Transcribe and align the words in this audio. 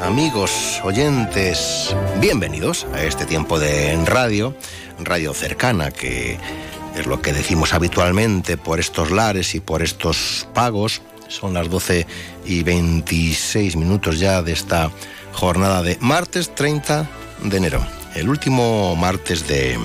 amigos, 0.00 0.80
oyentes, 0.84 1.94
bienvenidos 2.20 2.86
a 2.92 3.04
este 3.04 3.26
tiempo 3.26 3.58
de 3.58 3.96
radio, 4.04 4.54
radio 4.98 5.34
cercana, 5.34 5.90
que 5.90 6.38
es 6.96 7.06
lo 7.06 7.20
que 7.20 7.32
decimos 7.32 7.74
habitualmente 7.74 8.56
por 8.56 8.80
estos 8.80 9.10
lares 9.10 9.54
y 9.54 9.60
por 9.60 9.82
estos 9.82 10.48
pagos. 10.54 11.02
Son 11.28 11.54
las 11.54 11.68
12 11.68 12.06
y 12.46 12.62
26 12.62 13.76
minutos 13.76 14.18
ya 14.18 14.42
de 14.42 14.52
esta 14.52 14.90
jornada 15.32 15.82
de 15.82 15.98
martes 16.00 16.54
30 16.54 17.08
de 17.44 17.56
enero, 17.56 17.84
el 18.14 18.28
último 18.28 18.96
martes 18.96 19.46
de, 19.46 19.78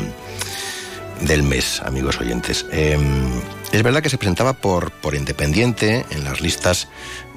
del 1.22 1.44
mes, 1.44 1.81
amigos 1.81 2.20
oyentes. 2.20 2.66
Em, 2.72 3.31
es 3.72 3.84
verdad 3.84 4.02
que 4.02 4.09
se 4.09 4.17
presentaba 4.17 4.53
por, 4.53 4.91
por 4.91 5.16
independiente 5.16 6.05
en 6.11 6.23
las 6.23 6.41
listas 6.41 6.88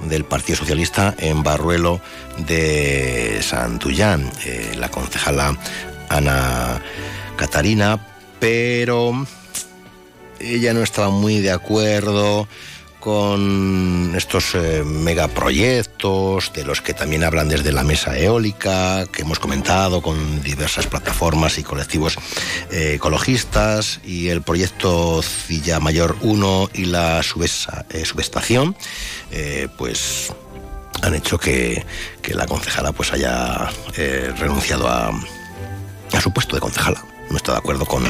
del 0.05 0.25
Partido 0.25 0.59
Socialista 0.59 1.15
en 1.19 1.43
Barruelo 1.43 2.01
de 2.39 3.41
Santullán, 3.43 4.31
eh, 4.45 4.75
la 4.77 4.91
concejala 4.91 5.57
Ana 6.09 6.83
Catarina, 7.37 8.07
pero 8.39 9.27
ella 10.39 10.75
no 10.75 10.83
estaba 10.83 11.11
muy 11.11 11.41
de 11.41 11.51
acuerdo 11.51 12.49
con 13.07 14.15
estos 14.17 14.57
eh, 14.57 14.83
megaproyectos 14.85 16.53
de 16.53 16.65
los 16.65 16.83
que 16.83 16.93
también 16.93 17.23
hablan 17.23 17.49
desde 17.49 17.71
la 17.71 17.85
mesa 17.85 18.19
eólica, 18.19 19.07
que 19.13 19.23
hemos 19.23 19.39
comentado 19.39 20.03
con 20.03 20.43
diversas 20.43 20.89
plataformas 20.89 21.57
y 21.59 21.63
colectivos 21.63 22.19
eh, 22.73 22.95
ecologistas, 22.97 24.01
y 24.05 24.31
el 24.31 24.43
proyecto 24.43 25.23
Cilla 25.23 25.79
Mayor 25.79 26.17
1 26.21 26.71
y 26.75 26.87
la 26.87 27.21
eh, 27.21 28.05
subestación, 28.05 28.77
pues 29.79 30.33
han 31.01 31.15
hecho 31.15 31.39
que, 31.39 31.87
la 32.27 32.47
concejala 32.47 32.91
pues 32.91 33.13
haya 33.13 33.71
renunciado 34.37 34.89
a, 34.89 35.13
a 36.13 36.21
su 36.21 36.33
puesto 36.33 36.57
de 36.57 36.61
concejala 36.61 37.16
no 37.31 37.37
está 37.37 37.53
de 37.53 37.59
acuerdo 37.59 37.87
con, 37.87 38.05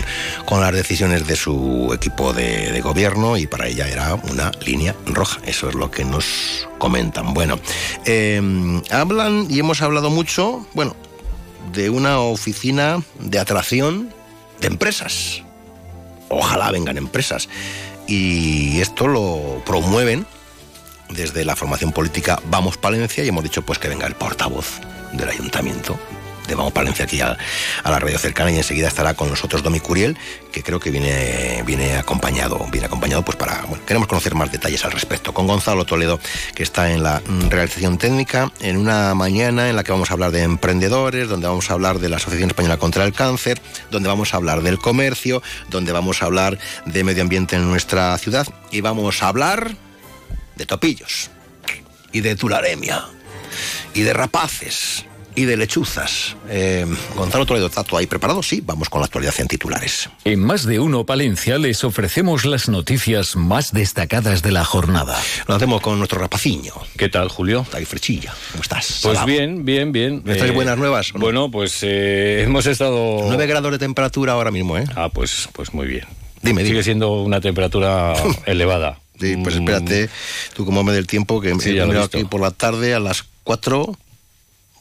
las 0.61 0.73
decisiones 0.73 1.27
de 1.27 1.37
su 1.37 1.93
equipo 1.95 2.33
de, 2.33 2.81
gobierno 2.81 3.37
y 3.37 3.47
para 3.47 3.67
ella 3.67 3.89
era 3.89 4.15
una 4.15 4.53
línea 4.65 4.95
roja. 5.07 5.41
Eso 5.45 5.69
es 5.69 5.75
lo 5.75 5.91
que 5.91 6.05
nos 6.05 6.69
comentan. 6.79 7.35
Bueno, 7.35 7.59
em, 8.05 8.83
hablan 8.91 9.47
y 9.51 9.59
hemos 9.59 9.83
hablado 9.83 10.11
mucho, 10.11 10.67
bueno, 10.75 10.95
de 11.73 11.91
una 11.91 12.21
oficina 12.21 13.03
de 13.19 13.39
atracción 13.39 14.13
de 14.61 14.69
empresas. 14.69 15.43
Ojalá 16.29 16.71
vengan 16.71 16.97
empresas. 16.99 17.49
Y 18.07 18.81
esto 18.81 19.09
lo 19.09 19.63
promueven 19.65 20.27
desde 21.09 21.45
la 21.45 21.57
formación 21.57 21.93
política 21.93 22.41
Vamos 22.51 22.77
Palencia 22.77 23.25
y 23.25 23.29
hemos 23.29 23.45
dicho 23.45 23.63
pues 23.63 23.79
que 23.79 23.89
venga 23.89 24.07
el 24.07 24.15
portavoz 24.15 24.81
del 25.13 25.29
ayuntamiento 25.29 25.97
Vamos 26.55 26.73
Palencia 26.73 27.05
aquí 27.05 27.21
a, 27.21 27.37
la 27.85 27.99
radio 27.99 28.19
cercana 28.19 28.51
y 28.51 28.57
enseguida 28.57 28.89
estará 28.89 29.15
con 29.15 29.29
nosotros 29.29 29.63
Domi 29.63 29.81
Curiel, 29.81 30.17
que 30.53 30.63
creo 30.63 30.79
que 30.79 30.91
viene, 30.91 31.63
viene 31.67 31.97
acompañado, 31.97 32.67
viene 32.71 32.87
acompañado 32.87 33.25
pues 33.25 33.37
para, 33.37 33.65
queremos 33.87 34.09
conocer 34.09 34.35
más 34.35 34.53
detalles 34.53 34.85
al 34.85 34.93
respecto. 34.93 35.33
Con 35.33 35.47
Gonzalo 35.47 35.85
Toledo, 35.85 36.21
que 36.55 36.63
está 36.63 36.93
en 36.93 37.03
la 37.03 37.23
realización 37.49 37.99
técnica, 37.99 38.53
en 38.61 38.77
una 38.77 39.15
mañana 39.15 39.69
en 39.69 39.77
la 39.77 39.85
que 39.85 39.93
vamos 39.93 40.11
a 40.11 40.15
hablar 40.15 40.31
de 40.31 40.43
emprendedores, 40.43 41.29
donde 41.29 41.47
vamos 41.47 41.71
a 41.71 41.75
hablar 41.75 41.99
de 41.99 42.09
la 42.09 42.17
Asociación 42.17 42.51
Española 42.51 42.77
contra 42.77 43.05
el 43.05 43.13
Cáncer, 43.13 43.61
donde 43.91 44.09
vamos 44.09 44.35
a 44.35 44.37
hablar 44.37 44.63
del 44.63 44.79
comercio, 44.79 45.43
donde 45.69 45.93
vamos 45.93 46.23
a 46.23 46.27
hablar 46.27 46.59
de 46.85 47.05
medio 47.05 47.23
ambiente 47.23 47.57
en 47.57 47.69
nuestra 47.69 48.17
ciudad 48.19 48.47
y 48.71 48.81
vamos 48.81 49.23
a 49.23 49.29
hablar 49.29 49.77
de 50.57 50.67
topillos 50.67 51.31
y 52.13 52.21
de 52.21 52.37
tularemia 52.37 53.05
y 53.95 54.03
de 54.03 54.13
rapaces 54.13 55.05
y 55.37 55.45
de 55.45 55.57
lechuzas. 55.57 56.35
Eh, 56.49 56.87
Gonzalo 57.15 57.47
Toledo, 57.47 57.67
¿está 57.67 57.85
ahí 57.97 58.07
preparado? 58.07 58.43
Sí, 58.43 58.63
vamos 58.65 58.89
con 58.89 59.01
la 59.01 59.07
actualidad 59.07 59.35
en 59.39 59.47
titulares. 59.47 60.09
En 60.25 60.41
Más 60.41 60.65
de 60.65 60.81
Uno 60.81 61.05
Palencia 61.05 61.59
les 61.59 61.85
ofrecemos 61.85 62.47
las 62.47 62.69
noticias 62.69 63.37
más 63.37 63.73
destacadas 63.73 64.43
de 64.43 64.51
la 64.51 64.65
jornada. 64.65 65.21
Lo 65.47 65.55
hacemos 65.55 65.83
con 65.83 65.99
nuestro 65.99 66.19
rapaciño. 66.19 66.73
¿Qué 66.97 67.11
tal, 67.11 67.29
Julio? 67.29 67.61
Está 67.61 67.77
ahí 67.77 67.85
frechilla. 67.85 68.35
¿Cómo 68.53 68.63
estás? 68.63 69.01
Pues 69.03 69.25
bien, 69.27 69.65
bien, 69.65 69.93
bien. 69.93 70.23
¿Me 70.25 70.35
traes 70.35 70.53
eh, 70.53 70.55
buenas 70.55 70.79
nuevas? 70.79 71.13
Bueno, 71.13 71.51
pues 71.51 71.79
eh, 71.83 72.43
hemos 72.43 72.67
estado... 72.67 73.19
9 73.27 73.47
grados 73.47 73.71
de 73.71 73.79
temperatura 73.79 74.33
ahora 74.33 74.51
mismo, 74.51 74.79
¿eh? 74.79 74.87
Ah, 74.97 75.11
pues, 75.11 75.49
pues 75.53 75.75
muy 75.75 75.87
bien. 75.87 76.07
Dime, 76.41 76.65
Sigue 76.65 76.83
siendo 76.83 77.23
una 77.23 77.41
temperatura 77.41 78.15
elevada. 78.47 79.01
Sí, 79.21 79.37
pues 79.43 79.55
espérate, 79.55 80.11
tú 80.55 80.67
como 80.67 80.85
me 80.85 80.93
del 80.93 81.07
tiempo 81.07 81.41
que 81.41 81.55
sí, 81.59 81.77
he 81.77 81.99
aquí 81.99 82.25
por 82.25 82.41
la 82.41 82.51
tarde 82.51 82.95
a 82.95 83.01
las 83.01 83.25
4 83.45 83.97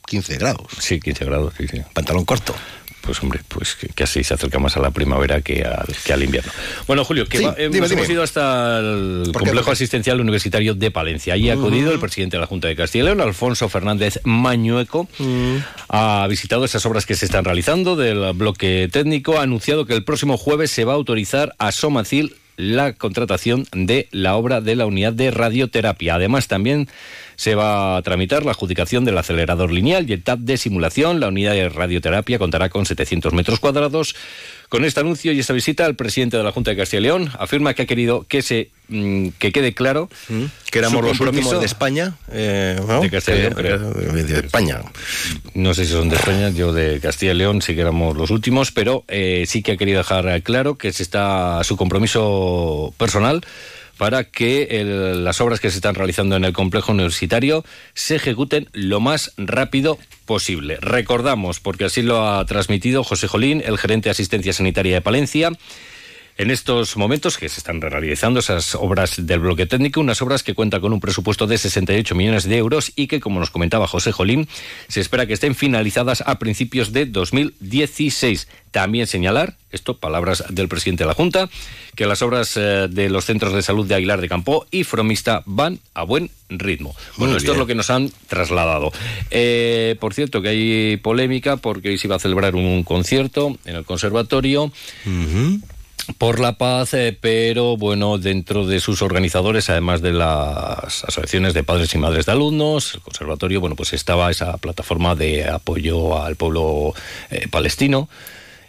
15 0.05 0.37
grados. 0.37 0.67
Sí, 0.79 0.99
15 0.99 1.25
grados, 1.25 1.53
sí, 1.57 1.67
sí. 1.67 1.81
Pantalón 1.93 2.25
corto. 2.25 2.55
Pues 3.05 3.21
hombre, 3.21 3.39
pues 3.47 3.75
que, 3.75 4.03
así 4.03 4.23
se 4.23 4.33
acerca 4.33 4.57
más 4.57 4.77
a 4.77 4.79
la 4.79 4.89
primavera 4.89 5.41
que 5.41 5.63
al, 5.63 5.85
que 6.03 6.11
al 6.11 6.23
invierno. 6.23 6.51
Bueno, 6.87 7.05
Julio, 7.05 7.27
que 7.27 7.37
hemos, 7.57 8.09
ido 8.09 8.23
hasta 8.23 8.79
el 8.79 9.31
complejo 9.31 9.69
asistencial 9.69 10.19
universitario 10.19 10.73
de 10.73 10.89
Palencia. 10.89 11.35
Allí 11.35 11.51
ha 11.51 11.53
acudido 11.53 11.91
el 11.91 11.99
presidente 11.99 12.37
de 12.37 12.41
la 12.41 12.47
Junta 12.47 12.67
de 12.67 12.75
Castilla 12.75 13.03
y 13.03 13.05
León, 13.05 13.21
Alfonso 13.21 13.69
Fernández 13.69 14.19
Mañueco. 14.23 15.07
Ha 15.87 16.25
visitado 16.27 16.65
esas 16.65 16.83
obras 16.87 17.05
que 17.05 17.13
se 17.13 17.25
están 17.25 17.45
realizando 17.45 17.95
del 17.95 18.33
bloque 18.33 18.89
técnico. 18.91 19.37
Ha 19.37 19.43
anunciado 19.43 19.85
que 19.85 19.93
el 19.93 20.03
próximo 20.03 20.37
jueves 20.37 20.71
se 20.71 20.83
va 20.83 20.93
a 20.93 20.95
autorizar 20.95 21.53
a 21.59 21.71
Somacil 21.71 22.35
la 22.57 22.93
contratación 22.93 23.67
de 23.71 24.07
la 24.11 24.35
obra 24.35 24.61
de 24.61 24.75
la 24.75 24.87
unidad 24.87 25.13
de 25.13 25.29
radioterapia. 25.29 26.15
Además, 26.15 26.47
también 26.47 26.87
se 27.35 27.55
va 27.55 27.97
a 27.97 28.01
tramitar 28.01 28.45
la 28.45 28.51
adjudicación 28.51 29.05
del 29.05 29.17
acelerador 29.17 29.71
lineal 29.71 30.09
y 30.09 30.13
el 30.13 30.23
TAP 30.23 30.39
de 30.39 30.57
simulación. 30.57 31.19
La 31.19 31.27
unidad 31.27 31.53
de 31.53 31.69
radioterapia 31.69 32.39
contará 32.39 32.69
con 32.69 32.85
700 32.85 33.33
metros 33.33 33.59
cuadrados. 33.59 34.15
Con 34.69 34.83
este 34.83 34.99
anuncio 34.99 35.31
y 35.31 35.39
esta 35.39 35.53
visita, 35.53 35.85
el 35.85 35.95
presidente 35.95 36.37
de 36.37 36.43
la 36.43 36.51
Junta 36.51 36.71
de 36.71 36.77
Castilla 36.77 36.99
y 36.99 37.03
León 37.03 37.31
afirma 37.37 37.73
que 37.75 37.83
ha 37.83 37.85
querido 37.85 38.25
que 38.27 38.41
se 38.41 38.71
mm, 38.87 39.29
que 39.37 39.51
quede 39.51 39.73
claro 39.73 40.09
mm. 40.27 40.45
que 40.71 40.79
éramos 40.79 41.03
los 41.03 41.19
últimos 41.19 41.59
de 41.59 41.65
España, 41.65 42.15
eh, 42.31 42.79
de 43.01 43.09
Castilla 43.11 43.37
y 43.37 43.63
León, 43.63 43.93
de, 44.27 44.39
España. 44.39 44.81
No 45.53 45.73
sé 45.75 45.85
si 45.85 45.91
son 45.91 46.09
de 46.09 46.15
España, 46.15 46.49
yo 46.49 46.73
de 46.73 46.99
Castilla 46.99 47.33
y 47.33 47.35
León 47.35 47.61
sí 47.61 47.75
que 47.75 47.81
éramos 47.81 48.17
los 48.17 48.31
últimos, 48.31 48.71
pero 48.71 49.03
eh, 49.07 49.45
sí 49.47 49.61
que 49.61 49.73
ha 49.73 49.77
querido 49.77 49.99
dejar 49.99 50.41
claro 50.41 50.77
que 50.77 50.91
se 50.91 51.03
está 51.03 51.63
su 51.63 51.77
compromiso 51.77 52.93
personal 52.97 53.41
para 53.97 54.23
que 54.23 54.83
las 55.15 55.41
obras 55.41 55.59
que 55.59 55.69
se 55.69 55.77
están 55.77 55.95
realizando 55.95 56.35
en 56.35 56.43
el 56.43 56.53
complejo 56.53 56.91
universitario 56.91 57.63
se 57.93 58.15
ejecuten 58.15 58.69
lo 58.73 58.99
más 58.99 59.33
rápido 59.37 59.97
posible. 60.25 60.77
Recordamos, 60.81 61.59
porque 61.59 61.85
así 61.85 62.01
lo 62.01 62.27
ha 62.27 62.45
transmitido 62.45 63.03
José 63.03 63.27
Jolín, 63.27 63.63
el 63.65 63.77
gerente 63.77 64.09
de 64.09 64.11
asistencia 64.11 64.53
sanitaria 64.53 64.95
de 64.95 65.01
Palencia, 65.01 65.51
en 66.37 66.51
estos 66.51 66.97
momentos 66.97 67.37
que 67.37 67.47
se 67.47 67.59
están 67.59 67.79
realizando 67.79 68.41
esas 68.41 68.75
obras 68.75 69.25
del 69.25 69.39
bloque 69.39 69.65
técnico, 69.65 70.01
unas 70.01 70.21
obras 70.21 70.43
que 70.43 70.53
cuentan 70.53 70.81
con 70.81 70.91
un 70.91 70.99
presupuesto 70.99 71.47
de 71.47 71.57
68 71.57 72.13
millones 72.13 72.43
de 72.43 72.57
euros 72.57 72.91
y 72.95 73.07
que, 73.07 73.21
como 73.21 73.39
nos 73.39 73.51
comentaba 73.51 73.87
José 73.87 74.11
Jolín, 74.11 74.47
se 74.89 74.99
espera 74.99 75.25
que 75.25 75.33
estén 75.33 75.55
finalizadas 75.55 76.23
a 76.25 76.37
principios 76.37 76.91
de 76.91 77.05
2016. 77.05 78.49
También 78.71 79.07
señalar, 79.07 79.55
esto, 79.71 79.97
palabras 79.97 80.43
del 80.49 80.67
presidente 80.67 81.05
de 81.05 81.07
la 81.07 81.13
Junta, 81.13 81.49
que 81.95 82.05
las 82.05 82.21
obras 82.21 82.57
eh, 82.57 82.87
de 82.89 83.09
los 83.09 83.23
centros 83.23 83.53
de 83.53 83.61
salud 83.61 83.87
de 83.87 83.95
Aguilar 83.95 84.19
de 84.19 84.27
Campo 84.27 84.67
y 84.71 84.83
Fromista 84.83 85.41
van 85.45 85.79
a 85.93 86.03
buen 86.03 86.29
ritmo. 86.49 86.93
Bueno, 87.15 87.37
esto 87.37 87.53
es 87.53 87.57
lo 87.57 87.65
que 87.65 87.75
nos 87.75 87.89
han 87.89 88.11
trasladado. 88.27 88.91
Eh, 89.31 89.95
por 90.01 90.13
cierto, 90.13 90.41
que 90.41 90.49
hay 90.49 90.97
polémica 90.97 91.55
porque 91.55 91.89
hoy 91.89 91.97
se 91.97 92.07
iba 92.07 92.17
a 92.17 92.19
celebrar 92.19 92.55
un 92.55 92.83
concierto 92.83 93.57
en 93.63 93.77
el 93.77 93.85
conservatorio 93.85 94.73
por 96.17 96.39
la 96.39 96.57
paz, 96.57 96.93
eh, 96.93 97.17
pero 97.19 97.77
bueno, 97.77 98.17
dentro 98.17 98.65
de 98.65 98.79
sus 98.79 99.01
organizadores, 99.01 99.69
además 99.69 100.01
de 100.01 100.13
las 100.13 101.03
asociaciones 101.03 101.53
de 101.53 101.63
padres 101.63 101.93
y 101.93 101.97
madres 101.97 102.25
de 102.25 102.31
alumnos, 102.31 102.95
el 102.95 103.01
conservatorio, 103.01 103.59
bueno, 103.59 103.75
pues 103.75 103.93
estaba 103.93 104.31
esa 104.31 104.57
plataforma 104.57 105.15
de 105.15 105.49
apoyo 105.49 106.21
al 106.21 106.35
pueblo 106.35 106.93
eh, 107.31 107.47
palestino. 107.49 108.09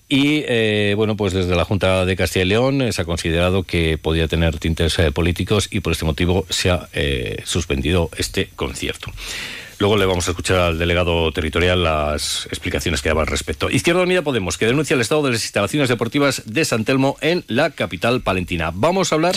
Y 0.08 0.44
eh, 0.46 0.94
bueno, 0.96 1.16
pues 1.16 1.32
desde 1.32 1.56
la 1.56 1.64
Junta 1.64 2.04
de 2.04 2.14
Castilla 2.14 2.44
y 2.44 2.48
León 2.48 2.92
se 2.92 3.02
ha 3.02 3.04
considerado 3.04 3.64
que 3.64 3.98
podía 3.98 4.28
tener 4.28 4.58
tintes 4.58 4.96
políticos 5.12 5.68
y 5.70 5.80
por 5.80 5.92
este 5.92 6.04
motivo 6.04 6.46
se 6.48 6.70
ha 6.70 6.88
suspendido 7.44 8.08
este 8.16 8.48
concierto. 8.54 9.10
Luego 9.78 9.98
le 9.98 10.06
vamos 10.06 10.26
a 10.26 10.30
escuchar 10.30 10.58
al 10.58 10.78
delegado 10.78 11.30
territorial 11.32 11.82
las 11.82 12.46
explicaciones 12.46 13.02
que 13.02 13.10
daba 13.10 13.20
al 13.20 13.26
respecto. 13.26 13.68
Izquierda 13.68 14.02
Unida 14.02 14.22
Podemos, 14.22 14.56
que 14.56 14.64
denuncia 14.64 14.94
el 14.94 15.02
estado 15.02 15.22
de 15.22 15.32
las 15.32 15.42
instalaciones 15.42 15.90
deportivas 15.90 16.42
de 16.46 16.64
San 16.64 16.84
Telmo 16.84 17.18
en 17.20 17.44
la 17.46 17.70
capital 17.70 18.22
palentina. 18.22 18.70
Vamos 18.72 19.12
a 19.12 19.16
hablar 19.16 19.34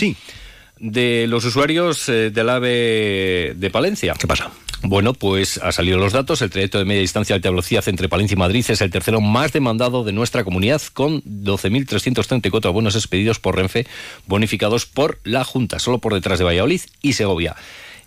de 0.78 1.26
los 1.28 1.44
usuarios 1.44 2.08
eh, 2.08 2.30
del 2.30 2.48
AVE 2.48 3.52
de 3.54 3.70
Palencia. 3.70 4.14
¿Qué 4.18 4.26
pasa? 4.26 4.50
Bueno, 4.82 5.12
pues 5.12 5.58
ha 5.58 5.72
salido 5.72 5.98
los 5.98 6.14
datos. 6.14 6.40
El 6.40 6.48
trayecto 6.48 6.78
de 6.78 6.86
media 6.86 7.02
distancia 7.02 7.34
de 7.34 7.38
alta 7.38 7.50
velocidad 7.50 7.86
entre 7.86 8.08
Palencia 8.08 8.34
y 8.34 8.38
Madrid 8.38 8.64
es 8.66 8.80
el 8.80 8.90
tercero 8.90 9.20
más 9.20 9.52
demandado 9.52 10.04
de 10.04 10.12
nuestra 10.12 10.42
comunidad, 10.42 10.80
con 10.94 11.22
12.334 11.22 12.72
bonos 12.72 12.96
expedidos 12.96 13.38
por 13.38 13.56
Renfe, 13.56 13.86
bonificados 14.26 14.86
por 14.86 15.20
la 15.22 15.44
Junta, 15.44 15.78
solo 15.78 15.98
por 15.98 16.14
detrás 16.14 16.38
de 16.38 16.46
Valladolid 16.46 16.80
y 17.02 17.12
Segovia. 17.12 17.56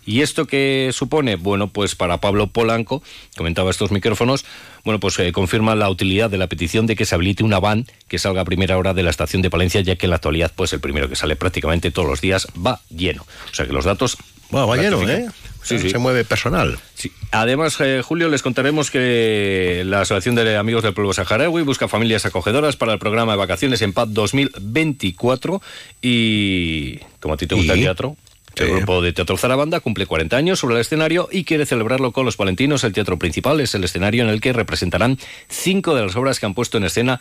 ¿Y 0.06 0.22
esto 0.22 0.46
qué 0.46 0.90
supone? 0.92 1.36
Bueno, 1.36 1.68
pues 1.68 1.94
para 1.94 2.18
Pablo 2.18 2.48
Polanco, 2.48 3.02
comentaba 3.36 3.70
estos 3.70 3.90
micrófonos, 3.90 4.44
bueno, 4.84 5.00
pues 5.00 5.18
eh, 5.18 5.32
confirma 5.32 5.74
la 5.74 5.88
utilidad 5.88 6.30
de 6.30 6.38
la 6.38 6.46
petición 6.46 6.86
de 6.86 6.96
que 6.96 7.06
se 7.06 7.14
habilite 7.14 7.42
una 7.42 7.58
van 7.58 7.86
que 8.08 8.18
salga 8.18 8.42
a 8.42 8.44
primera 8.44 8.76
hora 8.76 8.94
de 8.94 9.02
la 9.02 9.10
estación 9.10 9.42
de 9.42 9.50
Palencia, 9.50 9.80
ya 9.80 9.96
que 9.96 10.06
en 10.06 10.10
la 10.10 10.16
actualidad, 10.16 10.52
pues 10.54 10.72
el 10.72 10.80
primero 10.80 11.08
que 11.08 11.16
sale 11.16 11.36
prácticamente 11.36 11.90
todos 11.90 12.08
los 12.08 12.20
días 12.20 12.46
va 12.54 12.80
lleno. 12.90 13.22
O 13.50 13.54
sea 13.54 13.66
que 13.66 13.72
los 13.72 13.84
datos... 13.84 14.16
Bueno, 14.50 14.68
va 14.68 14.76
lleno. 14.76 15.08
¿eh? 15.08 15.26
Se 15.64 15.98
mueve 15.98 16.24
personal. 16.24 16.78
Sí. 16.94 17.10
Además, 17.30 17.80
eh, 17.80 18.02
Julio, 18.04 18.28
les 18.28 18.42
contaremos 18.42 18.90
que 18.90 19.82
la 19.86 20.02
Asociación 20.02 20.34
de 20.34 20.56
Amigos 20.56 20.82
del 20.82 20.92
Pueblo 20.92 21.14
Saharaui 21.14 21.62
busca 21.62 21.88
familias 21.88 22.26
acogedoras 22.26 22.76
para 22.76 22.92
el 22.92 22.98
programa 22.98 23.32
de 23.32 23.38
vacaciones 23.38 23.80
en 23.80 23.94
paz 23.94 24.08
2024 24.12 25.62
y, 26.02 26.98
como 27.20 27.34
a 27.34 27.36
ti 27.38 27.46
te 27.46 27.54
gusta 27.54 27.74
¿Y? 27.74 27.78
el 27.78 27.84
teatro, 27.84 28.16
el 28.56 28.76
grupo 28.76 29.02
de 29.02 29.12
Teatro 29.12 29.36
Zarabanda 29.36 29.80
cumple 29.80 30.06
40 30.06 30.36
años 30.36 30.60
sobre 30.60 30.76
el 30.76 30.80
escenario 30.80 31.28
y 31.30 31.44
quiere 31.44 31.66
celebrarlo 31.66 32.12
con 32.12 32.24
los 32.24 32.36
palentinos. 32.36 32.84
El 32.84 32.92
teatro 32.92 33.18
principal 33.18 33.60
es 33.60 33.74
el 33.74 33.84
escenario 33.84 34.24
en 34.24 34.30
el 34.30 34.40
que 34.40 34.52
representarán 34.52 35.18
cinco 35.48 35.94
de 35.94 36.02
las 36.02 36.16
obras 36.16 36.40
que 36.40 36.46
han 36.46 36.54
puesto 36.54 36.78
en 36.78 36.84
escena 36.84 37.20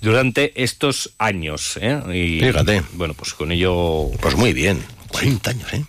durante 0.00 0.62
estos 0.62 1.14
años. 1.18 1.78
¿eh? 1.80 2.00
Y, 2.12 2.40
Fíjate. 2.40 2.82
Bueno, 2.92 3.14
pues 3.14 3.34
con 3.34 3.52
ello... 3.52 4.10
Pues 4.20 4.36
muy 4.36 4.52
bien. 4.52 4.82
40 5.08 5.50
años, 5.50 5.72
¿eh? 5.72 5.84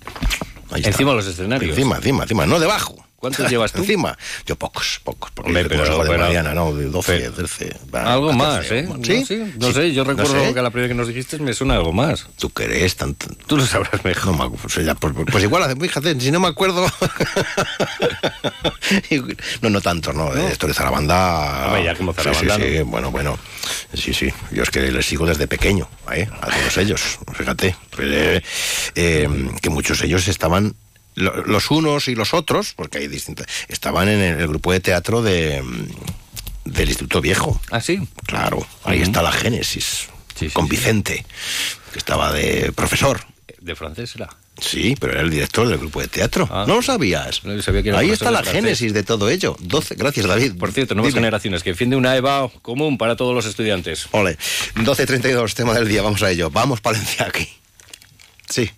Ahí. 0.72 0.84
Encima 0.86 1.14
los 1.14 1.28
escenarios. 1.28 1.78
Encima, 1.78 1.98
encima, 1.98 2.24
encima. 2.24 2.46
No 2.46 2.60
debajo. 2.60 3.03
¿Cuántos 3.24 3.50
llevas 3.50 3.72
tú? 3.72 3.80
Encima. 3.80 4.18
Yo 4.46 4.58
pocos, 4.58 5.00
pocos. 5.02 5.32
Porque 5.32 5.48
Hombre, 5.50 5.64
pero- 5.70 5.86
hijos 5.86 5.98
de 6.04 6.10
pero- 6.12 6.24
Mariana, 6.24 6.54
¿no? 6.54 6.74
De 6.74 6.88
12, 6.90 7.20
pero- 7.20 7.32
13. 7.32 7.74
va, 7.96 8.12
Algo 8.12 8.38
14. 8.38 8.84
más, 8.84 8.96
¿eh? 9.00 9.02
¿Sí? 9.02 9.20
No, 9.22 9.26
sí, 9.26 9.54
no 9.60 9.68
Sí. 9.68 9.74
sé, 9.74 9.94
yo 9.94 10.04
recuerdo 10.04 10.44
sé. 10.44 10.54
que 10.54 10.62
la 10.62 10.70
primera 10.72 10.90
que 10.90 10.94
nos 10.98 11.08
dijiste 11.08 11.40
me 11.40 11.54
suena 11.54 11.76
algo 11.76 11.94
más. 11.94 12.28
¿Tú 12.38 12.50
crees 12.50 12.98
tanto? 12.98 13.28
Tú 13.48 13.56
lo 13.56 13.66
sabrás 13.66 14.04
mejor. 14.04 14.36
No 14.38 14.50
me. 14.50 14.58
Pues, 14.58 14.76
ya, 14.86 14.94
pues, 14.96 15.14
pues 15.32 15.42
igual, 15.46 15.74
fíjate, 15.80 16.20
si 16.20 16.32
no 16.32 16.42
me 16.42 16.50
acuerdo. 16.50 16.86
no, 19.62 19.70
no 19.70 19.80
tanto, 19.82 20.12
no. 20.12 20.34
Esto 20.36 20.68
de 20.68 20.74
Zarabanda. 20.74 21.68
Hombre, 21.68 21.86
ya 21.86 21.96
como 21.96 22.12
Zarabanda, 22.14 22.58
Sí, 22.58 22.62
sí, 22.64 22.80
¿no? 22.80 22.86
bueno, 22.88 23.10
bueno. 23.12 23.40
Sí, 23.94 24.14
sí. 24.14 24.34
Yo 24.52 24.64
es 24.64 24.70
que 24.70 24.82
les 24.92 25.06
sigo 25.06 25.26
desde 25.26 25.48
pequeño, 25.48 25.88
¿eh? 26.12 26.28
A 26.42 26.48
todos 26.48 26.78
ellos. 26.78 27.20
Fíjate. 27.34 27.76
Eh, 28.00 28.42
eh, 28.96 29.30
que 29.62 29.70
muchos 29.70 30.00
de 30.00 30.08
ellos 30.08 30.28
estaban. 30.28 30.76
Lo- 31.16 31.44
Los 31.46 31.72
unos 31.72 32.08
y 32.08 32.16
los 32.16 32.34
otros, 32.34 32.74
porque 32.74 33.00
hay 33.00 33.08
distintos, 33.08 33.46
estaban 33.68 34.08
en 34.10 34.22
el, 34.22 34.48
grupo 34.48 34.72
de 34.72 34.80
teatro 34.80 35.22
de, 35.22 35.64
del 36.66 36.90
Instituto 36.90 37.22
Viejo. 37.22 37.60
¿Ah, 37.72 37.82
sí? 37.82 38.00
Claro, 38.26 38.66
ahí 38.84 39.02
está 39.02 39.22
la 39.22 39.32
génesis. 39.32 40.08
Sí, 40.36 40.48
sí, 40.48 40.50
con 40.50 40.66
sí. 40.66 40.72
Vicente, 40.72 41.26
que 41.92 42.00
estaba 42.00 42.32
de 42.34 42.72
profesor. 42.74 43.22
De 43.62 43.76
francés 43.76 44.16
era. 44.16 44.30
Sí, 44.60 44.96
pero 45.00 45.14
era 45.14 45.22
el 45.22 45.30
director 45.32 45.68
del 45.68 45.78
grupo 45.80 46.00
de 46.02 46.08
teatro. 46.08 46.48
Ah. 46.52 46.66
¿No 46.68 46.76
lo 46.76 46.82
sabías? 46.82 47.44
No, 47.44 47.60
sabía 47.62 47.82
que 47.82 47.90
era 47.90 48.00
Ahí 48.00 48.12
está 48.12 48.30
la 48.30 48.44
génesis 48.44 48.94
de 48.94 49.04
todo 49.04 49.30
ello. 49.30 49.56
12, 49.60 49.96
gracias 49.96 50.28
David. 50.28 50.58
Por 50.58 50.72
cierto, 50.72 50.94
nuevas 50.96 51.14
Dime. 51.14 51.22
generaciones 51.22 51.64
que 51.64 51.72
defiende 51.72 51.96
una 51.96 52.16
EVA 52.16 52.50
común 52.62 52.98
para 52.98 53.16
todos 53.16 53.34
los 53.34 53.46
estudiantes. 53.46 54.08
Ole, 54.12 54.38
12.32, 54.76 55.54
tema 55.54 55.74
del 55.74 55.88
día, 55.88 56.02
vamos 56.02 56.22
a 56.24 56.30
ello. 56.30 56.50
Vamos, 56.52 56.82
Palencia, 56.82 57.26
aquí. 57.28 57.48
Sí. 58.50 58.70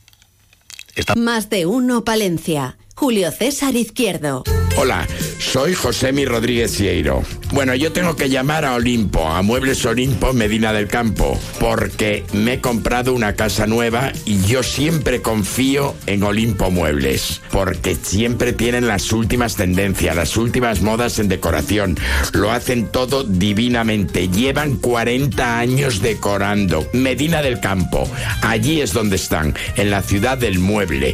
Más 1.16 1.50
de 1.50 1.66
uno 1.66 2.04
Palencia. 2.04 2.78
Julio 2.98 3.30
César 3.32 3.76
Izquierdo. 3.76 4.44
Hola, 4.78 5.06
soy 5.40 5.74
Josemi 5.74 6.26
Rodríguez 6.26 6.76
Cieiro. 6.76 7.24
Bueno, 7.52 7.76
yo 7.76 7.92
tengo 7.92 8.16
que 8.16 8.30
llamar 8.30 8.64
a 8.64 8.76
Olimpo, 8.76 9.28
a 9.28 9.42
Muebles 9.42 9.86
Olimpo 9.86 10.34
Medina 10.34 10.72
del 10.72 10.88
Campo, 10.88 11.40
porque 11.60 12.26
me 12.34 12.54
he 12.54 12.62
comprado 12.62 13.14
una 13.14 13.34
casa 13.34 13.68
nueva 13.68 14.12
y 14.26 14.42
yo 14.44 14.64
siempre 14.64 15.22
confío 15.22 15.94
en 16.08 16.24
Olimpo 16.24 16.72
Muebles, 16.72 17.42
porque 17.52 17.96
siempre 17.96 18.54
tienen 18.54 18.88
las 18.88 19.12
últimas 19.12 19.56
tendencias, 19.56 20.16
las 20.16 20.38
últimas 20.38 20.82
modas 20.82 21.20
en 21.20 21.28
decoración. 21.28 21.98
Lo 22.34 22.52
hacen 22.52 22.88
todo 22.88 23.24
divinamente. 23.24 24.30
Llevan 24.30 24.78
40 24.78 25.60
años 25.60 26.02
decorando. 26.02 26.88
Medina 26.94 27.42
del 27.42 27.60
Campo, 27.60 28.10
allí 28.42 28.82
es 28.82 28.94
donde 28.94 29.18
están, 29.18 29.54
en 29.76 29.92
la 29.92 30.02
ciudad 30.02 30.38
del 30.38 30.60
mueble. 30.60 31.14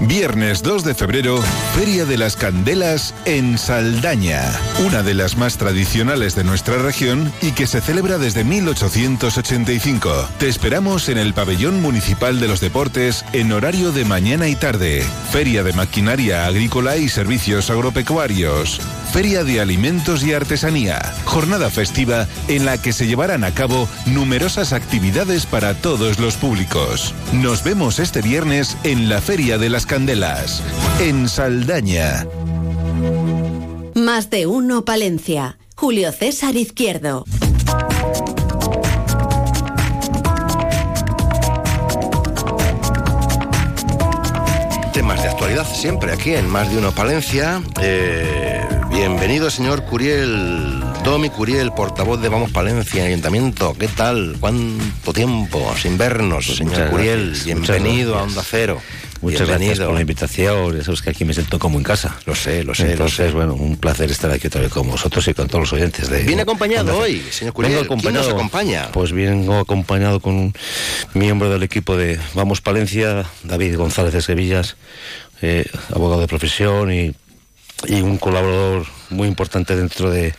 Viernes 0.00 0.62
2 0.62 0.84
de 0.84 0.94
febrero, 0.94 1.42
Feria 1.74 2.04
de 2.04 2.18
las 2.18 2.36
Candelas 2.36 3.14
en 3.24 3.56
Saldaña, 3.56 4.42
una 4.86 5.02
de 5.02 5.14
las 5.14 5.38
más 5.38 5.56
tradicionales 5.56 6.34
de 6.34 6.44
nuestra 6.44 6.76
región 6.76 7.32
y 7.40 7.52
que 7.52 7.66
se 7.66 7.80
celebra 7.80 8.18
desde 8.18 8.44
1885. 8.44 10.28
Te 10.38 10.48
esperamos 10.48 11.08
en 11.08 11.16
el 11.16 11.32
Pabellón 11.32 11.80
Municipal 11.80 12.40
de 12.40 12.48
los 12.48 12.60
Deportes 12.60 13.24
en 13.32 13.52
horario 13.52 13.90
de 13.90 14.04
mañana 14.04 14.48
y 14.48 14.54
tarde. 14.54 15.02
Feria 15.32 15.62
de 15.62 15.72
Maquinaria 15.72 16.44
Agrícola 16.44 16.98
y 16.98 17.08
Servicios 17.08 17.70
Agropecuarios. 17.70 18.82
Feria 19.12 19.44
de 19.44 19.60
Alimentos 19.60 20.22
y 20.24 20.34
Artesanía. 20.34 21.00
Jornada 21.24 21.68
festiva 21.70 22.28
en 22.48 22.64
la 22.64 22.80
que 22.80 22.92
se 22.92 23.06
llevarán 23.06 23.44
a 23.44 23.54
cabo 23.54 23.88
numerosas 24.06 24.72
actividades 24.72 25.46
para 25.46 25.74
todos 25.74 26.20
los 26.20 26.36
públicos. 26.36 27.14
Nos 27.32 27.64
vemos 27.64 27.98
este 27.98 28.22
viernes 28.22 28.76
en 28.84 29.08
la 29.08 29.20
Feria 29.20 29.58
de 29.58 29.69
las 29.70 29.86
Candelas, 29.86 30.62
en 30.98 31.28
Saldaña. 31.28 32.26
Más 33.94 34.28
de 34.28 34.46
uno 34.46 34.84
Palencia. 34.84 35.58
Julio 35.76 36.10
César 36.10 36.56
Izquierdo. 36.56 37.24
Temas 44.92 45.22
de 45.22 45.28
actualidad 45.28 45.66
siempre 45.72 46.12
aquí 46.12 46.34
en 46.34 46.48
Más 46.48 46.70
de 46.70 46.78
Uno 46.78 46.92
Palencia. 46.92 47.62
Eh, 47.80 48.66
bienvenido, 48.90 49.50
señor 49.50 49.84
Curiel, 49.84 50.82
Domi 51.04 51.30
Curiel, 51.30 51.72
portavoz 51.72 52.20
de 52.20 52.28
Vamos 52.28 52.50
Palencia, 52.50 53.04
Ayuntamiento. 53.04 53.74
¿Qué 53.78 53.86
tal? 53.86 54.36
¿Cuánto 54.40 55.12
tiempo 55.12 55.72
sin 55.80 55.96
vernos, 55.96 56.56
señor 56.56 56.56
Pues 56.56 56.70
muchas 56.70 56.90
Curiel? 56.90 57.36
Bienvenido 57.44 58.18
a. 58.18 58.24
Onda 58.24 58.42
Cero. 58.44 58.80
Muchas 59.22 59.48
gracias 59.48 59.78
por 59.80 59.94
la 59.94 60.00
invitación. 60.00 60.76
Ya 60.76 60.82
sabes 60.84 61.02
que 61.02 61.10
aquí 61.10 61.24
me 61.24 61.34
siento 61.34 61.58
como 61.58 61.76
en 61.78 61.84
casa. 61.84 62.16
Lo 62.26 62.34
sé, 62.34 62.64
lo 62.64 62.74
sé, 62.74 62.84
lo 62.84 62.90
Entonces, 62.92 63.26
sé. 63.28 63.32
bueno, 63.32 63.54
un 63.54 63.76
placer 63.76 64.10
estar 64.10 64.30
aquí 64.30 64.46
otra 64.46 64.62
vez 64.62 64.72
con 64.72 64.88
vosotros 64.88 65.26
y 65.28 65.34
con 65.34 65.46
todos 65.48 65.60
los 65.60 65.72
oyentes 65.74 66.08
de. 66.08 66.22
Viene 66.22 66.42
acompañado 66.42 66.96
hoy, 66.98 67.22
señor 67.30 67.52
Curiel. 67.52 67.72
Vengo 67.74 67.82
¿Quién 67.82 67.98
acompañado. 67.98 68.24
nos 68.24 68.34
acompaña? 68.34 68.92
Pues 68.92 69.12
vengo 69.12 69.58
acompañado 69.58 70.20
con 70.20 70.34
un 70.36 70.54
miembro 71.14 71.50
del 71.50 71.62
equipo 71.62 71.96
de 71.96 72.18
Vamos 72.34 72.60
Palencia, 72.62 73.26
David 73.44 73.76
González 73.76 74.12
de 74.14 74.22
Sevillas, 74.22 74.76
eh, 75.42 75.66
abogado 75.94 76.20
de 76.22 76.26
profesión 76.26 76.92
y, 76.92 77.14
y 77.88 78.00
un 78.00 78.16
colaborador 78.18 78.86
muy 79.10 79.28
importante 79.28 79.76
dentro 79.76 80.10
de, 80.10 80.34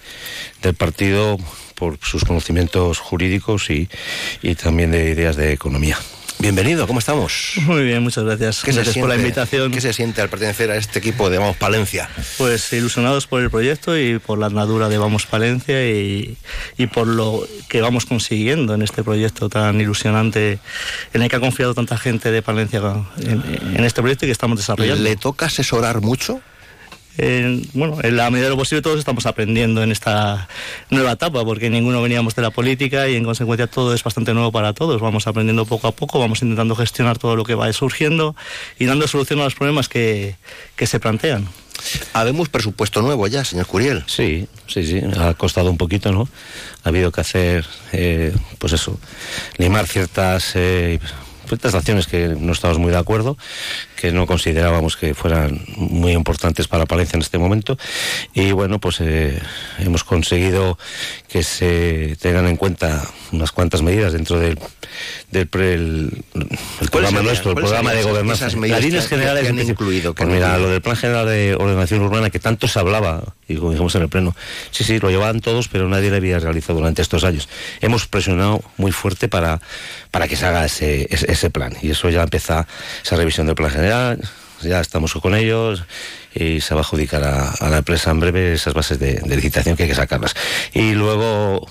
del 0.63 0.73
partido 0.75 1.37
por 1.75 1.97
sus 2.01 2.23
conocimientos 2.25 2.99
jurídicos 2.99 3.69
y, 3.69 3.89
y 4.41 4.55
también 4.55 4.91
de 4.91 5.09
ideas 5.09 5.35
de 5.35 5.51
economía. 5.51 5.97
Bienvenido, 6.41 6.87
¿cómo 6.87 6.97
estamos? 6.97 7.53
Muy 7.67 7.83
bien, 7.83 8.01
muchas 8.01 8.23
gracias. 8.23 8.63
¿Qué 8.63 8.71
se 8.71 8.77
Gracias 8.81 8.97
por 8.97 9.07
la 9.07 9.15
invitación. 9.15 9.71
¿Qué 9.71 9.79
se 9.79 9.93
siente 9.93 10.21
al 10.21 10.29
pertenecer 10.29 10.71
a 10.71 10.75
este 10.75 10.97
equipo 10.97 11.29
de 11.29 11.37
Vamos 11.37 11.55
Palencia? 11.55 12.09
Pues 12.39 12.73
ilusionados 12.73 13.27
por 13.27 13.41
el 13.41 13.51
proyecto 13.51 13.95
y 13.95 14.17
por 14.17 14.39
la 14.39 14.47
andadura 14.47 14.89
de 14.89 14.97
Vamos 14.97 15.27
Palencia 15.27 15.87
y, 15.87 16.35
y 16.79 16.87
por 16.87 17.05
lo 17.05 17.47
que 17.69 17.81
vamos 17.81 18.07
consiguiendo 18.07 18.73
en 18.73 18.81
este 18.81 19.03
proyecto 19.03 19.49
tan 19.49 19.79
ilusionante 19.79 20.57
en 21.13 21.21
el 21.21 21.29
que 21.29 21.35
ha 21.35 21.39
confiado 21.39 21.75
tanta 21.75 21.95
gente 21.95 22.31
de 22.31 22.41
Palencia 22.41 22.81
en, 23.19 23.43
en 23.75 23.85
este 23.85 24.01
proyecto 24.01 24.25
y 24.25 24.29
que 24.29 24.33
estamos 24.33 24.57
desarrollando. 24.57 25.03
¿Le 25.03 25.15
toca 25.17 25.45
asesorar 25.45 26.01
mucho? 26.01 26.41
Bueno, 27.73 27.97
en 28.01 28.17
la 28.17 28.29
medida 28.29 28.45
de 28.45 28.51
lo 28.51 28.57
posible 28.57 28.81
todos 28.81 28.99
estamos 28.99 29.25
aprendiendo 29.25 29.83
en 29.83 29.91
esta 29.91 30.47
nueva 30.89 31.13
etapa, 31.13 31.43
porque 31.43 31.69
ninguno 31.69 32.01
veníamos 32.01 32.35
de 32.35 32.41
la 32.41 32.51
política 32.51 33.07
y 33.09 33.15
en 33.15 33.23
consecuencia 33.23 33.67
todo 33.67 33.93
es 33.93 34.03
bastante 34.03 34.33
nuevo 34.33 34.51
para 34.51 34.73
todos. 34.73 35.01
Vamos 35.01 35.27
aprendiendo 35.27 35.65
poco 35.65 35.87
a 35.87 35.91
poco, 35.91 36.19
vamos 36.19 36.41
intentando 36.41 36.75
gestionar 36.75 37.17
todo 37.17 37.35
lo 37.35 37.43
que 37.43 37.55
va 37.55 37.71
surgiendo 37.73 38.35
y 38.79 38.85
dando 38.85 39.07
solución 39.07 39.39
a 39.41 39.43
los 39.43 39.55
problemas 39.55 39.89
que, 39.89 40.35
que 40.75 40.87
se 40.87 40.99
plantean. 40.99 41.47
Habemos 42.13 42.49
presupuesto 42.49 43.01
nuevo 43.01 43.27
ya, 43.27 43.43
señor 43.43 43.65
Curiel. 43.65 44.03
Sí, 44.05 44.47
sí, 44.67 44.85
sí, 44.85 45.01
ha 45.19 45.33
costado 45.33 45.69
un 45.69 45.77
poquito, 45.77 46.11
¿no? 46.11 46.29
Ha 46.83 46.89
habido 46.89 47.11
que 47.11 47.21
hacer, 47.21 47.65
eh, 47.91 48.33
pues 48.59 48.73
eso, 48.73 48.99
limar 49.57 49.87
ciertas... 49.87 50.51
Eh, 50.55 50.99
ciertas 51.51 51.75
acciones 51.75 52.07
que 52.07 52.29
no 52.29 52.53
estamos 52.53 52.77
muy 52.79 52.91
de 52.91 52.97
acuerdo, 52.97 53.37
que 53.97 54.13
no 54.13 54.25
considerábamos 54.25 54.95
que 54.95 55.13
fueran 55.13 55.65
muy 55.75 56.13
importantes 56.13 56.69
para 56.69 56.85
Palencia 56.85 57.17
en 57.17 57.21
este 57.21 57.37
momento. 57.37 57.77
Y 58.33 58.53
bueno, 58.53 58.79
pues 58.79 59.01
eh, 59.01 59.37
hemos 59.79 60.05
conseguido 60.05 60.77
que 61.27 61.43
se 61.43 62.15
tengan 62.21 62.47
en 62.47 62.55
cuenta 62.55 63.05
unas 63.33 63.51
cuantas 63.51 63.81
medidas 63.81 64.13
dentro 64.13 64.39
del, 64.39 64.57
del 65.29 65.47
programa 65.47 67.21
nuestro, 67.21 67.51
el 67.51 67.57
programa 67.57 67.91
de 67.91 68.03
gobernanza. 68.03 68.47
Las 68.49 68.81
líneas 68.81 69.07
generales 69.07 69.49
han 69.49 69.59
incluido. 69.59 70.13
Pues 70.13 70.29
mira, 70.29 70.57
lo 70.57 70.69
del 70.69 70.81
plan 70.81 70.95
general 70.95 71.25
de 71.25 71.55
ordenación 71.55 72.01
urbana 72.01 72.29
que 72.29 72.39
tanto 72.39 72.69
se 72.69 72.79
hablaba, 72.79 73.23
y 73.51 73.57
como 73.57 73.71
dijimos 73.71 73.95
en 73.95 74.03
el 74.03 74.09
pleno, 74.09 74.35
sí, 74.71 74.83
sí, 74.83 74.99
lo 74.99 75.09
llevaban 75.09 75.41
todos, 75.41 75.67
pero 75.67 75.87
nadie 75.87 76.09
lo 76.09 76.15
había 76.15 76.39
realizado 76.39 76.79
durante 76.79 77.01
estos 77.01 77.23
años. 77.23 77.49
Hemos 77.81 78.07
presionado 78.07 78.63
muy 78.77 78.91
fuerte 78.91 79.27
para, 79.27 79.61
para 80.11 80.27
que 80.27 80.35
se 80.35 80.45
haga 80.45 80.65
ese, 80.65 81.07
ese, 81.09 81.49
plan, 81.49 81.73
y 81.81 81.91
eso 81.91 82.09
ya 82.09 82.23
empieza 82.23 82.67
esa 83.03 83.15
revisión 83.15 83.47
del 83.47 83.55
plan 83.55 83.71
general, 83.71 84.21
ya 84.61 84.79
estamos 84.79 85.13
con 85.13 85.35
ellos 85.35 85.83
y 86.33 86.61
se 86.61 86.73
va 86.73 86.81
a 86.81 86.83
adjudicar 86.83 87.23
a, 87.23 87.69
la 87.69 87.77
empresa 87.77 88.11
en 88.11 88.19
breve 88.19 88.53
esas 88.53 88.73
bases 88.73 88.99
de, 88.99 89.21
licitación 89.25 89.75
que 89.75 89.83
hay 89.83 89.89
que 89.89 89.95
sacarlas. 89.95 90.35
Y 90.73 90.93
luego 90.93 91.67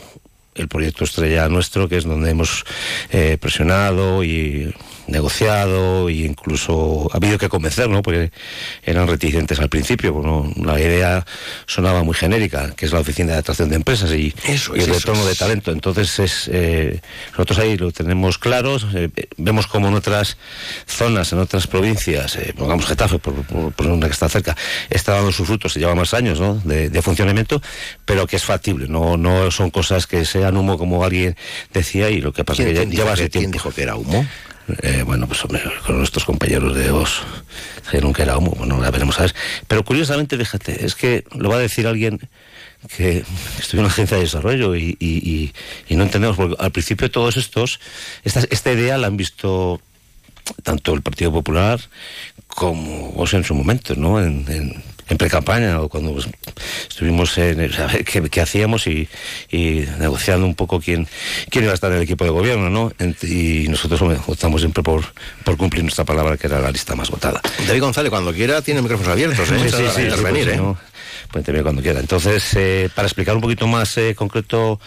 el 0.55 0.69
proyecto 0.69 1.05
estrella 1.05 1.49
nuestro, 1.49 1.89
que 1.89 1.97
es 1.97 2.05
donde 2.05 2.31
hemos 2.31 2.65
eh, 3.11 3.39
presionado 3.41 4.25
y 4.25 4.75
negociado 5.11 6.09
e 6.09 6.25
incluso 6.25 7.09
ha 7.13 7.17
habido 7.17 7.39
que 7.39 7.49
convencer, 7.49 7.89
¿no? 7.89 8.03
Porque 8.03 8.31
eran 8.83 9.09
reticentes 9.09 9.59
al 9.61 9.69
principio. 9.69 10.13
Bueno, 10.13 10.53
la 10.57 10.79
idea 10.81 11.27
sonaba 11.67 12.03
muy 12.03 12.15
genérica, 12.15 12.73
que 12.77 12.87
es 12.87 12.93
la 12.93 13.01
oficina 13.01 13.33
de 13.33 13.39
atracción 13.39 13.69
de 13.69 13.77
empresas 13.77 14.11
y, 14.13 14.35
el 14.47 14.87
retorno 14.87 15.25
de 15.27 15.35
talento. 15.35 15.73
Entonces, 15.73 16.19
es, 16.19 16.51
eh, 16.53 17.01
nosotros 17.33 17.59
ahí 17.59 17.77
lo 17.77 17.93
tenemos 17.93 18.39
claro. 18.39 18.77
Eh, 18.95 19.09
vemos 19.37 19.67
como 19.67 19.89
en 19.89 19.95
otras 19.95 20.37
zonas, 20.87 21.33
en 21.33 21.39
otras 21.39 21.67
provincias, 21.67 22.37
eh, 22.37 22.55
pongamos 22.57 22.87
Getafe, 22.87 23.19
por, 23.19 23.35
por, 23.45 23.87
una 23.87 24.07
que 24.07 24.13
está 24.13 24.29
cerca, 24.29 24.57
está 24.89 25.15
dando 25.15 25.33
sus 25.33 25.47
frutos, 25.47 25.73
se 25.73 25.81
lleva 25.81 25.95
más 25.95 26.15
años 26.15 26.41
¿no? 26.41 26.55
de, 26.65 27.03
funcionamiento, 27.03 27.63
pero 28.05 28.27
que 28.27 28.37
es 28.37 28.45
factible. 28.45 28.87
No, 28.89 29.17
no 29.17 29.51
son 29.51 29.71
cosas 29.71 30.07
que 30.07 30.25
sean 30.25 30.57
humo 30.57 30.79
como 30.79 31.05
alguien 31.05 31.37
decía 31.73 32.11
y 32.11 32.21
lo 32.21 32.33
que 32.33 32.45
pasa 32.45 32.63
es 32.63 32.79
que 32.79 32.87
lleva 32.87 33.15
ese 33.15 33.29
tiempo. 33.29 33.53
dijo 33.53 33.71
que 33.71 33.83
era 33.83 33.97
humo? 33.97 34.27
Eh, 34.83 35.03
bueno, 35.05 35.27
pues 35.27 35.41
con 35.87 35.99
nuestros 35.99 36.25
compañeros 36.25 36.75
de 36.75 36.91
OS 36.91 37.23
dijeron 37.83 38.13
que 38.13 38.23
era 38.23 38.37
homo, 38.37 38.53
bueno, 38.53 38.81
la 38.81 38.91
veremos 38.91 39.19
a 39.19 39.23
ver. 39.23 39.35
Pero 39.67 39.85
curiosamente, 39.85 40.37
fíjate, 40.37 40.85
es 40.85 40.95
que 40.95 41.25
lo 41.37 41.49
va 41.51 41.57
a 41.57 41.61
decir 41.61 41.87
alguien 41.87 42.21
que 42.97 43.25
estuvo 43.59 43.81
en 43.81 43.85
una 43.85 43.89
agencia 43.89 44.17
de 44.17 44.23
desarrollo 44.23 44.75
y, 44.75 45.53
no 45.91 46.03
entendemos, 46.03 46.37
porque 46.37 46.57
al 46.59 46.73
principio 46.73 47.11
todos 47.11 47.37
estos, 47.37 47.81
esta, 48.25 48.41
esta 48.51 48.73
idea 48.73 48.99
la 48.99 49.09
han 49.09 49.17
visto 49.17 49.81
tanto 50.63 50.95
el 50.95 51.03
Partido 51.03 51.31
Popular 51.33 51.81
como 52.47 53.11
OS 53.17 53.35
en 53.35 53.45
su 53.45 53.55
momento, 53.55 53.95
¿no? 53.97 54.21
en, 54.23 54.45
en 54.49 54.83
pre-campaña 55.19 55.81
o 55.81 55.89
cuando 55.89 56.13
pues, 56.13 56.29
estuvimos 56.89 57.37
en 57.39 57.73
saber 57.73 58.05
qué, 58.05 58.41
hacíamos 58.41 58.87
y, 58.87 59.09
negociando 59.99 60.47
un 60.47 60.55
poco 60.55 60.81
quién, 60.81 61.09
quién 61.51 61.65
iba 61.65 61.73
a 61.73 61.75
estar 61.75 61.91
en 61.91 61.99
el 61.99 62.03
equipo 62.03 62.25
de 62.25 62.31
gobierno, 62.31 62.71
¿no? 62.71 62.93
y 63.23 63.69
nosotros 63.69 64.01
votamos 64.27 64.61
siempre 64.61 64.83
por, 64.83 65.05
por 65.45 65.57
cumplir 65.57 65.83
nuestra 65.83 66.05
palabra, 66.05 66.37
que 66.37 66.47
era 66.47 66.61
la 66.61 66.71
lista 66.71 66.95
más 66.95 67.11
votada. 67.11 67.41
David 67.67 67.81
González, 67.81 68.11
cuando 68.11 68.33
quiera, 68.33 68.63
tiene 68.63 68.83
micrófonos 68.83 69.13
abiertos, 69.13 69.51
¿eh? 69.51 69.59
Sí, 69.65 69.71
sí, 69.71 69.85
sí, 69.95 70.03
¿eh? 70.03 70.75
Puede 71.31 71.63
cuando 71.63 71.81
quiera. 71.81 72.01
Entonces, 72.01 72.55
eh, 72.57 72.91
para 72.95 73.07
explicar 73.07 73.37
un 73.37 73.41
poquito 73.41 73.67
más 73.69 73.97
eh, 73.99 74.15
concreto 74.17 74.81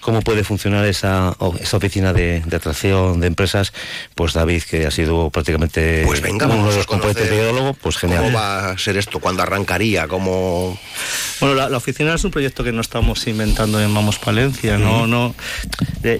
cómo 0.00 0.22
puede 0.22 0.44
funcionar 0.44 0.84
esa, 0.86 1.34
esa 1.60 1.76
oficina 1.76 2.12
de, 2.12 2.42
atracción 2.52 3.20
de 3.20 3.26
empresas, 3.26 3.72
pues 4.14 4.32
David, 4.32 4.62
que 4.64 4.86
ha 4.86 4.90
sido 4.90 5.30
prácticamente 5.30 6.02
pues 6.04 6.20
venga, 6.20 6.46
uno 6.46 6.68
de 6.70 6.76
los 6.76 6.86
componentes 6.86 7.30
de 7.30 7.36
ideólogo, 7.36 7.74
pues 7.74 7.96
genial. 7.96 8.24
¿Cómo 8.24 8.36
va 8.36 8.70
a 8.70 8.78
ser 8.78 8.96
esto? 8.96 9.20
¿Cuándo 9.20 9.42
arrancaría? 9.42 10.06
¿Cómo...? 10.08 10.78
Bueno, 11.40 11.54
la, 11.54 11.76
oficina 11.76 12.14
es 12.14 12.24
un 12.24 12.30
proyecto 12.30 12.64
que 12.64 12.72
no 12.72 12.80
estamos 12.80 13.26
inventando 13.26 13.80
en 13.80 13.94
Vamos 13.94 14.18
Palencia, 14.18 14.78
¿no? 14.78 15.06
no 15.06 15.34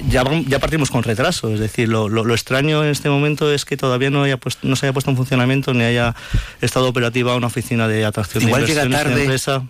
ya, 0.09 0.25
ya 0.47 0.59
partimos 0.59 0.91
con 0.91 1.03
retraso, 1.03 1.53
es 1.53 1.61
decir, 1.61 1.89
lo, 1.89 2.09
lo, 2.09 2.35
extraño 2.35 2.83
en 2.85 2.91
este 2.91 3.11
momento 3.11 3.53
es 3.53 3.65
que 3.65 3.77
todavía 3.77 4.11
no, 4.11 4.23
haya 4.23 4.39
no 4.63 4.77
se 4.77 4.87
haya 4.87 4.93
puesto 4.93 5.11
en 5.11 5.17
funcionamiento 5.17 5.75
ni 5.75 5.85
haya 5.85 6.15
estado 6.61 6.89
operativa 6.89 7.35
una 7.35 7.49
oficina 7.49 7.87
de 7.87 8.05
atracción 8.05 8.45
Igual 8.45 8.65
de 8.67 8.73
inversiones 8.73 9.15
de 9.15 9.23
empresa. 9.23 9.64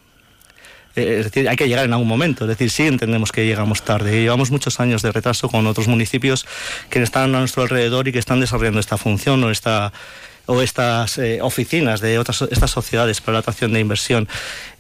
Eh, 0.96 1.16
es 1.18 1.24
decir, 1.24 1.48
hay 1.48 1.56
que 1.56 1.68
llegar 1.68 1.84
en 1.84 1.92
algún 1.92 2.08
momento. 2.08 2.44
Es 2.44 2.48
decir, 2.48 2.70
sí 2.70 2.84
entendemos 2.84 3.32
que 3.32 3.46
llegamos 3.46 3.82
tarde. 3.82 4.20
Llevamos 4.20 4.50
muchos 4.50 4.80
años 4.80 5.02
de 5.02 5.12
retraso 5.12 5.48
con 5.48 5.66
otros 5.66 5.88
municipios 5.88 6.46
que 6.90 7.02
están 7.02 7.34
a 7.34 7.38
nuestro 7.38 7.62
alrededor 7.62 8.08
y 8.08 8.12
que 8.12 8.18
están 8.18 8.40
desarrollando 8.40 8.80
esta 8.80 8.96
función 8.96 9.42
o 9.44 9.50
esta 9.50 9.92
o 10.46 10.60
estas 10.60 11.16
eh, 11.16 11.38
oficinas 11.40 12.02
de 12.02 12.18
otras 12.18 12.42
estas 12.42 12.70
sociedades 12.70 13.22
para 13.22 13.34
la 13.34 13.38
atracción 13.38 13.72
de 13.72 13.80
inversión. 13.80 14.28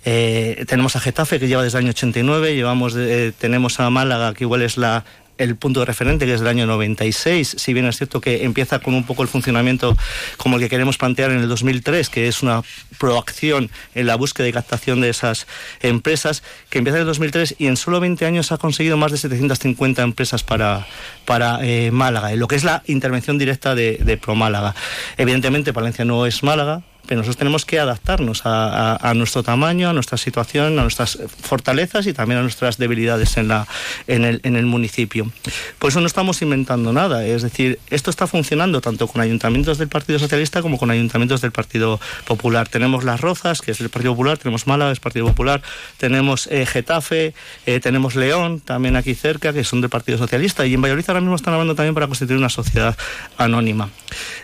Eh, 0.04 0.64
tenemos 0.68 0.94
a 0.94 1.00
Getafe 1.00 1.40
que 1.40 1.48
lleva 1.48 1.62
desde 1.62 1.78
el 1.78 1.84
año 1.84 1.90
89, 1.92 2.54
llevamos 2.54 2.94
tenemos 3.38 3.80
a 3.80 3.88
Málaga 3.88 4.34
que 4.34 4.44
igual 4.44 4.60
es 4.60 4.76
la 4.76 5.06
el 5.38 5.56
punto 5.56 5.80
de 5.80 5.86
referente, 5.86 6.26
que 6.26 6.34
es 6.34 6.40
del 6.40 6.48
año 6.48 6.66
96, 6.66 7.56
si 7.58 7.72
bien 7.72 7.86
es 7.86 7.96
cierto 7.96 8.20
que 8.20 8.44
empieza 8.44 8.78
con 8.78 8.94
un 8.94 9.04
poco 9.04 9.22
el 9.22 9.28
funcionamiento 9.28 9.96
como 10.36 10.56
el 10.56 10.62
que 10.62 10.68
queremos 10.68 10.98
plantear 10.98 11.30
en 11.30 11.38
el 11.38 11.48
2003, 11.48 12.08
que 12.08 12.28
es 12.28 12.42
una 12.42 12.62
proacción 12.98 13.70
en 13.94 14.06
la 14.06 14.16
búsqueda 14.16 14.48
y 14.48 14.52
captación 14.52 15.00
de 15.00 15.10
esas 15.10 15.46
empresas, 15.80 16.42
que 16.70 16.78
empieza 16.78 16.98
en 16.98 17.02
el 17.02 17.06
2003 17.06 17.56
y 17.58 17.66
en 17.66 17.76
solo 17.76 18.00
20 18.00 18.24
años 18.26 18.52
ha 18.52 18.58
conseguido 18.58 18.96
más 18.96 19.12
de 19.12 19.18
750 19.18 20.02
empresas 20.02 20.42
para, 20.42 20.86
para 21.24 21.58
eh, 21.62 21.90
Málaga, 21.90 22.32
en 22.32 22.38
lo 22.38 22.48
que 22.48 22.56
es 22.56 22.64
la 22.64 22.82
intervención 22.86 23.38
directa 23.38 23.74
de, 23.74 23.98
de 23.98 24.16
Pro 24.16 24.34
Málaga. 24.34 24.74
Evidentemente, 25.16 25.72
Palencia 25.72 26.04
no 26.04 26.26
es 26.26 26.42
Málaga, 26.42 26.82
pero 27.06 27.18
nosotros 27.18 27.36
tenemos 27.36 27.64
que 27.64 27.78
adaptarnos 27.78 28.42
a, 28.44 29.12
nuestro 29.14 29.42
tamaño, 29.42 29.90
a 29.90 29.92
nuestra 29.92 30.18
situación, 30.18 30.78
a 30.78 30.82
nuestras 30.82 31.18
fortalezas 31.42 32.06
y 32.06 32.12
también 32.12 32.38
a 32.38 32.42
nuestras 32.42 32.78
debilidades 32.78 33.36
en, 33.36 33.48
la, 33.48 33.66
en, 34.06 34.24
el, 34.24 34.40
en 34.44 34.56
el 34.56 34.66
municipio. 34.66 35.30
Por 35.78 35.90
eso 35.90 36.00
no 36.00 36.06
estamos 36.06 36.40
inventando 36.42 36.92
nada, 36.92 37.24
es 37.26 37.42
decir, 37.42 37.78
esto 37.90 38.10
está 38.10 38.26
funcionando 38.26 38.80
tanto 38.80 39.06
con 39.06 39.20
ayuntamientos 39.20 39.78
del 39.78 39.88
Partido 39.88 40.18
Socialista 40.18 40.62
como 40.62 40.78
con 40.78 40.90
ayuntamientos 40.90 41.40
del 41.40 41.52
Partido 41.52 42.00
Popular. 42.26 42.68
Tenemos 42.68 43.04
Las 43.04 43.20
Rozas, 43.20 43.60
que 43.60 43.72
es 43.72 43.78
del 43.78 43.90
Partido 43.90 44.12
Popular, 44.12 44.38
tenemos 44.38 44.66
Málaga, 44.66 44.92
es 44.92 45.00
Partido 45.00 45.26
Popular, 45.26 45.62
tenemos 45.98 46.46
eh, 46.50 46.66
Getafe, 46.66 47.34
eh, 47.66 47.80
tenemos 47.80 48.14
León, 48.14 48.60
también 48.60 48.96
aquí 48.96 49.14
cerca, 49.14 49.52
que 49.52 49.64
son 49.64 49.80
del 49.80 49.90
Partido 49.90 50.18
Socialista, 50.18 50.66
y 50.66 50.74
en 50.74 50.82
Valladolid 50.82 51.04
ahora 51.08 51.20
mismo 51.20 51.36
están 51.36 51.54
hablando 51.54 51.74
también 51.74 51.94
para 51.94 52.06
constituir 52.06 52.38
una 52.38 52.48
sociedad 52.48 52.96
anónima. 53.36 53.90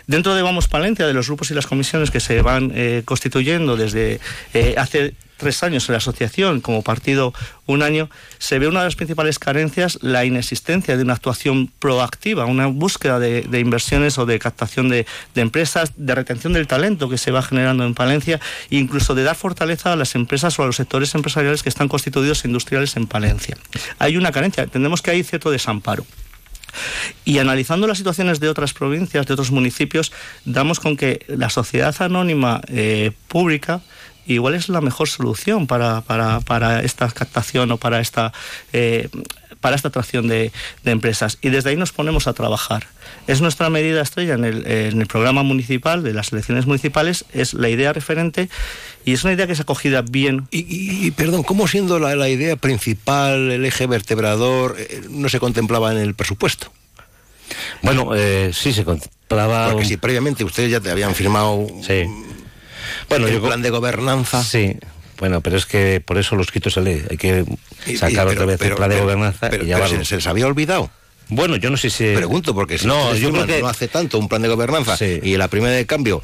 Dentro 0.07 0.35
de 0.35 0.41
Vamos 0.41 0.67
Palencia, 0.67 1.07
de 1.07 1.13
los 1.13 1.27
grupos 1.27 1.51
y 1.51 1.53
las 1.53 1.67
comisiones 1.67 2.11
que 2.11 2.19
se 2.19 2.41
van 2.41 2.50
eh, 2.59 3.03
constituyendo 3.05 3.77
desde 3.77 4.19
eh, 4.53 4.75
hace 4.77 5.13
tres 5.41 5.63
años 5.63 5.89
en 5.89 5.93
la 5.93 5.97
asociación 5.97 6.61
como 6.61 6.83
partido 6.83 7.33
un 7.65 7.81
año, 7.81 8.11
se 8.37 8.59
ve 8.59 8.67
una 8.67 8.81
de 8.81 8.85
las 8.85 8.95
principales 8.95 9.39
carencias 9.39 9.97
la 10.01 10.23
inexistencia 10.23 10.95
de 10.95 11.03
una 11.03 11.13
actuación 11.13 11.71
proactiva, 11.79 12.45
una 12.45 12.67
búsqueda 12.67 13.17
de, 13.17 13.59
inversiones 13.59 14.19
o 14.19 14.27
de 14.27 14.37
captación 14.37 14.87
de, 14.87 15.07
empresas, 15.33 15.93
de 15.95 16.13
retención 16.13 16.53
del 16.53 16.67
talento 16.67 17.09
que 17.09 17.17
se 17.17 17.31
va 17.31 17.41
generando 17.41 17.85
en 17.85 17.95
Palencia 17.95 18.39
e 18.69 18.77
incluso 18.77 19.15
de 19.15 19.23
dar 19.23 19.35
fortaleza 19.35 19.91
a 19.91 19.95
las 19.95 20.13
empresas 20.13 20.59
o 20.59 20.63
a 20.63 20.67
los 20.67 20.75
sectores 20.75 21.15
empresariales 21.15 21.63
que 21.63 21.69
están 21.69 21.87
constituidos 21.87 22.45
industriales 22.45 22.95
en 22.95 23.07
Palencia. 23.07 23.57
Hay 23.97 24.17
una 24.17 24.31
carencia, 24.31 24.63
entendemos 24.63 25.01
que 25.01 25.09
hay 25.09 25.23
cierto 25.23 25.49
desamparo. 25.49 26.05
Y 27.25 27.39
analizando 27.39 27.87
las 27.87 27.97
situaciones 27.97 28.39
de 28.39 28.49
otras 28.49 28.73
provincias, 28.73 29.25
de 29.27 29.33
otros 29.33 29.51
municipios, 29.51 30.11
damos 30.45 30.79
con 30.79 30.97
que 30.97 31.25
la 31.27 31.49
sociedad 31.49 31.95
anónima 32.01 32.61
eh, 32.67 33.11
pública 33.27 33.81
igual 34.25 34.53
es 34.53 34.69
la 34.69 34.81
mejor 34.81 35.07
solución 35.09 35.67
para, 35.67 36.03
esta 36.83 37.09
captación 37.09 37.71
o 37.71 37.77
para 37.77 37.99
esta, 37.99 38.31
eh, 38.71 39.09
para 39.59 39.75
esta 39.75 39.89
atracción 39.89 40.27
de, 40.27 40.51
empresas. 40.85 41.37
Y 41.41 41.49
desde 41.49 41.71
ahí 41.71 41.75
nos 41.75 41.91
ponemos 41.91 42.27
a 42.27 42.33
trabajar. 42.33 42.87
Es 43.27 43.41
nuestra 43.41 43.69
medida 43.69 44.01
estrella 44.01 44.35
en 44.35 44.45
el, 44.45 44.67
en 44.67 45.01
el 45.01 45.07
programa 45.07 45.43
municipal 45.43 46.03
de 46.03 46.13
las 46.13 46.31
elecciones 46.31 46.65
municipales, 46.65 47.25
es 47.33 47.53
la 47.53 47.69
idea 47.69 47.93
referente 47.93 48.49
y 49.05 49.13
es 49.13 49.23
una 49.23 49.33
idea 49.33 49.47
que 49.47 49.55
se 49.55 49.61
ha 49.61 49.63
acogida 49.63 50.01
bien. 50.01 50.47
Y, 50.51 51.11
perdón, 51.11 51.43
¿cómo 51.43 51.67
siendo 51.67 51.99
la, 51.99 52.29
idea 52.29 52.55
principal, 52.55 53.51
el 53.51 53.65
eje 53.65 53.87
vertebrador, 53.87 54.75
eh, 54.79 55.01
no 55.09 55.29
se 55.29 55.39
contemplaba 55.39 55.91
en 55.91 55.97
el 55.97 56.13
presupuesto? 56.13 56.71
Bueno, 57.81 58.11
eh, 58.15 58.51
sí 58.53 58.73
se 58.73 58.83
contemplaba. 58.83 59.71
Porque 59.71 59.85
si 59.85 59.97
previamente 59.97 60.43
ustedes 60.43 60.71
ya 60.71 60.79
te 60.79 60.91
habían 60.91 61.15
firmado. 61.15 61.67
Sí 61.85 62.05
Bueno, 63.09 63.27
el 63.27 63.41
plan 63.41 63.61
de 63.61 63.69
gobernanza. 63.69 64.43
Sí, 64.43 64.77
bueno, 65.19 65.41
pero 65.41 65.57
es 65.57 65.65
que 65.65 66.01
por 66.03 66.17
eso 66.17 66.35
lo 66.35 66.41
escrito 66.41 66.69
se 66.69 66.81
lee. 66.81 67.03
Hay 67.09 67.17
que 67.17 67.45
sacar 67.97 68.27
otra 68.27 68.45
vez 68.45 68.61
el 68.61 68.75
plan 68.75 68.89
de 68.89 68.99
gobernanza 68.99 69.49
pero, 69.49 69.63
y 69.63 69.67
ya 69.67 69.87
se, 69.87 70.05
se 70.05 70.15
les 70.15 70.27
había 70.27 70.47
olvidado. 70.47 70.89
Bueno, 71.31 71.55
yo 71.55 71.69
no 71.69 71.77
sé 71.77 71.89
si. 71.89 72.13
Pregunto, 72.13 72.53
porque 72.53 72.77
si 72.77 72.85
no, 72.85 73.15
yo 73.15 73.31
creo 73.31 73.47
que 73.47 73.61
no 73.61 73.67
hace 73.67 73.87
tanto 73.87 74.19
un 74.19 74.27
plan 74.27 74.41
de 74.41 74.49
gobernanza 74.49 74.97
y 75.05 75.37
la 75.37 75.47
primera 75.47 75.73
de 75.73 75.85
cambio 75.85 76.21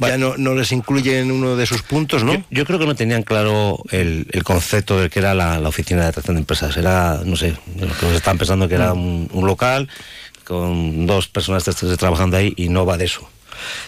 ya 0.00 0.18
no, 0.18 0.36
no, 0.36 0.54
les 0.54 0.72
incluye 0.72 1.20
en 1.20 1.30
uno 1.30 1.56
de 1.56 1.66
sus 1.66 1.82
puntos, 1.82 2.24
¿no? 2.24 2.44
Yo, 2.50 2.64
creo 2.64 2.78
que 2.78 2.86
no 2.86 2.94
tenían 2.94 3.22
claro 3.22 3.82
el, 3.90 4.26
concepto 4.44 4.98
de 4.98 5.10
que 5.10 5.18
era 5.18 5.34
la, 5.34 5.58
oficina 5.68 6.02
de 6.02 6.08
atracción 6.08 6.36
de 6.36 6.40
empresas. 6.40 6.76
Era, 6.76 7.20
no 7.24 7.36
sé, 7.36 7.54
que 8.00 8.16
estaban 8.16 8.38
pensando 8.38 8.68
que 8.68 8.74
era 8.74 8.92
un, 8.92 9.28
local 9.32 9.88
con 10.44 11.06
dos 11.06 11.28
personas 11.28 11.64
trabajando 11.98 12.36
ahí 12.36 12.52
y 12.56 12.68
no 12.68 12.84
va 12.86 12.96
de 12.96 13.04
eso. 13.04 13.28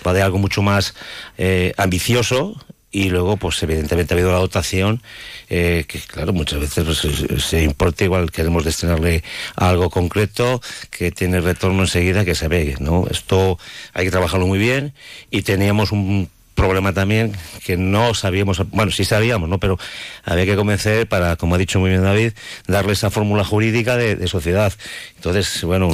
Va 0.06 0.12
de 0.12 0.22
algo 0.22 0.38
mucho 0.38 0.62
más 0.62 0.94
eh, 1.38 1.72
ambicioso 1.76 2.56
y 2.92 3.08
luego 3.08 3.38
pues 3.38 3.60
evidentemente 3.62 4.12
ha 4.12 4.16
habido 4.16 4.30
la 4.30 4.38
dotación 4.38 5.02
eh, 5.48 5.84
que 5.88 5.98
claro 5.98 6.32
muchas 6.34 6.60
veces 6.60 6.84
pues, 6.84 7.42
se, 7.44 7.62
importa 7.62 8.04
igual 8.04 8.30
queremos 8.30 8.64
destinarle 8.64 9.24
a 9.56 9.70
algo 9.70 9.90
concreto 9.90 10.60
que 10.90 11.10
tiene 11.10 11.40
retorno 11.40 11.82
enseguida 11.82 12.26
que 12.26 12.34
se 12.34 12.48
ve 12.48 12.76
no 12.78 13.06
esto 13.10 13.58
hay 13.94 14.04
que 14.04 14.10
trabajarlo 14.10 14.46
muy 14.46 14.58
bien 14.58 14.92
y 15.30 15.42
teníamos 15.42 15.90
un 15.90 16.28
problema 16.54 16.92
también 16.92 17.32
que 17.64 17.78
no 17.78 18.12
sabíamos, 18.12 18.62
bueno, 18.70 18.92
sí 18.92 19.06
sabíamos, 19.06 19.48
¿no? 19.48 19.58
Pero 19.58 19.78
había 20.22 20.44
que 20.44 20.54
convencer 20.54 21.08
para, 21.08 21.36
como 21.36 21.54
ha 21.54 21.58
dicho 21.58 21.80
muy 21.80 21.88
bien 21.88 22.02
David, 22.02 22.34
darle 22.66 22.92
esa 22.92 23.10
fórmula 23.10 23.42
jurídica 23.42 23.96
de, 23.96 24.28
sociedad. 24.28 24.72
Entonces, 25.16 25.64
bueno, 25.64 25.88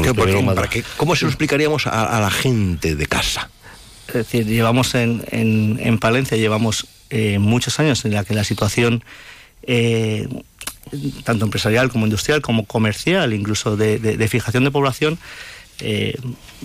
¿cómo 0.97 1.17
se 1.17 1.25
lo 1.25 1.31
explicaríamos 1.31 1.87
a 1.87 2.21
la 2.21 2.31
gente 2.31 2.97
de 2.97 3.07
casa? 3.07 3.51
Es 4.09 4.15
decir, 4.15 4.47
llevamos 4.47 4.95
en, 4.95 5.23
en, 5.31 5.99
Palencia, 5.99 6.37
llevamos 6.39 6.87
eh, 7.11 7.39
muchos 7.39 7.79
años 7.79 8.05
en 8.07 8.15
la 8.15 8.25
que 8.25 8.35
la 8.35 8.43
situación, 8.43 9.05
eh, 9.63 10.27
tanto 11.25 11.45
empresarial 11.45 11.91
como 11.91 12.07
industrial, 12.07 12.41
como 12.41 12.65
comercial, 12.65 13.35
incluso 13.35 13.77
de, 13.77 14.29
fijación 14.31 14.65
de 14.65 14.71
población, 14.71 15.19
eh, 15.81 16.19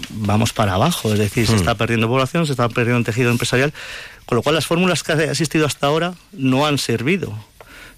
vamos 0.10 0.54
para 0.54 0.76
abajo. 0.76 1.12
Es 1.12 1.20
decir, 1.20 1.46
se 1.46 1.54
hmm. 1.54 1.58
está 1.58 1.76
perdiendo 1.76 2.08
población, 2.08 2.46
se 2.46 2.54
está 2.54 2.70
perdiendo 2.70 3.04
tejido 3.04 3.30
empresarial, 3.30 3.74
con 4.26 4.38
lo 4.38 4.42
cual 4.42 4.56
las 4.56 4.66
fórmulas 4.66 5.04
que 5.04 5.12
ha 5.12 5.24
existido 5.26 5.66
hasta 5.66 5.88
ahora 5.88 6.14
no 6.32 6.66
han 6.66 6.78
servido. 6.78 7.38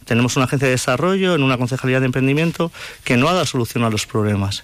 Tenemos 0.05 0.35
una 0.37 0.45
agencia 0.45 0.67
de 0.67 0.73
desarrollo, 0.73 1.35
en 1.35 1.43
una 1.43 1.57
concejalía 1.57 1.99
de 1.99 2.07
emprendimiento, 2.07 2.71
que 3.03 3.15
no 3.15 3.29
ha 3.29 3.33
dado 3.33 3.45
solución 3.45 3.83
a 3.83 3.91
los 3.91 4.07
problemas. 4.07 4.63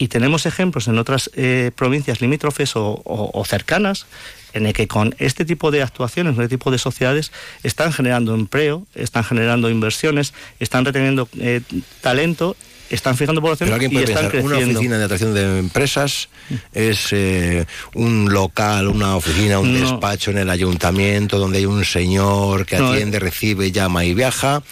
Y 0.00 0.08
tenemos 0.08 0.46
ejemplos 0.46 0.88
en 0.88 0.96
otras 0.96 1.30
eh, 1.34 1.72
provincias 1.76 2.22
limítrofes 2.22 2.72
o, 2.74 3.44
cercanas 3.46 4.06
en 4.54 4.64
el 4.64 4.72
que 4.72 4.88
con 4.88 5.14
este 5.18 5.44
tipo 5.44 5.70
de 5.70 5.82
actuaciones, 5.82 6.32
este 6.32 6.48
tipo 6.48 6.70
de 6.70 6.78
sociedades, 6.78 7.32
están 7.64 7.92
generando 7.92 8.34
empleo, 8.34 8.86
están 8.94 9.24
generando 9.24 9.68
inversiones, 9.68 10.32
están 10.58 10.86
reteniendo 10.86 11.28
eh, 11.38 11.60
talento 12.00 12.56
están 12.88 13.16
fijando 13.16 13.40
población 13.42 13.68
Pero 13.68 13.74
alguien 13.74 13.92
puede 13.92 14.06
pensar, 14.06 14.34
Una 14.42 14.56
oficina 14.56 14.98
de 14.98 15.04
atracción 15.04 15.34
de 15.34 15.58
empresas 15.58 16.28
es 16.72 17.12
eh, 17.12 17.66
un 17.94 18.32
local, 18.32 18.88
una 18.88 19.16
oficina, 19.16 19.60
un 19.60 19.78
despacho 19.78 20.30
en 20.30 20.38
el 20.38 20.50
ayuntamiento 20.50 21.38
donde 21.38 21.58
hay 21.58 21.66
un 21.66 21.84
señor 21.84 22.64
que 22.64 22.76
atiende, 22.76 23.18
recibe, 23.18 23.70
llama 23.70 24.04
y 24.06 24.14
viaja 24.14 24.62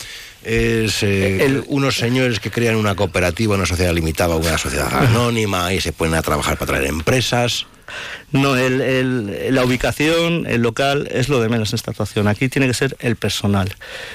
es 0.48 1.02
eh, 1.02 1.62
unos 1.66 1.98
señores 1.98 2.40
que 2.40 2.50
crean 2.50 2.76
una 2.76 2.94
cooperativa, 2.94 3.54
una 3.54 3.66
sociedad 3.66 3.92
limitada, 3.92 4.34
una 4.36 4.56
sociedad 4.56 4.88
anónima 4.92 5.74
y 5.74 5.80
se 5.80 5.92
ponen 5.92 6.14
a 6.14 6.22
trabajar 6.22 6.56
para 6.56 6.72
traer 6.72 6.86
empresas. 6.86 7.66
No, 8.32 8.54
la 8.56 9.64
ubicación, 9.64 10.46
el 10.46 10.62
local 10.62 11.08
es 11.10 11.28
lo 11.28 11.40
de 11.40 11.48
menos 11.48 11.72
en 11.72 11.76
esta 11.76 11.90
actuación. 11.90 12.28
Aquí 12.28 12.48
tiene 12.48 12.66
que 12.66 12.74
ser 12.74 12.96
el 13.00 13.16
personal. 13.16 13.74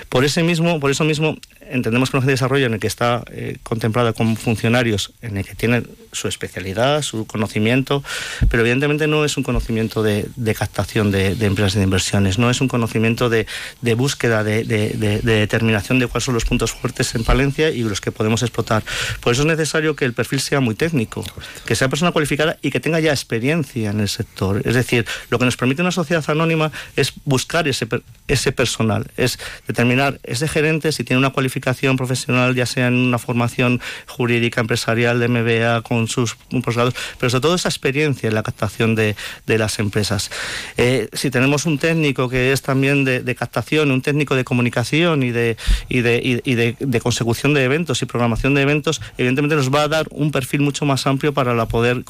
Por 0.10 0.25
ese 0.25 0.44
mismo, 0.44 0.80
por 0.80 0.92
eso 0.92 1.04
mismo, 1.04 1.38
entendemos 1.74 2.12
que 2.12 2.18
un 2.18 2.25
desarrollo 2.25 2.68
en 2.68 2.75
el 2.75 2.80
que 2.80 2.88
está 2.88 3.24
eh, 3.32 3.58
contemplada 3.63 4.13
con 4.13 4.38
funcionarios, 4.38 5.12
en 5.22 5.38
el 5.38 5.46
que 5.46 5.56
tienen 5.56 5.88
su 6.12 6.27
especialidad, 6.27 7.01
su 7.01 7.25
conocimiento, 7.25 8.03
pero 8.50 8.62
evidentemente 8.62 9.08
no 9.08 9.25
es 9.25 9.38
un 9.38 9.44
conocimiento 9.44 10.03
de, 10.03 10.27
captación 10.58 11.10
de, 11.12 11.32
empresas 11.42 11.74
de 11.74 11.84
inversiones, 11.84 12.38
no 12.38 12.51
es 12.51 12.62
un 12.62 12.68
conocimiento 12.68 13.30
de, 13.30 13.48
búsqueda, 13.95 14.43
de, 14.43 14.63
determinación 14.63 15.98
de 15.98 16.08
cuáles 16.08 16.26
son 16.26 16.36
los 16.36 16.45
puntos 16.45 16.71
fuertes 16.71 17.15
en 17.15 17.24
Palencia 17.24 17.71
y 17.71 17.82
los 17.82 18.02
que 18.02 18.12
podemos 18.12 18.43
explotar. 18.43 18.84
Por 19.19 19.34
eso 19.34 19.41
es 19.41 19.48
necesario 19.48 19.95
que 19.95 20.06
el 20.06 20.13
perfil 20.13 20.39
sea 20.41 20.60
muy 20.60 20.76
técnico, 20.76 21.26
que 21.65 21.76
sea 21.76 21.89
persona 21.89 22.12
cualificada 22.12 22.58
y 22.62 22.69
que 22.69 22.80
tenga 22.80 23.00
ya 23.00 23.12
experiencia 23.12 23.89
en 23.89 24.00
el 24.00 24.10
sector. 24.10 24.62
Es 24.65 24.76
decir, 24.76 25.06
lo 25.32 25.39
que 25.39 25.45
nos 25.45 25.58
permite 25.58 25.82
una 25.82 25.91
sociedad 25.91 26.24
anónima 26.28 26.71
es 26.95 27.13
buscar 27.26 27.67
ese, 27.67 27.88
ese 28.28 28.52
personal, 28.52 29.10
es 29.17 29.39
determinar 29.67 30.19
ese 30.24 30.48
gerente 30.48 30.91
si 30.91 31.04
tiene 31.04 31.17
una 31.17 31.32
cualificación 31.32 31.62
profesional, 31.97 32.56
ya 32.56 32.65
sea 32.65 32.88
en 32.88 32.95
una 32.95 33.17
formación 33.17 33.82
jurídica, 34.08 34.62
empresarial, 34.62 35.19
de 35.19 35.28
MBA, 35.28 35.82
con 35.82 36.08
sus 36.08 36.36
posgrados, 36.63 36.93
pero 37.19 37.30
sobre 37.30 37.41
todo 37.41 37.56
esa 37.56 37.69
experiencia 37.69 38.28
en 38.28 38.36
la 38.36 38.43
captación 38.43 38.95
de, 38.95 39.15
las 39.45 39.80
empresas. 39.80 40.32
Eh, 40.78 41.08
si 41.13 41.30
tenemos 41.30 41.65
un 41.65 41.78
técnico 41.78 42.28
que 42.28 42.52
es 42.52 42.62
también 42.62 43.06
de, 43.06 43.36
captación, 43.36 43.91
un 43.91 44.02
técnico 44.02 44.36
de 44.36 44.43
comunicación 44.43 45.23
y 45.23 45.32
de, 45.32 45.58
y 45.89 46.02
de, 46.02 46.99
consecución 47.02 47.54
de 47.54 47.63
eventos 47.63 48.02
y 48.02 48.06
programación 48.06 48.54
de 48.56 48.62
eventos, 48.62 49.02
evidentemente 49.17 49.56
nos 49.56 49.69
va 49.69 49.84
a 49.84 49.88
dar 49.88 50.08
un 50.12 50.32
perfil 50.32 50.62
mucho 50.62 50.86
más 50.86 51.06
amplio 51.08 51.34
para 51.34 51.54
poder 51.67 52.04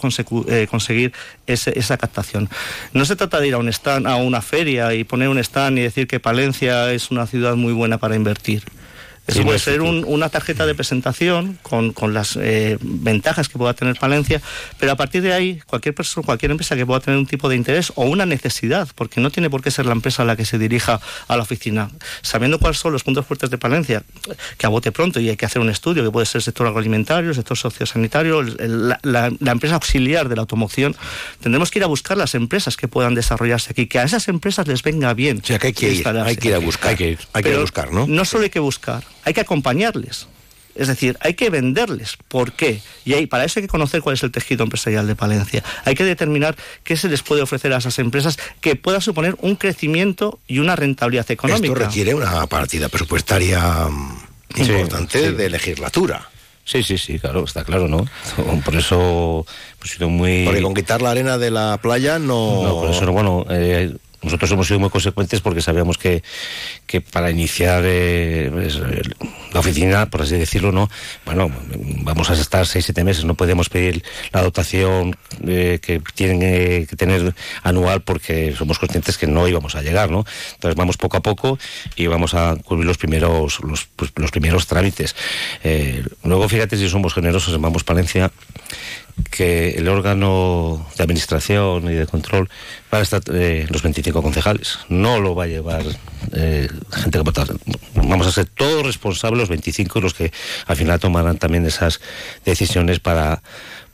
eh, 0.47 0.67
conseguir 0.69 1.13
esa 1.47 1.97
captación. 1.97 2.49
No 2.93 3.05
se 3.05 3.15
trata 3.15 3.39
de 3.39 3.47
ir 3.47 3.53
a 3.53 3.57
un 3.57 3.69
stand, 3.69 4.07
a 4.07 4.15
una 4.15 4.41
feria 4.41 4.93
y 4.93 5.03
poner 5.03 5.29
un 5.29 5.37
stand 5.37 5.77
y 5.79 5.81
decir 5.81 6.07
que 6.07 6.19
Palencia 6.19 6.91
es 6.93 7.11
una 7.11 7.27
ciudad 7.27 7.55
muy 7.55 7.73
buena 7.73 7.97
para 7.97 8.15
invertir. 8.15 8.63
Eso 9.25 9.43
puede 9.43 9.59
ser 9.59 9.81
una 9.81 10.27
tarjeta 10.27 10.65
de 10.65 10.75
presentación 10.75 11.57
con, 11.61 11.93
las 12.13 12.37
eh, 12.39 12.77
ventajas 12.81 13.47
que 13.47 13.57
pueda 13.57 13.73
tener 13.73 13.95
Palencia, 13.95 14.41
pero 14.79 14.91
a 14.91 14.95
partir 14.95 15.21
de 15.21 15.33
ahí, 15.33 15.61
cualquier 15.65 15.95
persona, 15.95 16.25
cualquier 16.25 16.51
empresa 16.51 16.75
que 16.75 16.85
pueda 16.85 16.99
tener 16.99 17.17
un 17.17 17.25
tipo 17.25 17.47
de 17.47 17.55
interés 17.55 17.93
o 17.95 18.03
una 18.03 18.25
necesidad, 18.25 18.89
porque 18.95 19.21
no 19.21 19.31
tiene 19.31 19.49
por 19.49 19.61
qué 19.61 19.71
ser 19.71 19.85
la 19.85 19.93
empresa 19.93 20.25
la 20.25 20.35
que 20.35 20.43
se 20.43 20.57
dirija 20.57 20.99
a 21.27 21.37
la 21.37 21.43
oficina, 21.43 21.89
sabiendo 22.21 22.59
cuáles 22.59 22.79
son 22.79 22.91
los 22.91 23.03
puntos 23.03 23.25
fuertes 23.25 23.49
de 23.49 23.57
Palencia, 23.57 24.03
que 24.57 24.65
a 24.65 24.69
bote 24.69 24.91
pronto 24.91 25.21
y 25.21 25.29
hay 25.29 25.37
que 25.37 25.45
hacer 25.45 25.61
un 25.61 25.69
estudio, 25.69 26.03
que 26.03 26.11
puede 26.11 26.25
ser 26.25 26.39
el 26.39 26.43
sector 26.43 26.67
agroalimentario, 26.67 27.29
el 27.29 27.35
sector 27.35 27.57
sociosanitario, 27.57 28.43
la, 28.43 29.31
empresa 29.53 29.75
auxiliar 29.75 30.27
de 30.27 30.35
la 30.35 30.41
automoción, 30.41 30.95
tendremos 31.41 31.71
que 31.71 31.79
ir 31.79 31.83
a 31.83 31.87
buscar 31.87 32.17
las 32.17 32.35
empresas 32.35 32.75
que 32.75 32.89
puedan 32.89 33.15
desarrollarse 33.15 33.71
aquí, 33.71 33.87
que 33.87 33.99
a 33.99 34.03
esas 34.03 34.27
empresas 34.27 34.67
les 34.67 34.83
venga 34.83 35.13
bien. 35.13 35.39
O 35.41 35.45
sea, 35.45 35.59
que 35.59 35.67
hay 35.67 35.73
que 35.73 35.93
ir, 35.93 36.07
hay 36.07 36.35
que 36.35 36.49
ir 36.49 36.55
a 36.55 36.59
buscar, 36.59 36.89
hay 36.89 36.95
que, 36.97 37.09
ir, 37.11 37.19
hay 37.31 37.43
que 37.43 37.57
buscar, 37.57 37.93
¿no? 37.93 38.05
No 38.05 38.25
solo 38.25 38.43
hay 38.43 38.49
que 38.49 38.59
buscar, 38.59 39.03
hay 39.23 39.33
que 39.33 39.41
acompañarles. 39.41 40.27
Es 40.75 40.87
decir, 40.87 41.17
hay 41.19 41.35
que 41.35 41.49
venderles. 41.49 42.17
¿Por 42.27 42.53
qué? 42.53 42.81
Y 43.05 43.13
hay, 43.13 43.27
para 43.27 43.45
eso 43.45 43.59
hay 43.59 43.63
que 43.63 43.69
conocer 43.69 44.01
cuál 44.01 44.15
es 44.15 44.23
el 44.23 44.31
tejido 44.31 44.63
empresarial 44.63 45.05
de 45.05 45.15
Palencia. 45.15 45.63
Hay 45.85 45.93
que 45.93 46.03
determinar 46.03 46.55
qué 46.83 46.97
se 46.97 47.09
les 47.09 47.21
puede 47.21 47.43
ofrecer 47.43 47.73
a 47.73 47.77
esas 47.77 47.99
empresas 47.99 48.39
que 48.59 48.75
pueda 48.75 48.99
suponer 48.99 49.35
un 49.41 49.55
crecimiento 49.55 50.39
y 50.47 50.59
una 50.59 50.75
rentabilidad 50.75 51.29
económica. 51.29 51.67
Esto 51.67 51.85
requiere 51.85 52.15
una 52.15 52.47
partida 52.47 52.89
presupuestaria 52.89 53.87
mm, 53.87 54.61
importante 54.61 55.31
de 55.31 55.49
legislatura. 55.49 56.29
Sí, 56.65 56.81
sí, 56.81 56.97
sí, 56.97 57.19
claro, 57.19 57.43
está 57.43 57.63
claro, 57.63 57.87
¿no? 57.87 58.07
Por 58.65 58.75
eso, 58.75 59.45
pues 59.79 59.99
muy... 59.99 60.45
Porque 60.45 60.61
con 60.61 60.73
quitar 60.73 61.01
la 61.01 61.11
arena 61.11 61.37
de 61.37 61.51
la 61.51 61.77
playa 61.81 62.19
no... 62.19 62.63
No, 62.63 62.81
por 62.81 62.89
eso, 62.89 63.11
bueno, 63.11 63.45
eh, 63.49 63.93
nosotros 64.23 64.51
hemos 64.51 64.67
sido 64.67 64.79
muy 64.79 64.89
consecuentes 64.89 65.41
porque 65.41 65.61
sabíamos 65.61 65.97
que, 65.97 66.23
que 66.85 67.01
para 67.01 67.29
iniciar 67.29 67.83
eh, 67.85 68.49
pues, 68.51 68.79
la 69.51 69.59
oficina, 69.59 70.05
por 70.07 70.21
así 70.21 70.37
decirlo, 70.37 70.71
no 70.71 70.89
bueno, 71.25 71.51
vamos 72.01 72.29
a 72.29 72.33
estar 72.33 72.65
seis, 72.65 72.85
siete 72.85 73.03
meses, 73.03 73.25
no 73.25 73.35
podemos 73.35 73.69
pedir 73.69 74.03
la 74.31 74.41
dotación 74.41 75.15
eh, 75.47 75.79
que 75.81 76.01
tienen 76.13 76.39
que 76.39 76.95
tener 76.95 77.33
anual 77.63 78.01
porque 78.01 78.55
somos 78.57 78.79
conscientes 78.79 79.17
que 79.17 79.27
no 79.27 79.47
íbamos 79.47 79.75
a 79.75 79.81
llegar, 79.81 80.11
¿no? 80.11 80.25
Entonces 80.53 80.75
vamos 80.75 80.97
poco 80.97 81.17
a 81.17 81.21
poco 81.21 81.59
y 81.95 82.07
vamos 82.07 82.33
a 82.33 82.55
cubrir 82.55 82.85
los 82.85 82.97
primeros, 82.97 83.59
los, 83.61 83.85
pues, 83.95 84.11
los 84.15 84.31
primeros 84.31 84.67
trámites. 84.67 85.15
Eh, 85.63 86.03
luego, 86.23 86.47
fíjate 86.49 86.77
si 86.77 86.89
somos 86.89 87.13
generosos 87.13 87.53
en 87.53 87.61
Vamos 87.61 87.83
Palencia, 87.83 88.31
que 89.29 89.71
el 89.71 89.87
órgano 89.87 90.85
de 90.97 91.03
administración 91.03 91.89
y 91.89 91.93
de 91.93 92.07
control 92.07 92.49
va 92.93 92.99
a 92.99 93.01
estar 93.01 93.21
eh, 93.31 93.67
los 93.69 93.81
25 93.81 94.21
concejales. 94.21 94.79
No 94.89 95.19
lo 95.19 95.35
va 95.35 95.43
a 95.43 95.47
llevar 95.47 95.83
eh, 96.33 96.67
gente 96.91 97.17
que 97.17 97.23
vota. 97.23 97.45
Vamos 97.95 98.27
a 98.27 98.31
ser 98.31 98.45
todos 98.45 98.85
responsables, 98.85 99.39
los 99.39 99.49
25, 99.49 100.01
los 100.01 100.13
que 100.13 100.31
al 100.65 100.75
final 100.75 100.99
tomarán 100.99 101.37
también 101.37 101.65
esas 101.65 102.01
decisiones 102.45 102.99
para, 102.99 103.41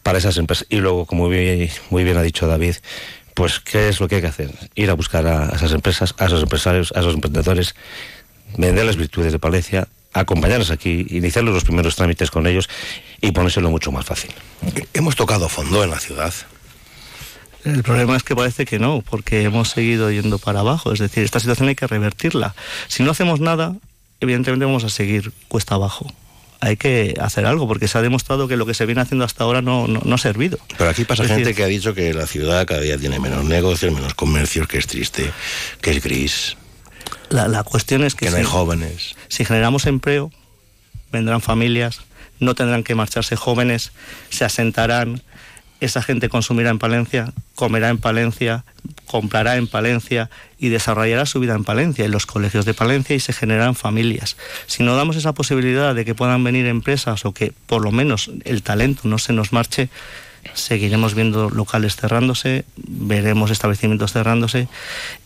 para 0.03 0.17
esas 0.17 0.37
empresas. 0.37 0.67
Y 0.69 0.77
luego, 0.77 1.05
como 1.05 1.29
muy 1.29 2.03
bien 2.03 2.17
ha 2.17 2.21
dicho 2.21 2.47
David, 2.47 2.75
pues 3.33 3.59
¿qué 3.59 3.89
es 3.89 3.99
lo 3.99 4.07
que 4.07 4.15
hay 4.15 4.21
que 4.21 4.27
hacer? 4.27 4.51
Ir 4.75 4.89
a 4.89 4.93
buscar 4.93 5.25
a 5.27 5.49
esas 5.55 5.71
empresas, 5.71 6.13
a 6.17 6.25
esos 6.25 6.43
empresarios, 6.43 6.91
a 6.95 6.99
esos 6.99 7.13
emprendedores, 7.13 7.75
vender 8.57 8.85
las 8.85 8.97
virtudes 8.97 9.31
de 9.31 9.39
Palencia, 9.39 9.87
acompañarnos 10.13 10.71
aquí, 10.71 11.05
iniciar 11.09 11.43
los 11.43 11.63
primeros 11.63 11.95
trámites 11.95 12.31
con 12.31 12.47
ellos 12.47 12.69
y 13.21 13.31
ponérselo 13.31 13.69
mucho 13.69 13.91
más 13.91 14.05
fácil. 14.05 14.31
Hemos 14.93 15.15
tocado 15.15 15.49
fondo 15.49 15.83
en 15.83 15.91
la 15.91 15.99
ciudad. 15.99 16.33
El 17.65 17.83
problema 17.83 18.15
es 18.15 18.23
que 18.23 18.35
parece 18.35 18.65
que 18.65 18.79
no, 18.79 19.03
porque 19.07 19.43
hemos 19.43 19.69
seguido 19.69 20.09
yendo 20.11 20.39
para 20.39 20.61
abajo. 20.61 20.93
Es 20.93 20.99
decir, 20.99 21.23
esta 21.23 21.39
situación 21.39 21.67
hay 21.67 21.75
que 21.75 21.87
revertirla. 21.87 22.55
Si 22.87 23.03
no 23.03 23.11
hacemos 23.11 23.39
nada, 23.39 23.75
evidentemente 24.21 24.65
vamos 24.65 24.85
a 24.85 24.89
seguir 24.89 25.33
cuesta 25.47 25.75
abajo 25.75 26.07
hay 26.61 26.77
que 26.77 27.15
hacer 27.19 27.45
algo, 27.45 27.67
porque 27.67 27.87
se 27.87 27.97
ha 27.97 28.01
demostrado 28.01 28.47
que 28.47 28.57
lo 28.57 28.65
que 28.65 28.73
se 28.73 28.85
viene 28.85 29.01
haciendo 29.01 29.23
hasta 29.25 29.43
ahora 29.43 29.61
no, 29.61 29.87
no, 29.87 30.15
ha 30.15 30.17
servido. 30.17 30.59
Pero 30.77 30.89
aquí 30.89 31.05
pasa 31.05 31.23
gente 31.25 31.53
que 31.53 31.63
ha 31.63 31.67
dicho 31.67 31.93
que 31.93 32.13
la 32.13 32.27
ciudad 32.27 32.65
cada 32.65 32.81
día 32.81 32.97
tiene 32.97 33.19
menos 33.19 33.45
negocios, 33.45 33.93
menos 33.93 34.13
comercios, 34.13 34.67
que 34.67 34.77
es 34.77 34.87
triste, 34.87 35.31
que 35.81 35.91
es 35.91 36.03
gris. 36.03 36.57
La, 37.29 37.47
la 37.47 37.63
cuestión 37.63 38.03
es 38.03 38.15
que... 38.15 38.25
Que 38.25 38.31
no 38.31 38.37
hay 38.37 38.43
jóvenes. 38.43 39.15
Si 39.27 39.45
generamos 39.45 39.85
empleo, 39.85 40.31
vendrán 41.11 41.41
familias, 41.41 42.01
no 42.39 42.55
tendrán 42.55 42.83
que 42.83 42.95
marcharse 42.95 43.35
jóvenes, 43.35 43.91
se 44.29 44.45
asentarán, 44.45 45.21
esa 45.79 46.01
gente 46.01 46.27
consumirá 46.27 46.69
en 46.71 46.79
Palencia, 46.79 47.31
comerá 47.55 47.89
en 47.89 47.97
Palencia, 47.97 48.65
comprará 49.05 49.55
en 49.55 49.67
Palencia 49.67 50.29
y 50.57 50.69
desarrollará 50.69 51.25
su 51.25 51.39
vida 51.39 51.55
en 51.55 51.63
Palencia, 51.63 52.05
en 52.05 52.11
los 52.11 52.25
colegios 52.25 52.65
de 52.65 52.73
Palencia 52.73 53.15
y 53.15 53.19
se 53.19 53.33
generarán 53.33 53.75
familias. 53.75 54.35
Si 54.67 54.83
no 54.83 54.95
damos 54.95 55.15
esa 55.15 55.33
posibilidad 55.33 55.95
de 55.95 56.05
que 56.05 56.15
puedan 56.15 56.43
venir 56.43 56.65
empresas 56.65 57.25
o 57.25 57.33
que 57.33 57.53
por 57.65 57.81
lo 57.81 57.91
menos 57.91 58.29
el 58.43 58.61
talento 58.61 59.01
no 59.05 59.17
se 59.19 59.33
nos 59.33 59.53
marche, 59.53 59.89
seguiremos 60.53 61.15
viendo 61.15 61.49
locales 61.49 61.95
cerrándose, 61.95 62.65
veremos 62.75 63.51
establecimientos 63.51 64.13
cerrándose 64.13 64.67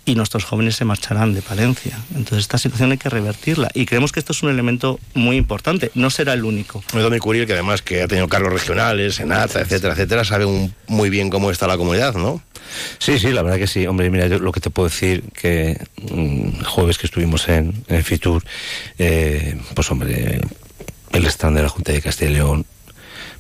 y 0.05 0.15
nuestros 0.15 0.43
jóvenes 0.43 0.75
se 0.75 0.85
marcharán 0.85 1.33
de 1.33 1.41
Palencia. 1.41 1.97
Entonces 2.15 2.39
esta 2.39 2.57
situación 2.57 2.91
hay 2.91 2.97
que 2.97 3.09
revertirla 3.09 3.69
y 3.73 3.85
creemos 3.85 4.11
que 4.11 4.19
esto 4.19 4.33
es 4.33 4.43
un 4.43 4.49
elemento 4.49 4.99
muy 5.13 5.37
importante, 5.37 5.91
no 5.95 6.09
será 6.09 6.33
el 6.33 6.43
único. 6.43 6.83
Domi 6.93 7.19
Curiel, 7.19 7.47
que 7.47 7.53
además 7.53 7.81
que 7.81 8.01
ha 8.03 8.07
tenido 8.07 8.27
cargos 8.27 8.51
regionales, 8.51 9.15
senata, 9.15 9.61
etcétera, 9.61 9.93
etcétera, 9.93 10.25
sabe 10.25 10.45
muy 10.87 11.09
bien 11.09 11.29
cómo 11.29 11.51
está 11.51 11.67
la 11.67 11.77
comunidad, 11.77 12.15
¿no? 12.15 12.41
Sí, 12.97 13.19
sí, 13.19 13.31
la 13.31 13.43
verdad 13.43 13.59
que 13.59 13.67
sí. 13.67 13.85
Hombre, 13.85 14.09
mira, 14.09 14.27
yo 14.27 14.39
lo 14.39 14.51
que 14.51 14.59
te 14.59 14.69
puedo 14.69 14.89
decir 14.89 15.23
que 15.33 15.79
mm, 16.01 16.59
el 16.59 16.65
jueves 16.65 16.97
que 16.97 17.07
estuvimos 17.07 17.47
en, 17.49 17.83
en 17.87 18.03
Fitur, 18.03 18.43
eh, 18.97 19.59
pues 19.75 19.91
hombre, 19.91 20.41
el 21.11 21.25
stand 21.27 21.57
de 21.57 21.63
la 21.63 21.69
Junta 21.69 21.91
de 21.91 22.01
Castilla 22.01 22.31
y 22.31 22.33
León, 22.33 22.65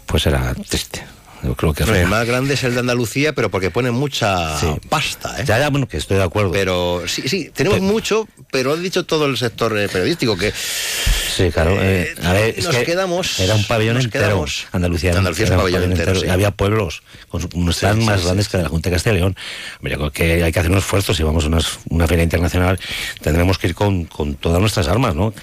pues 0.05 0.25
era 0.27 0.53
triste 0.53 1.03
yo 1.43 1.55
creo 1.55 1.73
que 1.73 1.83
el 1.83 2.07
más 2.07 2.25
grande 2.25 2.53
es 2.53 2.63
el 2.63 2.73
de 2.73 2.79
Andalucía, 2.79 3.33
pero 3.33 3.51
porque 3.51 3.69
pone 3.69 3.91
mucha 3.91 4.57
pasta. 4.89 5.41
¿eh? 5.41 5.43
Ya, 5.45 5.59
ya, 5.59 5.69
bueno, 5.69 5.87
que 5.87 5.97
estoy 5.97 6.17
de 6.17 6.23
acuerdo. 6.23 6.51
Pero 6.51 7.03
sí, 7.07 7.27
sí, 7.27 7.51
tenemos 7.53 7.81
mucho, 7.81 8.27
pero 8.51 8.71
ha 8.71 8.75
dicho 8.77 9.05
todo 9.05 9.25
el 9.25 9.37
sector 9.37 9.77
eh, 9.77 9.89
periodístico 9.89 10.37
que. 10.37 10.53
Sí, 10.53 11.49
claro. 11.51 11.77
Eh, 11.81 12.13
a 12.23 12.33
ver, 12.33 12.63
nos 12.63 12.75
quedamos. 12.77 13.39
Era 13.39 13.55
un 13.55 13.65
pabellón 13.65 13.97
entero. 13.97 14.45
Andalucía, 14.71 15.17
Andalucía 15.17 15.45
es 15.45 15.51
un 15.51 15.57
pabellón, 15.57 15.83
entero. 15.83 16.23
Y 16.23 16.29
había 16.29 16.51
pueblos 16.51 17.03
con 17.27 17.47
unos 17.53 17.77
sí, 17.77 17.85
más 17.85 18.23
grandes 18.23 18.47
que 18.47 18.57
la 18.57 18.69
Junta 18.69 18.89
de 18.89 18.95
Castilla 18.95 19.15
y 19.15 19.19
León. 19.19 19.35
Yo 19.81 19.97
creo 19.97 20.11
que 20.11 20.43
hay 20.43 20.51
que 20.51 20.59
hacer 20.59 20.71
un 20.71 20.77
esfuerzo. 20.77 21.13
Si 21.13 21.23
vamos 21.23 21.45
a 21.45 21.47
una, 21.89 22.07
feria 22.07 22.23
internacional, 22.23 22.79
tendremos 23.21 23.57
que 23.57 23.67
ir 23.67 23.75
con, 23.75 24.05
con 24.05 24.35
todas 24.35 24.59
nuestras 24.61 24.87
armas, 24.87 25.15
¿no? 25.15 25.33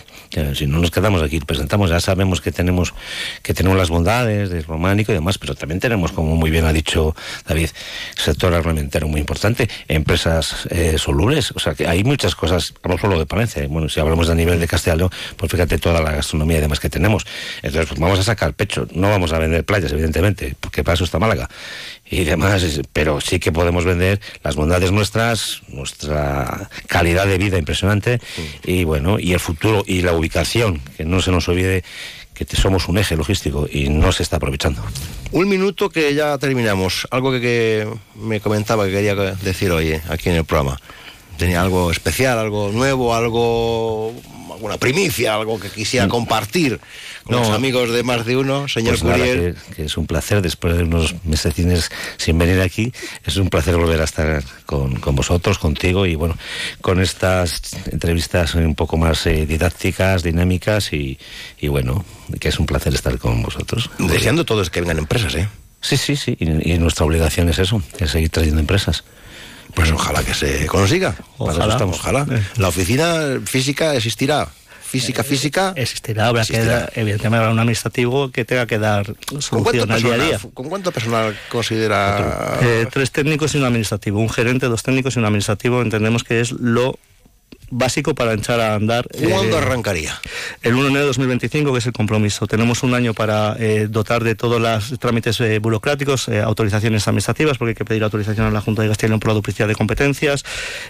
Si 0.54 0.66
no 0.66 0.78
nos 0.78 0.90
quedamos 0.90 1.22
aquí, 1.22 1.40
presentamos, 1.40 1.90
ya 1.90 2.00
sabemos 2.00 2.40
que 2.40 2.52
tenemos 2.52 2.94
que 3.42 3.54
tenemos 3.54 3.76
las 3.76 3.88
bondades 3.88 4.50
del 4.50 4.64
románico 4.64 5.12
y 5.12 5.14
demás, 5.14 5.38
pero 5.38 5.54
también 5.54 5.80
tenemos, 5.80 6.12
como 6.12 6.36
muy 6.36 6.50
bien 6.50 6.64
ha 6.64 6.72
dicho 6.72 7.14
David, 7.46 7.70
sector 8.16 8.54
agroalimentero 8.54 9.08
muy 9.08 9.20
importante, 9.20 9.68
empresas 9.88 10.68
eh, 10.70 10.98
solubles, 10.98 11.52
o 11.52 11.58
sea 11.58 11.74
que 11.74 11.86
hay 11.86 12.04
muchas 12.04 12.34
cosas, 12.34 12.74
no 12.84 12.98
solo 12.98 13.18
de 13.18 13.26
Palencia, 13.26 13.66
bueno, 13.68 13.88
si 13.88 14.00
hablamos 14.00 14.28
de 14.28 14.34
nivel 14.34 14.60
de 14.60 14.68
Castellano, 14.68 15.10
pues 15.36 15.50
fíjate 15.50 15.78
toda 15.78 16.00
la 16.00 16.12
gastronomía 16.12 16.58
y 16.58 16.60
demás 16.60 16.80
que 16.80 16.88
tenemos. 16.88 17.26
Entonces, 17.62 17.88
pues 17.88 18.00
vamos 18.00 18.18
a 18.18 18.22
sacar 18.22 18.54
pecho, 18.54 18.86
no 18.92 19.08
vamos 19.08 19.32
a 19.32 19.38
vender 19.38 19.64
playas, 19.64 19.92
evidentemente, 19.92 20.54
porque 20.60 20.84
para 20.84 20.94
eso 20.94 21.04
está 21.04 21.18
Málaga 21.18 21.48
y 22.10 22.24
demás, 22.24 22.80
pero 22.92 23.20
sí 23.20 23.38
que 23.38 23.52
podemos 23.52 23.84
vender 23.84 24.20
las 24.42 24.56
bondades 24.56 24.90
nuestras, 24.90 25.62
nuestra 25.68 26.68
calidad 26.88 27.26
de 27.26 27.38
vida 27.38 27.56
impresionante 27.56 28.20
y 28.64 28.84
bueno, 28.84 29.18
y 29.18 29.32
el 29.32 29.40
futuro 29.40 29.84
y 29.86 30.02
la 30.02 30.12
ubicación, 30.12 30.80
que 30.96 31.04
no 31.04 31.22
se 31.22 31.30
nos 31.30 31.48
olvide 31.48 31.84
que 32.34 32.56
somos 32.56 32.88
un 32.88 32.98
eje 32.98 33.16
logístico 33.16 33.68
y 33.70 33.88
no 33.90 34.12
se 34.12 34.22
está 34.22 34.36
aprovechando. 34.36 34.82
Un 35.30 35.48
minuto 35.48 35.90
que 35.90 36.14
ya 36.14 36.36
terminamos. 36.38 37.06
Algo 37.10 37.32
que, 37.32 37.86
me 38.16 38.40
comentaba 38.40 38.86
que 38.86 38.92
quería 38.92 39.14
decir 39.14 39.70
hoy 39.70 39.92
eh, 39.92 40.02
aquí 40.08 40.30
en 40.30 40.36
el 40.36 40.44
programa. 40.44 40.80
¿Tenía 41.40 41.62
algo 41.62 41.90
especial, 41.90 42.38
algo 42.38 42.70
nuevo, 42.70 43.14
algo 43.14 44.12
alguna 44.52 44.76
primicia, 44.76 45.36
algo 45.36 45.58
que 45.58 45.70
quisiera 45.70 46.06
compartir 46.06 46.78
con 47.24 47.36
los 47.36 47.48
amigos 47.48 47.90
de 47.90 48.02
más 48.02 48.26
de 48.26 48.36
uno, 48.36 48.68
señor 48.68 48.98
pues 48.98 49.18
Curiel. 49.18 49.56
que, 49.74 49.86
es 49.86 49.96
un 49.96 50.06
placer, 50.06 50.42
después 50.42 50.76
de 50.76 50.82
unos 50.82 51.14
mesecines 51.24 51.90
sin 52.18 52.36
venir 52.36 52.60
aquí, 52.60 52.92
es 53.24 53.38
un 53.38 53.48
placer 53.48 53.74
volver 53.78 54.02
a 54.02 54.04
estar 54.04 54.44
con, 54.66 55.00
vosotros, 55.16 55.58
contigo 55.58 56.04
y 56.04 56.14
bueno, 56.14 56.36
con 56.82 57.00
estas 57.00 57.72
entrevistas 57.90 58.54
un 58.54 58.74
poco 58.74 58.98
más 58.98 59.24
eh, 59.24 59.46
didácticas, 59.46 60.22
dinámicas 60.22 60.92
y, 60.92 61.16
bueno, 61.68 62.04
que 62.38 62.48
es 62.48 62.58
un 62.58 62.66
placer 62.66 62.92
estar 62.92 63.16
con 63.18 63.40
vosotros. 63.40 63.88
Deseando 63.98 64.44
todos 64.44 64.68
que 64.68 64.82
vengan 64.82 64.98
empresas, 64.98 65.34
¿eh? 65.36 65.48
Sí, 65.80 65.96
sí, 65.96 66.16
sí, 66.16 66.36
y, 66.38 66.76
nuestra 66.76 67.06
obligación 67.06 67.48
es 67.48 67.58
eso, 67.58 67.82
es 67.98 68.10
seguir 68.10 68.28
trayendo 68.28 68.60
empresas. 68.60 69.04
Pues 69.74 69.90
ojalá 69.92 70.22
que 70.22 70.34
se 70.34 70.66
consiga. 70.66 71.16
Ojalá. 71.38 71.76
ojalá. 71.84 72.26
La 72.56 72.68
oficina 72.68 73.40
física 73.44 73.94
existirá 73.94 74.48
física, 74.90 75.22
física. 75.22 75.72
Existirá, 75.76 76.26
habrá 76.26 76.44
que 76.44 76.56
evidentemente 76.94 77.36
habrá 77.36 77.50
un 77.50 77.58
administrativo 77.58 78.30
que 78.30 78.44
tenga 78.44 78.66
que 78.66 78.78
dar 78.78 79.14
solución 79.38 79.90
al 79.90 80.02
día 80.02 80.14
a 80.14 80.18
día. 80.18 80.38
¿Con 80.52 80.68
cuánto 80.68 80.90
personal 80.90 81.38
considera? 81.48 82.58
Eh, 82.60 82.86
tres 82.90 83.12
técnicos 83.12 83.54
y 83.54 83.58
un 83.58 83.64
administrativo. 83.64 84.18
Un 84.18 84.28
gerente, 84.28 84.66
dos 84.66 84.82
técnicos 84.82 85.14
y 85.14 85.20
un 85.20 85.26
administrativo 85.26 85.80
entendemos 85.82 86.24
que 86.24 86.40
es 86.40 86.50
lo 86.52 86.98
básico 87.70 88.14
para 88.14 88.34
echar 88.34 88.60
a 88.60 88.74
andar. 88.74 89.06
¿Cuándo 89.08 89.56
eh, 89.56 89.58
arrancaría? 89.58 90.20
El 90.62 90.74
1 90.74 90.82
de 90.82 90.88
enero 90.88 91.00
de 91.02 91.06
2025, 91.06 91.72
que 91.72 91.78
es 91.78 91.86
el 91.86 91.92
compromiso. 91.92 92.46
Tenemos 92.46 92.82
un 92.82 92.94
año 92.94 93.14
para 93.14 93.56
eh, 93.58 93.86
dotar 93.88 94.24
de 94.24 94.34
todos 94.34 94.60
los 94.60 94.98
trámites 94.98 95.40
eh, 95.40 95.58
burocráticos, 95.58 96.28
autorizaciones 96.28 97.06
administrativas, 97.06 97.58
porque 97.58 97.70
hay 97.70 97.74
que 97.74 97.84
pedir 97.84 98.02
autorización 98.02 98.46
a 98.46 98.50
la 98.50 98.60
Junta 98.60 98.82
de 98.82 98.88
Castilla 98.88 99.06
y 99.06 99.10
León 99.10 99.20
por 99.20 99.28
la 99.28 99.34
duplicidad 99.34 99.68
de 99.68 99.74
competencias. 99.74 100.44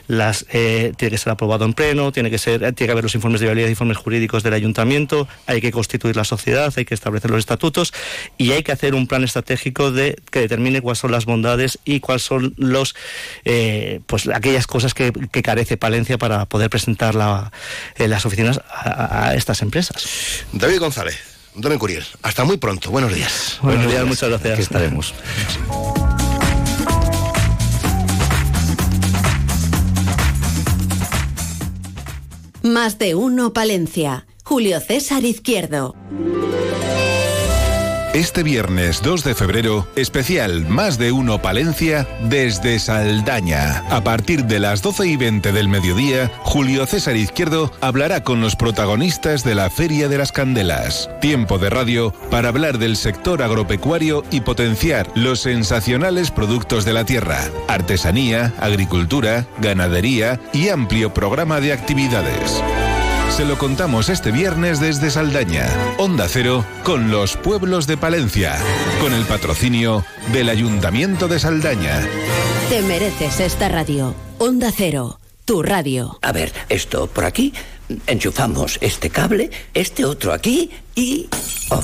Las, 0.08 0.46
tiene 0.46 0.94
que 0.96 1.18
ser 1.18 1.32
aprobado 1.32 1.64
en 1.64 1.74
pleno, 1.74 2.12
tiene 2.12 2.30
que, 2.30 2.38
ser, 2.38 2.60
tiene 2.60 2.74
que 2.74 2.90
haber 2.92 3.04
los 3.04 3.14
informes 3.14 3.40
de 3.40 3.46
viabilidad, 3.46 3.68
informes 3.68 3.98
jurídicos 3.98 4.42
del 4.42 4.54
ayuntamiento, 4.54 5.28
hay 5.46 5.60
que 5.60 5.70
constituir 5.70 6.16
la 6.16 6.24
sociedad, 6.24 6.72
hay 6.76 6.84
que 6.84 6.94
establecer 6.94 7.30
los 7.30 7.40
estatutos 7.40 7.92
y 8.38 8.52
hay 8.52 8.62
que 8.62 8.72
hacer 8.72 8.94
un 8.94 9.06
plan 9.06 9.24
estratégico 9.24 9.92
de, 9.92 10.16
que 10.30 10.40
determine 10.40 10.80
cuáles 10.80 10.98
son 10.98 11.12
las 11.12 11.26
bondades 11.26 11.78
y 11.84 12.00
cuáles 12.00 12.22
son 12.22 12.54
los, 12.56 12.94
pues, 14.06 14.28
aquellas 14.28 14.66
cosas 14.66 14.94
que, 14.94 15.12
que 15.12 15.42
carece 15.42 15.76
Palencia 15.76 16.18
para 16.18 16.46
poder 16.46 16.69
presentar 16.70 17.14
la, 17.14 17.52
eh, 17.96 18.08
las 18.08 18.24
oficinas 18.24 18.60
a, 18.70 19.34
estas 19.34 19.60
empresas. 19.62 20.08
David 20.52 20.78
González, 20.78 21.18
Don 21.54 21.78
Curiel, 21.78 22.04
hasta 22.22 22.44
muy 22.44 22.56
pronto. 22.56 22.90
Buenos 22.90 23.14
días. 23.14 23.58
Buenos, 23.60 23.90
días, 23.90 24.06
muchas 24.06 24.28
gracias. 24.30 24.54
Aquí 24.54 24.62
estaremos. 24.62 25.14
Más 32.62 32.98
de 32.98 33.14
uno, 33.14 33.52
Palencia. 33.52 34.26
Julio 34.44 34.80
César 34.80 35.24
Izquierdo. 35.24 35.94
Este 38.14 38.42
viernes 38.42 39.02
2 39.04 39.22
de 39.22 39.36
febrero, 39.36 39.86
especial 39.94 40.66
Más 40.66 40.98
de 40.98 41.12
Uno 41.12 41.40
Palencia 41.40 42.08
desde 42.24 42.80
Saldaña. 42.80 43.84
A 43.88 44.02
partir 44.02 44.46
de 44.46 44.58
las 44.58 44.82
12 44.82 45.06
y 45.06 45.16
20 45.16 45.52
del 45.52 45.68
mediodía, 45.68 46.28
Julio 46.40 46.86
César 46.86 47.14
Izquierdo 47.14 47.70
hablará 47.80 48.24
con 48.24 48.40
los 48.40 48.56
protagonistas 48.56 49.44
de 49.44 49.54
la 49.54 49.70
Feria 49.70 50.08
de 50.08 50.18
las 50.18 50.32
Candelas. 50.32 51.08
Tiempo 51.20 51.58
de 51.58 51.70
radio 51.70 52.12
para 52.32 52.48
hablar 52.48 52.78
del 52.78 52.96
sector 52.96 53.44
agropecuario 53.44 54.24
y 54.32 54.40
potenciar 54.40 55.08
los 55.14 55.42
sensacionales 55.42 56.32
productos 56.32 56.84
de 56.84 56.94
la 56.94 57.04
tierra, 57.04 57.38
artesanía, 57.68 58.52
agricultura, 58.58 59.46
ganadería 59.60 60.40
y 60.52 60.70
amplio 60.70 61.14
programa 61.14 61.60
de 61.60 61.72
actividades. 61.72 62.60
Se 63.30 63.44
lo 63.44 63.56
contamos 63.56 64.08
este 64.08 64.32
viernes 64.32 64.80
desde 64.80 65.10
Saldaña, 65.10 65.66
Onda 65.98 66.26
Cero, 66.28 66.64
con 66.82 67.10
los 67.10 67.36
pueblos 67.36 67.86
de 67.86 67.96
Palencia, 67.96 68.58
con 69.00 69.14
el 69.14 69.24
patrocinio 69.24 70.04
del 70.32 70.48
Ayuntamiento 70.48 71.28
de 71.28 71.38
Saldaña. 71.38 72.06
Te 72.68 72.82
mereces 72.82 73.40
esta 73.40 73.68
radio. 73.68 74.14
Onda 74.38 74.70
Cero, 74.76 75.20
tu 75.44 75.62
radio. 75.62 76.18
A 76.22 76.32
ver, 76.32 76.52
esto 76.68 77.06
por 77.06 77.24
aquí, 77.24 77.54
enchufamos 78.06 78.78
este 78.82 79.10
cable, 79.10 79.50
este 79.74 80.04
otro 80.04 80.32
aquí 80.32 80.70
y... 80.94 81.28
Oh. 81.70 81.82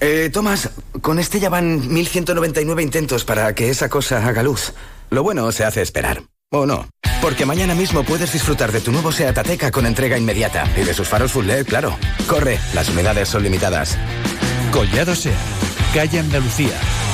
Eh, 0.00 0.30
Tomás, 0.32 0.70
con 1.02 1.18
este 1.18 1.40
ya 1.40 1.50
van 1.50 1.92
1199 1.92 2.82
intentos 2.82 3.24
para 3.24 3.54
que 3.54 3.68
esa 3.68 3.90
cosa 3.90 4.26
haga 4.26 4.42
luz. 4.42 4.72
Lo 5.10 5.22
bueno 5.22 5.52
se 5.52 5.64
hace 5.64 5.82
esperar. 5.82 6.22
¿O 6.52 6.66
no? 6.66 6.88
Porque 7.22 7.46
mañana 7.46 7.76
mismo 7.76 8.02
puedes 8.02 8.32
disfrutar 8.32 8.72
de 8.72 8.80
tu 8.80 8.90
nuevo 8.90 9.12
SEAT 9.12 9.38
Ateca 9.38 9.70
con 9.70 9.86
entrega 9.86 10.18
inmediata. 10.18 10.66
Y 10.76 10.82
de 10.82 10.94
sus 10.94 11.06
faros 11.06 11.30
full 11.30 11.46
LED, 11.46 11.64
claro. 11.66 11.96
Corre, 12.26 12.58
las 12.74 12.88
unidades 12.88 13.28
son 13.28 13.44
limitadas. 13.44 13.96
Collado 14.72 15.14
SEAT, 15.14 15.36
calle 15.94 16.18
Andalucía, 16.18 16.72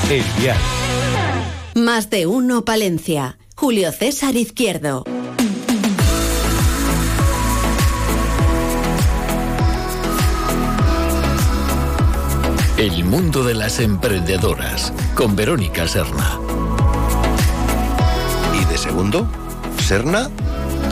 El 0.09 0.23
Vial. 0.39 0.57
Más 1.75 2.09
de 2.09 2.25
uno 2.25 2.65
Palencia. 2.65 3.37
Julio 3.55 3.91
César 3.91 4.35
Izquierdo. 4.35 5.03
El 12.77 13.03
mundo 13.05 13.43
de 13.43 13.53
las 13.53 13.79
emprendedoras 13.79 14.93
con 15.13 15.35
Verónica 15.35 15.87
Serna. 15.87 16.39
¿Y 18.77 18.79
de 18.79 18.83
segundo? 18.83 19.27
¿Serna? 19.83 20.29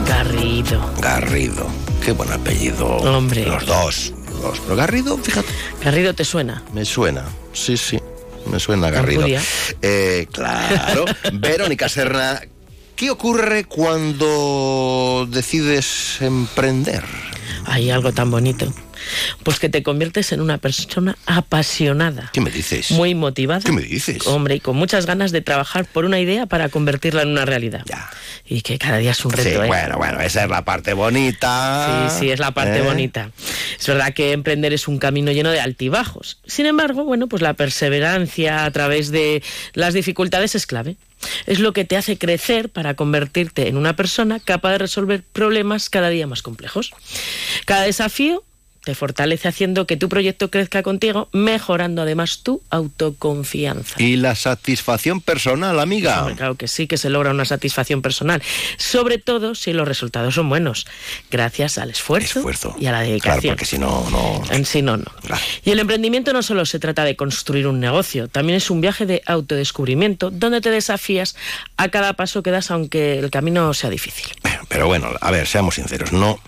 Garrido. 0.08 0.92
Garrido. 1.00 1.68
Qué 2.04 2.10
buen 2.10 2.32
apellido. 2.32 2.84
Hombre. 2.86 3.46
Los 3.46 3.64
dos. 3.64 4.12
Los 4.28 4.42
dos. 4.42 4.60
Pero 4.64 4.74
Garrido, 4.74 5.16
fíjate. 5.18 5.48
Garrido 5.84 6.12
te 6.12 6.24
suena. 6.24 6.64
Me 6.72 6.84
suena. 6.84 7.24
Sí, 7.52 7.76
sí. 7.76 8.00
Me 8.46 8.58
suena 8.58 8.90
Garrido. 8.90 9.26
Eh, 9.82 10.26
claro. 10.32 11.04
Verónica 11.34 11.88
Serna, 11.88 12.40
¿qué 12.96 13.10
ocurre 13.10 13.66
cuando 13.66 15.28
decides 15.30 16.20
emprender? 16.20 17.04
Hay 17.66 17.90
algo 17.90 18.12
tan 18.12 18.30
bonito. 18.30 18.72
Pues 19.42 19.58
que 19.58 19.68
te 19.68 19.82
conviertes 19.82 20.32
en 20.32 20.40
una 20.40 20.58
persona 20.58 21.16
apasionada. 21.26 22.30
¿Qué 22.32 22.40
me 22.40 22.50
dices? 22.50 22.90
Muy 22.92 23.14
motivada. 23.14 23.60
¿Qué 23.60 23.72
me 23.72 23.82
dices? 23.82 24.26
Hombre, 24.26 24.56
y 24.56 24.60
con 24.60 24.76
muchas 24.76 25.06
ganas 25.06 25.32
de 25.32 25.42
trabajar 25.42 25.84
por 25.84 26.04
una 26.04 26.18
idea 26.20 26.46
para 26.46 26.68
convertirla 26.68 27.22
en 27.22 27.28
una 27.28 27.44
realidad. 27.44 27.82
Ya. 27.86 28.08
Y 28.48 28.62
que 28.62 28.78
cada 28.78 28.98
día 28.98 29.10
es 29.10 29.24
un 29.24 29.32
reto, 29.32 29.48
Sí, 29.48 29.54
¿eh? 29.56 29.66
bueno, 29.66 29.98
bueno, 29.98 30.20
esa 30.20 30.44
es 30.44 30.50
la 30.50 30.64
parte 30.64 30.92
bonita. 30.94 32.08
Sí, 32.10 32.20
sí, 32.20 32.30
es 32.30 32.38
la 32.38 32.52
parte 32.52 32.78
¿Eh? 32.78 32.82
bonita. 32.82 33.30
Es 33.78 33.86
verdad 33.86 34.14
que 34.14 34.32
emprender 34.32 34.72
es 34.72 34.88
un 34.88 34.98
camino 34.98 35.32
lleno 35.32 35.50
de 35.50 35.60
altibajos. 35.60 36.38
Sin 36.46 36.66
embargo, 36.66 37.04
bueno, 37.04 37.26
pues 37.26 37.42
la 37.42 37.54
perseverancia 37.54 38.64
a 38.64 38.70
través 38.70 39.10
de 39.10 39.42
las 39.74 39.94
dificultades 39.94 40.54
es 40.54 40.66
clave. 40.66 40.96
Es 41.46 41.58
lo 41.60 41.72
que 41.72 41.84
te 41.84 41.96
hace 41.96 42.18
crecer 42.18 42.68
para 42.68 42.94
convertirte 42.94 43.68
en 43.68 43.76
una 43.76 43.96
persona 43.96 44.38
capaz 44.38 44.72
de 44.72 44.78
resolver 44.78 45.22
problemas 45.32 45.88
cada 45.88 46.08
día 46.10 46.26
más 46.26 46.42
complejos. 46.42 46.92
Cada 47.64 47.82
desafío 47.82 48.42
te 48.84 48.94
fortalece 48.94 49.48
haciendo 49.48 49.84
que 49.84 49.96
tu 49.96 50.08
proyecto 50.08 50.48
crezca 50.48 50.84
contigo, 50.84 51.28
mejorando 51.32 52.02
además 52.02 52.44
tu 52.44 52.62
autoconfianza. 52.70 54.00
Y 54.00 54.14
la 54.14 54.36
satisfacción 54.36 55.20
personal, 55.20 55.80
amiga. 55.80 56.20
Hombre, 56.20 56.36
claro 56.36 56.54
que 56.54 56.68
sí, 56.68 56.86
que 56.86 56.96
se 56.96 57.10
logra 57.10 57.32
una 57.32 57.44
satisfacción 57.44 58.00
personal. 58.00 58.40
Sobre 58.76 59.18
todo 59.18 59.56
si 59.56 59.72
los 59.72 59.88
resultados 59.88 60.36
son 60.36 60.48
buenos, 60.48 60.86
gracias 61.32 61.78
al 61.78 61.90
esfuerzo, 61.90 62.44
y 62.78 62.86
a 62.86 62.92
la 62.92 62.98
Claro, 62.98 63.08
dedicación. 63.10 63.52
porque 63.54 63.64
si 63.64 63.76
no, 63.78 64.08
no. 64.10 64.40
En 64.52 64.64
sí 64.64 64.82
no, 64.82 64.96
no. 64.98 65.04
Y 65.64 65.70
el 65.72 65.80
emprendimiento 65.80 66.32
no 66.32 66.44
solo 66.44 66.64
se 66.64 66.78
trata 66.78 67.02
de 67.04 67.16
construir 67.16 67.66
un 67.66 67.80
negocio, 67.80 68.28
también 68.28 68.56
es 68.56 68.70
un 68.70 68.80
viaje 68.80 69.04
de 69.04 69.20
autodescubrimiento 69.26 70.30
donde 70.30 70.60
te 70.60 70.70
desafías 70.70 71.34
a 71.76 71.88
cada 71.88 72.12
paso 72.12 72.40
que 72.44 72.52
das 72.52 72.70
aunque 72.70 73.18
el 73.18 73.30
camino 73.30 73.74
sea 73.74 73.90
difícil. 73.90 74.26
Pero 74.68 74.86
bueno, 74.86 75.10
a 75.20 75.30
ver, 75.32 75.48
seamos 75.48 75.74
sinceros, 75.74 76.12
no, 76.12 76.38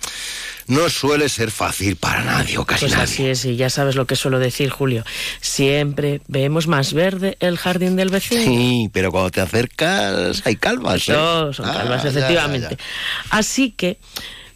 no 0.68 0.88
suele 0.88 1.28
ser 1.28 1.50
fácil 1.50 1.96
para 1.96 2.22
nadie 2.22 2.57
o 2.59 2.64
casi 2.64 2.85
Pues 2.87 2.92
nadie. 2.92 3.04
así 3.04 3.26
es, 3.26 3.44
y 3.44 3.57
ya 3.57 3.68
sabes 3.70 3.96
lo 3.96 4.07
que 4.07 4.16
suelo 4.16 4.38
decir, 4.38 4.70
Julio. 4.70 5.04
Siempre 5.40 6.20
vemos 6.28 6.66
más 6.66 6.92
verde 6.92 7.37
el 7.40 7.59
jardín 7.59 7.96
del 7.96 8.11
vecino. 8.11 8.42
Sí, 8.44 8.90
pero 8.92 9.11
cuando 9.11 9.31
te 9.31 9.40
acercas 9.40 10.42
hay 10.46 10.57
calvas. 10.57 11.09
¿eh? 11.09 11.12
Eso, 11.12 11.52
son 11.52 11.66
Ah, 11.68 11.74
calvas, 11.74 12.04
efectivamente. 12.04 12.68
ya, 12.70 12.76
ya. 12.76 12.85
Así 13.31 13.70
que 13.72 13.98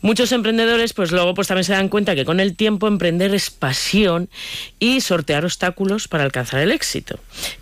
muchos 0.03 0.33
emprendedores, 0.33 0.93
pues 0.93 1.13
luego 1.13 1.33
pues 1.35 1.49
también 1.49 1.65
se 1.65 1.73
dan 1.73 1.89
cuenta 1.89 2.15
que 2.15 2.25
con 2.25 2.41
el 2.41 2.57
tiempo 2.57 2.89
emprender 2.89 3.35
es 3.35 3.51
pasión 3.51 4.29
y 4.79 5.01
sortear 5.01 5.45
obstáculos 5.45 6.09
para 6.09 6.25
alcanzar 6.25 6.61
el 6.61 6.73
éxito. 6.73 7.19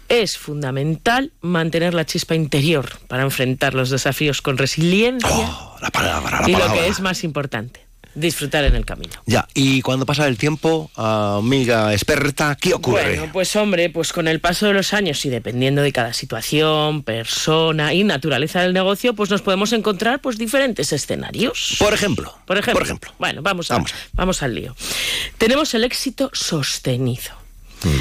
Es 0.08 0.38
fundamental 0.38 1.32
mantener 1.40 1.94
la 1.94 2.04
chispa 2.06 2.34
interior 2.34 2.98
para 3.08 3.22
enfrentar 3.22 3.74
los 3.74 3.90
desafíos 3.90 4.42
con 4.42 4.58
resiliencia 4.58 5.28
Oh, 5.30 5.76
la 5.80 5.90
palabra, 5.90 6.40
la 6.42 6.48
y 6.50 6.52
lo 6.52 6.72
que 6.72 6.88
es 6.88 7.00
más 7.00 7.22
importante, 7.24 7.86
disfrutar 8.14 8.64
en 8.64 8.74
el 8.74 8.84
camino. 8.84 9.12
Ya, 9.26 9.46
y 9.54 9.82
cuando 9.82 10.06
pasa 10.06 10.26
el 10.26 10.36
tiempo, 10.36 10.90
amiga 10.96 11.92
experta, 11.92 12.56
¿qué 12.60 12.74
ocurre? 12.74 13.16
Bueno, 13.16 13.32
pues 13.32 13.54
hombre, 13.56 13.90
pues 13.90 14.12
con 14.12 14.28
el 14.28 14.40
paso 14.40 14.66
de 14.66 14.72
los 14.72 14.92
años 14.94 15.24
y 15.24 15.28
dependiendo 15.30 15.82
de 15.82 15.92
cada 15.92 16.12
situación, 16.12 17.02
persona 17.02 17.94
y 17.94 18.04
naturaleza 18.04 18.62
del 18.62 18.72
negocio, 18.72 19.14
pues 19.14 19.30
nos 19.30 19.42
podemos 19.42 19.72
encontrar 19.72 20.20
pues 20.20 20.38
diferentes 20.38 20.92
escenarios. 20.92 21.76
Por 21.78 21.94
ejemplo. 21.94 22.36
Por 22.46 22.58
ejemplo. 22.58 22.74
Por 22.74 22.82
ejemplo. 22.82 23.12
Bueno, 23.18 23.42
vamos, 23.42 23.70
a, 23.70 23.82
vamos. 24.12 24.42
al 24.42 24.54
lío. 24.54 24.74
Tenemos 25.38 25.74
el 25.74 25.84
éxito 25.84 26.30
sostenido. 26.32 27.39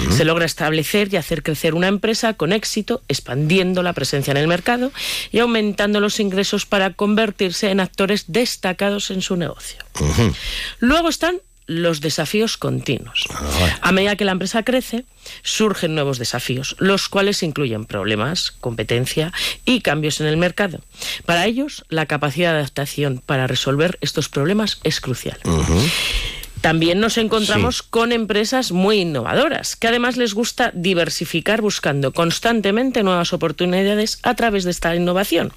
Se 0.10 0.26
logra 0.26 0.46
establecer 0.46 1.14
y 1.14 1.18
hacer 1.18 1.44
crecer 1.44 1.74
una 1.74 1.88
empresa 1.88 2.34
con 2.34 2.52
éxito, 2.52 3.02
expandiendo 3.08 3.84
la 3.84 3.94
presencia 3.94 4.32
en 4.32 4.38
el 4.38 4.48
mercado 4.48 4.92
y 5.32 5.40
aumentando 5.40 6.00
los 6.00 6.20
ingresos 6.20 6.66
para 6.66 6.94
convertirse 6.94 7.72
en 7.72 7.80
actores 7.80 8.26
destacados 8.28 9.12
en 9.12 9.22
su 9.22 9.36
negocio. 9.36 9.80
Luego 10.80 11.10
están 11.10 11.42
los 11.70 12.02
desafíos 12.02 12.58
continuos. 12.58 13.26
A 13.82 13.92
medida 13.92 14.16
que 14.16 14.26
la 14.26 14.32
empresa 14.32 14.64
crece, 14.64 15.06
surgen 15.44 15.94
nuevos 15.94 16.18
desafíos, 16.18 16.76
los 16.80 17.10
cuales 17.10 17.44
incluyen 17.44 17.86
problemas, 17.86 18.52
competencia 18.60 19.32
y 19.66 19.82
cambios 19.82 20.20
en 20.20 20.28
el 20.28 20.38
mercado. 20.38 20.82
Para 21.28 21.46
ellos, 21.46 21.86
la 21.90 22.08
capacidad 22.08 22.54
de 22.54 22.58
adaptación 22.58 23.22
para 23.24 23.46
resolver 23.46 24.00
estos 24.02 24.30
problemas 24.30 24.80
es 24.84 25.00
crucial. 25.00 25.38
También 26.62 27.00
nos 27.00 27.18
encontramos 27.18 27.84
con 27.84 28.12
empresas 28.12 28.72
muy 28.72 29.00
innovadoras, 29.02 29.76
que 29.76 29.88
además 29.88 30.18
les 30.18 30.34
gusta 30.34 30.72
diversificar 30.74 31.62
buscando 31.62 32.12
constantemente 32.12 33.04
nuevas 33.04 33.32
oportunidades 33.34 34.20
a 34.24 34.36
través 34.36 34.66
de 34.66 34.72
esta 34.72 34.96
innovación. 34.96 35.54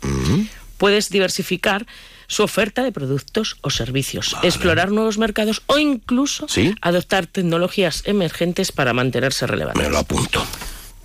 Puedes 0.78 1.10
diversificar 1.10 1.86
su 2.26 2.42
oferta 2.42 2.82
de 2.82 2.92
productos 2.92 3.56
o 3.60 3.70
servicios, 3.70 4.36
explorar 4.42 4.90
nuevos 4.90 5.18
mercados 5.18 5.62
o 5.66 5.78
incluso 5.78 6.48
¿Sí? 6.48 6.74
adoptar 6.80 7.26
tecnologías 7.26 8.02
emergentes 8.06 8.72
para 8.72 8.92
mantenerse 8.92 9.46
relevantes. 9.46 9.82
Me 9.82 9.90
lo 9.90 9.98
apunto. 9.98 10.44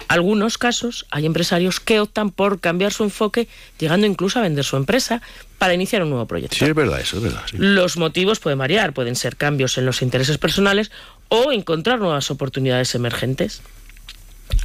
Algunos 0.08 0.58
casos 0.58 1.06
hay 1.12 1.26
empresarios 1.26 1.80
que 1.80 2.00
optan 2.00 2.32
por 2.32 2.60
cambiar 2.60 2.94
su 2.94 3.04
enfoque, 3.04 3.48
llegando 3.78 4.08
incluso 4.08 4.40
a 4.40 4.42
vender 4.44 4.64
su 4.64 4.78
empresa 4.78 5.22
para 5.58 5.74
iniciar 5.74 6.04
un 6.04 6.10
nuevo 6.10 6.26
proyecto. 6.28 6.56
Sí, 6.56 6.66
es 6.66 6.74
verdad, 6.76 7.00
eso 7.02 7.18
es 7.18 7.24
verdad. 7.24 7.42
sí. 7.50 7.58
Los 7.60 7.98
motivos 7.98 8.40
pueden 8.40 8.60
variar, 8.60 8.94
pueden 8.94 9.16
ser 9.16 9.36
cambios 9.36 9.78
en 9.78 9.86
los 9.86 10.02
intereses 10.02 10.38
personales 10.38 10.92
o 11.30 11.52
encontrar 11.52 12.00
nuevas 12.00 12.32
oportunidades 12.32 12.96
emergentes. 12.96 13.62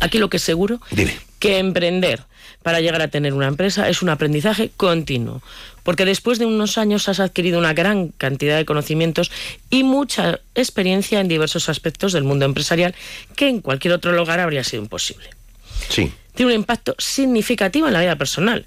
Aquí 0.01 0.19
lo 0.19 0.31
que 0.31 0.37
es 0.37 0.43
seguro 0.45 0.81
Dime. 0.91 1.19
que 1.39 1.59
emprender 1.59 2.25
para 2.63 2.81
llegar 2.81 3.03
a 3.03 3.09
tener 3.09 3.35
una 3.35 3.49
empresa 3.49 3.89
es 3.89 4.03
un 4.03 4.09
aprendizaje 4.09 4.71
continuo, 4.77 5.43
porque 5.83 6.05
después 6.05 6.39
de 6.39 6.47
unos 6.47 6.79
años 6.79 7.09
has 7.09 7.21
adquirido 7.21 7.59
una 7.59 7.75
gran 7.75 8.09
cantidad 8.09 8.57
de 8.57 8.65
conocimientos 8.65 9.31
y 9.71 9.85
mucha 9.85 10.41
experiencia 10.55 11.21
en 11.21 11.29
diversos 11.29 11.69
aspectos 11.69 12.13
del 12.13 12.25
mundo 12.25 12.45
empresarial 12.45 12.95
que 13.37 13.49
en 13.49 13.61
cualquier 13.61 13.95
otro 13.95 14.13
lugar 14.13 14.41
habría 14.41 14.65
sido 14.65 14.83
imposible. 14.83 15.31
Sí. 15.89 16.13
Tiene 16.35 16.53
un 16.53 16.61
impacto 16.61 16.95
significativo 16.99 17.87
en 17.87 17.93
la 17.93 18.01
vida 18.01 18.17
personal. 18.17 18.67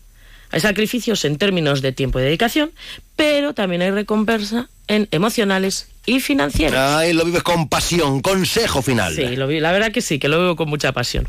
Hay 0.51 0.59
sacrificios 0.61 1.25
en 1.25 1.37
términos 1.37 1.81
de 1.81 1.91
tiempo 1.91 2.19
y 2.19 2.23
dedicación, 2.23 2.71
pero 3.15 3.53
también 3.53 3.81
hay 3.81 3.91
recompensa 3.91 4.69
en 4.87 5.07
emocionales 5.11 5.87
y 6.05 6.19
financieras. 6.19 6.79
Ay, 6.99 7.13
lo 7.13 7.25
vives 7.25 7.41
con 7.41 7.67
pasión. 7.67 8.21
Consejo 8.21 8.83
final. 8.83 9.15
Sí, 9.15 9.35
lo 9.35 9.47
vi- 9.47 9.59
la 9.59 9.71
verdad 9.71 9.91
que 9.91 10.01
sí, 10.01 10.19
que 10.19 10.27
lo 10.27 10.39
veo 10.39 10.55
con 10.55 10.69
mucha 10.69 10.91
pasión. 10.91 11.27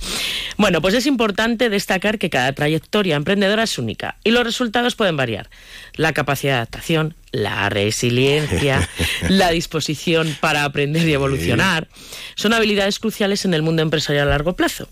Bueno, 0.59 0.83
pues 0.83 0.93
es 0.95 1.07
importante 1.07 1.71
destacar 1.71 2.19
que 2.19 2.29
cada 2.29 2.53
trayectoria 2.53 3.17
emprendedora 3.17 3.63
es 3.63 3.79
única 3.79 4.17
y 4.25 4.31
los 4.33 4.45
resultados 4.45 4.95
pueden 4.95 5.17
variar. 5.17 5.49
La 5.95 6.13
capacidad 6.13 6.53
de 6.53 6.57
adaptación, 6.59 7.15
la 7.33 7.71
resiliencia, 7.71 8.87
la 9.31 9.51
disposición 9.51 10.37
para 10.41 10.65
aprender 10.65 11.09
y 11.09 11.13
evolucionar, 11.15 11.89
son 12.35 12.53
habilidades 12.53 12.99
cruciales 12.99 13.47
en 13.47 13.55
el 13.55 13.63
mundo 13.63 13.81
empresarial 13.81 14.29
a 14.29 14.31
largo 14.33 14.55
plazo. 14.57 14.89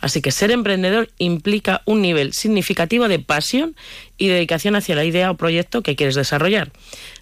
Así 0.00 0.20
que 0.20 0.32
ser 0.32 0.50
emprendedor 0.50 1.10
implica 1.18 1.82
un 1.84 2.02
nivel 2.02 2.32
significativo 2.32 3.08
de 3.08 3.18
pasión 3.18 3.76
y 4.18 4.28
dedicación 4.28 4.76
hacia 4.76 4.94
la 4.94 5.04
idea 5.04 5.30
o 5.30 5.36
proyecto 5.36 5.82
que 5.82 5.96
quieres 5.96 6.14
desarrollar. 6.14 6.72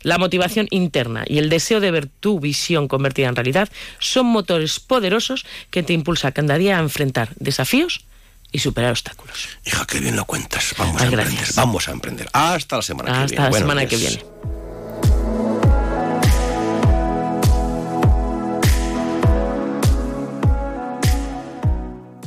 La 0.03 0.19
motivación 0.19 0.67
interna 0.71 1.25
y 1.27 1.39
el 1.39 1.49
deseo 1.49 1.81
de 1.81 1.91
ver 1.91 2.07
tu 2.07 2.41
visión 2.41 2.89
convertida 2.89 3.29
en 3.29 3.37
realidad 3.37 3.69
son 3.99 4.27
motores 4.27 4.81
poderosos 4.81 5.47
que 5.71 5.83
te 5.83 5.93
impulsan 5.93 6.33
cada 6.33 6.59
día 6.59 6.79
a 6.79 6.81
enfrentar 6.81 7.31
desafíos 7.37 8.05
y 8.53 8.59
superar 8.59 8.91
obstáculos. 8.91 9.49
Hija, 9.65 9.87
qué 9.87 10.01
bien 10.01 10.17
lo 10.17 10.25
cuentas. 10.25 10.75
Vamos 10.77 11.01
Ay, 11.01 11.07
a 11.07 11.11
emprender. 11.11 11.49
Vamos 11.55 11.89
a 11.89 11.93
emprender. 11.93 12.29
Hasta 12.33 12.77
la 12.77 12.83
semana 12.83 13.11
que 13.11 13.19
Hasta 13.19 13.43
la 13.43 13.51
Buenos 13.51 13.69
semana 13.69 13.87
que 13.87 13.97
viene. 13.97 14.23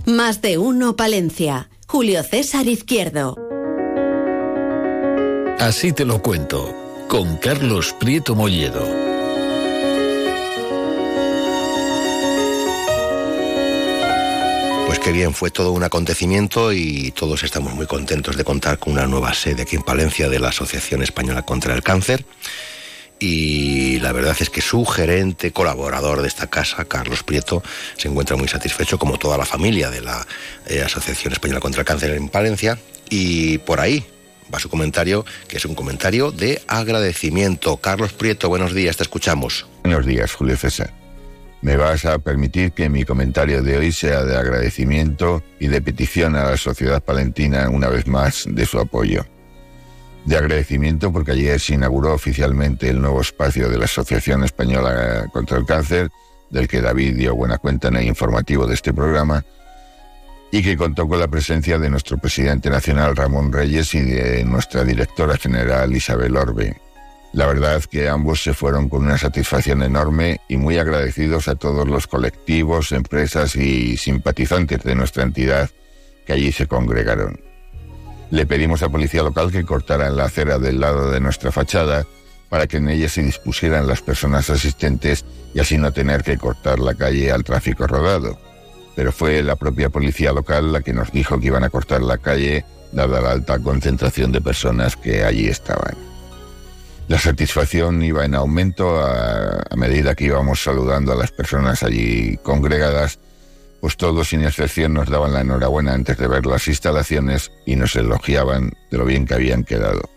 Más 0.05 0.41
de 0.41 0.57
uno 0.57 0.97
Palencia. 0.97 1.69
Julio 1.87 2.23
César 2.23 2.67
Izquierdo. 2.67 3.37
Así 5.59 5.93
te 5.93 6.03
lo 6.03 6.21
cuento, 6.21 6.75
con 7.07 7.37
Carlos 7.37 7.95
Prieto 7.97 8.35
Molledo. 8.35 8.85
Pues 14.87 14.99
qué 14.99 15.13
bien, 15.13 15.33
fue 15.33 15.51
todo 15.51 15.71
un 15.71 15.83
acontecimiento 15.83 16.73
y 16.73 17.11
todos 17.11 17.43
estamos 17.43 17.73
muy 17.73 17.85
contentos 17.85 18.35
de 18.35 18.43
contar 18.43 18.79
con 18.79 18.93
una 18.93 19.07
nueva 19.07 19.33
sede 19.33 19.61
aquí 19.61 19.77
en 19.77 19.83
Palencia 19.83 20.27
de 20.27 20.39
la 20.39 20.49
Asociación 20.49 21.01
Española 21.01 21.43
contra 21.43 21.73
el 21.73 21.81
Cáncer. 21.81 22.25
Y 23.25 23.99
la 24.01 24.11
verdad 24.11 24.35
es 24.37 24.49
que 24.49 24.59
su 24.59 24.83
gerente, 24.83 25.53
colaborador 25.53 26.21
de 26.21 26.27
esta 26.27 26.47
casa, 26.47 26.83
Carlos 26.83 27.23
Prieto, 27.23 27.63
se 27.95 28.09
encuentra 28.09 28.35
muy 28.35 28.49
satisfecho, 28.49 28.99
como 28.99 29.17
toda 29.17 29.37
la 29.37 29.45
familia 29.45 29.89
de 29.89 30.01
la 30.01 30.27
eh, 30.67 30.81
Asociación 30.81 31.31
Española 31.31 31.61
contra 31.61 31.79
el 31.79 31.87
Cáncer 31.87 32.11
en 32.17 32.27
Palencia. 32.27 32.77
Y 33.09 33.59
por 33.59 33.79
ahí 33.79 34.05
va 34.53 34.59
su 34.59 34.67
comentario, 34.69 35.25
que 35.47 35.55
es 35.55 35.63
un 35.63 35.73
comentario 35.73 36.31
de 36.31 36.61
agradecimiento. 36.67 37.77
Carlos 37.77 38.11
Prieto, 38.11 38.49
buenos 38.49 38.73
días, 38.73 38.97
te 38.97 39.03
escuchamos. 39.03 39.67
Buenos 39.85 40.05
días, 40.05 40.33
Julio 40.33 40.57
César. 40.57 40.93
Me 41.61 41.77
vas 41.77 42.03
a 42.03 42.19
permitir 42.19 42.73
que 42.73 42.89
mi 42.89 43.05
comentario 43.05 43.63
de 43.63 43.77
hoy 43.77 43.93
sea 43.93 44.25
de 44.25 44.35
agradecimiento 44.35 45.41
y 45.61 45.67
de 45.67 45.81
petición 45.81 46.35
a 46.35 46.43
la 46.43 46.57
sociedad 46.57 47.01
palentina 47.01 47.69
una 47.69 47.87
vez 47.87 48.05
más 48.05 48.43
de 48.49 48.65
su 48.65 48.79
apoyo. 48.79 49.25
De 50.25 50.37
agradecimiento 50.37 51.11
porque 51.11 51.31
ayer 51.31 51.59
se 51.59 51.73
inauguró 51.73 52.13
oficialmente 52.13 52.89
el 52.89 53.01
nuevo 53.01 53.19
espacio 53.19 53.67
de 53.69 53.77
la 53.77 53.85
Asociación 53.85 54.43
Española 54.43 55.27
contra 55.33 55.57
el 55.57 55.65
Cáncer, 55.65 56.09
del 56.49 56.67
que 56.67 56.81
David 56.81 57.17
dio 57.17 57.35
buena 57.35 57.57
cuenta 57.57 57.89
en 57.89 57.97
el 57.97 58.07
informativo 58.07 58.65
de 58.65 58.75
este 58.75 58.93
programa, 58.93 59.43
y 60.51 60.61
que 60.61 60.77
contó 60.77 61.07
con 61.07 61.19
la 61.19 61.27
presencia 61.27 61.77
de 61.77 61.89
nuestro 61.89 62.17
presidente 62.19 62.69
nacional 62.69 63.15
Ramón 63.15 63.51
Reyes 63.51 63.93
y 63.95 64.01
de 64.01 64.45
nuestra 64.45 64.83
directora 64.83 65.35
general 65.35 65.93
Isabel 65.93 66.37
Orbe. 66.37 66.77
La 67.33 67.47
verdad 67.47 67.83
que 67.83 68.07
ambos 68.07 68.43
se 68.43 68.53
fueron 68.53 68.87
con 68.87 69.03
una 69.03 69.17
satisfacción 69.17 69.81
enorme 69.81 70.39
y 70.47 70.57
muy 70.57 70.77
agradecidos 70.77 71.47
a 71.47 71.55
todos 71.55 71.87
los 71.87 72.05
colectivos, 72.05 72.91
empresas 72.91 73.55
y 73.55 73.97
simpatizantes 73.97 74.83
de 74.83 74.93
nuestra 74.93 75.23
entidad 75.23 75.71
que 76.25 76.33
allí 76.33 76.51
se 76.51 76.67
congregaron. 76.67 77.52
Le 78.33 78.47
pedimos 78.47 78.81
a 78.81 78.89
Policía 78.89 79.21
Local 79.21 79.51
que 79.51 79.63
cortara 79.63 80.09
la 80.09 80.23
acera 80.23 80.57
del 80.57 80.79
lado 80.79 81.11
de 81.11 81.19
nuestra 81.19 81.51
fachada 81.51 82.07
para 82.49 82.65
que 82.65 82.77
en 82.77 82.89
ella 82.89 83.07
se 83.07 83.21
dispusieran 83.21 83.85
las 83.85 84.01
personas 84.01 84.49
asistentes 84.49 85.23
y 85.53 85.59
así 85.59 85.77
no 85.77 85.93
tener 85.93 86.23
que 86.23 86.39
cortar 86.39 86.79
la 86.79 86.95
calle 86.95 87.31
al 87.31 87.43
tráfico 87.43 87.85
rodado. 87.85 88.39
Pero 88.95 89.11
fue 89.11 89.43
la 89.43 89.55
propia 89.55 89.89
Policía 89.89 90.31
Local 90.31 90.73
la 90.73 90.81
que 90.81 90.93
nos 90.93 91.11
dijo 91.11 91.39
que 91.39 91.45
iban 91.45 91.63
a 91.63 91.69
cortar 91.69 92.01
la 92.01 92.17
calle 92.17 92.65
dada 92.91 93.21
la 93.21 93.33
alta 93.33 93.59
concentración 93.59 94.31
de 94.31 94.41
personas 94.41 94.95
que 94.95 95.23
allí 95.23 95.47
estaban. 95.47 95.95
La 97.09 97.19
satisfacción 97.19 98.01
iba 98.01 98.25
en 98.25 98.33
aumento 98.33 98.99
a, 98.99 99.63
medida 99.75 100.15
que 100.15 100.25
íbamos 100.25 100.63
saludando 100.63 101.11
a 101.11 101.15
las 101.15 101.31
personas 101.31 101.83
allí 101.83 102.37
congregadas, 102.37 103.19
pues 103.83 103.97
todos 103.97 104.29
sin 104.29 104.45
excepción 104.45 104.93
nos 104.93 105.09
daban 105.09 105.33
la 105.33 105.41
enhorabuena 105.41 105.93
antes 105.93 106.17
de 106.17 106.29
ver 106.29 106.45
las 106.45 106.69
instalaciones 106.69 107.51
y 107.65 107.75
nos 107.75 107.97
elogiaban 107.97 108.71
de 108.89 108.97
lo 108.97 109.03
bien 109.03 109.25
que 109.25 109.33
habían 109.33 109.65
quedado. 109.65 110.09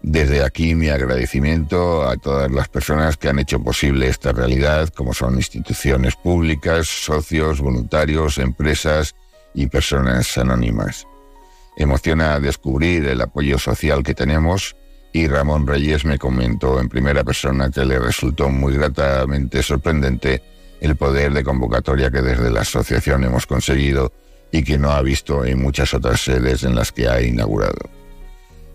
Desde 0.00 0.42
aquí 0.42 0.74
mi 0.74 0.88
agradecimiento 0.88 2.08
a 2.08 2.16
todas 2.16 2.50
las 2.50 2.70
personas 2.70 3.18
que 3.18 3.28
han 3.28 3.38
hecho 3.38 3.62
posible 3.62 4.08
esta 4.08 4.32
realidad, 4.32 4.88
como 4.88 5.12
son 5.12 5.34
instituciones 5.34 6.16
públicas, 6.16 6.88
socios, 6.88 7.60
voluntarios, 7.60 8.38
empresas 8.38 9.14
y 9.52 9.66
personas 9.66 10.38
anónimas. 10.38 11.06
Emociona 11.76 12.40
descubrir 12.40 13.04
el 13.08 13.20
apoyo 13.20 13.58
social 13.58 14.02
que 14.02 14.14
tenemos 14.14 14.74
y 15.12 15.26
Ramón 15.26 15.66
Reyes 15.66 16.06
me 16.06 16.18
comentó 16.18 16.80
en 16.80 16.88
primera 16.88 17.24
persona 17.24 17.70
que 17.70 17.84
le 17.84 17.98
resultó 17.98 18.48
muy 18.48 18.72
gratamente 18.72 19.62
sorprendente 19.62 20.49
el 20.80 20.96
poder 20.96 21.32
de 21.32 21.44
convocatoria 21.44 22.10
que 22.10 22.22
desde 22.22 22.50
la 22.50 22.62
asociación 22.62 23.24
hemos 23.24 23.46
conseguido 23.46 24.12
y 24.50 24.64
que 24.64 24.78
no 24.78 24.90
ha 24.90 25.02
visto 25.02 25.44
en 25.44 25.62
muchas 25.62 25.94
otras 25.94 26.20
sedes 26.20 26.64
en 26.64 26.74
las 26.74 26.90
que 26.90 27.08
ha 27.08 27.20
inaugurado. 27.20 27.78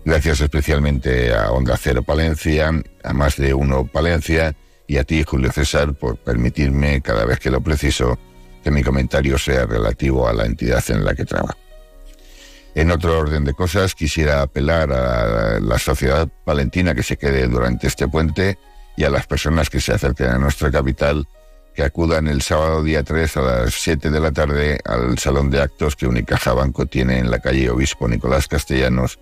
Gracias 0.04 0.40
especialmente 0.40 1.34
a 1.34 1.50
Onda 1.50 1.76
Cero 1.76 2.02
Palencia, 2.02 2.70
a 3.02 3.12
más 3.12 3.36
de 3.36 3.52
uno 3.52 3.86
Palencia 3.86 4.54
y 4.86 4.98
a 4.98 5.04
ti, 5.04 5.24
Julio 5.26 5.50
César, 5.50 5.94
por 5.94 6.16
permitirme 6.16 7.02
cada 7.02 7.24
vez 7.24 7.40
que 7.40 7.50
lo 7.50 7.60
preciso 7.60 8.18
que 8.62 8.70
mi 8.70 8.84
comentario 8.84 9.36
sea 9.36 9.66
relativo 9.66 10.28
a 10.28 10.32
la 10.32 10.46
entidad 10.46 10.82
en 10.90 11.04
la 11.04 11.14
que 11.14 11.24
trabajo. 11.24 11.58
En 12.76 12.90
otro 12.90 13.18
orden 13.18 13.44
de 13.44 13.54
cosas, 13.54 13.94
quisiera 13.94 14.42
apelar 14.42 14.92
a 14.92 15.58
la 15.60 15.78
sociedad 15.78 16.28
palentina 16.44 16.94
que 16.94 17.02
se 17.02 17.16
quede 17.16 17.48
durante 17.48 17.86
este 17.86 18.06
puente 18.06 18.58
y 18.96 19.04
a 19.04 19.10
las 19.10 19.26
personas 19.26 19.70
que 19.70 19.80
se 19.80 19.92
acerquen 19.92 20.28
a 20.28 20.38
nuestra 20.38 20.70
capital 20.70 21.26
que 21.76 21.84
acudan 21.84 22.26
el 22.26 22.40
sábado 22.40 22.82
día 22.82 23.02
3 23.02 23.36
a 23.36 23.40
las 23.42 23.74
7 23.74 24.10
de 24.10 24.18
la 24.18 24.32
tarde 24.32 24.80
al 24.86 25.18
salón 25.18 25.50
de 25.50 25.60
actos 25.60 25.94
que 25.94 26.06
Unicaja 26.06 26.54
Banco 26.54 26.86
tiene 26.86 27.18
en 27.18 27.30
la 27.30 27.38
calle 27.38 27.68
Obispo 27.68 28.08
Nicolás 28.08 28.48
Castellanos, 28.48 29.18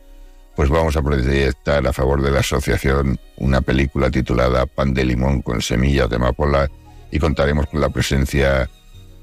pues 0.55 0.71
vamos 0.71 0.97
a 0.97 1.03
proyectar 1.03 1.85
a 1.85 1.93
favor 1.93 2.23
de 2.23 2.31
la 2.31 2.41
asociación 2.41 3.19
una 3.39 3.61
película 3.61 4.09
titulada 4.09 4.67
Pan 4.67 4.95
de 4.95 5.05
limón 5.05 5.43
con 5.43 5.61
semillas 5.63 6.09
de 6.09 6.17
amapola 6.17 6.71
y 7.11 7.19
contaremos 7.19 7.67
con 7.67 7.81
la 7.81 7.89
presencia 7.89 8.71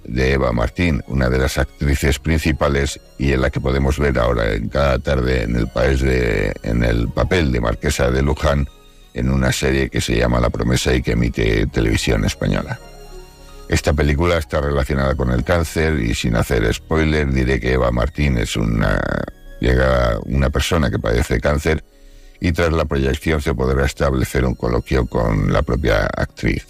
de 0.04 0.34
Eva 0.34 0.52
Martín, 0.52 1.02
una 1.08 1.30
de 1.30 1.40
las 1.40 1.58
actrices 1.58 2.20
principales 2.20 3.00
y 3.18 3.32
en 3.32 3.42
la 3.42 3.50
que 3.50 3.62
podemos 3.62 3.98
ver 3.98 4.20
ahora 4.20 4.52
en 4.52 4.68
cada 4.68 5.00
tarde 5.00 5.44
en 5.44 5.56
el 5.56 5.70
país 5.70 6.02
de, 6.02 6.54
en 6.64 6.84
el 6.84 7.08
papel 7.08 7.54
de 7.54 7.62
Marquesa 7.62 8.12
de 8.12 8.24
Luján 8.24 8.68
en 9.14 9.32
una 9.32 9.54
serie 9.54 9.90
que 9.90 10.02
se 10.02 10.18
llama 10.18 10.42
La 10.42 10.50
Promesa 10.50 10.94
y 10.94 11.02
que 11.02 11.14
emite 11.14 11.66
televisión 11.68 12.26
española. 12.26 12.78
Esta 13.72 13.94
película 13.94 14.38
está 14.38 14.60
relacionada 14.60 15.16
con 15.16 15.32
el 15.32 15.46
cáncer 15.46 15.98
y 16.02 16.14
sin 16.14 16.36
hacer 16.36 16.72
spoiler 16.74 17.32
diré 17.32 17.58
que 17.62 17.72
Eva 17.72 17.90
Martín 17.90 18.38
es 18.38 18.58
una 18.58 19.02
llega 19.62 20.20
una 20.26 20.50
persona 20.50 20.92
que 20.92 21.00
padece 21.00 21.40
cáncer 21.40 21.82
y 22.42 22.52
tras 22.52 22.74
la 22.74 22.84
proyección 22.84 23.42
se 23.42 23.54
podrá 23.54 23.86
establecer 23.86 24.44
un 24.44 24.56
coloquio 24.56 25.06
con 25.06 25.54
la 25.54 25.62
propia 25.62 26.02
actriz. 26.18 26.68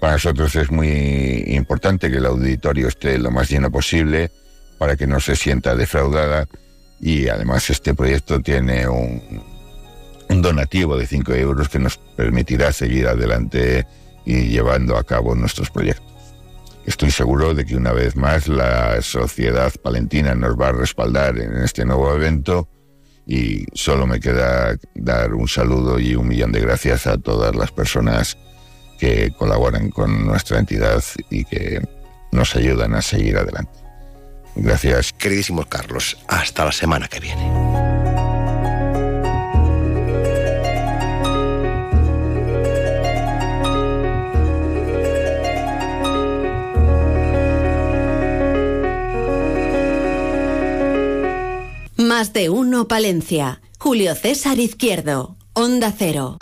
Para 0.00 0.14
nosotros 0.14 0.56
es 0.56 0.72
muy 0.72 1.44
importante 1.46 2.10
que 2.10 2.16
el 2.16 2.26
auditorio 2.26 2.88
esté 2.88 3.16
lo 3.16 3.30
más 3.30 3.48
lleno 3.48 3.70
posible 3.70 4.32
para 4.76 4.96
que 4.96 5.06
no 5.06 5.20
se 5.20 5.36
sienta 5.36 5.76
defraudada 5.76 6.48
y 7.00 7.28
además 7.28 7.70
este 7.70 7.94
proyecto 7.94 8.40
tiene 8.40 8.88
un, 8.88 9.22
donativo 10.28 10.96
de 10.96 11.06
5 11.06 11.32
euros 11.34 11.68
que 11.68 11.78
nos 11.78 11.96
permitirá 11.96 12.72
seguir 12.72 13.06
adelante 13.06 13.86
y 14.26 14.48
llevando 14.48 14.96
a 14.96 15.04
cabo 15.04 15.36
nuestros 15.36 15.70
proyectos. 15.70 16.13
Estoy 16.86 17.10
seguro 17.10 17.54
de 17.54 17.64
que 17.64 17.76
una 17.76 17.92
vez 17.92 18.14
más 18.14 18.46
la 18.46 19.00
sociedad 19.00 19.72
palentina 19.82 20.34
nos 20.34 20.58
va 20.58 20.68
a 20.68 20.72
respaldar 20.72 21.38
en 21.38 21.56
este 21.62 21.84
nuevo 21.84 22.12
evento 22.14 22.68
y 23.26 23.64
solo 23.72 24.06
me 24.06 24.20
queda 24.20 24.76
dar 24.94 25.34
un 25.34 25.48
saludo 25.48 25.98
y 25.98 26.14
un 26.14 26.28
millón 26.28 26.52
de 26.52 26.60
gracias 26.60 27.06
a 27.06 27.16
todas 27.16 27.54
las 27.54 27.72
personas 27.72 28.36
que 28.98 29.32
colaboran 29.38 29.90
con 29.90 30.26
nuestra 30.26 30.58
entidad 30.58 31.02
y 31.30 31.44
que 31.44 31.80
nos 32.32 32.54
ayudan 32.54 32.94
a 32.94 33.02
seguir 33.02 33.38
adelante. 33.38 33.78
Gracias. 34.56 35.12
Queridísimos 35.12 35.66
Carlos, 35.66 36.18
hasta 36.28 36.64
la 36.64 36.72
semana 36.72 37.08
que 37.08 37.20
viene. 37.20 37.83
Más 52.16 52.32
de 52.32 52.48
uno 52.48 52.86
Palencia. 52.86 53.60
Julio 53.76 54.14
César 54.14 54.60
Izquierdo. 54.60 55.36
Onda 55.52 55.90
Cero. 55.90 56.36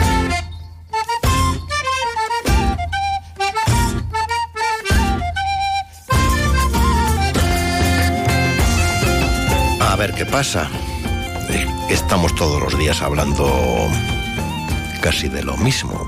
A 9.81 9.97
ver 9.97 10.13
qué 10.13 10.27
pasa. 10.27 10.69
Eh, 11.49 11.67
Estamos 11.89 12.35
todos 12.35 12.61
los 12.61 12.79
días 12.79 13.01
hablando 13.01 13.51
casi 15.01 15.31
de 15.31 15.43
lo 15.43 15.57
mismo, 15.57 16.07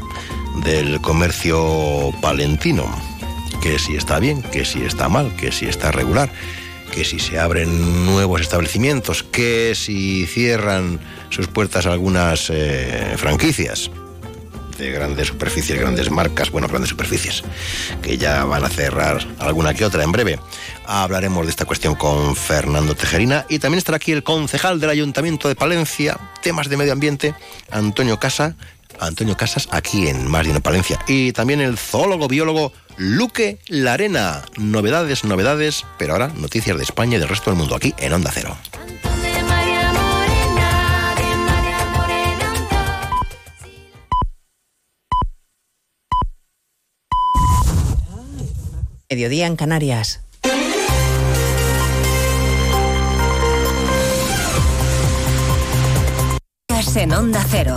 del 0.63 1.01
comercio 1.01 2.13
palentino, 2.21 2.85
que 3.63 3.79
si 3.79 3.97
está 3.97 4.19
bien, 4.19 4.43
que 4.43 4.67
si 4.67 4.83
está 4.83 5.09
mal, 5.09 5.35
que 5.37 5.51
si 5.53 5.65
está 5.65 5.91
regular, 5.91 6.31
que 6.95 7.05
si 7.05 7.19
se 7.19 7.41
abren 7.41 8.07
nuevos 8.07 8.41
establecimientos, 8.41 9.25
que 9.25 9.75
si 9.75 10.27
cierran 10.27 11.01
sus 11.29 11.49
puertas 11.49 11.87
algunas 11.87 12.51
eh, 12.51 13.15
franquicias 13.17 13.91
de 14.79 14.93
grandes 14.93 15.29
superficies, 15.29 15.81
grandes 15.81 16.11
marcas, 16.13 16.51
bueno, 16.51 16.69
grandes 16.69 16.91
superficies, 16.91 17.43
que 18.01 18.17
ya 18.17 18.45
van 18.45 18.65
a 18.65 18.69
cerrar 18.69 19.27
alguna 19.41 19.75
que 19.75 19.85
otra 19.85 20.05
en 20.05 20.13
breve. 20.13 20.39
Hablaremos 20.87 21.47
de 21.47 21.51
esta 21.51 21.65
cuestión 21.65 21.97
con 21.97 22.37
Fernando 22.37 22.95
Tejerina 22.95 23.45
y 23.49 23.59
también 23.59 23.79
estará 23.79 23.97
aquí 23.97 24.13
el 24.13 24.23
concejal 24.23 24.79
del 24.79 24.91
Ayuntamiento 24.91 25.49
de 25.49 25.57
Palencia, 25.57 26.19
temas 26.43 26.69
de 26.69 26.77
medio 26.77 26.93
ambiente, 26.93 27.35
Antonio 27.73 28.21
Casa, 28.21 28.55
Antonio 29.01 29.37
Casas 29.37 29.69
aquí 29.71 30.09
en 30.09 30.27
Más 30.27 30.47
Palencia. 30.61 30.99
Y 31.07 31.33
también 31.33 31.61
el 31.61 31.79
zoólogo 31.79 32.29
biólogo 32.29 32.73
Luque 32.97 33.59
Larena. 33.69 34.43
Novedades, 34.57 35.25
novedades, 35.25 35.85
pero 35.99 36.13
ahora 36.13 36.29
noticias 36.29 36.77
de 36.77 36.83
España 36.83 37.17
y 37.17 37.21
del 37.21 37.29
resto 37.29 37.51
del 37.51 37.59
mundo 37.59 37.75
aquí 37.75 37.95
en 37.99 38.13
Onda 38.13 38.31
Cero. 38.33 38.57
Mediodía 49.11 49.47
en 49.47 49.55
Canarias. 49.55 50.25
en 56.97 57.13
Onda 57.13 57.45
Cero. 57.51 57.77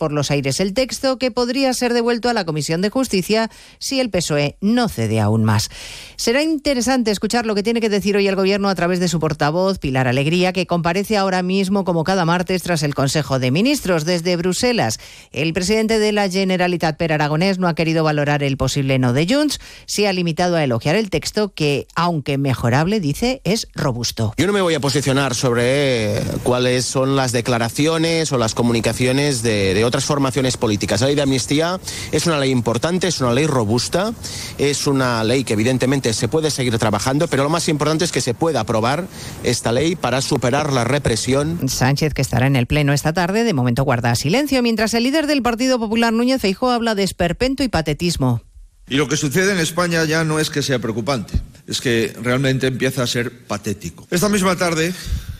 por 0.01 0.13
los 0.13 0.31
aires 0.31 0.59
el 0.59 0.73
texto 0.73 1.19
que 1.19 1.29
podría 1.29 1.71
ser 1.75 1.93
devuelto 1.93 2.27
a 2.27 2.33
la 2.33 2.43
Comisión 2.43 2.81
de 2.81 2.89
Justicia 2.89 3.51
si 3.77 3.99
el 3.99 4.09
PSOE 4.09 4.57
no 4.59 4.89
cede 4.89 5.19
aún 5.19 5.43
más. 5.43 5.69
Será 6.15 6.41
interesante 6.41 7.11
escuchar 7.11 7.45
lo 7.45 7.53
que 7.53 7.61
tiene 7.61 7.81
que 7.81 7.89
decir 7.89 8.17
hoy 8.17 8.27
el 8.27 8.35
Gobierno 8.35 8.67
a 8.69 8.73
través 8.73 8.99
de 8.99 9.07
su 9.07 9.19
portavoz, 9.19 9.77
Pilar 9.77 10.07
Alegría, 10.07 10.53
que 10.53 10.65
comparece 10.65 11.17
ahora 11.17 11.43
mismo 11.43 11.83
como 11.83 12.03
cada 12.03 12.25
martes 12.25 12.63
tras 12.63 12.81
el 12.81 12.95
Consejo 12.95 13.37
de 13.37 13.51
Ministros 13.51 14.03
desde 14.03 14.35
Bruselas. 14.37 14.97
El 15.31 15.53
presidente 15.53 15.99
de 15.99 16.11
la 16.13 16.27
Generalitat, 16.27 16.97
Per 16.97 17.13
Aragonés, 17.13 17.59
no 17.59 17.67
ha 17.67 17.75
querido 17.75 18.03
valorar 18.03 18.41
el 18.41 18.57
posible 18.57 18.97
no 18.97 19.13
de 19.13 19.27
Junts, 19.31 19.59
se 19.85 20.07
ha 20.07 20.13
limitado 20.13 20.55
a 20.55 20.63
elogiar 20.63 20.95
el 20.95 21.11
texto 21.11 21.53
que, 21.53 21.85
aunque 21.93 22.39
mejorable, 22.39 22.99
dice, 22.99 23.41
es 23.43 23.67
robusto. 23.75 24.33
Yo 24.35 24.47
no 24.47 24.53
me 24.53 24.61
voy 24.61 24.73
a 24.73 24.79
posicionar 24.79 25.35
sobre 25.35 26.23
cuáles 26.41 26.85
son 26.85 27.15
las 27.15 27.33
declaraciones 27.33 28.31
o 28.31 28.39
las 28.39 28.55
comunicaciones 28.55 29.43
de, 29.43 29.75
de 29.75 29.90
otras 29.91 30.05
formaciones 30.05 30.55
políticas. 30.55 31.01
La 31.01 31.07
ley 31.07 31.15
de 31.17 31.21
amnistía 31.21 31.79
es 32.13 32.25
una 32.25 32.39
ley 32.39 32.49
importante, 32.49 33.07
es 33.09 33.19
una 33.19 33.33
ley 33.33 33.45
robusta, 33.45 34.13
es 34.57 34.87
una 34.87 35.21
ley 35.25 35.43
que 35.43 35.53
evidentemente 35.53 36.13
se 36.13 36.29
puede 36.29 36.49
seguir 36.49 36.77
trabajando, 36.77 37.27
pero 37.27 37.43
lo 37.43 37.49
más 37.49 37.67
importante 37.67 38.05
es 38.05 38.13
que 38.13 38.21
se 38.21 38.33
pueda 38.33 38.61
aprobar 38.61 39.05
esta 39.43 39.73
ley 39.73 39.97
para 39.97 40.21
superar 40.21 40.71
la 40.71 40.85
represión. 40.85 41.67
Sánchez, 41.67 42.13
que 42.13 42.21
estará 42.21 42.47
en 42.47 42.55
el 42.55 42.67
Pleno 42.67 42.93
esta 42.93 43.11
tarde, 43.11 43.43
de 43.43 43.53
momento 43.53 43.83
guarda 43.83 44.15
silencio, 44.15 44.63
mientras 44.63 44.93
el 44.93 45.03
líder 45.03 45.27
del 45.27 45.41
Partido 45.41 45.77
Popular, 45.77 46.13
Núñez 46.13 46.41
Feijóo, 46.41 46.71
habla 46.71 46.95
de 46.95 47.03
esperpento 47.03 47.63
y 47.63 47.67
patetismo. 47.67 48.41
Y 48.87 48.95
lo 48.95 49.09
que 49.09 49.17
sucede 49.17 49.51
en 49.51 49.59
España 49.59 50.05
ya 50.05 50.23
no 50.23 50.39
es 50.39 50.49
que 50.49 50.61
sea 50.61 50.79
preocupante, 50.79 51.33
es 51.67 51.81
que 51.81 52.13
realmente 52.21 52.67
empieza 52.67 53.03
a 53.03 53.07
ser 53.07 53.45
patético. 53.45 54.07
Esta 54.09 54.29
misma 54.29 54.55
tarde 54.55 54.93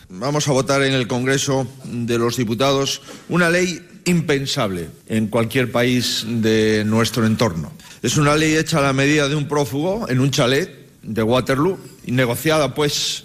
vamos 0.08 0.46
a 0.48 0.52
votar 0.52 0.82
en 0.82 0.92
el 0.92 1.08
Congreso 1.08 1.66
de 1.84 2.18
los 2.18 2.36
Diputados 2.36 3.00
una 3.28 3.48
ley 3.50 3.80
impensable 4.04 4.88
en 5.08 5.28
cualquier 5.28 5.70
país 5.70 6.24
de 6.26 6.84
nuestro 6.84 7.26
entorno. 7.26 7.72
Es 8.02 8.16
una 8.16 8.36
ley 8.36 8.56
hecha 8.56 8.78
a 8.78 8.82
la 8.82 8.92
medida 8.92 9.28
de 9.28 9.36
un 9.36 9.48
prófugo 9.48 10.08
en 10.08 10.20
un 10.20 10.30
chalet 10.30 10.68
de 11.02 11.22
Waterloo 11.22 11.78
y 12.04 12.12
negociada 12.12 12.74
pues 12.74 13.24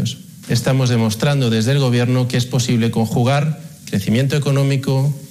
Estamos 0.49 0.89
demostrando 0.89 1.49
desde 1.49 1.71
el 1.71 1.79
Gobierno 1.79 2.27
que 2.27 2.37
es 2.37 2.45
posible 2.45 2.91
conjugar 2.91 3.61
crecimiento 3.85 4.35
económico, 4.35 5.13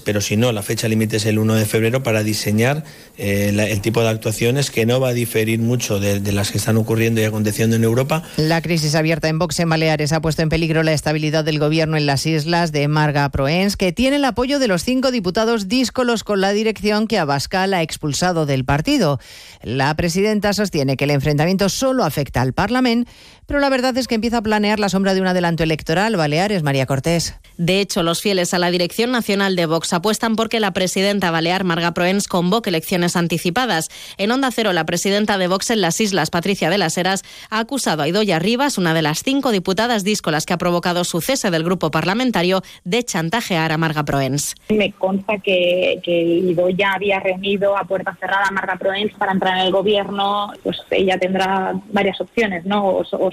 pero 0.00 0.20
si 0.20 0.36
no, 0.36 0.52
la 0.52 0.62
fecha 0.62 0.88
límite 0.88 1.16
es 1.16 1.26
el 1.26 1.38
1 1.38 1.54
de 1.54 1.66
febrero 1.66 2.02
para 2.02 2.22
diseñar 2.22 2.84
eh, 3.18 3.52
el 3.70 3.80
tipo 3.80 4.02
de 4.02 4.08
actuaciones 4.08 4.70
que 4.70 4.86
no 4.86 5.00
va 5.00 5.08
a 5.08 5.12
diferir 5.12 5.58
mucho 5.60 6.00
de, 6.00 6.20
de, 6.20 6.32
las 6.32 6.50
que 6.50 6.58
están 6.58 6.76
ocurriendo 6.76 7.20
y 7.20 7.24
aconteciendo 7.24 7.76
en 7.76 7.84
Europa. 7.84 8.22
La 8.36 8.60
crisis 8.62 8.94
abierta 8.94 9.28
en 9.28 9.38
Vox 9.38 9.58
en 9.60 9.68
Baleares 9.68 10.12
ha 10.12 10.20
puesto 10.20 10.42
en 10.42 10.48
peligro 10.48 10.82
la 10.82 10.92
estabilidad 10.92 11.44
del 11.44 11.58
gobierno 11.58 11.96
en 11.96 12.06
las 12.06 12.26
islas 12.26 12.72
de 12.72 12.88
Marga 12.88 13.28
Proens, 13.30 13.76
que 13.76 13.92
tiene 13.92 14.16
el 14.16 14.24
apoyo 14.24 14.58
de 14.58 14.68
los 14.68 14.84
cinco 14.84 15.10
diputados 15.10 15.68
díscolos 15.68 16.24
con 16.24 16.40
la 16.40 16.52
dirección 16.52 17.06
que 17.06 17.18
Abascal 17.18 17.74
ha 17.74 17.82
expulsado 17.82 18.46
del 18.46 18.64
partido. 18.64 19.18
La 19.62 19.94
presidenta 19.96 20.52
sostiene 20.52 20.96
que 20.96 21.04
el 21.04 21.10
enfrentamiento 21.10 21.68
solo 21.68 22.04
afecta 22.04 22.40
al 22.40 22.52
Parlamento, 22.52 23.10
pero 23.46 23.60
la 23.60 23.68
verdad 23.68 23.96
es 23.96 24.08
que 24.08 24.14
empieza 24.14 24.38
a 24.38 24.42
planear 24.42 24.80
la 24.80 24.88
sombra 24.88 25.14
de 25.14 25.20
un 25.20 25.26
adelanto 25.26 25.62
electoral. 25.62 26.16
Baleares, 26.16 26.62
María 26.62 26.86
Cortés. 26.86 27.38
De 27.56 27.80
hecho, 27.80 28.02
los 28.02 28.20
fieles 28.20 28.52
a 28.52 28.58
la 28.58 28.70
dirección 28.70 29.12
nacional 29.12 29.56
de 29.56 29.66
Vox 29.66 29.92
apuestan 29.92 30.36
porque 30.36 30.60
la 30.60 30.72
presidenta 30.72 31.30
balear 31.30 31.64
Marga 31.64 31.92
Proens 31.94 32.28
convoque 32.28 32.70
elecciones 32.70 33.16
anticipadas. 33.16 33.88
En 34.18 34.30
Onda 34.30 34.50
Cero, 34.50 34.72
la 34.72 34.84
presidenta 34.84 35.38
de 35.38 35.48
Vox 35.48 35.70
en 35.70 35.80
las 35.80 36.00
Islas, 36.00 36.30
Patricia 36.30 36.70
de 36.70 36.78
las 36.78 36.98
Heras, 36.98 37.22
ha 37.48 37.60
acusado 37.60 38.02
a 38.02 38.08
Idoya 38.08 38.38
Rivas, 38.38 38.78
una 38.78 38.92
de 38.94 39.02
las 39.02 39.22
cinco 39.22 39.52
diputadas 39.52 40.04
díscolas 40.04 40.44
que 40.44 40.52
ha 40.52 40.58
provocado 40.58 41.04
su 41.04 41.20
cese 41.20 41.50
del 41.50 41.64
grupo 41.64 41.90
parlamentario, 41.90 42.62
de 42.84 43.04
chantajear 43.04 43.72
a 43.72 43.78
Marga 43.78 44.04
Proens. 44.04 44.54
Me 44.68 44.92
consta 44.92 45.38
que, 45.38 46.00
que 46.02 46.22
Idoya 46.22 46.92
había 46.92 47.20
reunido 47.20 47.76
a 47.76 47.84
puerta 47.84 48.16
cerrada 48.20 48.46
a 48.48 48.50
Marga 48.50 48.76
Proens 48.76 49.14
para 49.14 49.32
entrar 49.32 49.58
en 49.58 49.66
el 49.66 49.72
gobierno. 49.72 50.52
Pues 50.62 50.76
ella 50.90 51.18
tendrá 51.18 51.72
varias 51.92 52.20
opciones, 52.20 52.66
¿no? 52.66 52.84
O, 52.86 53.00
o 53.00 53.32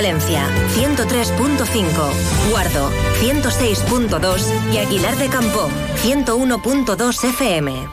Palencia, 0.00 0.48
103.5, 0.76 2.50
Guardo, 2.50 2.90
106.2 3.20 4.72
y 4.72 4.78
Aguilar 4.78 5.14
de 5.18 5.28
Campo, 5.28 5.68
101.2 6.02 7.24
FM. 7.28 7.86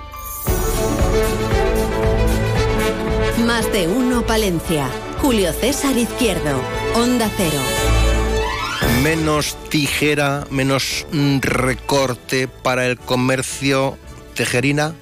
Más 3.45 3.69
de 3.73 3.89
uno 3.89 4.25
Palencia. 4.25 4.89
Julio 5.19 5.51
César 5.51 5.97
Izquierdo, 5.97 6.61
Onda 6.95 7.29
Cero. 7.35 7.59
Menos 9.03 9.57
tijera, 9.67 10.47
menos 10.49 11.05
recorte 11.41 12.47
para 12.47 12.85
el 12.85 12.97
comercio 12.97 13.97
tejerina. 14.33 14.95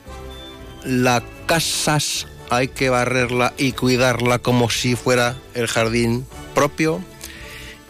Las 0.83 1.21
casas 1.45 2.25
hay 2.49 2.69
que 2.69 2.89
barrerla 2.89 3.53
y 3.59 3.73
cuidarla 3.73 4.39
como 4.39 4.71
si 4.71 4.95
fuera 4.95 5.35
el 5.53 5.67
jardín 5.67 6.25
propio. 6.55 7.01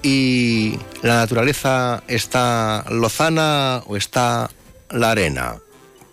Y 0.04 0.78
la 1.02 1.16
naturaleza 1.16 2.04
está 2.08 2.86
lozana 2.90 3.82
o 3.88 3.96
está 3.96 4.52
la 4.90 5.12
arena. 5.12 5.56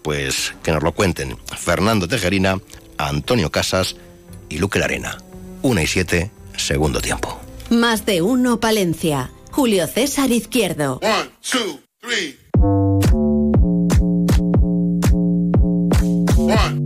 Pues 0.03 0.55
que 0.63 0.73
nos 0.73 0.83
lo 0.83 0.93
cuenten 0.93 1.37
Fernando 1.59 2.07
Tejerina, 2.07 2.61
Antonio 2.99 3.51
Casas 3.51 3.97
y 4.49 4.59
Luque 4.59 4.79
Larena. 4.79 5.19
Una 5.63 5.83
y 5.83 5.87
siete, 5.87 6.31
segundo 6.57 7.01
tiempo. 7.01 7.39
Más 7.71 8.07
de 8.07 8.23
uno 8.23 8.61
Palencia. 8.61 9.31
Julio 9.51 9.87
César 9.87 10.31
Izquierdo. 10.31 11.01
One, 11.03 11.31
two, 11.43 11.81
three. 12.01 12.39
One, 16.37 16.82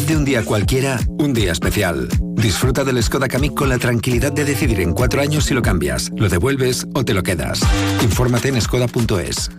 Haz 0.00 0.06
de 0.06 0.16
un 0.16 0.24
día 0.24 0.42
cualquiera 0.42 0.98
un 1.18 1.34
día 1.34 1.52
especial. 1.52 2.08
Disfruta 2.34 2.84
del 2.84 3.02
Skoda 3.02 3.28
Kamiq 3.28 3.52
con 3.52 3.68
la 3.68 3.76
tranquilidad 3.76 4.32
de 4.32 4.46
decidir 4.46 4.80
en 4.80 4.94
cuatro 4.94 5.20
años 5.20 5.44
si 5.44 5.52
lo 5.52 5.60
cambias, 5.60 6.10
lo 6.16 6.30
devuelves 6.30 6.86
o 6.94 7.04
te 7.04 7.12
lo 7.12 7.22
quedas. 7.22 7.60
Infórmate 8.02 8.48
en 8.48 8.62
skoda.es. 8.62 9.50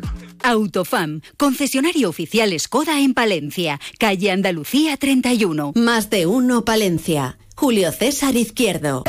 Autofam, 0.42 1.22
concesionario 1.38 2.10
oficial 2.10 2.60
Skoda 2.60 3.02
en 3.02 3.14
Palencia, 3.14 3.80
calle 4.00 4.32
Andalucía 4.32 4.98
31. 4.98 5.74
Más 5.76 6.10
de 6.10 6.26
uno 6.26 6.66
Palencia. 6.66 7.38
Julio 7.56 7.92
César 7.92 8.36
Izquierdo. 8.36 9.04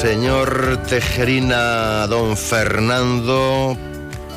Señor 0.00 0.78
Tejerina, 0.88 2.06
don 2.06 2.36
Fernando, 2.36 3.76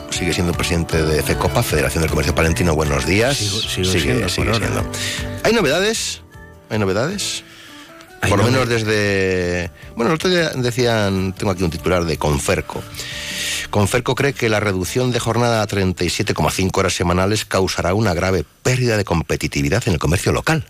sigue 0.10 0.34
siendo 0.34 0.54
presidente 0.54 1.04
de 1.04 1.22
FECOPA, 1.22 1.62
Federación 1.62 2.02
del 2.02 2.10
Comercio 2.10 2.34
Palentino. 2.34 2.74
Buenos 2.74 3.06
días. 3.06 3.38
Sigo- 3.38 3.62
sigo 3.70 3.92
Sigue- 3.92 4.28
siendo. 4.30 4.84
¿Hay 5.44 5.54
novedades? 5.54 6.22
¿Hay 6.70 6.80
novedades? 6.80 7.44
Por 8.28 8.40
lo 8.40 8.44
menos 8.46 8.68
desde... 8.70 9.70
Bueno, 9.96 10.10
el 10.12 10.16
otro 10.16 10.30
día 10.32 10.50
decían, 10.50 11.34
tengo 11.34 11.52
aquí 11.52 11.64
un 11.64 11.70
titular 11.72 12.06
de 12.06 12.18
Conferco. 12.18 12.82
Conferco 13.70 14.16
cree 14.16 14.34
que 14.34 14.50
la 14.50 14.60
reducción 14.60 15.12
de 15.12 15.20
jornada 15.20 15.62
a 15.62 15.68
37,5 15.68 16.76
horas 16.78 16.94
semanales 16.94 17.46
causará 17.46 17.94
una 17.94 18.14
grave 18.16 18.46
pérdida 18.64 18.98
de 18.98 19.06
competitividad 19.06 19.84
en 19.86 19.94
el 19.94 20.00
comercio 20.00 20.32
local. 20.32 20.66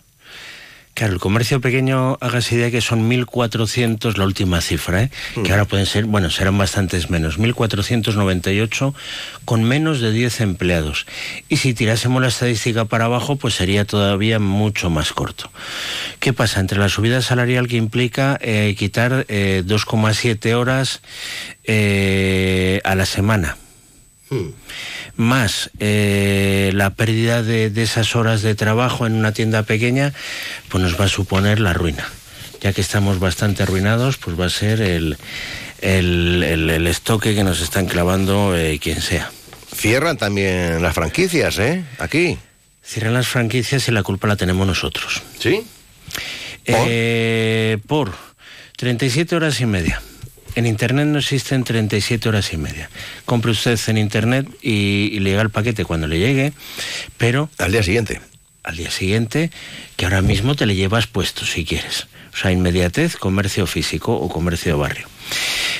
Claro, 0.94 1.14
el 1.14 1.20
comercio 1.20 1.58
pequeño, 1.62 2.18
hagas 2.20 2.52
idea 2.52 2.70
que 2.70 2.82
son 2.82 3.10
1.400, 3.10 4.16
la 4.18 4.24
última 4.24 4.60
cifra, 4.60 5.04
¿eh? 5.04 5.10
que 5.42 5.50
ahora 5.50 5.64
pueden 5.64 5.86
ser, 5.86 6.04
bueno, 6.04 6.28
serán 6.28 6.58
bastantes 6.58 7.08
menos, 7.08 7.38
1.498 7.38 8.92
con 9.46 9.64
menos 9.64 10.00
de 10.00 10.12
10 10.12 10.42
empleados. 10.42 11.06
Y 11.48 11.56
si 11.56 11.72
tirásemos 11.72 12.20
la 12.20 12.28
estadística 12.28 12.84
para 12.84 13.06
abajo, 13.06 13.36
pues 13.36 13.54
sería 13.54 13.86
todavía 13.86 14.38
mucho 14.38 14.90
más 14.90 15.14
corto. 15.14 15.50
¿Qué 16.20 16.34
pasa? 16.34 16.60
Entre 16.60 16.78
la 16.78 16.90
subida 16.90 17.22
salarial 17.22 17.68
que 17.68 17.76
implica 17.78 18.38
eh, 18.42 18.74
quitar 18.78 19.24
eh, 19.28 19.62
2,7 19.66 20.52
horas 20.54 21.00
eh, 21.64 22.82
a 22.84 22.94
la 22.94 23.06
semana, 23.06 23.56
más 25.16 25.70
eh, 25.78 26.70
la 26.74 26.90
pérdida 26.90 27.42
de, 27.42 27.70
de 27.70 27.82
esas 27.82 28.16
horas 28.16 28.42
de 28.42 28.54
trabajo 28.54 29.06
en 29.06 29.14
una 29.14 29.32
tienda 29.32 29.62
pequeña, 29.62 30.12
pues 30.68 30.82
nos 30.82 31.00
va 31.00 31.04
a 31.06 31.08
suponer 31.08 31.60
la 31.60 31.72
ruina. 31.72 32.06
Ya 32.60 32.72
que 32.72 32.80
estamos 32.80 33.18
bastante 33.18 33.62
arruinados, 33.64 34.16
pues 34.18 34.38
va 34.40 34.46
a 34.46 34.50
ser 34.50 34.80
el, 34.80 35.16
el, 35.80 36.42
el- 36.44 36.70
el 36.70 36.86
estoque 36.86 37.34
que 37.34 37.44
nos 37.44 37.60
están 37.60 37.86
clavando 37.86 38.56
eh, 38.56 38.78
quien 38.80 39.00
sea. 39.02 39.30
Cierran 39.74 40.16
también 40.16 40.80
las 40.82 40.94
franquicias, 40.94 41.58
¿eh? 41.58 41.82
Aquí. 41.98 42.38
Cierran 42.84 43.14
las 43.14 43.26
franquicias 43.28 43.88
y 43.88 43.92
la 43.92 44.02
culpa 44.02 44.28
la 44.28 44.36
tenemos 44.36 44.66
nosotros. 44.66 45.22
¿Sí? 45.38 45.62
Eh, 46.66 47.78
por 47.86 48.12
37 48.76 49.34
horas 49.34 49.60
y 49.60 49.66
media. 49.66 50.00
En 50.54 50.66
Internet 50.66 51.06
no 51.06 51.18
existen 51.18 51.64
37 51.64 52.28
horas 52.28 52.52
y 52.52 52.56
media. 52.56 52.90
Compre 53.24 53.52
usted 53.52 53.78
en 53.86 53.98
Internet 53.98 54.46
y, 54.60 55.10
y 55.12 55.20
le 55.20 55.30
llega 55.30 55.42
el 55.42 55.50
paquete 55.50 55.84
cuando 55.84 56.06
le 56.06 56.18
llegue, 56.18 56.52
pero... 57.16 57.48
Al 57.58 57.72
día 57.72 57.82
siguiente. 57.82 58.20
Al 58.62 58.76
día 58.76 58.90
siguiente, 58.90 59.50
que 59.96 60.04
ahora 60.04 60.22
mismo 60.22 60.54
te 60.54 60.66
le 60.66 60.74
llevas 60.74 61.06
puesto 61.06 61.44
si 61.44 61.64
quieres. 61.64 62.06
O 62.32 62.36
sea, 62.36 62.52
inmediatez, 62.52 63.16
comercio 63.16 63.66
físico 63.66 64.14
o 64.14 64.28
comercio 64.28 64.72
de 64.72 64.78
barrio. 64.78 65.08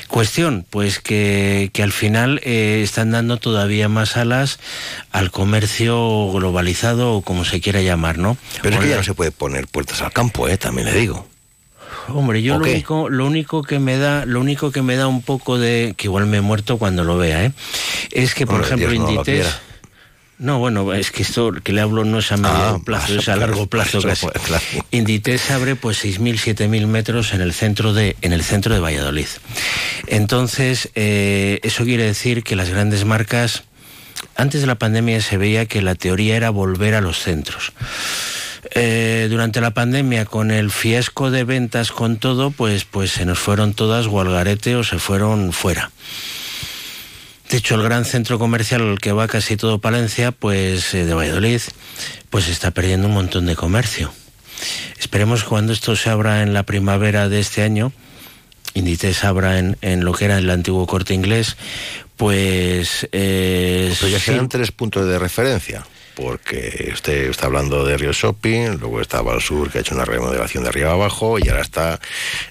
Cuestión, 0.09 0.67
pues 0.69 0.99
que, 0.99 1.71
que 1.73 1.83
al 1.83 1.93
final 1.93 2.41
eh, 2.45 2.81
están 2.83 3.11
dando 3.11 3.39
todavía 3.39 3.89
más 3.89 4.17
alas 4.17 4.59
al 5.11 5.31
comercio 5.31 6.31
globalizado 6.33 7.15
o 7.15 7.23
como 7.23 7.45
se 7.45 7.61
quiera 7.61 7.81
llamar, 7.81 8.19
¿no? 8.19 8.37
Pero 8.61 8.77
es 8.77 8.83
que 8.83 8.89
ya 8.91 8.97
no 8.97 9.03
se 9.03 9.15
puede 9.15 9.33
poner 9.33 9.67
puertas 9.67 10.03
al 10.03 10.13
campo, 10.13 10.49
¿eh? 10.49 10.59
También 10.59 10.89
le 10.89 10.95
digo. 10.95 11.27
Hombre, 12.09 12.43
yo 12.43 12.57
¿O 12.57 12.59
lo 12.59 12.65
qué? 12.65 12.73
único, 12.73 13.09
lo 13.09 13.27
único 13.27 13.63
que 13.63 13.79
me 13.79 13.97
da, 13.99 14.27
lo 14.27 14.41
único 14.41 14.71
que 14.73 14.83
me 14.83 14.97
da 14.97 15.07
un 15.07 15.23
poco 15.23 15.59
de, 15.59 15.95
que 15.97 16.07
igual 16.09 16.27
me 16.27 16.39
he 16.39 16.41
muerto 16.41 16.79
cuando 16.79 17.05
lo 17.05 17.17
vea, 17.19 17.45
¿eh? 17.45 17.53
es 18.11 18.35
que 18.35 18.47
por 18.47 18.57
Hombre, 18.63 18.67
ejemplo 18.69 18.91
Dios 18.91 19.11
Inditex, 19.11 19.61
no, 20.39 20.59
bueno, 20.59 20.93
es 20.93 21.13
que 21.13 21.23
esto 21.23 21.53
que 21.63 21.73
le 21.73 21.81
hablo 21.81 22.05
no 22.05 22.19
es 22.19 22.33
a 22.33 22.37
medio 22.37 22.53
Ah, 22.53 22.79
plazo, 22.85 23.17
es 23.17 23.29
a 23.29 23.37
largo 23.37 23.67
plazo 23.69 24.03
casi. 24.03 24.27
claro. 24.45 24.65
Inditex 24.91 25.53
abre 25.53 25.77
pues 25.77 26.05
6.000, 26.05 26.57
7.000 26.57 26.87
metros 26.89 27.33
en 27.33 27.41
el 27.43 27.53
centro 27.53 27.95
de, 27.95 28.17
en 28.23 28.33
el 28.33 28.43
centro 28.43 28.75
de 28.75 28.81
Valladolid. 28.81 29.27
Entonces, 30.09 30.91
eh, 30.97 31.61
eso 31.63 31.85
quiere 31.85 32.05
decir 32.05 32.43
que 32.43 32.57
las 32.57 32.71
grandes 32.71 33.05
marcas, 33.05 33.63
antes 34.35 34.61
de 34.63 34.67
la 34.67 34.75
pandemia 34.77 35.21
se 35.21 35.37
veía 35.37 35.67
que 35.67 35.81
la 35.81 35.95
teoría 35.95 36.37
era 36.37 36.51
volver 36.51 36.95
a 36.97 37.01
los 37.01 37.21
centros. 37.21 37.73
Eh, 38.75 39.27
durante 39.29 39.61
la 39.61 39.73
pandemia, 39.73 40.25
con 40.25 40.51
el 40.51 40.71
fiasco 40.71 41.31
de 41.31 41.45
ventas, 41.45 41.93
con 41.93 42.17
todo, 42.17 42.51
pues, 42.51 42.85
pues 42.85 43.11
se 43.11 43.27
nos 43.27 43.39
fueron 43.39 43.75
todas 43.75 44.07
o 44.07 44.21
al 44.21 44.31
garete 44.31 44.77
o 44.77 44.85
se 44.85 44.99
fueron 44.99 45.53
fuera. 45.53 45.91
De 47.51 47.59
hecho, 47.59 47.75
el 47.75 47.83
gran 47.83 48.07
centro 48.07 48.39
comercial 48.39 48.81
al 48.81 48.99
que 48.99 49.13
va 49.13 49.29
casi 49.29 49.59
todo 49.59 49.79
Palencia, 49.79 50.33
pues 50.33 50.95
eh, 50.95 51.05
de 51.05 51.13
Valladolid, 51.13 51.61
pues 52.31 52.49
está 52.49 52.71
perdiendo 52.71 53.09
un 53.09 53.15
montón 53.15 53.45
de 53.45 53.57
comercio. 53.57 54.11
Esperemos 54.99 55.43
que 55.43 55.51
cuando 55.51 55.75
esto 55.75 55.95
se 55.95 56.09
abra 56.09 56.43
en 56.43 56.55
la 56.55 56.63
primavera 56.63 57.29
de 57.29 57.41
este 57.41 57.63
año, 57.63 57.93
Inditex 58.73 59.25
abra 59.25 59.59
en, 59.59 59.77
en 59.83 60.03
lo 60.03 60.15
que 60.15 60.25
era 60.25 60.39
el 60.39 60.49
antiguo 60.49 60.87
corte 60.87 61.13
inglés, 61.13 61.59
pues... 62.17 63.07
eh, 63.13 63.95
Pero 64.01 64.13
ya 64.13 64.19
sí, 64.19 64.25
serán 64.27 64.49
tres 64.49 64.73
puntos 64.73 65.07
de 65.07 65.19
referencia. 65.19 65.85
Porque 66.15 66.91
usted 66.93 67.31
está 67.31 67.47
hablando 67.47 67.85
de 67.85 67.97
Río 67.97 68.13
Shopping, 68.13 68.79
luego 68.79 69.01
estaba 69.01 69.33
al 69.33 69.41
sur 69.41 69.71
que 69.71 69.79
ha 69.79 69.81
hecho 69.81 69.95
una 69.95 70.05
remodelación 70.05 70.63
de 70.63 70.69
arriba 70.69 70.93
abajo 70.93 71.39
y 71.39 71.49
ahora 71.49 71.63
está 71.63 72.01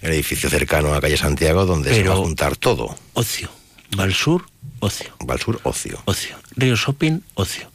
el 0.01 0.11
edificio 0.11 0.49
cercano 0.49 0.93
a 0.93 1.01
calle 1.01 1.17
Santiago 1.17 1.65
donde 1.65 1.93
se 1.93 2.03
va 2.03 2.13
a 2.13 2.17
juntar 2.17 2.55
todo. 2.55 2.95
Ocio. 3.13 3.49
Valsur, 3.95 4.45
ocio. 4.79 5.13
Valsur, 5.19 5.59
ocio. 5.63 6.01
Ocio. 6.05 6.37
Río 6.55 6.75
Shopping, 6.75 7.19
ocio. 7.35 7.69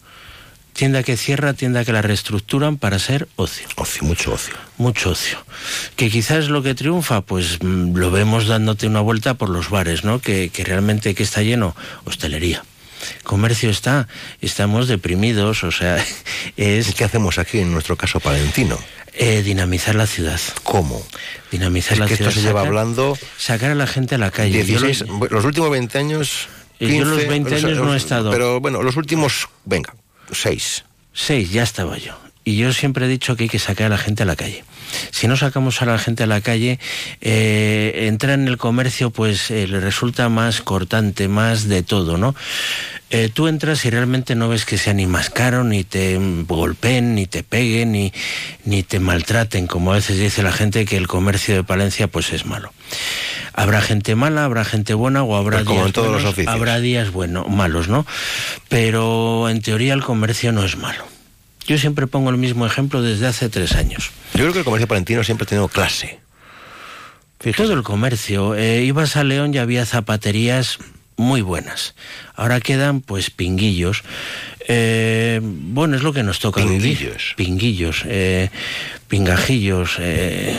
Tienda 0.72 1.02
que 1.02 1.16
cierra, 1.16 1.54
tienda 1.54 1.86
que 1.86 1.92
la 1.92 2.02
reestructuran 2.02 2.76
para 2.76 2.98
ser 2.98 3.28
ocio. 3.36 3.66
Ocio, 3.76 4.02
mucho 4.02 4.34
ocio. 4.34 4.54
Mucho 4.76 5.10
ocio. 5.10 5.38
Que 5.96 6.10
quizás 6.10 6.48
lo 6.48 6.62
que 6.62 6.74
triunfa, 6.74 7.22
pues 7.22 7.62
mm, 7.62 7.96
lo 7.96 8.10
vemos 8.10 8.46
dándote 8.46 8.86
una 8.86 9.00
vuelta 9.00 9.34
por 9.34 9.48
los 9.48 9.70
bares, 9.70 10.04
¿no? 10.04 10.20
Que, 10.20 10.50
que 10.50 10.64
realmente 10.64 11.14
que 11.14 11.22
está 11.22 11.40
lleno, 11.40 11.74
hostelería. 12.04 12.62
Comercio 13.22 13.70
está, 13.70 14.08
estamos 14.40 14.88
deprimidos, 14.88 15.64
o 15.64 15.72
sea, 15.72 16.04
es... 16.56 16.94
¿Qué 16.94 17.04
hacemos 17.04 17.38
aquí 17.38 17.58
en 17.58 17.72
nuestro 17.72 17.96
caso 17.96 18.20
palentino? 18.20 18.78
Eh, 19.14 19.42
dinamizar 19.42 19.94
la 19.94 20.06
ciudad. 20.06 20.40
¿Cómo? 20.62 21.04
Dinamizar 21.50 21.94
Es 21.94 21.98
la 22.00 22.06
que 22.06 22.14
esto 22.14 22.24
ciudad. 22.30 22.34
se 22.42 22.46
lleva 22.48 22.60
sacar- 22.60 22.66
hablando 22.68 23.18
Sacar 23.38 23.70
a 23.70 23.74
la 23.74 23.86
gente 23.86 24.14
a 24.16 24.18
la 24.18 24.30
calle. 24.30 24.58
Yo 24.58 24.64
16, 24.80 25.08
lo- 25.08 25.26
los 25.30 25.44
últimos 25.44 25.70
20 25.70 25.98
años... 25.98 26.48
Eh, 26.78 26.88
yo 26.98 27.04
los 27.06 27.14
15, 27.14 27.28
20 27.28 27.54
o 27.54 27.58
sea, 27.58 27.68
años 27.68 27.78
no 27.84 27.94
he 27.94 27.96
estado. 27.96 28.30
Pero 28.30 28.60
bueno, 28.60 28.82
los 28.82 28.96
últimos, 28.96 29.48
venga, 29.64 29.94
6. 30.30 30.84
Seis, 31.14 31.50
ya 31.50 31.62
estaba 31.62 31.96
yo. 31.96 32.18
Y 32.48 32.56
yo 32.58 32.72
siempre 32.72 33.06
he 33.06 33.08
dicho 33.08 33.34
que 33.34 33.42
hay 33.42 33.48
que 33.48 33.58
sacar 33.58 33.86
a 33.86 33.88
la 33.88 33.98
gente 33.98 34.22
a 34.22 34.26
la 34.26 34.36
calle. 34.36 34.62
Si 35.10 35.26
no 35.26 35.36
sacamos 35.36 35.82
a 35.82 35.84
la 35.84 35.98
gente 35.98 36.22
a 36.22 36.26
la 36.28 36.40
calle, 36.40 36.78
eh, 37.20 38.04
entrar 38.06 38.38
en 38.38 38.46
el 38.46 38.56
comercio 38.56 39.10
pues 39.10 39.50
eh, 39.50 39.66
le 39.66 39.80
resulta 39.80 40.28
más 40.28 40.60
cortante, 40.60 41.26
más 41.26 41.66
de 41.66 41.82
todo, 41.82 42.18
¿no? 42.18 42.36
Eh, 43.10 43.30
tú 43.34 43.48
entras 43.48 43.84
y 43.84 43.90
realmente 43.90 44.36
no 44.36 44.48
ves 44.48 44.64
que 44.64 44.78
sea 44.78 44.94
ni 44.94 45.06
más 45.06 45.28
caro, 45.28 45.64
ni 45.64 45.82
te 45.82 46.16
golpeen, 46.46 47.16
ni 47.16 47.26
te 47.26 47.42
peguen, 47.42 47.90
ni, 47.90 48.12
ni 48.64 48.84
te 48.84 49.00
maltraten, 49.00 49.66
como 49.66 49.90
a 49.90 49.96
veces 49.96 50.16
dice 50.20 50.44
la 50.44 50.52
gente 50.52 50.84
que 50.84 50.96
el 50.96 51.08
comercio 51.08 51.56
de 51.56 51.64
Palencia 51.64 52.06
pues 52.06 52.32
es 52.32 52.46
malo. 52.46 52.72
Habrá 53.54 53.80
gente 53.80 54.14
mala, 54.14 54.44
habrá 54.44 54.64
gente 54.64 54.94
buena 54.94 55.24
o 55.24 55.34
habrá 55.34 55.64
Pues 55.64 55.66
como 55.66 55.78
días 55.78 55.86
en 55.88 55.92
todos 55.94 56.06
los 56.06 56.16
buenos, 56.18 56.32
oficios. 56.32 56.54
habrá 56.54 56.78
días 56.78 57.10
bueno, 57.10 57.44
malos, 57.48 57.88
¿no? 57.88 58.06
Pero 58.68 59.48
en 59.48 59.60
teoría 59.62 59.94
el 59.94 60.04
comercio 60.04 60.52
no 60.52 60.64
es 60.64 60.76
malo. 60.76 61.15
Yo 61.66 61.78
siempre 61.78 62.06
pongo 62.06 62.30
el 62.30 62.36
mismo 62.36 62.64
ejemplo 62.66 63.02
desde 63.02 63.26
hace 63.26 63.48
tres 63.48 63.74
años. 63.74 64.10
Yo 64.34 64.40
creo 64.40 64.52
que 64.52 64.58
el 64.60 64.64
comercio 64.64 64.86
palentino 64.88 65.24
siempre 65.24 65.44
ha 65.44 65.48
tenido 65.48 65.68
clase. 65.68 66.20
Todo 67.56 67.74
el 67.74 67.82
comercio. 67.82 68.54
eh, 68.54 68.82
ibas 68.84 69.16
a 69.16 69.22
León 69.24 69.54
y 69.54 69.58
había 69.58 69.84
zapaterías 69.86 70.78
muy 71.16 71.42
buenas. 71.42 71.94
Ahora 72.34 72.60
quedan 72.60 73.00
pues 73.00 73.30
pinguillos. 73.30 74.02
Eh, 74.68 75.40
bueno, 75.42 75.96
es 75.96 76.02
lo 76.02 76.12
que 76.12 76.22
nos 76.22 76.38
toca 76.40 76.62
vivir. 76.64 76.80
Pinguillos. 76.98 77.34
Pinguillos. 77.36 78.02
eh, 78.06 78.50
pingajillos. 79.08 79.96
eh, 80.00 80.56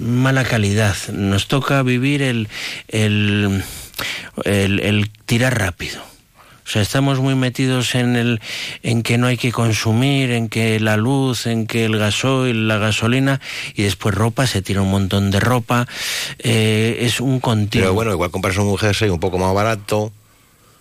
mala 0.00 0.44
calidad. 0.44 0.96
Nos 1.12 1.48
toca 1.48 1.82
vivir 1.82 2.22
el, 2.22 2.48
el, 2.88 3.62
el, 4.44 4.80
el 4.80 5.10
tirar 5.26 5.58
rápido. 5.58 6.02
O 6.72 6.76
sea, 6.80 6.80
estamos 6.80 7.20
muy 7.20 7.34
metidos 7.34 7.94
en 7.94 8.16
el 8.16 8.40
en 8.82 9.02
que 9.02 9.18
no 9.18 9.26
hay 9.26 9.36
que 9.36 9.52
consumir, 9.52 10.30
en 10.30 10.48
que 10.48 10.80
la 10.80 10.96
luz, 10.96 11.44
en 11.46 11.66
que 11.66 11.84
el 11.84 11.98
gasoil, 11.98 12.66
la 12.66 12.78
gasolina 12.78 13.42
y 13.74 13.82
después 13.82 14.14
ropa, 14.14 14.46
se 14.46 14.62
tira 14.62 14.80
un 14.80 14.90
montón 14.90 15.30
de 15.30 15.38
ropa. 15.38 15.86
eh, 16.38 16.96
es 17.00 17.20
un 17.20 17.40
continuo. 17.40 17.84
Pero 17.84 17.94
bueno, 17.94 18.12
igual 18.12 18.30
compras 18.30 18.56
un 18.56 18.78
jersey 18.78 19.10
un 19.10 19.20
poco 19.20 19.36
más 19.36 19.52
barato, 19.52 20.14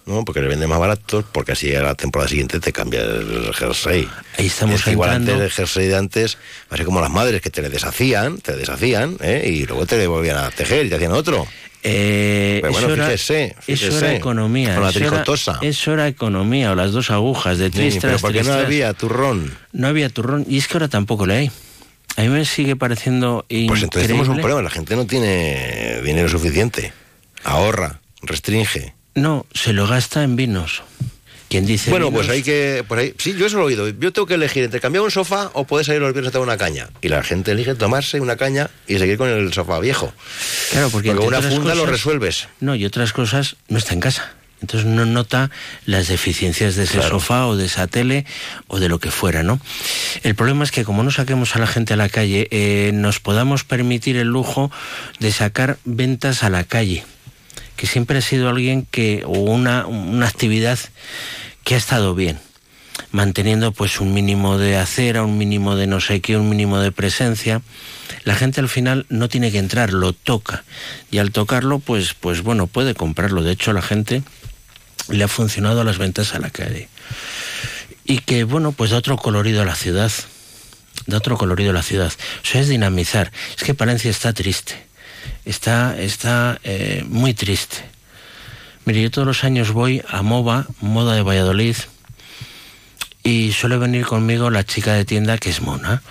¿no? 0.05 0.23
Porque 0.23 0.39
le 0.39 0.47
venden 0.47 0.69
más 0.69 0.79
barato, 0.79 1.25
porque 1.29 1.51
así 1.51 1.75
a 1.75 1.81
la 1.81 1.95
temporada 1.95 2.29
siguiente 2.29 2.61
te 2.61 2.71
cambia 2.71 3.01
el 3.01 3.51
jersey. 3.53 4.07
Ahí 4.37 4.47
estamos 4.47 4.75
Es 4.75 4.85
que 4.85 4.91
igual 4.91 5.09
antes 5.09 5.41
el 5.41 5.51
jersey 5.51 5.89
de 5.89 5.97
antes, 5.97 6.37
así 6.69 6.85
como 6.85 7.01
las 7.01 7.11
madres 7.11 7.41
que 7.41 7.49
te 7.49 7.61
le 7.61 7.67
deshacían, 7.67 8.37
te 8.37 8.55
deshacían, 8.55 9.17
¿eh? 9.19 9.43
y 9.45 9.65
luego 9.65 9.85
te 9.85 9.97
le 9.97 10.07
volvían 10.07 10.37
a 10.37 10.51
tejer 10.51 10.85
y 10.85 10.89
te 10.89 10.95
hacían 10.95 11.11
otro. 11.11 11.45
Eh, 11.83 12.59
Pero 12.61 12.73
bueno, 12.73 12.87
eso 12.87 12.93
era- 12.95 13.05
fíjese, 13.05 13.55
Eso 13.67 13.97
era 13.97 14.15
economía. 14.15 14.73
con 14.75 14.83
la 14.83 14.89
eso, 14.89 14.99
era, 14.99 15.09
tricotosa. 15.09 15.59
eso 15.61 15.93
era 15.93 16.07
economía, 16.07 16.71
o 16.71 16.75
las 16.75 16.91
dos 16.91 17.09
agujas 17.09 17.57
de 17.57 17.71
Sí, 17.71 17.97
pero 17.99 18.17
porque 18.19 18.43
no 18.43 18.53
había 18.53 18.93
turrón. 18.93 19.51
No 19.71 19.87
había 19.87 20.09
turrón. 20.09 20.45
Y 20.47 20.57
es 20.59 20.67
que 20.67 20.75
ahora 20.75 20.87
tampoco 20.89 21.25
le 21.25 21.35
hay. 21.35 21.51
A 22.17 22.21
mí 22.21 22.27
me 22.29 22.45
sigue 22.45 22.75
pareciendo 22.75 23.45
Pues 23.47 23.61
entonces 23.83 23.89
tenemos 24.07 24.27
un 24.27 24.33
increíble. 24.35 24.41
problema, 24.41 24.61
la 24.61 24.69
gente 24.69 24.95
no 24.95 25.05
tiene 25.07 26.01
dinero 26.03 26.29
suficiente. 26.29 26.93
Ahorra, 27.43 27.99
restringe. 28.21 28.93
No, 29.15 29.45
se 29.53 29.73
lo 29.73 29.87
gasta 29.87 30.23
en 30.23 30.35
vinos. 30.35 30.83
Dice 31.59 31.91
Bueno, 31.91 32.11
pues 32.11 32.29
hay 32.29 32.43
que. 32.43 32.85
Pues 32.87 32.99
hay, 33.01 33.13
sí, 33.17 33.33
yo 33.37 33.45
eso 33.45 33.57
lo 33.57 33.63
he 33.63 33.65
oído. 33.65 33.89
Yo 33.89 34.13
tengo 34.13 34.25
que 34.25 34.35
elegir 34.35 34.63
entre 34.63 34.79
cambiar 34.79 35.03
un 35.03 35.11
sofá 35.11 35.51
o 35.53 35.65
poder 35.65 35.85
salir 35.85 36.01
los 36.01 36.13
viernes 36.13 36.29
a 36.29 36.31
tomar 36.31 36.47
una 36.47 36.57
caña. 36.57 36.89
Y 37.01 37.09
la 37.09 37.23
gente 37.23 37.51
elige 37.51 37.75
tomarse 37.75 38.21
una 38.21 38.37
caña 38.37 38.69
y 38.87 38.97
seguir 38.97 39.17
con 39.17 39.27
el 39.27 39.51
sofá 39.51 39.79
viejo. 39.79 40.13
Claro, 40.71 40.89
porque, 40.89 41.09
entre 41.09 41.27
una 41.27 41.41
funda 41.41 41.75
lo 41.75 41.85
resuelves. 41.85 42.47
No, 42.61 42.73
y 42.75 42.85
otras 42.85 43.11
cosas 43.11 43.57
no 43.67 43.77
está 43.77 43.93
en 43.93 43.99
casa. 43.99 44.33
Entonces 44.61 44.87
no 44.87 45.05
nota 45.07 45.49
las 45.85 46.07
deficiencias 46.07 46.75
de 46.75 46.83
ese 46.83 46.99
Claro. 46.99 47.09
sofá 47.19 47.47
o 47.47 47.55
de 47.57 47.65
esa 47.65 47.87
tele 47.87 48.25
o 48.67 48.79
de 48.79 48.89
lo 48.89 48.99
que 48.99 49.09
fuera, 49.09 49.41
¿no? 49.41 49.59
El 50.21 50.35
problema 50.35 50.63
es 50.63 50.69
que 50.71 50.85
como 50.85 51.01
no 51.03 51.09
saquemos 51.09 51.55
a 51.55 51.59
la 51.59 51.65
gente 51.65 51.93
a 51.95 51.97
la 51.97 52.09
calle, 52.09 52.47
eh, 52.51 52.91
nos 52.93 53.19
podamos 53.19 53.63
permitir 53.63 54.17
el 54.17 54.27
lujo 54.27 54.71
de 55.19 55.31
sacar 55.31 55.79
ventas 55.83 56.43
a 56.43 56.51
la 56.51 56.63
calle, 56.63 57.03
que 57.81 57.87
siempre 57.87 58.19
ha 58.19 58.21
sido 58.21 58.47
alguien 58.47 58.85
que, 58.85 59.23
o 59.25 59.31
una, 59.31 59.87
una 59.87 60.27
actividad 60.27 60.77
que 61.63 61.73
ha 61.73 61.79
estado 61.79 62.13
bien 62.13 62.37
manteniendo 63.09 63.71
pues 63.71 63.99
un 63.99 64.13
mínimo 64.13 64.59
de 64.59 64.77
acera, 64.77 65.23
un 65.23 65.39
mínimo 65.39 65.75
de 65.75 65.87
no 65.87 65.99
sé 65.99 66.21
qué, 66.21 66.37
un 66.37 66.47
mínimo 66.47 66.79
de 66.79 66.91
presencia. 66.91 67.63
La 68.23 68.35
gente 68.35 68.59
al 68.59 68.69
final 68.69 69.07
no 69.09 69.29
tiene 69.29 69.51
que 69.51 69.57
entrar, 69.57 69.93
lo 69.93 70.13
toca. 70.13 70.63
Y 71.09 71.17
al 71.17 71.31
tocarlo, 71.31 71.79
pues, 71.79 72.13
pues 72.13 72.43
bueno, 72.43 72.67
puede 72.67 72.93
comprarlo. 72.93 73.41
De 73.41 73.51
hecho, 73.51 73.73
la 73.73 73.81
gente 73.81 74.21
le 75.09 75.23
ha 75.23 75.27
funcionado 75.27 75.81
a 75.81 75.83
las 75.83 75.97
ventas 75.97 76.35
a 76.35 76.39
la 76.39 76.51
calle. 76.51 76.87
Y 78.05 78.19
que, 78.19 78.43
bueno, 78.43 78.73
pues 78.73 78.91
da 78.91 78.97
otro 78.97 79.17
colorido 79.17 79.63
a 79.63 79.65
la 79.65 79.75
ciudad. 79.75 80.11
Da 81.07 81.17
otro 81.17 81.35
colorido 81.35 81.71
a 81.71 81.73
la 81.73 81.81
ciudad. 81.81 82.13
O 82.43 82.45
sea, 82.45 82.61
es 82.61 82.69
dinamizar. 82.69 83.31
Es 83.57 83.63
que 83.63 83.73
Palencia 83.73 84.11
está 84.11 84.33
triste. 84.33 84.90
Está, 85.45 85.99
está 85.99 86.59
eh, 86.63 87.03
muy 87.07 87.33
triste. 87.33 87.77
Mire, 88.85 89.01
yo 89.01 89.11
todos 89.11 89.27
los 89.27 89.43
años 89.43 89.71
voy 89.71 90.01
a 90.07 90.21
MOVA, 90.21 90.67
Moda 90.81 91.15
de 91.15 91.21
Valladolid, 91.21 91.75
y 93.23 93.51
suele 93.51 93.77
venir 93.77 94.05
conmigo 94.05 94.49
la 94.49 94.63
chica 94.63 94.93
de 94.93 95.05
tienda 95.05 95.37
que 95.37 95.49
es 95.49 95.61
mona. 95.61 96.01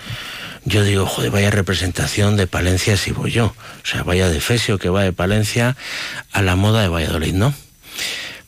Yo 0.63 0.83
digo, 0.83 1.05
joder, 1.05 1.31
vaya 1.31 1.49
representación 1.49 2.37
de 2.37 2.47
Palencia 2.47 2.95
si 2.95 3.11
voy 3.11 3.31
yo. 3.31 3.47
O 3.83 3.85
sea, 3.85 4.03
vaya 4.03 4.29
de 4.29 4.39
Fesio 4.39 4.77
que 4.77 4.89
va 4.89 5.03
de 5.03 5.11
Palencia 5.11 5.75
a 6.31 6.41
la 6.41 6.55
moda 6.55 6.81
de 6.81 6.87
Valladolid, 6.87 7.33
¿no? 7.33 7.53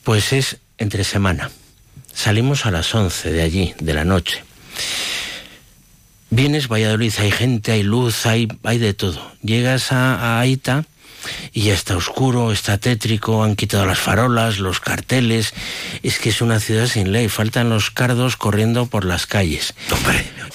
Pues 0.04 0.32
es 0.32 0.58
entre 0.78 1.04
semana. 1.04 1.50
Salimos 2.14 2.66
a 2.66 2.72
las 2.72 2.94
11 2.94 3.32
de 3.32 3.42
allí, 3.42 3.74
de 3.80 3.94
la 3.94 4.06
noche. 4.06 4.44
Vienes 6.36 6.68
Valladolid, 6.68 7.14
hay 7.20 7.30
gente, 7.30 7.72
hay 7.74 7.84
luz, 7.84 8.26
hay, 8.26 8.48
hay 8.64 8.80
de 8.80 8.96
todo. 8.96 9.32
Llegas 9.44 9.92
a, 9.92 10.16
a 10.16 10.40
Aita 10.40 10.84
y 11.54 11.62
ya 11.66 11.76
está 11.76 11.96
oscuro, 11.96 12.52
está 12.52 12.80
tétrico, 12.80 13.44
han 13.44 13.56
quitado 13.56 13.86
las 13.86 14.00
farolas, 14.00 14.58
los 14.58 14.80
carteles. 14.80 15.54
Es 16.02 16.18
que 16.18 16.30
es 16.30 16.42
una 16.42 16.60
ciudad 16.60 16.88
sin 16.88 17.12
ley, 17.12 17.30
faltan 17.30 17.70
los 17.70 17.92
cardos 17.92 18.36
corriendo 18.36 18.88
por 18.88 19.06
las 19.06 19.28
calles. 19.28 19.76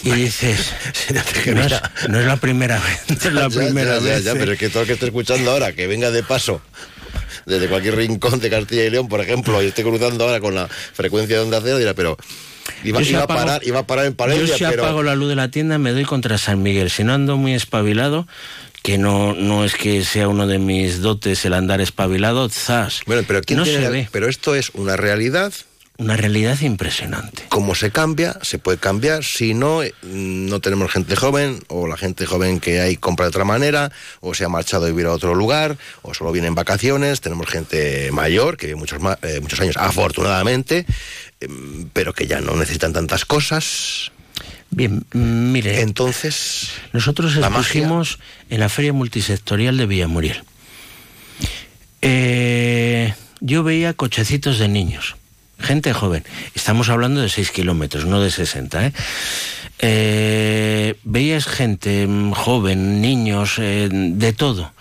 y 0.03 0.11
dices, 0.11 0.73
no 1.47 1.63
es, 1.63 1.75
no 2.09 2.19
es 2.19 2.27
la 2.27 2.37
primera 2.39 2.81
vez, 2.81 3.01
no 3.09 3.15
es 3.29 3.33
la 3.33 3.49
Ya, 3.49 3.57
primera 3.61 3.99
ya, 3.99 4.03
vez. 4.05 4.25
ya, 4.25 4.33
pero 4.35 4.53
es 4.53 4.59
que 4.59 4.71
todo 4.71 4.81
el 4.83 4.87
que 4.89 4.95
esté 4.95 5.07
escuchando 5.07 5.53
ahora, 5.53 5.73
que 5.75 5.87
venga 5.87 6.11
de 6.11 6.25
paso 6.25 6.61
desde 7.47 7.69
cualquier 7.69 7.95
rincón 7.97 8.41
de 8.41 8.51
Castilla 8.51 8.85
y 8.85 8.91
León, 8.91 9.07
por 9.09 9.21
ejemplo, 9.21 9.63
y 9.63 9.67
esté 9.67 9.85
cruzando 9.85 10.25
ahora 10.25 10.41
con 10.41 10.57
la 10.57 10.67
frecuencia 10.69 11.37
de 11.37 11.43
onda 11.45 11.61
cero, 11.63 11.79
dirá, 11.79 11.95
pero 11.95 12.19
iba, 12.85 12.99
Yo 13.01 13.05
si 13.05 13.11
iba 13.13 13.21
a 13.21 13.25
apago- 13.25 13.41
parar, 13.41 13.61
iba 13.67 13.79
a 13.81 13.87
parar 13.87 14.07
en 14.07 14.15
Palencia, 14.15 14.47
Yo 14.47 14.57
si 14.59 14.65
pero 14.65 14.83
apago 14.85 15.03
la 15.03 15.15
luz 15.15 15.29
de 15.29 15.37
la 15.37 15.51
tienda 15.51 15.79
me 15.79 15.93
doy 15.93 16.05
contra 16.05 16.39
San 16.39 16.63
Miguel. 16.63 16.91
Si 16.91 17.05
no 17.05 17.13
ando 17.15 17.37
muy 17.37 17.55
espabilado, 17.55 18.27
que 18.83 18.97
no, 18.99 19.35
no 19.35 19.65
es 19.65 19.75
que 19.75 20.05
sea 20.05 20.29
uno 20.29 20.47
de 20.47 20.59
mis 20.59 21.01
dotes 21.01 21.45
el 21.45 21.55
andar 21.55 21.81
espabilado, 21.81 22.49
zas. 22.49 23.01
Bueno, 23.07 23.23
pero 23.27 23.43
¿quién 23.43 23.59
no 23.59 23.65
tiene 23.65 23.79
se 23.79 23.85
la- 23.85 23.91
ve. 23.91 24.09
Pero 24.13 24.29
esto 24.29 24.55
es 24.55 24.71
una 24.75 24.97
realidad. 24.97 25.53
Una 25.99 26.17
realidad 26.17 26.61
impresionante. 26.61 27.43
Como 27.49 27.75
se 27.75 27.91
cambia, 27.91 28.39
se 28.43 28.61
puede 28.61 28.79
cambiar. 28.79 29.25
Si 29.25 29.53
no, 29.53 29.83
eh, 29.83 29.93
no 30.03 30.61
tenemos 30.61 30.93
gente 30.93 31.17
joven, 31.17 31.61
o 31.67 31.89
la 31.89 31.97
gente 31.97 32.25
joven 32.25 32.61
que 32.61 32.81
hay 32.81 32.97
compra 32.97 33.27
de 33.27 33.31
otra 33.31 33.45
manera, 33.45 33.91
o 34.21 34.33
se 34.33 34.45
ha 34.45 34.49
marchado 34.49 34.85
a 34.85 34.89
vivir 34.89 35.07
a 35.07 35.13
otro 35.13 35.35
lugar, 35.35 35.77
o 36.03 36.15
solo 36.15 36.31
viene 36.31 36.47
en 36.47 36.55
vacaciones. 36.55 37.21
Tenemos 37.21 37.49
gente 37.49 38.13
mayor, 38.13 38.57
que 38.57 38.69
vive 38.69 38.79
muchos, 38.79 39.01
eh, 39.23 39.41
muchos 39.41 39.59
años, 39.61 39.77
afortunadamente, 39.77 40.87
em, 41.41 41.89
pero 41.93 42.13
que 42.13 42.29
ya 42.29 42.41
no 42.41 42.55
necesitan 42.55 42.93
tantas 42.93 43.25
cosas. 43.25 44.13
Bien, 44.71 45.05
mm, 45.13 45.51
mire. 45.51 45.81
Entonces. 45.81 46.71
Nosotros 46.93 47.35
la 47.35 47.51
magia. 47.51 47.61
expusimos 47.61 48.21
en 48.51 48.61
la 48.61 48.69
Feria 48.69 48.93
Multisectorial 48.93 49.77
de 49.77 49.87
Villamuriel. 49.87 50.45
Eh, 52.03 53.15
yo 53.41 53.65
veía 53.65 53.95
cochecitos 53.95 54.61
de 54.61 54.69
niños, 54.69 55.17
gente 55.59 55.93
joven. 55.93 56.25
Estamos 56.55 56.89
hablando 56.89 57.21
de 57.21 57.29
6 57.29 57.51
kilómetros, 57.51 58.05
no 58.07 58.21
de 58.21 58.31
60. 58.31 58.87
¿eh? 58.87 58.93
Eh, 59.81 60.95
veías 61.05 61.47
gente 61.47 62.07
mm, 62.07 62.33
joven, 62.33 63.01
niños, 63.01 63.59
eh, 63.59 63.89
de 63.91 64.33
todo. 64.33 64.73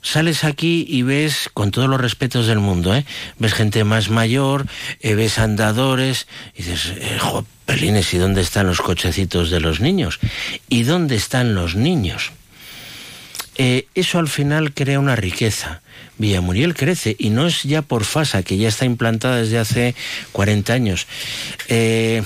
Sales 0.00 0.44
aquí 0.44 0.86
y 0.88 1.02
ves, 1.02 1.50
con 1.52 1.70
todos 1.70 1.88
los 1.88 2.00
respetos 2.00 2.46
del 2.46 2.60
mundo, 2.60 2.94
¿eh? 2.94 3.04
ves 3.38 3.52
gente 3.52 3.84
más 3.84 4.10
mayor, 4.10 4.66
ves 5.02 5.38
andadores, 5.38 6.28
y 6.54 6.62
dices, 6.62 6.94
jo, 7.18 7.44
¿y 7.66 8.16
dónde 8.16 8.40
están 8.40 8.68
los 8.68 8.80
cochecitos 8.80 9.50
de 9.50 9.60
los 9.60 9.80
niños? 9.80 10.20
¿Y 10.68 10.84
dónde 10.84 11.16
están 11.16 11.54
los 11.54 11.74
niños? 11.74 12.32
Eh, 13.60 13.88
eso 13.96 14.20
al 14.20 14.28
final 14.28 14.72
crea 14.72 15.00
una 15.00 15.16
riqueza. 15.16 15.82
Villamuriel 16.16 16.74
crece 16.74 17.16
y 17.18 17.30
no 17.30 17.46
es 17.46 17.64
ya 17.64 17.82
por 17.82 18.04
FASA, 18.04 18.42
que 18.44 18.56
ya 18.56 18.68
está 18.68 18.84
implantada 18.84 19.38
desde 19.38 19.58
hace 19.58 19.94
40 20.32 20.72
años. 20.72 21.06
Eh, 21.68 22.22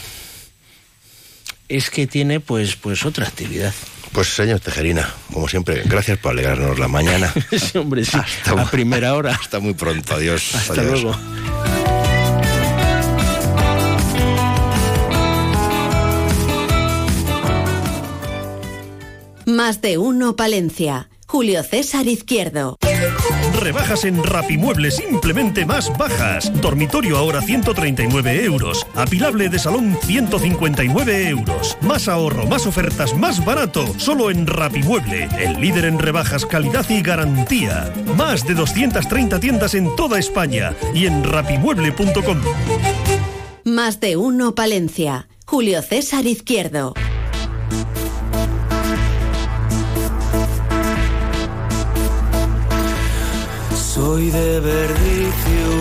es 1.68 1.89
que 1.89 2.07
tiene 2.07 2.41
pues, 2.41 2.76
pues 2.76 3.05
otra 3.07 3.26
actividad. 3.26 3.72
Pues 4.12 4.28
señor 4.28 4.61
Tejerina, 4.61 5.09
como 5.33 5.49
siempre, 5.49 5.83
gracias 5.87 6.18
por 6.18 6.33
alegrarnos 6.33 6.78
la 6.78 6.89
mañana. 6.89 7.33
Sí, 7.51 7.78
hombre, 7.78 8.05
sí, 8.05 8.18
a 8.45 8.70
primera 8.70 9.14
hora. 9.14 9.35
Hasta 9.41 9.59
muy 9.59 9.72
pronto, 9.72 10.14
adiós. 10.14 10.55
Hasta 10.55 10.83
adiós. 10.83 11.03
luego. 11.03 11.18
Más 19.47 19.80
de 19.80 19.99
uno 19.99 20.37
Palencia. 20.37 21.09
Julio 21.33 21.62
César 21.62 22.07
Izquierdo. 22.09 22.76
Rebajas 23.59 24.05
en 24.05 24.22
Rapimueble 24.22 24.91
simplemente 24.91 25.64
más 25.64 25.91
bajas. 25.97 26.53
Dormitorio 26.61 27.16
ahora 27.16 27.41
139 27.41 28.45
euros. 28.45 28.87
Apilable 28.95 29.49
de 29.49 29.59
salón 29.59 29.97
159 30.03 31.28
euros. 31.30 31.78
Más 31.80 32.07
ahorro, 32.07 32.47
más 32.49 32.66
ofertas, 32.66 33.16
más 33.16 33.43
barato. 33.47 33.83
Solo 33.97 34.30
en 34.30 34.47
Rapimueble, 34.47 35.26
el 35.39 35.59
líder 35.59 35.87
en 35.87 35.99
rebajas, 35.99 36.45
calidad 36.45 36.85
y 36.91 37.01
garantía. 37.01 37.91
Más 38.14 38.47
de 38.47 38.53
230 38.53 39.41
tiendas 39.41 39.74
en 39.74 39.97
toda 39.97 40.18
España 40.18 40.76
y 40.95 41.07
en 41.07 41.24
rapimueble.com. 41.24 42.43
Más 43.64 44.01
de 44.01 44.18
uno 44.18 44.55
Palencia. 44.55 45.28
Julio 45.47 45.80
César 45.80 46.26
Izquierdo. 46.26 46.93
Soy 54.12 54.28
de 54.28 54.60
Verdicio, 54.60 55.72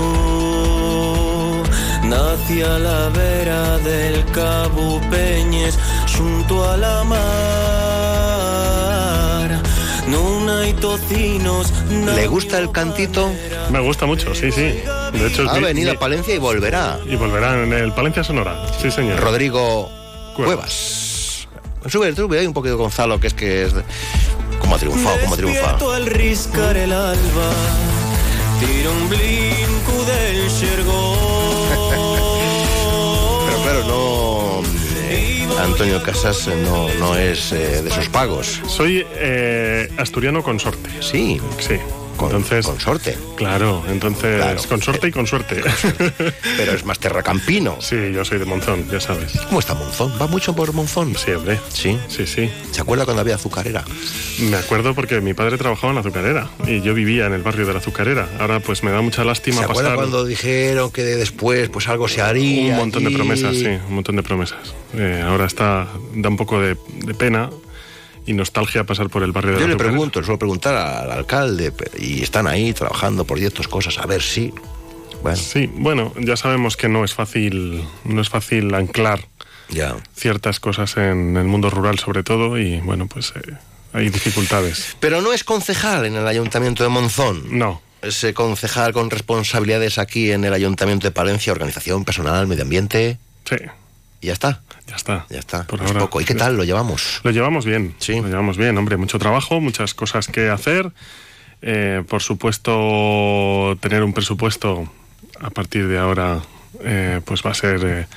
nací 2.03 2.61
a 2.61 2.79
la 2.79 3.09
vera 3.09 3.77
del 3.79 4.23
Cabo 4.31 5.01
Peñes, 5.11 5.77
junto 6.17 6.63
a 6.63 6.77
la 6.77 7.03
mar. 7.03 7.19
Non 10.07 10.47
hai 10.47 10.71
tocinos, 10.79 11.75
¿Le 11.91 12.23
gusta 12.31 12.55
el 12.63 12.71
cantito? 12.71 13.27
Me 13.67 13.83
gusta 13.83 14.05
mucho, 14.07 14.31
sí, 14.33 14.47
sí. 14.55 14.79
De 15.11 15.27
hecho, 15.27 15.43
Ha 15.51 15.55
mi- 15.59 15.67
venido 15.67 15.91
mi- 15.91 15.97
a 15.97 15.99
Palencia 15.99 16.31
y 16.33 16.37
volverá. 16.39 16.99
Y 17.03 17.17
volverá 17.19 17.61
en 17.61 17.73
el 17.73 17.91
Palencia 17.91 18.23
Sonora. 18.23 18.55
Sí, 18.79 18.87
señor. 18.91 19.19
Rodrigo 19.19 19.91
Cuevas. 20.39 21.49
Sube, 21.91 22.15
sube 22.15 22.39
ahí 22.39 22.47
un 22.47 22.53
poquito 22.55 22.77
Gonzalo, 22.77 23.19
que 23.19 23.27
es 23.27 23.33
que 23.33 23.63
es... 23.67 23.73
¿Cómo 24.61 24.75
ha 24.75 24.79
triunfado? 24.79 25.17
¿Cómo 25.19 25.33
ha 25.33 25.37
triunfado? 25.37 25.77
Tiro 28.61 28.91
un 28.91 29.09
blinco 29.09 30.05
del 30.05 30.49
Pero 33.45 33.57
claro, 33.63 33.83
no... 33.87 34.61
eh, 35.09 35.47
Antonio 35.59 36.01
Casas 36.03 36.47
eh, 36.47 36.55
no, 36.63 36.87
no 36.99 37.17
es 37.17 37.51
eh, 37.51 37.81
de 37.81 37.89
esos 37.89 38.07
pagos. 38.09 38.61
Soy 38.67 39.03
eh, 39.15 39.89
asturiano 39.97 40.43
consorte. 40.43 40.89
Sí. 41.01 41.41
Sí. 41.57 41.79
Entonces, 42.25 42.65
consorte. 42.65 43.17
Claro, 43.35 43.83
entonces 43.89 44.37
Claro. 44.37 44.61
consorte 44.69 45.07
y 45.07 45.11
con 45.11 45.27
suerte. 45.27 45.61
Pero 46.57 46.71
es 46.73 46.85
más 46.85 46.99
terracampino. 46.99 47.77
Sí, 47.81 47.95
yo 48.13 48.23
soy 48.25 48.39
de 48.39 48.45
Monzón, 48.45 48.87
ya 48.89 48.99
sabes. 48.99 49.33
¿Cómo 49.47 49.59
está 49.59 49.73
Monzón? 49.73 50.13
¿Va 50.21 50.27
mucho 50.27 50.55
por 50.55 50.73
Monzón? 50.73 51.15
Sí, 51.15 51.31
hombre. 51.31 51.59
Sí. 51.73 51.97
Sí, 52.07 52.25
sí. 52.27 52.49
¿Se 52.71 52.81
acuerda 52.81 53.05
cuando 53.05 53.21
había 53.21 53.35
azucarera? 53.35 53.83
Me 54.39 54.57
acuerdo 54.57 54.93
porque 54.93 55.21
mi 55.21 55.33
padre 55.33 55.57
trabajaba 55.57 55.89
en 55.91 55.95
la 55.95 56.01
azucarera 56.01 56.49
y 56.67 56.81
yo 56.81 56.93
vivía 56.93 57.25
en 57.25 57.33
el 57.33 57.41
barrio 57.43 57.65
de 57.65 57.73
la 57.73 57.79
azucarera. 57.79 58.27
Ahora 58.39 58.59
pues 58.59 58.83
me 58.83 58.91
da 58.91 59.01
mucha 59.01 59.23
lástima 59.23 59.57
¿Se 59.59 59.63
acuerda 59.65 59.81
pasar 59.91 59.95
cuando 59.95 60.25
dijeron 60.25 60.91
que 60.91 61.03
después 61.03 61.69
pues 61.69 61.87
algo 61.87 62.07
se 62.07 62.21
haría? 62.21 62.71
un 62.73 62.77
montón 62.77 63.03
de 63.03 63.11
promesas, 63.11 63.55
sí, 63.55 63.65
un 63.65 63.95
montón 63.95 64.15
de 64.15 64.23
promesas. 64.23 64.73
Eh, 64.93 65.23
ahora 65.25 65.45
está 65.45 65.87
da 66.15 66.29
un 66.29 66.37
poco 66.37 66.59
de, 66.59 66.75
de 67.05 67.13
pena 67.13 67.49
y 68.25 68.33
nostalgia 68.33 68.83
pasar 68.85 69.09
por 69.09 69.23
el 69.23 69.31
barrio 69.31 69.53
de 69.53 69.59
Yo 69.59 69.67
la 69.67 69.73
le 69.73 69.77
pregunto, 69.77 70.19
le 70.19 70.25
suelo 70.25 70.39
preguntar 70.39 70.75
al 70.75 71.11
alcalde 71.11 71.73
y 71.97 72.21
están 72.21 72.47
ahí 72.47 72.73
trabajando 72.73 73.25
proyectos, 73.25 73.67
cosas, 73.67 73.97
a 73.97 74.05
ver 74.05 74.21
si... 74.21 74.53
Bueno, 75.23 75.37
Sí, 75.37 75.69
bueno, 75.75 76.13
ya 76.19 76.35
sabemos 76.35 76.77
que 76.77 76.89
no 76.89 77.03
es 77.03 77.13
fácil, 77.13 77.83
no 78.05 78.21
es 78.21 78.29
fácil 78.29 78.73
anclar 78.73 79.27
ya. 79.69 79.95
ciertas 80.15 80.59
cosas 80.59 80.97
en 80.97 81.37
el 81.37 81.43
mundo 81.45 81.69
rural 81.69 81.99
sobre 81.99 82.23
todo 82.23 82.57
y 82.57 82.79
bueno, 82.81 83.07
pues 83.07 83.33
eh, 83.35 83.53
hay 83.93 84.09
dificultades. 84.09 84.95
Pero 84.99 85.21
no 85.21 85.31
es 85.31 85.43
concejal 85.43 86.05
en 86.05 86.15
el 86.15 86.27
Ayuntamiento 86.27 86.81
de 86.83 86.89
Monzón. 86.89 87.57
No. 87.57 87.81
Es 88.01 88.23
eh, 88.23 88.33
concejal 88.33 88.93
con 88.93 89.11
responsabilidades 89.11 89.99
aquí 89.99 90.31
en 90.31 90.43
el 90.43 90.53
Ayuntamiento 90.53 91.05
de 91.05 91.11
Palencia, 91.11 91.53
organización, 91.53 92.03
personal, 92.03 92.47
medio 92.47 92.63
ambiente. 92.63 93.19
Sí. 93.47 93.57
Y 94.21 94.27
ya 94.27 94.33
está. 94.33 94.61
Ya 94.91 94.97
está. 94.97 95.25
Ya 95.29 95.39
está. 95.39 95.63
Por 95.63 95.81
ahora. 95.81 96.01
poco. 96.01 96.19
¿Y 96.19 96.25
qué 96.25 96.35
tal 96.35 96.57
lo 96.57 96.65
llevamos? 96.65 97.21
Lo 97.23 97.31
llevamos 97.31 97.63
bien, 97.65 97.95
sí. 97.97 98.19
Lo 98.19 98.27
llevamos 98.27 98.57
bien, 98.57 98.77
hombre, 98.77 98.97
mucho 98.97 99.17
trabajo, 99.19 99.61
muchas 99.61 99.93
cosas 99.93 100.27
que 100.27 100.49
hacer. 100.49 100.91
Eh, 101.61 102.03
por 102.09 102.21
supuesto, 102.21 103.77
tener 103.79 104.03
un 104.03 104.11
presupuesto 104.11 104.91
a 105.39 105.49
partir 105.49 105.87
de 105.87 105.97
ahora, 105.97 106.41
eh, 106.83 107.21
pues 107.23 107.41
va 107.41 107.51
a 107.51 107.53
ser 107.53 107.81
eh, 107.85 108.07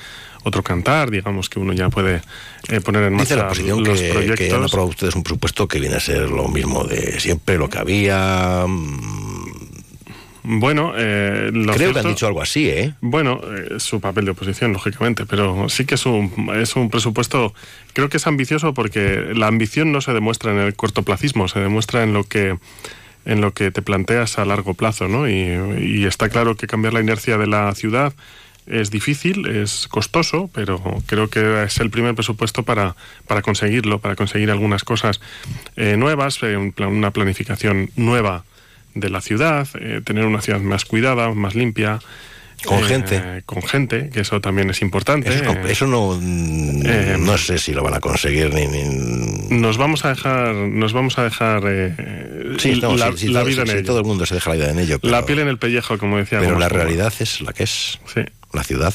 otro 0.43 0.63
cantar, 0.63 1.11
digamos 1.11 1.47
que 1.49 1.59
uno 1.59 1.71
ya 1.71 1.89
puede 1.89 2.21
eh, 2.67 2.81
poner 2.81 3.03
en 3.03 3.17
Dice 3.17 3.35
marcha 3.35 3.35
la 3.37 3.45
oposición 3.45 3.83
los 3.83 3.97
que, 3.97 4.03
que 4.03 4.11
han 4.11 4.13
proyectos. 4.13 4.63
aprobado 4.65 4.89
ustedes 4.89 5.15
un 5.15 5.23
presupuesto 5.23 5.67
que 5.69 5.79
viene 5.79 5.95
a 5.95 6.01
ser 6.01 6.29
lo 6.29 6.49
mismo 6.49 6.83
de 6.83 7.21
siempre, 7.21 7.57
lo 7.57 7.69
que 7.69 7.77
había. 7.77 8.65
Bueno, 10.47 10.93
eh, 10.95 11.49
lo 11.53 11.73
Creo 11.73 11.93
que 11.93 11.99
han 11.99 12.07
dicho 12.07 12.27
algo 12.27 12.41
así, 12.41 12.69
¿eh? 12.69 12.93
Bueno, 13.01 13.41
eh, 13.43 13.79
su 13.79 13.99
papel 13.99 14.25
de 14.25 14.31
oposición, 14.31 14.73
lógicamente, 14.73 15.25
pero 15.25 15.69
sí 15.69 15.85
que 15.85 15.95
es 15.95 16.05
un, 16.05 16.51
es 16.55 16.75
un 16.75 16.89
presupuesto, 16.89 17.53
creo 17.93 18.09
que 18.09 18.17
es 18.17 18.27
ambicioso 18.27 18.73
porque 18.73 19.31
la 19.33 19.47
ambición 19.47 19.91
no 19.91 20.01
se 20.01 20.13
demuestra 20.13 20.51
en 20.51 20.59
el 20.59 20.75
cortoplacismo, 20.75 21.47
se 21.47 21.59
demuestra 21.59 22.03
en 22.03 22.13
lo 22.13 22.23
que 22.23 22.57
en 23.25 23.41
lo 23.41 23.53
que 23.53 23.71
te 23.71 23.81
planteas 23.81 24.37
a 24.37 24.45
largo 24.45 24.75
plazo, 24.75 25.07
¿no? 25.07 25.27
Y, 25.27 25.57
y 25.79 26.05
está 26.05 26.29
claro 26.29 26.55
que 26.55 26.67
cambiar 26.67 26.93
la 26.93 27.01
inercia 27.01 27.39
de 27.39 27.47
la 27.47 27.73
ciudad 27.73 28.13
es 28.67 28.89
difícil, 28.89 29.47
es 29.47 29.87
costoso, 29.87 30.49
pero 30.53 30.81
creo 31.05 31.29
que 31.29 31.63
es 31.63 31.79
el 31.79 31.89
primer 31.89 32.15
presupuesto 32.15 32.63
para, 32.63 32.95
para 33.27 33.41
conseguirlo, 33.41 33.99
para 33.99 34.15
conseguir 34.15 34.49
algunas 34.49 34.83
cosas 34.83 35.21
eh, 35.75 35.97
nuevas, 35.97 36.39
eh, 36.41 36.57
una 36.57 37.11
planificación 37.11 37.91
nueva 37.95 38.43
de 38.95 39.09
la 39.09 39.21
ciudad, 39.21 39.67
eh, 39.79 40.01
tener 40.03 40.25
una 40.25 40.41
ciudad 40.41 40.59
más 40.59 40.85
cuidada, 40.85 41.31
más 41.33 41.53
limpia. 41.53 41.99
Con 42.63 42.79
eh, 42.79 42.83
gente. 42.83 43.43
Con 43.45 43.61
gente, 43.61 44.09
que 44.11 44.21
eso 44.21 44.39
también 44.41 44.69
es 44.69 44.81
importante. 44.81 45.29
Eso, 45.29 45.43
es 45.43 45.47
com- 45.47 45.67
eso 45.67 45.87
no, 45.87 46.19
eh, 46.19 47.17
no 47.19 47.37
sé 47.37 47.57
si 47.59 47.73
lo 47.73 47.83
van 47.83 47.93
a 47.93 47.99
conseguir 47.99 48.51
ni... 48.53 48.65
ni- 48.67 49.59
nos 49.59 49.77
vamos 49.77 50.03
a 50.05 50.09
dejar, 50.09 50.55
nos 50.55 50.93
vamos 50.93 51.19
a 51.19 51.23
dejar 51.25 51.61
eh, 51.67 52.55
Sí, 52.57 52.79
no, 52.81 52.95
la, 52.97 53.11
sí, 53.11 53.17
sí, 53.17 53.27
la 53.27 53.41
todo, 53.41 53.49
vida 53.49 53.61
en 53.63 53.69
ello. 53.69 53.83
todo 53.85 53.99
el 53.99 54.05
mundo 54.05 54.25
se 54.25 54.33
deja 54.35 54.49
la 54.51 54.55
vida 54.55 54.69
en 54.71 54.79
ello. 54.79 54.99
Pero, 54.99 55.11
la 55.11 55.25
piel 55.25 55.39
en 55.39 55.49
el 55.49 55.57
pellejo, 55.59 55.97
como 55.97 56.17
decía. 56.17 56.39
pero 56.39 56.57
la 56.57 56.69
realidad 56.69 57.13
es 57.19 57.41
la 57.41 57.53
que 57.53 57.63
es. 57.63 57.99
La 58.53 58.63
ciudad 58.63 58.93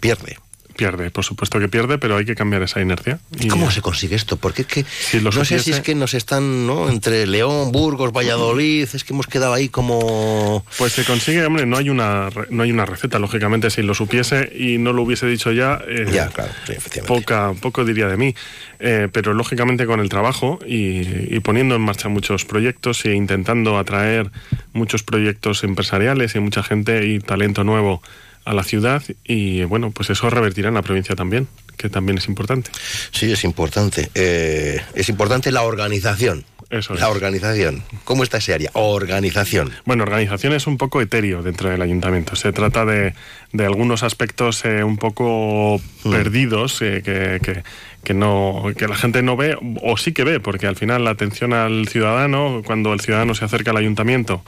pierde. 0.00 0.36
Pierde, 0.76 1.10
por 1.10 1.24
supuesto 1.24 1.60
que 1.60 1.68
pierde, 1.68 1.98
pero 1.98 2.16
hay 2.16 2.24
que 2.24 2.34
cambiar 2.34 2.62
esa 2.62 2.80
inercia. 2.80 3.20
Y- 3.38 3.46
¿Cómo 3.48 3.70
se 3.70 3.80
consigue 3.80 4.16
esto? 4.16 4.36
Porque 4.36 4.62
es 4.62 4.68
que 4.68 4.84
no 5.20 5.30
sé 5.30 5.58
si 5.60 5.70
es 5.70 5.80
que 5.80 5.94
nos 5.94 6.14
están, 6.14 6.66
¿no? 6.66 6.88
Entre 6.88 7.26
León, 7.26 7.70
Burgos, 7.70 8.12
Valladolid, 8.12 8.88
es 8.92 9.04
que 9.04 9.12
hemos 9.12 9.26
quedado 9.26 9.52
ahí 9.52 9.68
como... 9.68 10.64
Pues 10.78 10.92
se 10.92 11.04
consigue, 11.04 11.44
hombre, 11.44 11.64
no 11.66 11.76
hay 11.76 11.90
una 11.90 12.28
no 12.50 12.62
hay 12.64 12.72
una 12.72 12.86
receta, 12.86 13.18
lógicamente, 13.18 13.70
si 13.70 13.82
lo 13.82 13.94
supiese 13.94 14.52
y 14.58 14.78
no 14.78 14.92
lo 14.92 15.02
hubiese 15.02 15.26
dicho 15.26 15.52
ya, 15.52 15.80
eh, 15.86 16.06
Ya, 16.12 16.28
claro, 16.28 16.50
sí, 16.66 16.72
efectivamente. 16.72 17.20
poca, 17.20 17.52
poco 17.60 17.84
diría 17.84 18.08
de 18.08 18.16
mí. 18.16 18.34
Eh, 18.80 19.08
pero 19.12 19.32
lógicamente 19.32 19.86
con 19.86 20.00
el 20.00 20.08
trabajo 20.08 20.58
y, 20.66 21.34
y 21.34 21.40
poniendo 21.40 21.76
en 21.76 21.82
marcha 21.82 22.08
muchos 22.08 22.44
proyectos 22.44 23.04
e 23.04 23.14
intentando 23.14 23.78
atraer 23.78 24.30
muchos 24.72 25.02
proyectos 25.04 25.62
empresariales 25.64 26.34
y 26.34 26.40
mucha 26.40 26.62
gente 26.62 27.06
y 27.06 27.20
talento 27.20 27.62
nuevo 27.64 28.02
a 28.44 28.54
la 28.54 28.62
ciudad 28.64 29.02
y 29.24 29.64
bueno, 29.64 29.90
pues 29.90 30.10
eso 30.10 30.28
revertirá 30.30 30.68
en 30.68 30.74
la 30.74 30.82
provincia 30.82 31.14
también, 31.16 31.48
que 31.76 31.88
también 31.88 32.18
es 32.18 32.28
importante. 32.28 32.70
Sí, 33.10 33.32
es 33.32 33.44
importante. 33.44 34.10
Eh, 34.14 34.80
es 34.94 35.08
importante 35.08 35.50
la 35.52 35.62
organización. 35.62 36.44
Eso 36.70 36.94
La 36.94 37.10
organización. 37.10 37.84
¿Cómo 38.04 38.22
está 38.24 38.38
ese 38.38 38.54
área? 38.54 38.70
Organización. 38.72 39.70
Bueno, 39.84 40.02
organización 40.02 40.54
es 40.54 40.66
un 40.66 40.76
poco 40.78 41.00
etéreo 41.00 41.42
dentro 41.42 41.68
del 41.70 41.80
ayuntamiento. 41.82 42.34
Se 42.36 42.52
trata 42.52 42.84
de, 42.84 43.14
de 43.52 43.66
algunos 43.66 44.02
aspectos 44.02 44.64
eh, 44.64 44.82
un 44.82 44.96
poco 44.96 45.80
perdidos 46.02 46.80
eh, 46.82 47.02
que, 47.04 47.38
que- 47.42 47.62
que 48.04 48.14
no, 48.14 48.62
que 48.76 48.86
la 48.86 48.94
gente 48.96 49.22
no 49.22 49.36
ve 49.36 49.56
o 49.82 49.96
sí 49.96 50.12
que 50.12 50.24
ve, 50.24 50.38
porque 50.40 50.66
al 50.66 50.76
final 50.76 51.04
la 51.04 51.10
atención 51.10 51.52
al 51.52 51.88
ciudadano, 51.88 52.62
cuando 52.64 52.92
el 52.92 53.00
ciudadano 53.00 53.34
se 53.34 53.44
acerca 53.44 53.70
al 53.72 53.78
ayuntamiento 53.78 54.42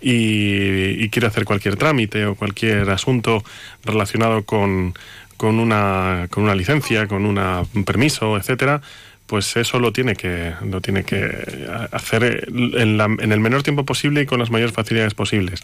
y, 0.00 1.08
quiere 1.08 1.26
hacer 1.28 1.44
cualquier 1.44 1.76
trámite 1.76 2.26
o 2.26 2.34
cualquier 2.34 2.88
asunto 2.90 3.44
relacionado 3.84 4.44
con, 4.44 4.94
con, 5.36 5.58
una, 5.58 6.28
con 6.30 6.44
una 6.44 6.54
licencia, 6.54 7.06
con 7.06 7.26
una- 7.26 7.62
un 7.74 7.84
permiso, 7.84 8.36
etcétera, 8.36 8.80
pues 9.32 9.56
eso 9.56 9.78
lo 9.78 9.94
tiene 9.94 10.14
que 10.14 10.52
lo 10.62 10.82
tiene 10.82 11.04
que 11.04 11.26
hacer 11.90 12.44
en, 12.54 12.98
la- 12.98 13.06
en 13.06 13.32
el 13.32 13.40
menor 13.40 13.62
tiempo 13.62 13.86
posible 13.86 14.20
y 14.20 14.26
con 14.26 14.38
las 14.40 14.50
mayores 14.50 14.74
facilidades 14.74 15.14
posibles 15.14 15.62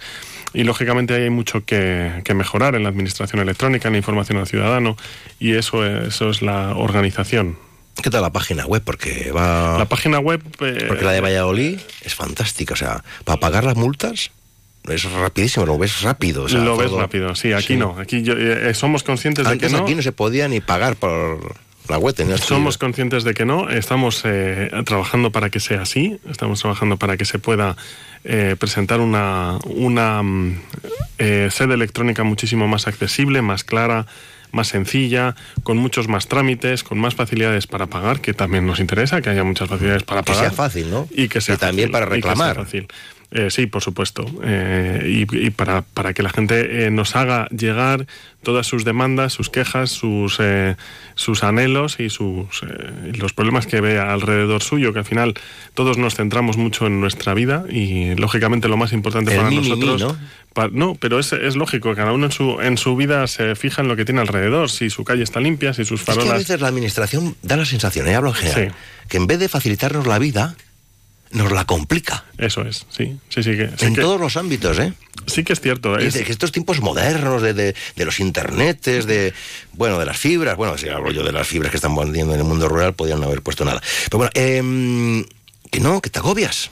y 0.55 0.65
lógicamente 0.65 1.13
ahí 1.13 1.25
hay 1.25 1.31
mucho 1.31 1.67
que, 1.67 2.23
que 2.25 2.33
mejorar 2.33 2.75
en 2.77 2.85
la 2.85 2.89
administración 2.89 3.43
electrónica 3.43 3.89
en 3.89 3.93
la 3.93 3.99
información 3.99 4.39
al 4.39 4.47
ciudadano 4.47 4.97
y 5.39 5.53
eso 5.53 5.85
es, 5.85 6.09
eso 6.15 6.31
es 6.31 6.41
la 6.41 6.75
organización 6.77 7.59
¿Qué 8.03 8.09
tal 8.09 8.23
la 8.23 8.33
página 8.33 8.65
web? 8.65 8.81
Porque 8.83 9.33
va... 9.33 9.77
la 9.77 9.85
página 9.85 10.19
web 10.19 10.41
eh, 10.61 10.85
Porque 10.89 11.05
la 11.05 11.13
de 11.13 11.21
Valladolid 11.21 11.79
es 12.03 12.15
fantástica. 12.15 12.73
O 12.75 12.77
sea, 12.77 13.03
para 13.25 13.39
pagar 13.41 13.65
las 13.65 13.77
multas 13.77 14.31
es 14.89 15.05
rapidísimo, 15.13 15.67
lo 15.67 15.77
ves 15.77 16.01
rápido. 16.03 16.45
o 16.45 16.49
sea, 16.49 16.61
lo 16.61 16.77
ves 16.79 16.91
rápido 16.93 17.35
sí 17.35 17.53
aquí 17.53 17.75
Sí. 17.75 17.77
no 17.77 17.97
aquí 17.99 18.23
yo- 18.23 18.35
eh, 18.39 18.73
somos 18.73 19.03
conscientes 19.03 19.47
de 19.47 19.59
que 19.59 19.69
no 19.69 19.79
aquí 19.79 19.95
no 19.95 20.01
se 20.03 20.13
podía 20.13 20.49
ni 20.49 20.61
pagar 20.61 20.97
por 20.97 21.57
la 21.89 21.99
web. 21.99 22.15
tenías 22.15 22.41
que- 22.41 22.47
Somos 22.47 22.79
conscientes 22.79 23.25
de 23.25 23.35
que 23.35 23.45
no, 23.45 23.69
estamos 23.71 24.23
eh, 24.25 24.71
trabajando 24.85 25.31
para 25.33 25.51
que 25.51 25.61
sea 25.61 25.83
así, 25.83 26.19
estamos 26.31 26.61
trabajando 26.61 26.97
para 26.97 27.17
que 27.17 27.25
se 27.25 27.39
pueda 27.39 27.77
eh, 28.25 28.57
presentar 28.59 29.01
una, 29.01 29.59
una 29.65 30.23
mm, 30.23 30.61
eh, 31.19 31.49
sede 31.51 31.75
electrónica 31.75 32.25
muchísimo 32.25 32.67
más 32.69 32.87
accesible, 32.89 33.43
más 33.43 33.65
clara, 33.65 34.07
más 34.51 34.69
sencilla, 34.69 35.37
con 35.63 35.77
muchos 35.77 36.09
más 36.09 36.27
trámites, 36.27 36.83
con 36.83 36.99
más 36.99 37.15
facilidades 37.15 37.67
para 37.67 37.87
pagar, 37.87 38.21
que 38.21 38.33
también 38.35 38.67
nos 38.67 38.81
interesa, 38.81 39.21
que 39.21 39.31
haya 39.31 39.45
muchas 39.45 39.69
facilidades 39.69 40.05
para 40.05 40.23
Que 40.23 40.33
pagar. 40.33 40.45
sea 40.45 40.53
fácil, 40.53 40.91
¿no? 40.91 41.07
Y 41.11 41.29
que 41.29 41.41
sea 41.41 41.57
Y 41.57 41.59
también 41.59 41.91
fácil, 41.91 42.07
para 42.07 42.17
y 42.17 42.21
que 42.21 42.27
sea 42.27 42.33
reclamar. 42.35 42.57
fácil. 42.57 42.87
Eh, 43.31 43.51
sí, 43.51 43.67
por 43.67 43.83
supuesto. 43.83 44.25
Eh, 44.43 45.05
y 45.07 45.49
y 45.49 45.51
para, 45.51 45.83
para 45.83 46.15
que 46.15 46.23
la 46.23 46.31
gente 46.31 46.87
eh, 46.87 46.91
nos 46.91 47.17
haga 47.17 47.47
llegar 47.49 48.07
todas 48.43 48.67
sus 48.67 48.85
demandas, 48.85 49.33
sus 49.33 49.51
quejas, 49.51 49.91
sus, 49.91 50.37
eh, 50.41 50.77
sus 51.15 51.43
anhelos 51.43 51.97
y 51.99 52.09
sus, 52.09 52.63
eh, 52.63 53.13
los 53.19 53.33
problemas 53.33 53.67
que 53.67 53.81
ve 53.81 53.99
alrededor 53.99 54.63
suyo, 54.63 54.93
que 54.93 55.01
al 55.01 55.05
final 55.05 55.35
todos 55.75 55.99
nos 55.99 56.15
centramos 56.15 56.57
mucho 56.57 56.87
en 56.87 57.01
nuestra 57.01 57.35
vida 57.35 57.65
y 57.69 58.15
lógicamente 58.15 58.69
lo 58.69 58.77
más 58.77 58.93
importante 58.93 59.33
El 59.33 59.39
para 59.39 59.51
nosotros... 59.51 60.01
¿no? 60.01 60.69
no, 60.73 60.95
pero 60.95 61.19
es, 61.19 61.33
es 61.33 61.57
lógico, 61.57 61.95
cada 61.95 62.13
uno 62.13 62.27
en 62.27 62.33
su, 62.33 62.61
en 62.61 62.79
su 62.79 62.97
vida 62.97 63.27
se 63.27 63.55
fija 63.55 63.83
en 63.83 63.89
lo 63.89 63.97
que 63.97 64.05
tiene 64.05 64.21
alrededor, 64.21 64.71
si 64.71 64.91
su 64.91 65.05
calle 65.05 65.23
está 65.23 65.41
limpia, 65.41 65.73
si 65.75 65.85
sus 65.85 66.01
Es 66.01 66.07
que 66.07 66.13
a 66.13 66.15
farolas... 66.15 66.39
veces 66.39 66.61
la 66.61 66.69
administración 66.69 67.37
da 67.43 67.57
la 67.57 67.65
sensación, 67.65 68.09
y 68.09 68.13
hablo 68.13 68.31
en 68.31 68.35
general, 68.35 68.75
que 69.09 69.17
en 69.17 69.27
vez 69.27 69.39
de 69.39 69.49
facilitarnos 69.49 70.07
la 70.07 70.19
vida, 70.19 70.57
nos 71.33 71.53
la 71.53 71.65
complica. 71.65 72.25
Eso 72.39 72.63
es, 72.63 72.87
sí, 72.91 73.19
sí, 73.29 73.43
sí 73.43 73.51
que... 73.57 73.71
sí 73.77 73.87
en 73.87 73.95
que- 73.95 74.01
todos 74.01 74.21
los 74.21 74.37
ámbitos, 74.37 74.79
¿eh? 74.79 74.93
Sí 75.27 75.45
que 75.45 75.53
es 75.53 75.61
cierto. 75.61 75.99
Es- 75.99 76.15
de 76.15 76.25
que 76.25 76.33
estos 76.33 76.53
tiempos 76.53 76.81
modernos, 76.81 77.43
de, 77.43 77.53
de- 77.53 77.75
de 77.97 78.05
los 78.05 78.19
internetes, 78.21 79.05
de 79.07 79.35
bueno, 79.75 79.99
de 79.99 80.07
las 80.07 80.17
fibras, 80.17 80.57
bueno, 80.57 80.79
si 80.79 80.89
hablo 80.89 81.11
yo 81.11 81.23
de 81.23 81.33
las 81.33 81.47
fibras 81.47 81.71
que 81.71 81.77
están 81.77 81.95
poniendo 81.95 82.33
en 82.35 82.41
el 82.41 82.47
mundo 82.47 82.69
rural, 82.69 82.95
podrían 82.95 83.21
no 83.21 83.27
haber 83.27 83.43
puesto 83.43 83.65
nada. 83.65 83.83
Pero 84.05 84.19
bueno, 84.19 84.31
em, 84.35 85.25
que 85.71 85.81
no, 85.81 86.01
que 86.01 86.09
te 86.11 86.19
agobias. 86.19 86.71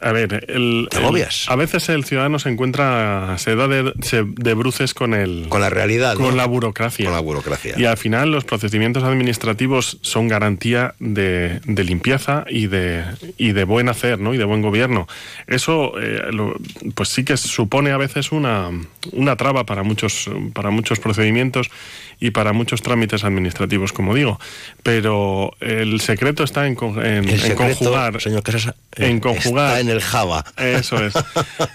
A 0.00 0.12
ver, 0.12 0.44
el, 0.48 0.88
Te 0.90 0.98
el- 0.98 1.26
a 1.48 1.56
veces 1.56 1.88
el 1.88 2.04
ciudadano 2.04 2.38
se 2.38 2.48
encuentra, 2.48 3.36
se 3.38 3.54
da 3.56 3.68
de, 3.68 3.92
se- 4.02 4.24
de 4.24 4.54
bruces 4.54 4.94
con 4.94 5.14
el... 5.14 5.46
Con 5.48 5.60
la 5.60 5.70
realidad, 5.70 6.14
Con 6.14 6.30
¿no? 6.30 6.36
la 6.36 6.46
burocracia. 6.46 7.04
Con 7.06 7.14
la 7.14 7.20
burocracia. 7.20 7.74
Y 7.78 7.84
al 7.84 7.96
final 7.96 8.30
los 8.30 8.44
procedimientos 8.44 9.02
administrativos 9.04 9.98
son 10.02 10.28
garantía 10.28 10.94
de, 10.98 11.60
de 11.64 11.84
limpieza 11.84 12.44
y 12.48 12.66
de, 12.66 13.04
y 13.38 13.52
de 13.52 13.64
buen 13.64 13.88
hacer, 13.88 14.18
¿no? 14.18 14.34
Y 14.34 14.38
de 14.38 14.44
buen 14.44 14.62
gobierno. 14.62 15.06
Eso, 15.46 15.92
eh, 16.00 16.22
lo- 16.32 16.56
pues 16.94 17.08
sí 17.10 17.24
que 17.24 17.36
supone 17.36 17.90
a 17.92 17.96
veces 17.96 18.32
una, 18.32 18.70
una 19.12 19.36
traba 19.36 19.64
para 19.64 19.82
muchos, 19.82 20.28
para 20.52 20.70
muchos 20.70 20.98
procedimientos 21.00 21.70
y 22.18 22.30
para 22.30 22.52
muchos 22.52 22.80
trámites 22.82 23.24
administrativos, 23.24 23.92
como 23.92 24.14
digo. 24.14 24.40
Pero 24.82 25.52
el 25.60 26.00
secreto 26.00 26.44
está 26.44 26.66
en, 26.66 26.74
con- 26.74 26.98
en- 27.04 27.24
El 27.24 27.30
en 27.30 27.38
secreto, 27.38 27.56
conjugar. 27.78 28.20
señor 28.20 28.42
Casas, 28.42 28.74
en 28.94 29.16
eh, 29.16 29.20
conjugar. 29.20 29.76
En 29.86 29.96
el 29.96 30.02
Java. 30.02 30.44
Eso 30.56 31.02
es. 31.04 31.14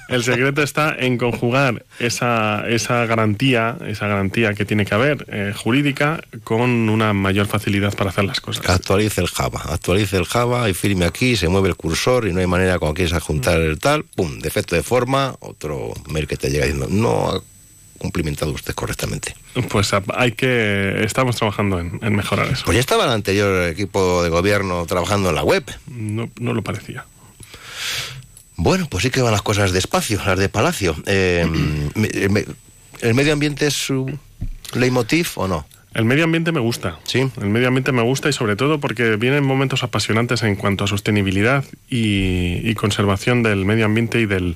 El 0.10 0.24
secreto 0.24 0.62
está 0.62 0.96
en 0.98 1.18
conjugar 1.18 1.86
esa, 2.00 2.68
esa 2.68 3.06
garantía, 3.06 3.78
esa 3.88 4.08
garantía 4.08 4.54
que 4.54 4.66
tiene 4.66 4.86
que 4.86 4.94
haber 4.94 5.26
eh, 5.30 5.54
jurídica 5.56 6.22
con 6.44 6.90
una 6.90 7.14
mayor 7.14 7.48
facilidad 7.48 7.96
para 7.96 8.10
hacer 8.10 8.26
las 8.26 8.42
cosas. 8.42 8.68
Actualice 8.70 9.22
el 9.22 9.28
Java, 9.28 9.62
actualice 9.70 10.18
el 10.18 10.26
Java 10.26 10.70
y 10.70 10.74
firme 10.74 11.06
aquí, 11.06 11.36
se 11.36 11.48
mueve 11.48 11.70
el 11.70 11.76
cursor 11.76 12.28
y 12.28 12.34
no 12.34 12.40
hay 12.40 12.48
manera 12.48 12.80
cuando 12.80 12.96
quieres 12.96 13.14
adjuntar 13.14 13.60
el 13.60 13.80
tal, 13.80 14.04
pum, 14.04 14.40
defecto 14.40 14.76
de 14.76 14.84
forma, 14.84 15.36
otro 15.40 15.94
mail 16.10 16.28
que 16.28 16.38
te 16.38 16.50
llega 16.50 16.66
diciendo, 16.66 16.88
no 16.90 17.30
ha 17.30 17.42
cumplimentado 17.98 18.52
usted 18.52 18.74
correctamente. 18.74 19.36
Pues 19.70 19.92
hay 20.16 20.32
que 20.32 21.04
estamos 21.04 21.36
trabajando 21.36 21.80
en, 21.80 22.00
en 22.02 22.16
mejorar 22.16 22.48
eso. 22.48 22.64
Pues 22.66 22.76
ya 22.76 22.80
estaba 22.80 23.06
el 23.06 23.12
anterior 23.12 23.68
equipo 23.70 24.24
de 24.24 24.30
gobierno 24.30 24.86
trabajando 24.88 25.30
en 25.30 25.36
la 25.36 25.44
web. 25.44 25.64
No, 25.88 26.30
no 26.40 26.54
lo 26.54 26.64
parecía. 26.64 27.06
Bueno, 28.64 28.86
pues 28.88 29.04
sí 29.04 29.10
que 29.10 29.22
van 29.24 29.32
las 29.32 29.42
cosas 29.42 29.72
despacio, 29.72 30.22
las 30.24 30.38
de 30.38 30.48
Palacio. 30.48 30.96
Eh, 31.08 31.48
me- 31.96 32.46
¿El 33.02 33.14
medio 33.16 33.34
ambiente 33.34 33.66
es 33.66 33.74
su 33.74 34.06
leitmotiv 34.76 35.30
o 35.36 35.48
no? 35.48 35.66
El 35.96 36.06
medio 36.06 36.26
ambiente 36.26 36.52
me 36.52 36.60
gusta. 36.60 37.00
Sí. 37.04 37.28
El 37.42 37.50
medio 37.50 37.68
ambiente 37.70 37.92
me 37.92 38.04
gusta 38.04 38.30
y 38.30 38.34
sobre 38.34 38.56
todo 38.56 38.80
porque 38.80 39.16
vienen 39.16 39.44
momentos 39.44 39.82
apasionantes 39.84 40.44
en 40.44 40.56
cuanto 40.56 40.84
a 40.84 40.88
sostenibilidad 40.88 41.66
y, 41.90 42.62
y 42.64 42.76
conservación 42.76 43.42
del 43.42 43.66
medio 43.66 43.86
ambiente 43.86 44.22
y 44.22 44.28
del 44.28 44.56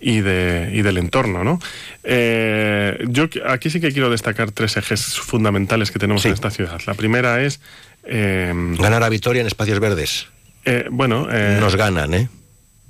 y, 0.00 0.20
de, 0.22 0.70
y 0.72 0.80
del 0.82 0.96
entorno, 0.98 1.44
¿no? 1.44 1.58
Eh, 2.04 3.04
yo 3.08 3.28
aquí 3.46 3.68
sí 3.70 3.80
que 3.80 3.92
quiero 3.92 4.08
destacar 4.10 4.50
tres 4.52 4.76
ejes 4.78 5.18
fundamentales 5.18 5.90
que 5.90 5.98
tenemos 5.98 6.24
en 6.24 6.32
esta 6.32 6.50
ciudad. 6.50 6.80
La 6.86 6.94
primera 6.94 7.42
es 7.42 7.60
eh, 8.04 8.52
Ganar 8.78 9.02
a 9.02 9.08
Vitoria 9.10 9.42
en 9.42 9.46
espacios 9.46 9.78
verdes. 9.80 10.26
eh, 10.64 10.86
bueno, 10.90 11.28
eh, 11.30 11.58
Nos 11.60 11.76
ganan, 11.76 12.14
¿eh? 12.14 12.28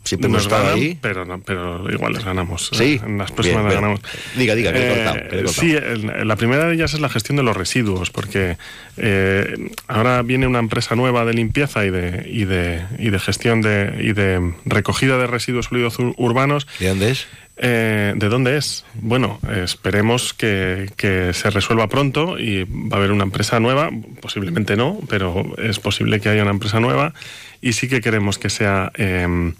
Siempre 0.07 0.28
hemos 0.28 0.36
nos 0.38 0.42
estado 0.44 0.64
ganan, 0.64 0.78
ahí. 0.78 0.98
pero, 1.00 1.24
no- 1.24 1.40
pero 1.40 1.90
igual 1.92 2.12
les 2.14 2.24
ganamos. 2.24 2.70
Sí. 2.72 2.94
Eh, 2.94 3.00
En 3.07 3.18
las 3.18 3.30
próximas 3.32 3.62
Bien, 3.62 3.66
las 3.66 3.74
ganamos. 3.74 4.00
Diga, 4.36 4.54
diga, 4.54 4.72
que 4.72 4.78
he 4.78 4.86
Eh, 4.86 4.88
cortado, 4.94 5.14
que 5.14 5.20
le 5.36 5.40
he 5.40 5.44
cortado. 5.44 5.52
sí, 5.66 5.72
el- 5.74 6.28
la 6.28 6.36
primera 6.36 6.64
de 6.66 6.74
ellas 6.74 6.94
es 6.94 7.00
la 7.00 7.09
gestión 7.09 7.36
de 7.36 7.42
los 7.42 7.57
residuos, 7.57 8.11
porque 8.11 8.57
eh, 8.96 9.70
ahora 9.88 10.22
viene 10.22 10.46
una 10.46 10.59
empresa 10.59 10.94
nueva 10.96 11.24
de 11.24 11.34
limpieza 11.34 11.84
y 11.84 11.90
de, 11.90 12.26
y 12.30 12.44
de, 12.44 12.82
y 12.98 13.11
de 13.11 13.18
gestión 13.18 13.61
de, 13.62 13.94
y 14.00 14.12
de 14.12 14.52
recogida 14.64 15.18
de 15.18 15.26
residuos 15.26 15.66
sólidos 15.66 15.98
ur- 15.98 16.14
urbanos. 16.16 16.66
¿De 16.78 16.88
dónde 16.88 17.11
es? 17.11 17.26
Eh, 17.59 18.12
¿De 18.16 18.28
dónde 18.28 18.59
es? 18.59 18.84
Bueno, 18.94 19.40
esperemos 19.64 20.34
que, 20.34 20.90
que 20.96 21.32
se 21.32 21.48
resuelva 21.48 21.88
pronto 21.88 22.38
y 22.38 22.64
va 22.64 22.96
a 22.96 22.98
haber 22.98 23.12
una 23.12 23.24
empresa 23.24 23.61
nueva, 23.61 23.90
posiblemente 24.20 24.76
no, 24.76 24.98
pero 25.09 25.54
es 25.57 25.78
posible 25.78 26.20
que 26.20 26.28
haya 26.28 26.42
una 26.42 26.50
empresa 26.50 26.80
nueva 26.80 27.14
y 27.61 27.72
sí 27.72 27.88
que 27.88 28.00
queremos 28.00 28.38
que 28.38 28.50
sea, 28.50 28.92
eh, 28.96 29.52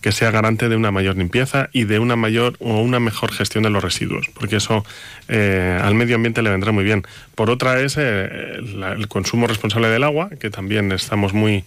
que 0.00 0.12
sea 0.12 0.30
garante 0.30 0.68
de 0.68 0.76
una 0.76 0.90
mayor 0.90 1.16
limpieza 1.16 1.68
y 1.72 1.84
de 1.84 1.98
una 1.98 2.16
mayor 2.16 2.56
o 2.60 2.80
una 2.80 3.00
mejor 3.00 3.32
gestión 3.32 3.64
de 3.64 3.70
los 3.70 3.82
residuos, 3.82 4.28
porque 4.34 4.56
eso 4.56 4.84
eh, 5.28 5.78
al 5.82 5.94
medio 5.94 6.16
ambiente 6.16 6.42
le 6.42 6.50
vendrá 6.50 6.72
muy 6.72 6.84
bien. 6.84 7.04
Por 7.34 7.50
otra 7.50 7.80
es 7.80 7.96
eh, 7.98 8.58
el 8.58 9.08
consumo 9.08 9.46
responsable 9.46 9.88
del 9.88 10.04
agua, 10.04 10.30
que 10.38 10.50
también 10.50 10.92
estamos 10.92 11.32
muy 11.32 11.64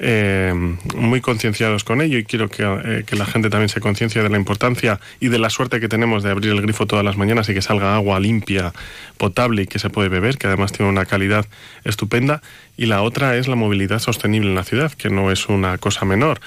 eh, 0.00 0.52
muy 0.96 1.20
concienciados 1.20 1.84
con 1.84 2.00
ello 2.00 2.18
y 2.18 2.24
quiero 2.24 2.48
que, 2.48 2.64
eh, 2.64 3.04
que 3.06 3.14
la 3.14 3.26
gente 3.26 3.48
también 3.48 3.68
se 3.68 3.80
conciencie 3.80 4.22
de 4.24 4.28
la 4.28 4.36
importancia 4.36 4.98
y 5.20 5.28
de 5.28 5.38
la 5.38 5.50
suerte 5.50 5.78
que 5.78 5.88
tenemos 5.88 6.24
de 6.24 6.30
abrir 6.30 6.50
el 6.50 6.60
grifo 6.62 6.86
todas 6.86 7.04
las 7.04 7.16
mañanas 7.16 7.48
y 7.48 7.54
que 7.54 7.62
salga 7.62 7.94
agua 7.94 8.18
limpia, 8.18 8.72
potable 9.18 9.62
y 9.62 9.66
que 9.66 9.78
se 9.78 9.90
puede 9.90 10.08
beber, 10.08 10.36
que 10.36 10.48
además 10.48 10.72
tiene 10.72 10.90
una 10.90 11.06
calidad 11.06 11.46
estupenda. 11.84 12.42
Y 12.76 12.86
la 12.86 13.02
otra 13.02 13.36
es 13.36 13.48
la 13.48 13.56
movilidad 13.56 13.98
sostenible 13.98 14.48
en 14.48 14.54
la 14.54 14.64
ciudad, 14.64 14.92
que 14.92 15.10
no 15.10 15.30
es 15.30 15.48
una 15.48 15.78
cosa 15.78 16.04
menor. 16.04 16.40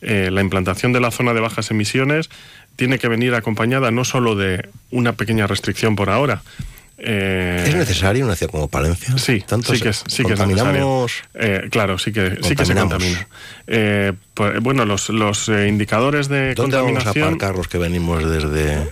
Eh, 0.00 0.30
la 0.30 0.40
implantación 0.40 0.92
de 0.92 1.00
la 1.00 1.10
zona 1.10 1.34
de 1.34 1.40
bajas 1.40 1.70
emisiones 1.70 2.30
tiene 2.76 2.98
que 2.98 3.08
venir 3.08 3.34
acompañada 3.34 3.90
no 3.90 4.04
solo 4.04 4.34
de 4.34 4.68
una 4.90 5.12
pequeña 5.12 5.46
restricción 5.46 5.96
por 5.96 6.10
ahora, 6.10 6.42
eh, 6.96 7.64
¿Es 7.66 7.74
necesario 7.74 8.24
una 8.24 8.36
ciudad 8.36 8.52
como 8.52 8.68
Palencia? 8.68 9.18
Sí, 9.18 9.42
¿Tanto 9.46 9.74
sí 9.74 9.80
que 9.80 9.88
es, 9.88 10.04
sí 10.06 10.24
que 10.24 10.34
es 10.34 10.46
necesario. 10.46 11.06
Eh, 11.34 11.68
claro, 11.70 11.98
sí 11.98 12.12
que, 12.12 12.38
sí 12.42 12.54
que 12.54 12.64
se 12.64 12.74
contamina. 12.74 13.26
Eh, 13.66 14.12
pues, 14.32 14.60
bueno, 14.60 14.84
los, 14.84 15.08
los 15.08 15.48
eh, 15.48 15.66
indicadores 15.68 16.28
de 16.28 16.54
¿Dónde 16.54 16.76
vamos 16.76 16.92
a 16.92 16.94
contaminación... 16.94 17.28
aparcar 17.28 17.56
los 17.56 17.68
que 17.68 17.78
venimos 17.78 18.24
desde... 18.24 18.88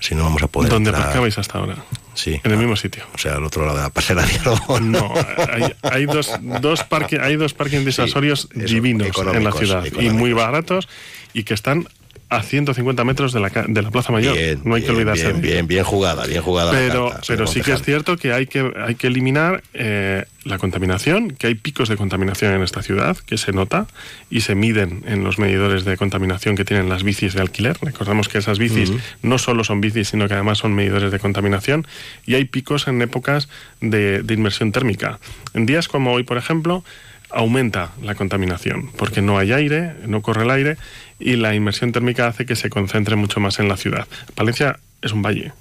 Si 0.00 0.14
no 0.14 0.24
vamos 0.24 0.42
a 0.42 0.46
poder 0.46 0.70
¿Dónde 0.70 0.90
aparcabais 0.90 1.36
hasta 1.38 1.58
ahora? 1.58 1.76
Sí. 2.16 2.40
En 2.42 2.50
el 2.50 2.56
mismo 2.56 2.74
sitio. 2.76 3.04
O 3.14 3.18
sea, 3.18 3.36
al 3.36 3.44
otro 3.44 3.64
lado 3.64 3.76
de 3.76 3.82
la 3.84 3.90
pasera 3.90 4.24
de 4.24 4.34
Aragón. 4.38 4.90
No, 4.90 5.12
hay, 5.52 5.74
hay 5.82 6.06
dos, 6.06 6.32
dos 6.60 6.82
parques 6.82 7.20
hay 7.20 7.36
dos 7.36 7.54
parking 7.54 7.84
disuasorios 7.84 8.48
divinos 8.54 9.08
en 9.32 9.44
la 9.44 9.52
ciudad 9.52 9.84
y 10.00 10.10
muy 10.10 10.32
baratos 10.32 10.88
y 11.34 11.44
que 11.44 11.54
están 11.54 11.86
a 12.28 12.42
150 12.42 13.04
metros 13.04 13.32
de 13.32 13.40
la, 13.40 13.50
de 13.50 13.82
la 13.82 13.90
Plaza 13.90 14.12
Mayor. 14.12 14.36
Bien, 14.36 14.60
no 14.64 14.74
hay 14.74 14.82
que 14.82 14.90
olvidarse 14.90 15.28
bien, 15.28 15.40
bien, 15.40 15.66
bien 15.68 15.84
jugada, 15.84 16.26
bien 16.26 16.42
jugada 16.42 16.72
Pero, 16.72 17.10
carta, 17.10 17.22
pero 17.28 17.46
sí 17.46 17.60
que 17.60 17.72
es 17.72 17.82
cierto 17.82 18.16
que 18.16 18.32
hay 18.32 18.46
que, 18.46 18.72
hay 18.76 18.96
que 18.96 19.06
eliminar 19.06 19.62
eh, 19.74 20.24
la 20.44 20.58
contaminación, 20.58 21.30
que 21.30 21.46
hay 21.46 21.54
picos 21.54 21.88
de 21.88 21.96
contaminación 21.96 22.52
en 22.52 22.62
esta 22.62 22.82
ciudad, 22.82 23.16
que 23.16 23.38
se 23.38 23.52
nota 23.52 23.86
y 24.28 24.40
se 24.40 24.56
miden 24.56 25.04
en 25.06 25.22
los 25.22 25.38
medidores 25.38 25.84
de 25.84 25.96
contaminación 25.96 26.56
que 26.56 26.64
tienen 26.64 26.88
las 26.88 27.04
bicis 27.04 27.34
de 27.34 27.42
alquiler. 27.42 27.76
Recordamos 27.80 28.28
que 28.28 28.38
esas 28.38 28.58
bicis 28.58 28.92
no 29.22 29.38
solo 29.38 29.62
son 29.62 29.80
bicis, 29.80 30.08
sino 30.08 30.26
que 30.26 30.34
además 30.34 30.58
son 30.58 30.74
medidores 30.74 31.12
de 31.12 31.20
contaminación. 31.20 31.86
Y 32.26 32.34
hay 32.34 32.44
picos 32.44 32.88
en 32.88 33.00
épocas 33.02 33.48
de, 33.80 34.22
de 34.22 34.34
inmersión 34.34 34.72
térmica. 34.72 35.20
En 35.54 35.64
días 35.66 35.86
como 35.86 36.12
hoy, 36.12 36.24
por 36.24 36.38
ejemplo, 36.38 36.84
aumenta 37.30 37.92
la 38.02 38.14
contaminación, 38.14 38.90
porque 38.96 39.22
no 39.22 39.38
hay 39.38 39.52
aire, 39.52 39.94
no 40.06 40.22
corre 40.22 40.44
el 40.44 40.50
aire, 40.50 40.76
y 41.18 41.36
la 41.36 41.54
inmersión 41.54 41.92
térmica 41.92 42.26
hace 42.26 42.46
que 42.46 42.56
se 42.56 42.70
concentre 42.70 43.16
mucho 43.16 43.40
más 43.40 43.58
en 43.58 43.68
la 43.68 43.76
ciudad. 43.76 44.06
Palencia 44.34 44.78
es 45.02 45.12
un 45.12 45.22
valle. 45.22 45.52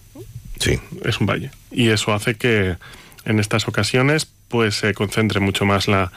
Sí. 0.60 0.80
Es 1.03 1.20
un 1.20 1.28
valle. 1.28 1.51
Y 1.72 1.89
eso 1.89 2.14
hace 2.14 2.36
que 2.36 2.78
en 3.26 3.39
estas 3.39 3.68
ocasiones 3.68 4.28
pues 4.47 4.76
se 4.76 4.93
concentre 4.93 5.39
mucho 5.39 5.66
más 5.66 5.88
la, 5.88 6.12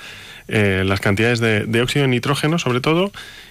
eh, 0.49 0.83
las 0.87 1.01
cantidades 1.01 1.41
de, 1.41 1.65
de 1.65 1.83
óxido 1.83 2.03
de 2.03 2.09
nitrógeno, 2.09 2.59
sobre 2.59 2.81
todo, 2.81 3.11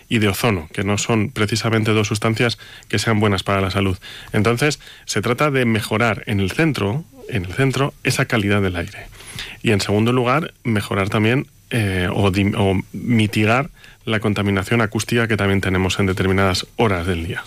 y 0.10 0.20
de 0.20 0.30
ozono, 0.30 0.70
que 0.72 0.84
no 0.84 0.98
son 0.98 1.30
precisamente 1.32 1.92
dos 1.92 2.08
sustancias 2.08 2.58
que 2.88 3.00
sean 3.00 3.20
buenas 3.20 3.44
para 3.44 3.62
la 3.62 3.72
salud. 3.72 3.98
Entonces, 4.34 4.80
se 5.06 5.22
trata 5.22 5.52
de 5.52 5.66
mejorar 5.66 6.24
en 6.28 6.40
el 6.40 6.52
centro, 6.52 7.04
en 7.30 7.46
el 7.46 7.54
centro, 7.54 7.94
esa 8.04 8.26
calidad 8.26 8.62
del 8.62 8.76
aire. 8.76 9.08
Y 9.64 9.72
en 9.72 9.82
segundo 9.82 10.14
lugar, 10.14 10.54
mejorar 10.64 11.10
también 11.10 11.48
eh, 11.70 12.08
o, 12.12 12.32
mitigar 12.94 13.70
la 14.08 14.22
contaminación 14.22 14.80
acústica 14.82 15.28
que 15.28 15.36
también 15.36 15.60
tenemos 15.60 16.00
en 16.00 16.06
determinadas 16.06 16.66
horas 16.78 17.06
del 17.06 17.28
día. 17.28 17.44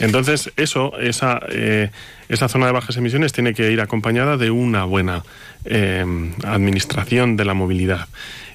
Entonces, 0.00 0.50
eso, 0.56 0.98
esa, 0.98 1.40
eh, 1.50 1.90
esa 2.30 2.48
zona 2.48 2.66
de 2.66 2.72
bajas 2.72 2.96
emisiones 2.96 3.34
tiene 3.34 3.52
que 3.52 3.70
ir 3.70 3.82
acompañada 3.82 4.38
de 4.38 4.50
una 4.50 4.84
buena 4.84 5.24
eh, 5.66 6.04
administración 6.44 7.36
de 7.36 7.44
la 7.44 7.52
movilidad. 7.52 8.08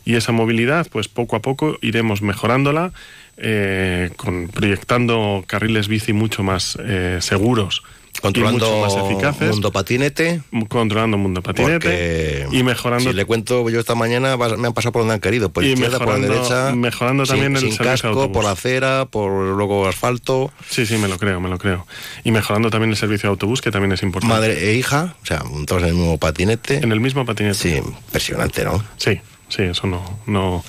Y 0.06 0.16
esa 0.16 0.32
movilidad, 0.32 0.88
pues 0.92 1.08
poco 1.08 1.36
a 1.36 1.42
poco 1.44 1.78
iremos 1.82 2.24
mejorándola, 2.24 2.94
eh, 3.38 4.10
con, 4.16 4.48
proyectando 4.48 5.44
carriles 5.46 5.88
bici 5.88 6.14
mucho 6.14 6.42
más 6.42 6.80
seguros. 7.20 7.84
Controlando 8.22 8.66
y 8.66 8.72
mucho 8.72 8.98
más 8.98 9.06
eficaces. 9.12 9.50
Mundo 9.52 9.72
Patinete. 9.72 10.42
Controlando 10.68 11.18
Mundo 11.18 11.42
Patinete. 11.44 12.48
Y 12.52 12.64
mejorando 12.64 13.10
Si 13.12 13.16
le 13.16 13.26
cuento, 13.26 13.70
yo 13.70 13.80
esta 13.80 13.94
mañana 13.96 14.36
me 14.38 14.68
han 14.68 14.74
pasado 14.74 14.92
por 14.94 15.02
donde 15.02 15.16
han 15.16 15.20
querido, 15.20 15.50
por 15.52 15.64
Y 15.64 15.72
izquierda, 15.74 16.00
por 16.00 16.18
la 16.20 16.28
derecha. 16.28 16.72
mejorando 16.76 17.26
sin- 17.26 17.34
también 17.36 17.54
el 17.54 17.60
sin 17.62 17.70
servicio 17.72 17.86
de 17.86 17.92
casco, 17.92 18.08
autobús. 18.08 18.34
por 18.34 18.44
la 18.46 18.52
acera, 18.52 19.06
por 19.06 19.32
luego 19.56 19.88
asfalto. 19.88 20.52
Sí, 20.70 20.86
sí, 20.86 20.98
me 20.98 21.08
lo 21.08 21.18
creo, 21.18 21.40
me 21.40 21.50
lo 21.50 21.58
creo. 21.58 21.86
Y 22.24 22.32
mejorando 22.32 22.70
también 22.70 22.90
el 22.92 22.98
servicio 22.98 23.28
de 23.30 23.32
autobús, 23.32 23.62
que 23.62 23.72
también 23.72 23.92
es 23.92 24.02
importante. 24.04 24.34
Madre 24.34 24.70
e 24.72 24.74
hija, 24.76 25.16
o 25.22 25.26
sea, 25.26 25.44
todos 25.68 25.84
en 25.84 25.90
el 25.90 25.94
mismo 25.96 26.18
patinete. 26.18 26.78
En 26.78 26.92
el 26.92 27.00
mismo 27.00 27.26
patinete. 27.26 27.56
Sí, 27.56 27.76
impresionante, 27.76 28.64
¿no? 28.64 28.84
Sí, 28.98 29.20
sí, 29.50 29.64
eso 29.64 29.88
no... 29.88 30.20
no 30.26 30.64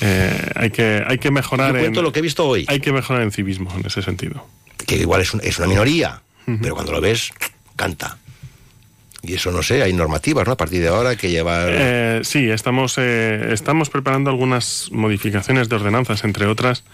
eh, 0.00 0.50
hay, 0.56 0.70
que, 0.70 1.02
hay 1.06 1.18
que 1.18 1.30
mejorar 1.30 1.72
Yo 1.72 1.78
cuento 1.80 2.00
en, 2.00 2.04
lo 2.04 2.12
que 2.12 2.18
he 2.18 2.22
visto 2.22 2.46
hoy. 2.46 2.64
Hay 2.68 2.80
que 2.80 2.92
mejorar 2.92 3.22
en 3.22 3.30
civismo 3.30 3.72
en 3.78 3.86
ese 3.86 4.02
sentido. 4.02 4.46
Que 4.86 4.96
igual 4.96 5.20
es, 5.22 5.32
un- 5.32 5.40
es 5.42 5.56
una 5.58 5.68
minoría, 5.68 6.20
pero 6.44 6.74
cuando 6.74 6.92
lo 6.92 7.00
ves, 7.00 7.32
canta. 7.76 8.18
Y 9.22 9.34
eso 9.34 9.50
no 9.50 9.62
sé, 9.62 9.82
hay 9.82 9.92
normativas, 9.94 10.46
¿no? 10.46 10.52
A 10.52 10.56
partir 10.56 10.82
de 10.82 10.88
ahora 10.88 11.16
que 11.16 11.30
llevar. 11.30 11.68
Eh, 11.70 12.20
sí, 12.24 12.50
estamos, 12.50 12.96
eh, 12.98 13.52
estamos 13.52 13.88
preparando 13.88 14.28
algunas 14.28 14.90
modificaciones 14.92 15.68
de 15.68 15.76
ordenanzas, 15.76 16.24
entre 16.24 16.46
otras, 16.46 16.84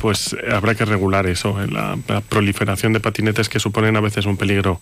pues 0.00 0.36
habrá 0.52 0.74
que 0.74 0.84
regular 0.84 1.26
eso, 1.26 1.62
eh, 1.62 1.68
la, 1.68 1.98
la 2.06 2.20
proliferación 2.20 2.92
de 2.92 3.00
patinetes 3.00 3.48
que 3.48 3.60
suponen 3.60 3.96
a 3.96 4.00
veces 4.00 4.26
un 4.26 4.36
peligro, 4.36 4.80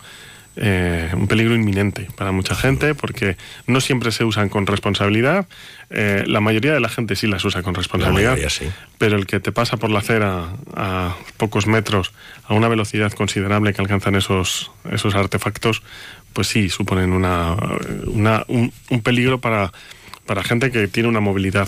eh, 0.60 1.10
un 1.14 1.28
peligro 1.28 1.54
inminente 1.54 2.08
para 2.16 2.32
mucha 2.32 2.54
gente, 2.54 2.94
porque 2.94 3.36
no 3.66 3.80
siempre 3.80 4.10
se 4.12 4.24
usan 4.24 4.48
con 4.48 4.66
responsabilidad. 4.66 5.46
Eh, 5.90 6.24
la 6.26 6.40
mayoría 6.40 6.72
de 6.74 6.80
la 6.80 6.88
gente 6.88 7.14
sí 7.16 7.26
las 7.28 7.44
usa 7.44 7.62
con 7.62 7.74
responsabilidad, 7.74 8.32
mayoría 8.32 8.50
sí. 8.50 8.66
pero 8.98 9.16
el 9.16 9.26
que 9.26 9.38
te 9.40 9.52
pasa 9.52 9.76
por 9.76 9.90
la 9.90 10.00
acera 10.00 10.46
a 10.74 11.14
pocos 11.36 11.66
metros, 11.66 12.12
a 12.46 12.54
una 12.54 12.68
velocidad 12.68 13.12
considerable 13.12 13.72
que 13.72 13.80
alcanzan 13.80 14.16
esos, 14.16 14.70
esos 14.90 15.14
artefactos, 15.14 15.82
pues 16.32 16.48
sí, 16.48 16.68
suponen 16.68 17.12
una, 17.12 17.54
una- 18.06 18.44
un, 18.48 18.72
un 18.90 19.00
peligro 19.02 19.40
para, 19.40 19.72
para 20.28 20.44
gente 20.44 20.70
que 20.70 20.86
tiene 20.86 21.08
una 21.08 21.18
movilidad 21.20 21.66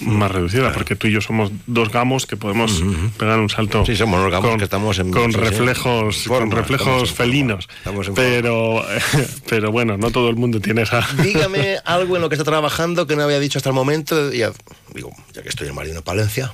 más 0.00 0.32
reducida, 0.32 0.72
porque 0.72 0.96
tú 0.96 1.06
y 1.06 1.12
yo 1.12 1.20
somos 1.20 1.52
dos 1.66 1.92
gamos 1.92 2.24
que 2.26 2.36
podemos 2.38 2.82
pegar 3.18 3.38
un 3.38 3.50
salto 3.50 3.84
Sí, 3.84 3.94
somos 3.94 4.20
los 4.22 4.32
gamos 4.32 4.48
con, 4.50 4.58
que 4.58 4.64
estamos 4.64 4.98
en- 4.98 5.10
con 5.12 5.30
sí, 5.30 5.38
sí. 5.38 5.44
reflejos, 5.44 6.24
forma, 6.24 6.48
con 6.48 6.56
reflejos 6.58 6.86
estamos 6.88 7.12
felinos. 7.12 7.68
estamos 7.78 8.10
pero, 8.14 8.82
pero 9.48 9.70
bueno, 9.70 9.98
no 9.98 10.10
todo 10.10 10.30
el 10.30 10.36
mundo 10.36 10.58
tiene 10.60 10.82
esa. 10.82 11.06
Dígame 11.22 11.76
algo 11.84 12.16
en 12.16 12.22
lo 12.22 12.28
que 12.30 12.34
está 12.36 12.44
trabajando 12.44 13.06
que 13.06 13.14
no 13.14 13.22
había 13.22 13.38
dicho 13.38 13.58
hasta 13.58 13.68
el 13.68 13.74
momento. 13.74 14.32
Ya, 14.32 14.50
digo, 14.94 15.12
ya 15.34 15.42
que 15.42 15.50
estoy 15.50 15.68
en 15.68 15.74
Marino 15.74 16.02
Palencia. 16.02 16.52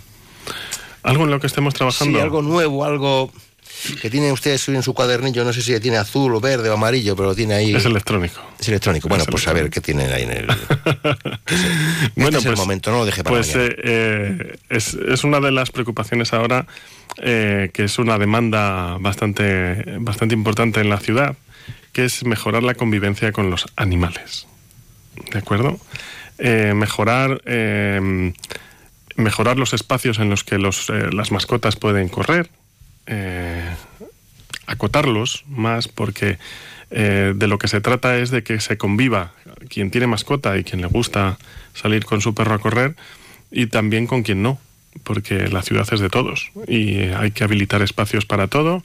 Algo 1.05 1.25
en 1.25 1.31
lo 1.31 1.39
que 1.41 1.47
estemos 1.47 1.73
trabajando. 1.73 2.19
Sí, 2.19 2.23
algo 2.23 2.43
nuevo, 2.43 2.85
algo 2.85 3.33
que 4.01 4.11
tiene 4.11 4.33
usted 4.33 4.59
en 4.69 4.83
su 4.83 4.95
cuadernillo, 4.95 5.45
no 5.45 5.53
sé 5.53 5.63
si 5.63 5.79
tiene 5.81 5.97
azul 5.97 6.35
o 6.35 6.41
verde 6.41 6.69
o 6.69 6.75
amarillo, 6.75 7.15
pero 7.15 7.31
lo 7.31 7.35
tiene 7.35 7.55
ahí. 7.55 7.75
Es 7.75 7.85
electrónico. 7.85 8.41
Es 8.59 8.69
electrónico. 8.69 9.09
Bueno, 9.09 9.25
Es 9.25 9.31
pues 9.31 9.47
a 9.49 9.53
ver 9.53 9.71
qué 9.71 9.81
tienen 9.81 10.13
ahí 10.13 10.23
en 10.23 10.33
el. 10.33 10.47
Bueno, 12.17 12.39
este 12.39 12.51
es 12.51 12.55
el 12.55 12.57
momento, 12.57 12.91
no 12.91 12.99
lo 12.99 13.07
deje 13.07 13.23
para 13.23 13.37
pues 13.37 13.55
eh, 13.55 13.75
eh, 13.83 14.57
es, 14.69 14.95
es 14.95 15.25
una 15.25 15.41
de 15.41 15.53
las 15.53 15.71
preocupaciones 15.71 16.33
ahora, 16.33 16.67
eh, 17.19 17.71
que 17.73 17.85
es 17.85 17.99
una 17.99 18.19
demanda 18.19 18.97
bastante, 18.99 19.85
bastante 20.01 20.35
importante 20.35 20.81
en 20.81 20.91
la 20.91 20.99
ciudad, 20.99 21.37
que 21.93 22.05
es 22.05 22.25
mejorar 22.25 22.63
la 22.63 22.75
convivencia 22.75 23.33
con 23.33 23.51
los 23.51 23.67
animales. 23.77 24.47
¿De 25.33 25.39
acuerdo? 25.39 25.79
Mejorar, 26.39 27.41
mejorar 29.19 29.59
los 29.59 29.75
espacios 29.75 30.19
en 30.19 30.31
los 30.31 30.45
que 30.45 30.59
los, 30.59 30.89
eh, 30.89 31.11
las 31.13 31.33
mascotas 31.33 31.77
pueden 31.77 32.09
correr, 32.09 32.51
eh, 33.09 33.75
acotarlos 34.67 35.45
más, 35.49 35.89
porque 35.89 36.39
eh, 36.91 37.33
de 37.35 37.49
lo 37.49 37.59
que 37.59 37.69
se 37.69 37.81
trata 37.81 38.19
es 38.19 38.31
de 38.31 38.43
que 38.43 38.61
se 38.61 38.79
conviva 38.79 39.33
quien 39.69 39.91
tiene 39.91 40.07
mascota 40.07 40.57
y 40.57 40.65
quien 40.65 40.81
le 40.81 40.87
gusta 40.87 41.39
salir 41.75 42.05
con 42.05 42.21
su 42.21 42.35
perro 42.35 42.55
a 42.55 42.59
correr 42.59 42.95
y 43.51 43.67
también 43.67 44.07
con 44.07 44.23
quien 44.23 44.43
no, 44.43 44.59
porque 45.05 45.49
la 45.49 45.63
ciudad 45.63 45.89
es 45.93 46.01
de 46.01 46.11
todos 46.11 46.51
y 46.67 46.99
hay 47.01 47.31
que 47.31 47.45
habilitar 47.45 47.83
espacios 47.83 48.27
para 48.27 48.47
todo 48.47 48.85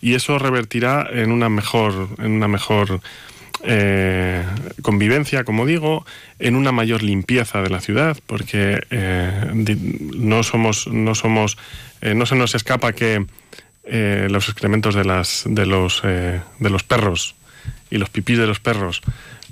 y 0.00 0.14
eso 0.14 0.38
revertirá 0.38 1.08
en 1.12 1.32
una 1.32 1.48
mejor, 1.48 2.08
en 2.18 2.32
una 2.32 2.48
mejor 2.48 3.00
eh, 3.62 4.44
convivencia, 4.82 5.44
como 5.44 5.66
digo, 5.66 6.04
en 6.38 6.56
una 6.56 6.72
mayor 6.72 7.02
limpieza 7.02 7.62
de 7.62 7.70
la 7.70 7.80
ciudad, 7.80 8.16
porque 8.26 8.80
eh, 8.90 9.52
no 10.16 10.42
somos, 10.42 10.86
no 10.88 11.14
somos, 11.14 11.58
eh, 12.00 12.14
no 12.14 12.26
se 12.26 12.36
nos 12.36 12.54
escapa 12.54 12.92
que 12.92 13.26
eh, 13.84 14.28
los 14.30 14.48
excrementos 14.48 14.94
de 14.94 15.04
las, 15.04 15.44
de 15.46 15.66
los, 15.66 16.02
de 16.02 16.70
los 16.70 16.82
perros 16.82 17.34
y 17.90 17.98
los 17.98 18.10
pipís 18.10 18.38
de 18.38 18.46
los 18.46 18.60
perros, 18.60 19.02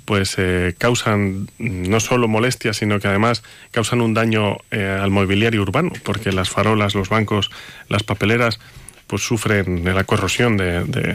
pues 0.05 0.37
causan 0.79 1.49
no 1.59 1.99
solo 1.99 2.27
molestias, 2.27 2.77
sino 2.77 2.99
que 2.99 3.07
además 3.07 3.43
causan 3.69 4.01
un 4.01 4.15
daño 4.15 4.57
al 4.71 5.11
mobiliario 5.11 5.61
urbano, 5.61 5.91
porque 6.03 6.31
las 6.31 6.49
farolas, 6.49 6.95
los 6.95 7.09
bancos, 7.09 7.51
las 7.89 8.01
papeleras, 8.01 8.59
pues 9.05 9.21
sufren 9.21 9.83
de 9.83 9.93
la 9.93 10.03
corrosión 10.05 10.57
de, 10.57 10.83
de, 10.85 11.13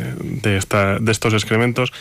de 1.01 1.11
estos 1.13 1.33
excrementos 1.33 1.93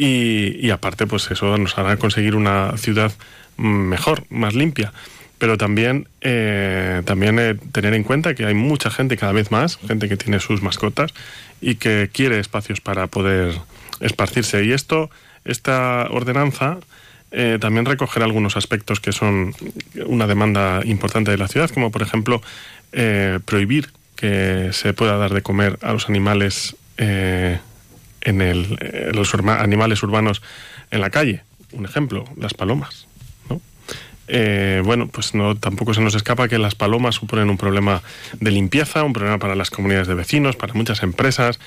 y, 0.00 0.66
y 0.66 0.70
aparte, 0.70 1.06
pues 1.06 1.30
eso 1.30 1.58
nos 1.58 1.76
hará 1.76 1.98
conseguir 1.98 2.34
una 2.34 2.74
ciudad 2.78 3.12
mejor, 3.58 4.24
más 4.30 4.54
limpia. 4.54 4.94
Pero 5.36 5.58
también, 5.58 6.08
eh, 6.22 7.02
también 7.04 7.38
eh, 7.38 7.56
tener 7.72 7.92
en 7.92 8.02
cuenta 8.02 8.34
que 8.34 8.46
hay 8.46 8.54
mucha 8.54 8.90
gente, 8.90 9.18
cada 9.18 9.32
vez 9.32 9.50
más, 9.50 9.76
gente 9.86 10.08
que 10.08 10.16
tiene 10.16 10.40
sus 10.40 10.62
mascotas 10.62 11.12
y 11.60 11.74
que 11.74 12.08
quiere 12.12 12.38
espacios 12.38 12.80
para 12.80 13.08
poder 13.08 13.54
esparcirse. 14.00 14.64
Y 14.64 14.72
esto, 14.72 15.10
esta 15.44 16.06
ordenanza 16.10 16.78
eh, 17.30 17.58
también 17.60 17.84
recogerá 17.84 18.24
algunos 18.24 18.56
aspectos 18.56 19.00
que 19.00 19.12
son 19.12 19.54
una 20.06 20.26
demanda 20.26 20.80
importante 20.84 21.30
de 21.30 21.36
la 21.36 21.48
ciudad, 21.48 21.70
como 21.70 21.90
por 21.90 22.00
ejemplo 22.00 22.40
eh, 22.92 23.38
prohibir 23.44 23.90
que 24.16 24.70
se 24.72 24.94
pueda 24.94 25.16
dar 25.18 25.32
de 25.34 25.42
comer 25.42 25.78
a 25.82 25.92
los 25.92 26.08
animales 26.08 26.76
eh, 26.96 27.58
en 28.20 28.40
el, 28.40 28.78
eh, 28.80 29.10
los 29.14 29.34
animales 29.34 30.02
urbanos 30.02 30.42
en 30.90 31.00
la 31.00 31.10
calle. 31.10 31.42
Un 31.72 31.84
ejemplo, 31.84 32.24
las 32.36 32.54
palomas. 32.54 33.06
¿no? 33.48 33.60
Eh, 34.28 34.82
bueno, 34.84 35.08
pues 35.08 35.34
no 35.34 35.56
tampoco 35.56 35.94
se 35.94 36.00
nos 36.00 36.14
escapa 36.14 36.48
que 36.48 36.58
las 36.58 36.74
palomas 36.74 37.16
suponen 37.16 37.50
un 37.50 37.56
problema 37.56 38.02
de 38.40 38.50
limpieza, 38.50 39.04
un 39.04 39.12
problema 39.12 39.38
para 39.38 39.54
las 39.54 39.70
comunidades 39.70 40.08
de 40.08 40.14
vecinos, 40.14 40.56
para 40.56 40.74
muchas 40.74 41.02
empresas. 41.02 41.58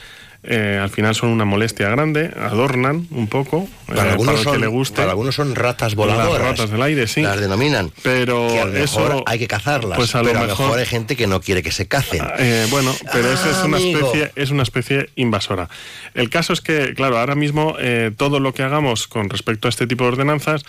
Eh, 0.45 0.77
al 0.81 0.89
final 0.89 1.15
son 1.15 1.29
una 1.29 1.45
molestia 1.45 1.87
grande, 1.89 2.31
adornan 2.37 3.07
un 3.11 3.27
poco. 3.27 3.67
eh, 3.87 3.93
Para 3.95 4.11
algunos, 4.11 4.33
el 4.35 4.39
que 4.39 4.43
son, 4.43 4.59
le 4.61 4.67
guste. 4.67 4.97
para 4.97 5.11
algunos 5.11 5.35
son 5.35 5.55
ratas 5.55 5.95
voladoras. 5.95 6.33
Las 6.41 6.41
ratas 6.59 6.69
del 6.69 6.81
aire, 6.81 7.07
sí. 7.07 7.21
Las 7.21 7.39
denominan. 7.39 7.91
Pero 8.03 8.47
que 8.49 8.59
a 8.59 8.65
lo 8.65 8.71
mejor 8.73 8.83
eso 9.11 9.23
hay 9.25 9.39
que 9.39 9.47
cazarlas. 9.47 9.97
pues 9.97 10.13
a 10.15 10.19
lo 10.19 10.25
pero 10.25 10.39
a 10.39 10.41
lo 10.41 10.47
mejor- 10.49 10.65
mejor 10.65 10.79
hay 10.79 10.85
gente 10.85 11.15
que 11.15 11.27
no 11.27 11.39
quiere 11.39 11.63
que 11.63 11.71
se 11.71 11.87
cacen. 11.87 12.21
Eh, 12.39 12.67
bueno, 12.69 12.93
pero 13.13 13.31
esa 13.31 13.51
es 13.51 13.63
una 13.63 13.77
Amigo. 13.77 13.99
especie, 14.05 14.31
es 14.35 14.51
una 14.51 14.63
especie 14.63 15.09
invasora. 15.15 15.69
El 16.13 16.29
caso 16.29 16.51
es 16.51 16.59
que, 16.59 16.93
claro, 16.93 17.17
ahora 17.17 17.35
mismo 17.35 17.77
todo 18.17 18.39
lo 18.41 18.53
que 18.53 18.63
hagamos 18.63 19.07
con 19.07 19.29
respecto 19.29 19.67
a 19.67 19.69
este 19.69 19.87
tipo 19.87 20.03
de 20.03 20.09
ordenanzas 20.09 20.65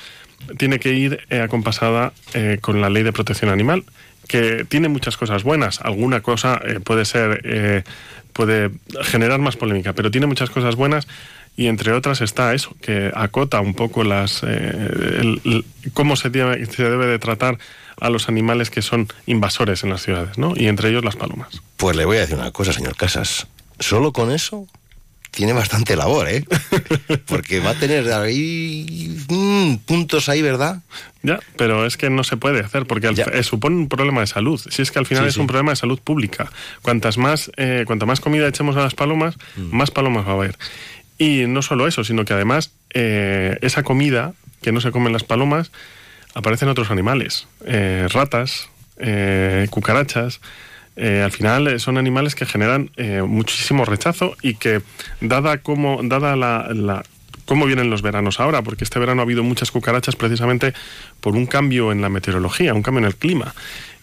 tiene 0.57 0.79
que 0.79 0.93
ir 0.93 1.21
acompasada 1.43 2.13
con 2.61 2.81
la 2.81 2.91
ley 2.91 3.03
de 3.03 3.13
protección 3.13 3.51
animal, 3.51 3.83
que 4.29 4.65
tiene 4.69 4.89
muchas 4.89 5.17
cosas 5.17 5.43
buenas. 5.43 5.81
Alguna 5.81 6.21
cosa 6.21 6.61
eh, 6.65 6.81
puede 6.81 7.05
ser, 7.05 7.41
eh, 7.45 7.83
puede 8.35 8.71
generar 9.03 9.41
más 9.41 9.57
polémica, 9.57 9.95
pero 9.95 10.11
tiene 10.11 10.27
muchas 10.27 10.51
cosas 10.51 10.77
buenas. 10.77 11.07
Y 11.57 11.69
entre 11.69 11.93
otras 11.93 12.21
está 12.21 12.53
eso, 12.53 12.75
que 12.83 13.13
acota 13.15 13.61
un 13.61 13.75
poco 13.75 14.03
las 14.03 14.43
eh, 14.45 15.65
cómo 15.93 16.17
se, 16.17 16.31
se 16.33 16.83
debe 16.83 17.07
de 17.07 17.19
tratar 17.21 17.59
a 18.01 18.11
los 18.11 18.29
animales 18.29 18.71
que 18.71 18.83
son 18.83 19.07
invasores 19.27 19.85
en 19.85 19.91
las 19.91 20.03
ciudades, 20.03 20.37
¿no? 20.37 20.55
Y 20.57 20.67
entre 20.67 20.89
ellos 20.91 21.05
las 21.05 21.15
palomas. 21.15 21.63
Pues 21.77 21.97
le 21.97 22.05
voy 22.05 22.17
a 22.17 22.21
decir 22.21 22.37
una 22.37 22.51
cosa, 22.51 22.73
señor 22.73 22.97
Casas. 22.97 23.47
Solo 23.79 24.13
con 24.13 24.33
eso 24.33 24.67
tiene 25.35 25.53
bastante 25.53 25.97
labor, 25.97 26.29
¿eh? 26.29 26.45
Porque 27.27 27.61
va 27.61 27.71
a 27.71 27.75
tener 27.75 28.11
ahí 28.13 29.17
mm, 29.29 29.77
puntos 29.87 30.29
ahí, 30.29 30.43
¿verdad? 30.43 30.81
Ya, 31.23 31.41
pero 31.57 31.87
es 31.87 31.97
que 31.97 32.11
no 32.11 32.23
se 32.25 32.37
puede 32.37 32.61
hacer 32.61 32.87
porque 32.87 33.07
al- 33.09 33.19
eh, 33.19 33.43
supone 33.43 33.77
un 33.77 33.89
problema 33.89 34.21
de 34.21 34.27
salud. 34.27 34.61
Si 34.71 34.83
es 34.83 34.91
que 34.91 34.99
al 34.99 35.07
final 35.07 35.25
Sí, 35.25 35.29
es 35.29 35.35
sí. 35.35 35.41
un 35.41 35.47
problema 35.47 35.73
de 35.73 35.77
salud 35.77 35.99
pública. 35.99 36.51
Cuantas 36.83 37.17
más, 37.19 37.51
eh, 37.57 37.85
cuanta 37.87 38.05
más 38.07 38.21
comida 38.21 38.47
echemos 38.47 38.77
a 38.77 38.81
las 38.83 38.95
palomas, 38.95 39.37
Mm. 39.57 39.75
más 39.77 39.91
palomas 39.91 40.27
va 40.27 40.31
a 40.31 40.35
haber. 40.35 40.57
Y 41.19 41.47
no 41.47 41.63
solo 41.63 41.87
eso, 41.87 42.05
sino 42.05 42.25
que 42.25 42.33
además 42.35 42.71
eh, 42.93 43.57
esa 43.63 43.83
comida 43.83 44.35
que 44.63 44.71
no 44.73 44.81
se 44.81 44.91
comen 44.93 45.13
las 45.13 45.25
palomas 45.25 45.73
aparecen 46.35 46.69
otros 46.69 46.91
animales, 46.91 47.47
eh, 47.67 48.07
ratas, 48.11 48.69
cucarachas. 49.71 50.41
Eh, 50.97 51.23
al 51.25 51.33
final 51.33 51.67
eh, 51.67 51.79
son 51.79 51.99
animales 51.99 52.35
que 52.35 52.47
generan 52.47 52.91
eh, 52.97 53.23
muchísimo 53.27 53.85
rechazo 53.85 54.37
y 54.43 54.55
que 54.55 54.81
dada 55.21 55.59
como 55.59 56.01
dada 56.05 56.37
la, 56.37 56.69
la- 56.73 57.03
cómo 57.47 57.67
vienen 57.67 57.91
los 57.91 58.01
veranos 58.03 58.41
ahora, 58.41 58.63
porque 58.63 58.85
este 58.85 58.99
verano 58.99 59.21
ha 59.21 59.25
habido 59.25 59.43
muchas 59.43 59.71
cucarachas 59.71 60.17
precisamente 60.17 60.73
por 61.21 61.35
un 61.35 61.47
cambio 61.47 61.93
en 61.93 62.01
la 62.01 62.09
meteorología, 62.09 62.73
un 62.75 62.83
cambio 62.83 63.01
en 63.01 63.07
el 63.07 63.17
clima. 63.17 63.55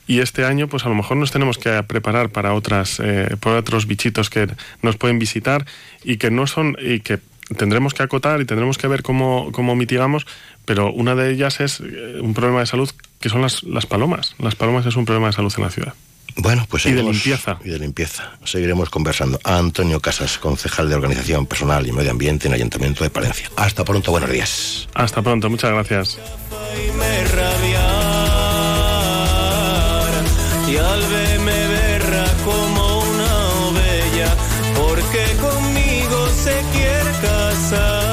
Y 0.05 0.19
este 0.19 0.43
año, 0.45 0.67
pues 0.67 0.85
a 0.85 0.89
lo 0.89 0.95
mejor 0.95 1.15
nos 1.17 1.31
tenemos 1.31 1.57
que 1.57 1.81
preparar 1.83 2.29
para 2.29 2.53
otras, 2.53 3.01
para 3.39 3.57
otros 3.59 3.87
bichitos 3.87 4.29
que 4.29 4.47
nos 4.81 4.97
pueden 4.97 5.17
visitar 5.19 5.65
y 6.03 6.17
que 6.17 6.29
no 6.29 6.45
son 6.47 6.75
y 6.81 6.99
que 6.99 7.19
tendremos 7.57 7.93
que 7.93 8.03
acotar 8.03 8.41
y 8.41 8.45
tendremos 8.45 8.77
que 8.77 8.87
ver 8.87 9.03
cómo, 9.03 9.51
cómo 9.53 9.75
mitigamos, 9.75 10.27
pero 10.65 10.91
una 10.91 11.15
de 11.15 11.31
ellas 11.31 11.61
es 11.61 11.79
un 11.79 12.33
problema 12.33 12.59
de 12.59 12.65
salud 12.65 12.89
que 13.21 13.29
son 13.29 13.41
las, 13.41 13.63
las 13.63 13.85
palomas. 13.85 14.35
Las 14.39 14.55
palomas 14.55 14.85
es 14.85 14.95
un 14.97 15.05
problema 15.05 15.27
de 15.27 15.33
salud 15.33 15.53
en 15.55 15.63
la 15.63 15.69
ciudad. 15.69 15.93
Bueno, 16.37 16.65
pues 16.69 16.85
Y 16.85 16.91
de 16.93 17.03
limpieza. 17.03 17.59
Y 17.63 17.69
de 17.69 17.79
limpieza. 17.79 18.31
Seguiremos 18.43 18.89
conversando. 18.89 19.39
Antonio 19.43 19.99
Casas, 19.99 20.37
concejal 20.37 20.89
de 20.89 20.95
Organización 20.95 21.45
Personal 21.45 21.87
y 21.87 21.91
Medio 21.91 22.11
Ambiente 22.11 22.47
en 22.47 22.53
el 22.53 22.57
Ayuntamiento 22.57 23.03
de 23.03 23.09
Palencia. 23.09 23.49
Hasta 23.55 23.83
pronto, 23.83 24.11
buenos 24.11 24.29
días. 24.31 24.87
Hasta 24.93 25.21
pronto, 25.21 25.49
muchas 25.49 25.71
gracias. 25.71 26.19
me 26.97 27.23
rabiar 27.25 28.11
y 30.67 30.77
al 30.77 31.01
verme 31.07 31.67
berra 31.67 32.25
como 32.45 32.99
una 32.99 33.49
ovella 33.67 34.35
porque 34.75 35.23
conmigo 35.41 36.27
se 36.43 36.61
quiere 36.71 37.11
casar. 37.21 38.11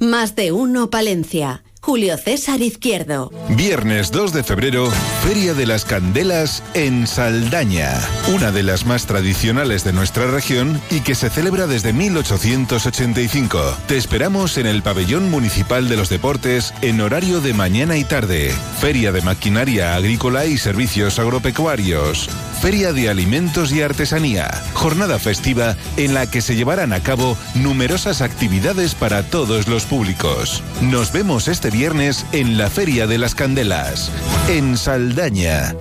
Más 0.00 0.34
de 0.34 0.52
uno 0.52 0.88
Palencia. 0.90 1.62
Julio 1.84 2.16
César 2.16 2.62
Izquierdo. 2.62 3.32
Viernes 3.48 4.12
2 4.12 4.32
de 4.32 4.44
febrero, 4.44 4.88
Feria 5.24 5.52
de 5.52 5.66
las 5.66 5.84
Candelas 5.84 6.62
en 6.74 7.08
Saldaña, 7.08 8.00
una 8.32 8.52
de 8.52 8.62
las 8.62 8.86
más 8.86 9.06
tradicionales 9.06 9.82
de 9.82 9.92
nuestra 9.92 10.30
región 10.30 10.80
y 10.90 11.00
que 11.00 11.16
se 11.16 11.28
celebra 11.28 11.66
desde 11.66 11.92
1885. 11.92 13.78
Te 13.88 13.96
esperamos 13.96 14.58
en 14.58 14.66
el 14.66 14.82
Pabellón 14.82 15.28
Municipal 15.28 15.88
de 15.88 15.96
los 15.96 16.08
Deportes 16.08 16.72
en 16.82 17.00
horario 17.00 17.40
de 17.40 17.52
mañana 17.52 17.96
y 17.96 18.04
tarde. 18.04 18.54
Feria 18.80 19.10
de 19.10 19.22
Maquinaria 19.22 19.96
Agrícola 19.96 20.46
y 20.46 20.58
Servicios 20.58 21.18
Agropecuarios. 21.18 22.28
Feria 22.62 22.92
de 22.92 23.08
Alimentos 23.08 23.72
y 23.72 23.82
Artesanía. 23.82 24.48
Jornada 24.74 25.18
festiva 25.18 25.76
en 25.96 26.14
la 26.14 26.30
que 26.30 26.40
se 26.40 26.54
llevarán 26.54 26.92
a 26.92 27.02
cabo 27.02 27.36
numerosas 27.56 28.22
actividades 28.22 28.94
para 28.94 29.24
todos 29.24 29.66
los 29.66 29.84
públicos. 29.84 30.62
Nos 30.80 31.12
vemos 31.12 31.48
este 31.48 31.70
viernes 31.70 32.24
en 32.30 32.56
la 32.56 32.70
Feria 32.70 33.08
de 33.08 33.18
las 33.18 33.34
Candelas, 33.34 34.12
en 34.48 34.76
Saldaña. 34.76 35.74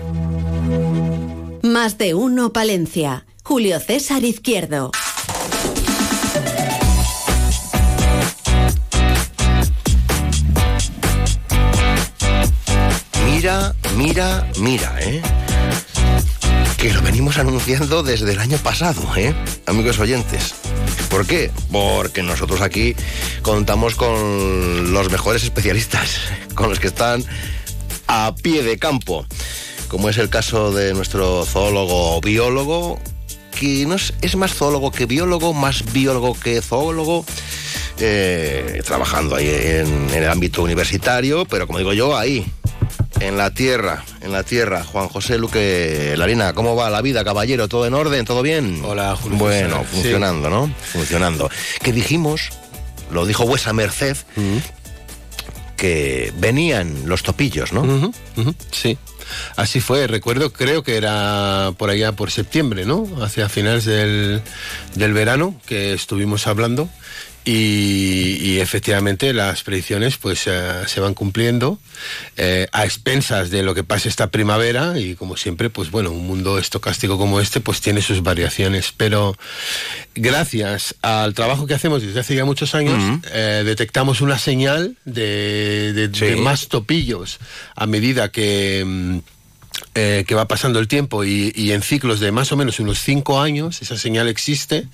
Más 1.61 1.99
de 1.99 2.15
uno 2.15 2.51
Palencia. 2.51 3.27
Julio 3.43 3.79
César 3.79 4.23
Izquierdo. 4.23 4.89
Mira, 13.27 13.75
mira, 13.95 14.47
mira, 14.59 14.95
¿eh? 14.99 15.21
Que 16.81 16.91
lo 16.91 17.03
venimos 17.03 17.37
anunciando 17.37 18.01
desde 18.01 18.31
el 18.31 18.39
año 18.39 18.57
pasado, 18.57 19.03
¿eh? 19.15 19.35
Amigos 19.67 19.99
oyentes. 19.99 20.55
¿Por 21.11 21.27
qué? 21.27 21.51
Porque 21.71 22.23
nosotros 22.23 22.61
aquí 22.61 22.95
contamos 23.43 23.93
con 23.93 24.91
los 24.91 25.11
mejores 25.11 25.43
especialistas, 25.43 26.21
con 26.55 26.69
los 26.69 26.79
que 26.79 26.87
están 26.87 27.23
a 28.07 28.33
pie 28.41 28.63
de 28.63 28.79
campo, 28.79 29.27
como 29.89 30.09
es 30.09 30.17
el 30.17 30.29
caso 30.29 30.71
de 30.71 30.95
nuestro 30.95 31.45
zoólogo 31.45 32.19
biólogo, 32.19 32.99
que 33.59 33.85
no 33.85 33.93
es, 33.93 34.15
es 34.23 34.35
más 34.35 34.55
zoólogo 34.55 34.91
que 34.91 35.05
biólogo, 35.05 35.53
más 35.53 35.93
biólogo 35.93 36.33
que 36.33 36.63
zoólogo, 36.63 37.23
eh, 37.99 38.81
trabajando 38.83 39.35
ahí 39.35 39.47
en 39.47 40.09
el 40.15 40.27
ámbito 40.27 40.63
universitario, 40.63 41.45
pero 41.45 41.67
como 41.67 41.77
digo 41.77 41.93
yo, 41.93 42.17
ahí, 42.17 42.43
en 43.19 43.37
la 43.37 43.51
tierra, 43.51 44.03
en 44.21 44.31
la 44.31 44.43
tierra. 44.43 44.83
Juan 44.83 45.07
José 45.07 45.37
Luque 45.37 46.15
Larina, 46.17 46.53
¿cómo 46.53 46.75
va 46.75 46.89
la 46.89 47.01
vida, 47.01 47.23
caballero? 47.23 47.67
¿Todo 47.67 47.85
en 47.85 47.93
orden? 47.93 48.25
¿Todo 48.25 48.41
bien? 48.41 48.81
Hola, 48.83 49.15
Julio 49.15 49.37
Bueno, 49.37 49.83
funcionando, 49.83 50.49
¿no? 50.49 50.73
Funcionando. 50.91 51.49
Que 51.83 51.91
dijimos, 51.91 52.49
lo 53.11 53.25
dijo 53.25 53.43
Huesa 53.43 53.73
Merced, 53.73 54.17
que 55.77 56.33
venían 56.37 57.03
los 57.05 57.23
topillos, 57.23 57.73
¿no? 57.73 58.11
Sí. 58.71 58.97
Así 59.55 59.79
fue, 59.79 60.07
recuerdo, 60.07 60.51
creo 60.51 60.83
que 60.83 60.97
era 60.97 61.73
por 61.77 61.89
allá 61.89 62.11
por 62.11 62.31
septiembre, 62.31 62.85
¿no? 62.85 63.07
Hacia 63.21 63.47
finales 63.49 63.85
del, 63.85 64.41
del 64.95 65.13
verano 65.13 65.55
que 65.65 65.93
estuvimos 65.93 66.47
hablando 66.47 66.89
Y, 67.43 68.37
y 68.39 68.59
efectivamente 68.59 69.33
las 69.33 69.63
predicciones 69.63 70.17
pues 70.17 70.43
eh, 70.45 70.83
se 70.85 70.99
van 70.99 71.15
cumpliendo 71.15 71.79
eh, 72.37 72.67
a 72.71 72.85
expensas 72.85 73.49
de 73.49 73.63
lo 73.63 73.73
que 73.73 73.83
pase 73.83 74.09
esta 74.09 74.27
primavera. 74.27 74.99
Y 74.99 75.15
como 75.15 75.37
siempre 75.37 75.69
pues 75.71 75.89
bueno 75.89 76.11
un 76.11 76.27
mundo 76.27 76.59
estocástico 76.59 77.17
como 77.17 77.39
este 77.41 77.59
pues 77.59 77.81
tiene 77.81 78.01
sus 78.03 78.21
variaciones. 78.21 78.93
Pero 78.95 79.35
gracias 80.15 80.95
al 81.01 81.33
trabajo 81.33 81.65
que 81.67 81.73
hacemos 81.73 82.01
desde 82.01 82.19
hace 82.19 82.35
ya 82.35 82.45
muchos 82.45 82.75
años 82.75 83.19
eh, 83.33 83.63
detectamos 83.65 84.21
una 84.21 84.37
señal 84.37 84.97
de, 85.05 85.93
de- 85.93 86.07
de 86.09 86.35
más 86.35 86.67
topillos 86.67 87.39
a 87.75 87.87
medida 87.87 88.29
que 88.29 88.83
mm, 88.85 89.17
eh, 89.95 90.23
que 90.27 90.35
va 90.35 90.47
pasando 90.47 90.79
el 90.79 90.87
tiempo 90.87 91.23
y, 91.23 91.51
y 91.55 91.71
en 91.71 91.81
ciclos 91.81 92.19
de 92.19 92.31
más 92.31 92.51
o 92.51 92.57
menos 92.57 92.79
unos 92.79 92.99
cinco 92.99 93.41
años, 93.41 93.81
esa 93.81 93.97
señal 93.97 94.27
existe, 94.27 94.87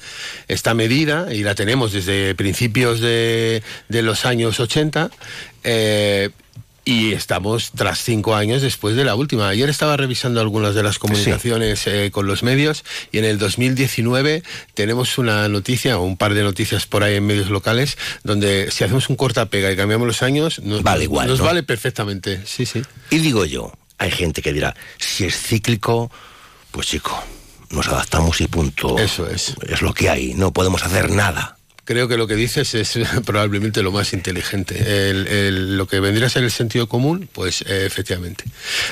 está 0.47 0.73
medida 0.73 1.33
y 1.33 1.43
la 1.43 1.55
tenemos 1.55 1.91
desde 1.91 2.35
principios 2.35 2.99
de, 2.99 3.63
de 3.89 4.01
los 4.01 4.25
años 4.25 4.59
80. 4.59 5.09
eh, 5.63 6.29
y 6.89 7.11
estamos 7.11 7.71
tras 7.75 7.99
cinco 8.01 8.33
años 8.33 8.61
después 8.61 8.95
de 8.95 9.03
la 9.03 9.13
última. 9.15 9.49
Ayer 9.49 9.69
estaba 9.69 9.97
revisando 9.97 10.39
algunas 10.39 10.73
de 10.73 10.83
las 10.83 10.99
comunicaciones 10.99 11.85
eh, 11.85 12.11
con 12.13 12.27
los 12.27 12.43
medios 12.43 12.85
y 13.11 13.17
en 13.17 13.25
el 13.25 13.37
2019 13.39 14.41
tenemos 14.73 15.17
una 15.17 15.49
noticia 15.49 15.99
o 15.99 16.03
un 16.03 16.15
par 16.15 16.33
de 16.33 16.43
noticias 16.43 16.85
por 16.85 17.03
ahí 17.03 17.15
en 17.15 17.25
medios 17.25 17.49
locales 17.49 17.97
donde 18.23 18.71
si 18.71 18.85
hacemos 18.85 19.09
un 19.09 19.17
corta-pega 19.17 19.69
y 19.69 19.75
cambiamos 19.75 20.07
los 20.07 20.23
años, 20.23 20.59
nos 20.59 20.81
Vale 20.81 21.03
igual, 21.03 21.27
Nos 21.27 21.39
¿no? 21.39 21.45
vale 21.45 21.61
perfectamente, 21.61 22.41
sí, 22.45 22.65
sí. 22.65 22.81
Y 23.09 23.17
digo 23.17 23.43
yo, 23.43 23.73
hay 23.97 24.11
gente 24.11 24.41
que 24.41 24.53
dirá, 24.53 24.75
si 24.97 25.25
es 25.25 25.35
cíclico, 25.35 26.11
pues 26.71 26.87
chico, 26.87 27.23
nos 27.69 27.87
adaptamos 27.87 28.39
y 28.41 28.47
punto. 28.47 28.97
Eso 28.97 29.27
es. 29.27 29.55
Es 29.67 29.81
lo 29.81 29.93
que 29.93 30.09
hay, 30.09 30.33
no 30.33 30.51
podemos 30.51 30.83
hacer 30.83 31.11
nada. 31.11 31.56
Creo 31.87 32.09
que 32.09 32.17
lo 32.17 32.27
que 32.27 32.35
dices 32.35 32.75
es 32.75 32.99
probablemente 33.25 33.81
lo 33.81 33.93
más 33.93 34.11
inteligente. 34.11 35.09
El- 35.09 35.25
el- 35.27 35.77
lo 35.77 35.87
que 35.87 36.01
vendría 36.01 36.27
a 36.27 36.29
ser 36.29 36.43
el 36.43 36.51
sentido 36.51 36.87
común, 36.89 37.29
pues 37.31 37.61
eh, 37.61 37.85
efectivamente. 37.85 38.43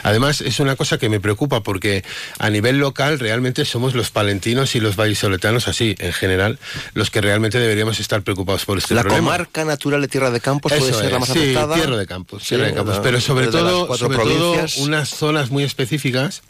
Además, 0.04 0.40
es 0.40 0.62
una 0.62 0.78
cosa 0.78 0.98
que 0.98 1.10
me 1.10 1.20
preocupa 1.20 1.62
porque 1.62 2.06
a 2.40 2.50
nivel 2.50 2.78
local 2.80 3.20
realmente 3.20 3.66
somos 3.66 3.96
los 3.96 4.12
palentinos 4.12 4.76
y 4.76 4.80
los 4.80 4.96
vallisoletanos, 4.96 5.68
así 5.68 5.96
en 6.00 6.14
general, 6.14 6.58
los 6.94 7.12
que 7.12 7.20
realmente 7.20 7.60
deberíamos 7.60 8.00
estar 8.00 8.22
preocupados 8.22 8.64
por 8.64 8.78
este 8.78 8.96
la 8.96 9.02
problema. 9.02 9.24
comarca 9.32 9.66
natural 9.66 10.00
de 10.02 10.08
Tierra 10.08 10.32
de 10.32 10.40
Campos 10.40 10.72
puede 10.72 10.94
ser 10.94 11.12
la 11.12 11.20
más 11.20 11.28
sí, 11.30 11.40
afectada. 11.40 11.76
Tierra 11.76 11.98
de 11.98 12.08
Campos, 12.08 12.44
Sí, 12.44 12.50
Tierra 12.50 12.68
de 12.68 12.74
Campos. 12.76 12.96
la- 12.96 13.02
Pero 13.02 13.20
sobre 13.20 13.48
todo, 13.48 13.94
sobre 13.98 14.18
todo 14.18 14.56
unas 14.78 15.10
zonas 15.10 15.52
muy 15.52 15.64
específicas. 15.66 16.44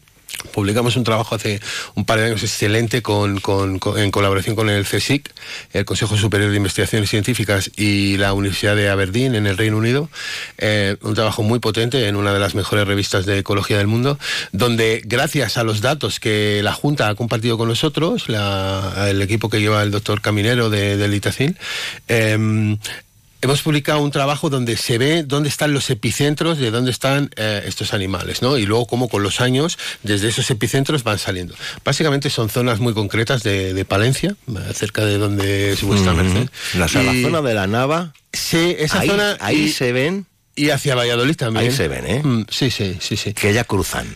Publicamos 0.53 0.95
un 0.95 1.03
trabajo 1.03 1.35
hace 1.35 1.59
un 1.95 2.05
par 2.05 2.19
de 2.19 2.25
años 2.27 2.43
excelente 2.43 3.01
con, 3.01 3.39
con- 3.39 3.79
en 3.97 4.11
colaboración 4.11 4.55
con 4.55 4.69
el 4.69 4.85
CSIC, 4.85 5.31
el 5.73 5.85
Consejo 5.85 6.15
Superior 6.17 6.51
de 6.51 6.57
Investigaciones 6.57 7.09
Científicas 7.09 7.71
y 7.75 8.17
la 8.17 8.33
Universidad 8.33 8.75
de 8.75 8.89
Aberdeen 8.89 9.35
en 9.35 9.47
el 9.47 9.57
Reino 9.57 9.77
Unido. 9.77 10.09
Eh, 10.57 10.97
un 11.01 11.15
trabajo 11.15 11.43
muy 11.43 11.59
potente 11.59 12.07
en 12.07 12.15
una 12.15 12.33
de 12.33 12.39
las 12.39 12.55
mejores 12.55 12.87
revistas 12.87 13.25
de 13.25 13.39
ecología 13.39 13.77
del 13.77 13.87
mundo, 13.87 14.19
donde 14.51 15.01
gracias 15.05 15.57
a 15.57 15.63
los 15.63 15.81
datos 15.81 16.19
que 16.19 16.61
la 16.63 16.73
Junta 16.73 17.09
ha 17.09 17.15
compartido 17.15 17.57
con 17.57 17.67
nosotros, 17.67 18.29
la- 18.29 19.07
el 19.09 19.21
equipo 19.21 19.49
que 19.49 19.59
lleva 19.59 19.81
el 19.83 19.91
doctor 19.91 20.21
Caminero 20.21 20.69
de, 20.69 20.97
del 20.97 21.13
em, 22.07 22.77
Hemos 23.45 23.61
publicado 23.61 24.01
un 24.01 24.09
trabajo 24.09 24.49
donde 24.49 24.75
se 24.75 24.97
ve 24.97 25.21
dónde 25.21 25.49
están 25.49 25.71
los 25.71 25.91
epicentros 25.91 26.57
de 26.57 26.71
dónde 26.71 26.89
están 26.89 27.29
eh, 27.35 27.61
estos 27.67 27.93
animales, 27.93 28.41
¿no? 28.41 28.57
Y 28.57 28.65
luego 28.65 28.87
cómo 28.87 29.07
con 29.07 29.21
los 29.21 29.39
años 29.39 29.77
desde 30.01 30.29
esos 30.29 30.49
epicentros 30.49 31.03
van 31.03 31.19
saliendo. 31.19 31.53
Básicamente 31.83 32.31
son 32.31 32.49
zonas 32.49 32.79
muy 32.79 32.95
concretas 32.95 33.43
de, 33.43 33.75
de 33.75 33.85
Palencia, 33.85 34.35
cerca 34.73 35.05
de 35.05 35.19
donde 35.19 35.73
es 35.73 35.83
vuestra 35.83 36.13
Ujú. 36.13 36.23
merced. 36.23 36.49
La, 36.73 36.87
la 37.03 37.13
Y- 37.13 37.21
zona 37.21 37.41
de 37.43 37.53
la 37.53 37.67
Nava. 37.67 38.13
Sí, 38.33 38.75
esa 38.79 39.01
ahí, 39.01 39.09
zona 39.09 39.37
Ahí 39.39 39.61
y- 39.65 39.71
se 39.71 39.91
ven. 39.91 40.25
Y 40.55 40.71
hacia 40.71 40.95
Valladolid 40.95 41.35
también. 41.35 41.65
Ahí 41.67 41.71
se 41.71 41.87
ven, 41.87 42.05
¿eh? 42.07 42.21
Mm, 42.23 42.45
sí, 42.49 42.71
sí, 42.71 42.97
sí, 42.99 43.15
sí. 43.15 43.33
Que 43.35 43.53
ya 43.53 43.63
cruzan. 43.65 44.07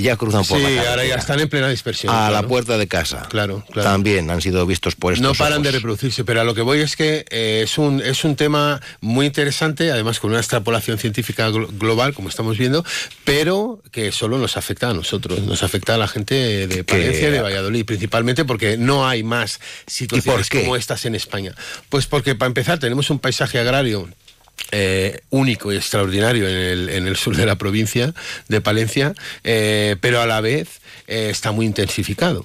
Ya 0.00 0.16
cruzan 0.16 0.44
por 0.44 0.58
Sí, 0.58 0.62
la 0.62 0.68
ahora 0.68 0.80
ya 0.80 0.84
carretera. 0.92 1.18
están 1.18 1.40
en 1.40 1.48
plena 1.48 1.68
dispersión. 1.68 2.14
A 2.14 2.30
la 2.30 2.42
puerta 2.44 2.78
de 2.78 2.86
casa. 2.86 3.26
Claro, 3.28 3.64
claro. 3.72 3.88
También 3.90 4.30
han 4.30 4.40
sido 4.40 4.64
vistos 4.66 4.94
por 4.94 5.12
estos 5.12 5.26
No 5.26 5.34
paran 5.34 5.62
de 5.62 5.72
reproducirse, 5.72 6.24
pero 6.24 6.40
a 6.40 6.44
lo 6.44 6.54
que 6.54 6.62
voy 6.62 6.80
es 6.80 6.94
que 6.96 7.24
eh, 7.30 7.62
es, 7.64 7.78
un, 7.78 8.00
es 8.00 8.24
un 8.24 8.36
tema 8.36 8.80
muy 9.00 9.26
interesante, 9.26 9.90
además 9.90 10.20
con 10.20 10.30
una 10.30 10.38
extrapolación 10.38 10.98
científica 10.98 11.48
glo- 11.50 11.68
global, 11.78 12.14
como 12.14 12.28
estamos 12.28 12.56
viendo, 12.58 12.84
pero 13.24 13.82
que 13.90 14.12
solo 14.12 14.38
nos 14.38 14.56
afecta 14.56 14.90
a 14.90 14.94
nosotros, 14.94 15.40
nos 15.42 15.62
afecta 15.62 15.94
a 15.94 15.98
la 15.98 16.06
gente 16.08 16.66
de 16.68 16.84
Palencia 16.84 17.28
y 17.28 17.32
de 17.32 17.40
Valladolid, 17.40 17.84
principalmente 17.84 18.44
porque 18.44 18.76
no 18.76 19.06
hay 19.08 19.22
más 19.24 19.58
situaciones 19.86 20.48
como 20.48 20.76
estas 20.76 21.04
en 21.06 21.14
España. 21.16 21.54
Pues 21.88 22.06
porque 22.06 22.34
para 22.34 22.46
empezar 22.48 22.78
tenemos 22.78 23.10
un 23.10 23.18
paisaje 23.18 23.58
agrario 23.58 24.08
eh, 24.72 25.20
único 25.30 25.72
y 25.72 25.76
extraordinario 25.76 26.48
en 26.48 26.56
el, 26.56 26.88
en 26.90 27.06
el 27.06 27.16
sur 27.16 27.36
de 27.36 27.46
la 27.46 27.56
provincia 27.56 28.14
de 28.48 28.60
Palencia, 28.60 29.14
eh, 29.44 29.96
pero 30.00 30.20
a 30.20 30.26
la 30.26 30.40
vez 30.40 30.80
eh, 31.06 31.28
está 31.30 31.52
muy 31.52 31.66
intensificado. 31.66 32.44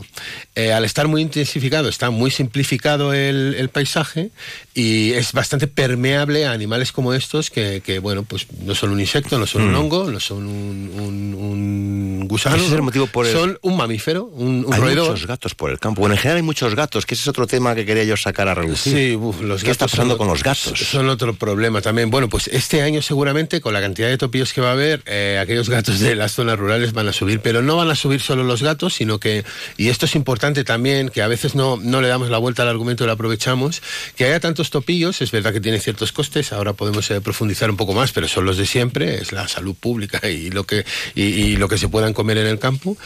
Al 0.56 0.86
estar 0.86 1.08
muy 1.08 1.22
intensificado, 1.22 1.90
está 1.90 2.12
muy 2.12 2.30
simplificado 2.32 3.12
el, 3.14 3.56
el 3.58 3.70
paisaje 3.70 4.30
y 4.76 5.12
es 5.14 5.34
bastante 5.34 5.68
permeable 5.68 6.46
a 6.46 6.52
animales 6.52 6.92
como 6.92 7.14
estos 7.14 7.50
que, 7.50 7.82
que, 7.84 7.98
bueno, 8.00 8.24
pues 8.24 8.46
no 8.64 8.76
son 8.76 8.92
un 8.92 9.00
insecto, 9.00 9.38
no 9.40 9.48
son 9.48 9.64
un 9.64 9.72
Mm. 9.74 9.76
hongo, 9.76 10.12
no 10.12 10.20
son 10.20 10.46
un, 10.46 10.92
un- 11.00 11.34
un 11.34 12.28
gusano, 12.28 12.56
Ese 12.56 12.68
es 12.68 12.72
el 12.74 12.82
motivo 12.84 13.08
por 13.08 13.26
el- 13.26 13.34
son 13.34 13.58
un 13.64 13.76
mamífero, 13.78 14.26
un, 14.26 14.64
un 14.66 14.74
hay 14.74 14.80
roedor. 14.80 15.10
muchos 15.12 15.26
gatos 15.28 15.56
por 15.56 15.72
el 15.72 15.80
campo. 15.80 16.02
Bueno, 16.02 16.14
en 16.16 16.20
general 16.20 16.38
hay 16.38 16.44
muchos 16.44 16.76
gatos, 16.76 17.06
que 17.06 17.16
ese 17.16 17.24
es 17.24 17.28
otro 17.28 17.48
tema 17.48 17.74
que 17.76 17.86
quería 17.86 18.04
yo 18.04 18.16
sacar 18.16 18.48
a 18.48 18.54
relucir. 18.54 18.94
Sí, 18.96 19.16
uf, 19.16 19.42
los 19.42 19.64
¿Qué 19.64 19.72
está 19.72 19.88
pasando 19.88 20.14
son- 20.14 20.18
con 20.20 20.28
los 20.28 20.44
gatos? 20.44 20.78
Son 20.80 21.10
otro 21.10 21.34
problema 21.34 21.82
también. 21.82 22.03
Bueno, 22.10 22.30
pues 22.30 22.48
este 22.48 22.82
año 22.82 23.02
seguramente 23.02 23.62
con 23.62 23.74
la 23.74 23.82
cantidad 23.82 24.08
de 24.08 24.18
topillos 24.18 24.54
que 24.54 24.62
va 24.62 24.70
a 24.70 24.74
haber, 24.74 25.02
eh, 25.06 25.40
aquellos 25.42 25.70
gatos 25.70 26.00
de 26.00 26.16
las 26.16 26.34
zonas 26.34 26.58
rurales 26.58 26.94
van 26.94 27.08
a 27.08 27.14
subir, 27.14 27.40
pero 27.40 27.62
no 27.62 27.78
van 27.78 27.90
a 27.90 27.96
subir 27.96 28.22
solo 28.22 28.44
los 28.44 28.64
gatos, 28.64 28.96
sino 28.96 29.20
que, 29.20 29.44
y 29.78 29.90
esto 29.90 30.06
es 30.06 30.16
importante 30.16 30.64
también, 30.64 31.10
que 31.10 31.22
a 31.22 31.28
veces 31.28 31.56
no, 31.56 31.78
no 31.78 32.02
le 32.02 32.08
damos 32.08 32.30
la 32.30 32.38
vuelta 32.38 32.64
al 32.64 32.70
argumento 32.70 33.04
y 33.04 33.08
lo 33.08 33.14
aprovechamos, 33.14 33.82
que 34.16 34.26
haya 34.26 34.40
tantos 34.40 34.70
topillos, 34.70 35.22
es 35.22 35.32
verdad 35.32 35.54
que 35.54 35.62
tiene 35.62 35.80
ciertos 35.80 36.12
costes, 36.12 36.54
ahora 36.54 36.74
podemos 36.74 37.10
eh, 37.12 37.22
profundizar 37.22 37.70
un 37.70 37.78
poco 37.78 37.94
más, 37.94 38.12
pero 38.12 38.28
son 38.28 38.46
los 38.46 38.58
de 38.58 38.66
siempre, 38.66 39.16
es 39.16 39.32
la 39.32 39.48
salud 39.48 39.76
pública 39.76 40.28
y 40.28 40.50
lo 40.50 40.66
que, 40.66 40.86
y, 41.16 41.24
y 41.24 41.56
lo 41.58 41.68
que 41.68 41.78
se 41.78 41.90
puedan 41.90 42.14
comer 42.14 42.38
en 42.38 42.48
el 42.48 42.60
campo, 42.60 42.98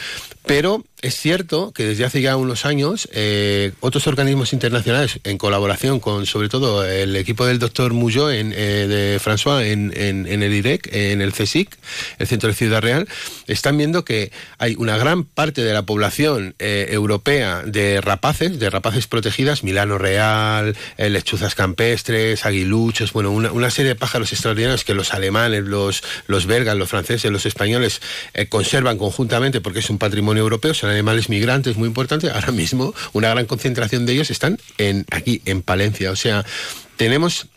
pero 0.48 0.84
es 1.04 1.16
cierto 1.16 1.74
que 1.74 1.86
desde 1.86 2.06
hace 2.06 2.22
ya 2.22 2.36
unos 2.38 2.66
años 2.66 3.08
eh, 3.14 3.72
otros 3.82 4.08
organismos 4.08 4.52
internacionales, 4.54 5.20
en 5.26 5.38
colaboración 5.38 6.00
con 6.00 6.26
sobre 6.26 6.50
todo 6.50 6.84
el 6.86 7.16
equipo 7.16 7.46
del 7.46 7.60
doctor 7.60 7.94
Muyó 7.94 8.32
en, 8.32 8.52
eh, 8.52 8.88
de 8.88 9.20
François 9.20 9.64
en, 9.64 9.92
el 9.94 10.54
IREC, 10.54 10.90
en 10.92 11.22
el 11.22 11.34
CSIC, 11.34 11.78
el 12.18 12.28
Centro 12.28 12.50
de 12.50 12.56
Ciudad 12.56 12.82
Real, 12.82 13.08
están 13.46 13.78
viendo 13.78 14.04
que 14.04 14.32
hay 14.58 14.76
una 14.76 14.98
gran 14.98 15.24
parte 15.24 15.64
de 15.64 15.72
la 15.72 15.84
población 15.84 16.56
eh, 16.58 16.88
europea 16.90 17.62
de 17.64 18.02
rapaces, 18.02 18.58
de 18.58 18.70
rapaces 18.72 19.06
protegidas, 19.06 19.64
Milano 19.64 20.00
Real, 20.00 20.76
lechuzas 20.98 21.54
campestres, 21.54 22.46
aguiluchos, 22.46 23.14
bueno, 23.14 23.32
una, 23.32 23.70
serie 23.70 23.90
de 23.90 23.96
pájaros 23.96 24.32
extraordinarios 24.32 24.84
que 24.84 24.94
los 24.96 25.14
alemanes, 25.14 25.64
los, 25.66 26.02
los 26.26 26.48
belgas, 26.48 26.76
los 26.76 26.90
franceses, 26.90 27.32
los 27.32 27.46
españoles 27.46 28.02
conservan 28.50 28.98
conjuntamente 28.98 29.62
porque 29.62 29.80
es 29.80 29.90
un 29.90 29.98
patrimonio 30.00 30.37
europeo, 30.38 30.74
son 30.74 30.90
animales 30.90 31.30
migrantes 31.30 31.78
muy 31.78 31.88
importantes. 31.88 32.32
Ahora 32.32 32.52
mismo 32.52 32.94
una 33.14 33.30
gran 33.30 33.46
concentración 33.46 34.06
de 34.06 34.14
ellos 34.14 34.32
están 34.32 34.58
en, 34.78 35.06
aquí, 35.12 35.42
en 35.46 35.62
Palencia. 35.62 36.12
O 36.12 36.16
sea, 36.16 36.46
tenemos 36.96 37.48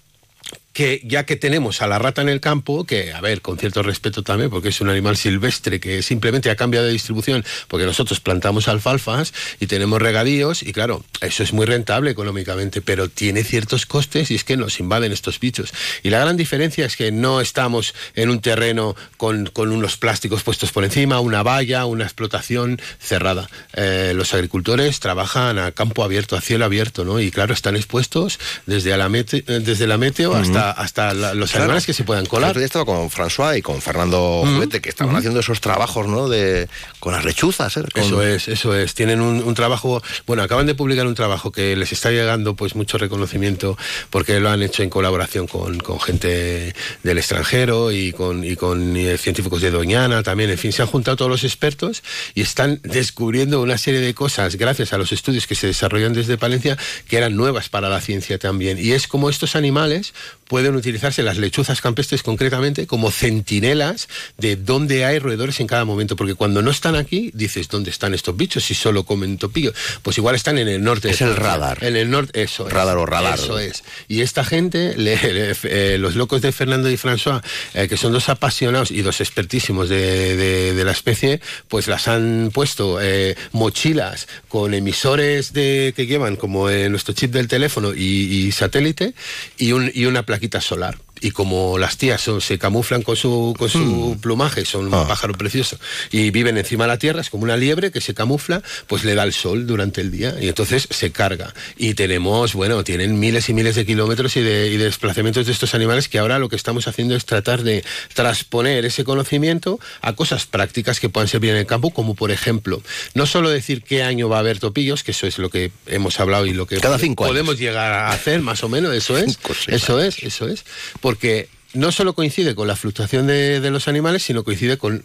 que 0.72 1.00
ya 1.04 1.26
que 1.26 1.36
tenemos 1.36 1.82
a 1.82 1.88
la 1.88 1.98
rata 1.98 2.22
en 2.22 2.28
el 2.28 2.40
campo, 2.40 2.84
que 2.84 3.12
a 3.12 3.20
ver, 3.20 3.42
con 3.42 3.58
cierto 3.58 3.82
respeto 3.82 4.22
también, 4.22 4.50
porque 4.50 4.68
es 4.68 4.80
un 4.80 4.88
animal 4.88 5.16
silvestre 5.16 5.80
que 5.80 6.02
simplemente 6.02 6.50
ha 6.50 6.56
cambiado 6.56 6.86
de 6.86 6.92
distribución, 6.92 7.44
porque 7.66 7.86
nosotros 7.86 8.20
plantamos 8.20 8.68
alfalfas 8.68 9.32
y 9.58 9.66
tenemos 9.66 10.00
regadíos, 10.00 10.62
y 10.62 10.72
claro, 10.72 11.04
eso 11.20 11.42
es 11.42 11.52
muy 11.52 11.66
rentable 11.66 12.10
económicamente, 12.10 12.82
pero 12.82 13.08
tiene 13.08 13.42
ciertos 13.42 13.84
costes 13.86 14.30
y 14.30 14.36
es 14.36 14.44
que 14.44 14.56
nos 14.56 14.78
invaden 14.78 15.12
estos 15.12 15.40
bichos. 15.40 15.72
Y 16.02 16.10
la 16.10 16.20
gran 16.20 16.36
diferencia 16.36 16.86
es 16.86 16.96
que 16.96 17.10
no 17.10 17.40
estamos 17.40 17.94
en 18.14 18.30
un 18.30 18.40
terreno 18.40 18.94
con, 19.16 19.46
con 19.46 19.72
unos 19.72 19.96
plásticos 19.96 20.42
puestos 20.44 20.70
por 20.70 20.84
encima, 20.84 21.20
una 21.20 21.42
valla, 21.42 21.84
una 21.86 22.04
explotación 22.04 22.80
cerrada. 23.00 23.48
Eh, 23.74 24.12
los 24.14 24.34
agricultores 24.34 25.00
trabajan 25.00 25.58
a 25.58 25.72
campo 25.72 26.04
abierto, 26.04 26.36
a 26.36 26.40
cielo 26.40 26.64
abierto, 26.64 27.04
¿no? 27.04 27.18
Y 27.20 27.30
claro, 27.30 27.54
están 27.54 27.74
expuestos 27.76 28.38
desde, 28.66 28.96
la 28.96 29.08
desde 29.08 29.86
la 29.86 29.98
meteo 29.98 30.34
hasta 30.34 30.59
hasta, 30.68 30.82
hasta 30.82 31.14
la- 31.14 31.34
los 31.34 31.50
Claro. 31.50 31.64
animales 31.64 31.86
que 31.86 31.92
se 31.94 32.04
puedan 32.04 32.26
colar. 32.26 32.56
día 32.56 32.66
estaba 32.66 32.84
con 32.84 33.10
François 33.10 33.56
y 33.58 33.62
con 33.62 33.80
Fernando. 33.80 34.42
Juguete, 34.44 34.80
que 34.80 34.88
estaban 34.88 35.16
haciendo 35.16 35.40
esos 35.40 35.60
trabajos, 35.60 36.06
¿no? 36.06 36.28
De, 36.28 36.68
con 36.98 37.12
las 37.12 37.24
lechuzas, 37.24 37.76
¿eh? 37.76 37.82
Con- 37.92 38.02
Eso 38.02 38.22
es, 38.22 38.48
eso 38.48 38.74
es. 38.76 38.94
Tienen 38.94 39.20
un, 39.20 39.42
un 39.42 39.54
trabajo, 39.54 40.02
bueno, 40.26 40.42
acaban 40.42 40.66
de 40.66 40.74
publicar 40.74 41.06
un 41.06 41.14
trabajo 41.14 41.50
que 41.52 41.76
les 41.76 41.92
está 41.92 42.10
llegando 42.10 42.54
pues 42.54 42.74
mucho 42.74 42.98
reconocimiento 42.98 43.76
porque 44.10 44.40
lo 44.40 44.50
han 44.50 44.62
hecho 44.62 44.82
en 44.82 44.90
colaboración 44.90 45.46
con, 45.46 45.78
con 45.78 46.00
gente 46.00 46.74
del 47.02 47.18
extranjero 47.18 47.92
y 47.92 48.12
con, 48.12 48.44
y 48.44 48.56
con 48.56 48.96
eh, 48.96 49.16
científicos 49.18 49.60
de 49.62 49.70
Doñana 49.70 50.22
también. 50.22 50.50
En 50.50 50.58
fin, 50.58 50.72
se 50.72 50.82
han 50.82 50.88
juntado 50.88 51.16
todos 51.16 51.30
los 51.30 51.44
expertos 51.44 52.02
y 52.34 52.42
están 52.42 52.80
descubriendo 52.82 53.60
una 53.60 53.78
serie 53.78 54.00
de 54.00 54.14
cosas 54.14 54.56
gracias 54.56 54.92
a 54.92 54.98
los 54.98 55.12
estudios 55.12 55.46
que 55.46 55.54
se 55.54 55.66
desarrollan 55.66 56.12
desde 56.12 56.36
Palencia 56.38 56.76
que 57.08 57.16
eran 57.16 57.36
nuevas 57.36 57.68
para 57.68 57.88
la 57.88 58.00
ciencia 58.00 58.38
también. 58.38 58.78
Y 58.78 58.92
es 58.92 59.06
como 59.06 59.30
estos 59.30 59.56
animales 59.56 60.12
pueden 60.50 60.74
utilizarse, 60.74 61.22
las 61.22 61.38
lechuzas 61.38 61.80
campestres 61.80 62.24
concretamente, 62.24 62.88
como 62.88 63.12
centinelas 63.12 64.08
de 64.36 64.56
dónde 64.56 65.04
hay 65.04 65.20
roedores 65.20 65.60
en 65.60 65.68
cada 65.68 65.84
momento. 65.84 66.16
Porque 66.16 66.34
cuando 66.34 66.60
no 66.60 66.72
están 66.72 66.96
aquí, 66.96 67.30
dices, 67.34 67.68
¿dónde 67.68 67.90
están 67.92 68.14
estos 68.14 68.36
bichos 68.36 68.64
si 68.64 68.74
solo 68.74 69.04
comen 69.04 69.38
topillos? 69.38 69.74
Pues 70.02 70.18
igual 70.18 70.34
están 70.34 70.58
en 70.58 70.66
el 70.66 70.82
norte. 70.82 71.08
Es 71.10 71.20
el 71.20 71.36
radar. 71.36 71.78
En 71.84 71.94
el 71.96 72.10
norte, 72.10 72.42
eso 72.42 72.66
es. 72.66 72.72
Radar 72.72 72.96
o 72.96 73.06
radar. 73.06 73.38
Eso 73.38 73.60
es. 73.60 73.84
Y 74.08 74.22
esta 74.22 74.42
gente, 74.44 74.96
le- 74.96 75.16
le- 75.32 75.56
eh, 75.62 75.98
los 75.98 76.16
locos 76.16 76.42
de 76.42 76.50
Fernando 76.50 76.90
y 76.90 76.96
François, 76.96 77.42
eh, 77.74 77.86
que 77.86 77.96
son 77.96 78.12
dos 78.12 78.28
apasionados 78.28 78.90
y 78.90 79.02
dos 79.02 79.20
expertísimos 79.20 79.88
de, 79.88 80.34
de- 80.36 80.74
de 80.74 80.84
la 80.84 80.90
especie, 80.90 81.40
pues 81.68 81.86
las 81.86 82.08
han 82.08 82.50
puesto 82.52 82.98
eh, 83.00 83.36
mochilas 83.52 84.26
con 84.48 84.74
emisores 84.74 85.52
de, 85.52 85.92
que 85.94 86.06
llevan 86.06 86.34
como 86.34 86.68
eh, 86.70 86.88
nuestro 86.88 87.14
chip 87.14 87.30
del 87.30 87.46
teléfono 87.46 87.94
y, 87.94 88.00
y 88.48 88.50
satélite 88.50 89.14
y, 89.56 89.70
un- 89.72 89.92
y 89.94 90.06
una 90.06 90.24
plaquita 90.40 90.60
solar. 90.62 91.09
Y 91.20 91.30
como 91.32 91.78
las 91.78 91.96
tías 91.96 92.20
son- 92.20 92.40
se 92.40 92.58
camuflan 92.58 93.02
con 93.02 93.16
su, 93.16 93.54
con 93.58 93.68
su 93.68 94.16
plumaje, 94.20 94.64
son 94.64 94.86
un 94.86 94.90
pájaro 95.08 95.34
precioso, 95.34 95.78
y 96.10 96.30
viven 96.30 96.56
encima 96.58 96.84
de 96.84 96.88
la 96.88 96.98
tierra, 96.98 97.20
es 97.20 97.30
como 97.30 97.44
una 97.44 97.56
liebre 97.56 97.90
que 97.90 98.00
se 98.00 98.14
camufla, 98.14 98.62
pues 98.86 99.04
le 99.04 99.14
da 99.14 99.24
el 99.24 99.32
sol 99.32 99.66
durante 99.66 100.00
el 100.00 100.10
día 100.10 100.34
y 100.40 100.48
entonces 100.48 100.86
se 100.90 101.12
carga. 101.12 101.52
Y 101.76 101.94
tenemos, 101.94 102.54
bueno, 102.54 102.84
tienen 102.84 103.18
miles 103.20 103.48
y 103.48 103.54
miles 103.54 103.74
de 103.76 103.84
kilómetros 103.86 104.36
y 104.36 104.40
de, 104.40 104.68
y 104.68 104.76
de 104.76 104.84
desplazamientos 104.84 105.46
de 105.46 105.52
estos 105.52 105.74
animales 105.74 106.08
que 106.08 106.18
ahora 106.18 106.38
lo 106.38 106.48
que 106.48 106.56
estamos 106.56 106.88
haciendo 106.88 107.14
es 107.16 107.24
tratar 107.26 107.62
de 107.62 107.84
transponer 108.14 108.84
ese 108.84 109.04
conocimiento 109.04 109.78
a 110.02 110.14
cosas 110.14 110.46
prácticas 110.46 111.00
que 111.00 111.08
puedan 111.08 111.28
servir 111.28 111.50
en 111.50 111.56
el 111.56 111.66
campo, 111.66 111.90
como 111.90 112.14
por 112.14 112.30
ejemplo, 112.30 112.82
no 113.14 113.26
solo 113.26 113.50
decir 113.50 113.82
qué 113.82 114.02
año 114.02 114.28
va 114.28 114.36
a 114.36 114.40
haber 114.40 114.58
topillos, 114.58 115.02
que 115.02 115.10
eso 115.12 115.26
es 115.26 115.38
lo 115.38 115.50
que 115.50 115.70
hemos 115.86 116.18
hablado 116.20 116.46
y 116.46 116.52
lo 116.54 116.66
que 116.66 116.76
Cada 116.78 116.98
cinco 116.98 117.24
años. 117.24 117.32
podemos 117.32 117.58
llegar 117.58 117.92
a 117.92 118.10
hacer, 118.10 118.40
más 118.40 118.62
o 118.64 118.68
menos, 118.68 118.94
eso 118.94 119.16
es. 119.18 119.38
Eso 119.68 120.00
es, 120.00 120.22
eso 120.22 120.48
es. 120.48 120.64
Porque 121.10 121.48
no 121.72 121.90
solo 121.90 122.12
coincide 122.12 122.54
con 122.54 122.68
la 122.68 122.76
fluctuación 122.76 123.26
de, 123.26 123.68
los 123.72 123.88
animales, 123.88 124.22
sino 124.22 124.44
coincide 124.44 124.78
con 124.78 125.04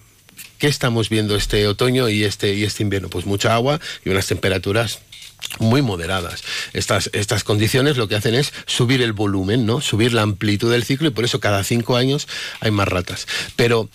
qué 0.60 0.68
estamos 0.68 1.10
viendo 1.10 1.36
este 1.36 1.65
otoño 1.65 2.10
y 2.10 2.23
este, 2.23 2.53
y 2.53 2.64
este 2.64 2.84
invierno. 2.84 3.10
Pues 3.10 3.26
mucha 3.26 3.56
agua 3.56 3.80
y 4.06 4.10
unas 4.10 4.27
temperaturas 4.27 4.99
muy 5.57 5.82
moderadas. 5.82 6.44
Estas, 6.73 7.10
estas 7.14 7.44
condiciones 7.44 7.98
lo 7.98 8.07
que 8.07 8.14
hacen 8.14 8.36
es 8.36 8.53
subir 8.68 9.02
el 9.02 9.14
volumen, 9.14 9.65
¿no? 9.65 9.82
Subir 9.82 10.14
la 10.14 10.22
amplitud 10.22 10.72
del 10.72 10.84
ciclo 10.84 11.07
y 11.07 11.11
por 11.11 11.26
eso 11.26 11.40
cada 11.40 11.64
cinco 11.64 11.95
años 11.95 12.27
hay 12.60 12.69
más 12.69 12.88
ratas. 12.88 13.26
Pero 13.56 13.90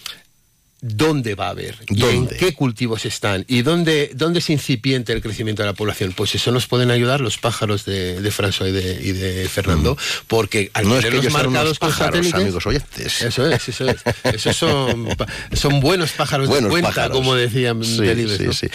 ¿Dónde 0.83 1.35
va 1.35 1.49
a 1.49 1.51
haber? 1.51 1.77
¿Y 1.91 2.03
en 2.05 2.27
qué 2.27 2.55
cultivos 2.55 3.05
están? 3.05 3.45
¿Y 3.49 3.61
dónde, 3.61 4.13
dónde 4.15 4.39
es 4.39 4.49
incipiente 4.49 5.13
el 5.13 5.21
crecimiento 5.21 5.63
de 5.63 5.67
la 5.67 5.75
población? 5.75 6.13
Pues 6.17 6.35
eso 6.35 6.53
nos 6.53 6.67
pueden 6.67 6.91
ayudar 6.91 7.21
los 7.21 7.37
pájaros 7.37 7.85
de, 7.85 8.19
de 8.21 8.31
François 8.33 8.69
y 8.69 8.73
de, 8.73 8.99
y 9.03 9.13
de 9.13 9.47
Fernando, 9.51 9.99
porque 10.27 10.71
al 10.73 10.89
No 10.89 10.97
es 10.99 11.05
que 11.05 11.19
unos 11.19 11.33
marcados 11.33 11.79
con 11.79 11.91
pájaros, 11.91 12.33
amigos 12.33 12.65
oyentes. 12.67 13.21
Eso 13.21 13.47
es, 13.51 13.69
eso 13.69 13.91
es. 13.91 13.97
Esos 14.25 14.57
son, 14.57 15.81
buenos 15.83 16.13
pájaros 16.13 16.47
de 16.49 16.53
Buenos 16.55 16.71
cuenta, 16.71 16.89
pájaros. 16.89 17.17
como 17.19 17.35
decían 17.35 17.85
Sí, 17.85 17.99
Delibes, 18.01 18.39
sí, 18.39 18.45
¿no? 18.45 18.53
sí. 18.55 18.69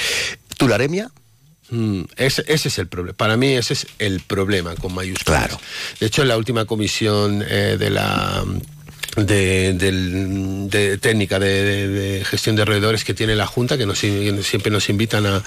¿Tularemia? 0.57 1.09
Mm, 1.71 2.01
ese, 2.17 2.43
ese 2.47 2.67
es 2.67 2.77
el 2.77 2.87
problema. 2.87 3.17
Para 3.17 3.35
mí 3.35 3.47
ese 3.53 3.73
es 3.73 3.87
el 3.97 4.19
problema 4.19 4.75
con 4.75 4.93
mayúsculas. 4.93 5.47
Claro. 5.47 5.59
De 5.99 6.05
hecho, 6.05 6.21
en 6.21 6.27
la 6.27 6.37
última 6.37 6.65
comisión 6.65 7.43
eh, 7.47 7.77
de 7.79 7.89
la 7.89 8.45
de, 9.15 10.97
técnica 11.01 11.39
de 11.39 12.23
gestión 12.25 12.55
de 12.55 12.65
roedores 12.65 13.03
que 13.03 13.13
tiene 13.13 13.35
la 13.35 13.45
Junta, 13.45 13.77
que 13.77 13.85
nos, 13.85 13.99
siempre 13.99 14.71
nos 14.71 14.89
invitan 14.89 15.25
a, 15.25 15.43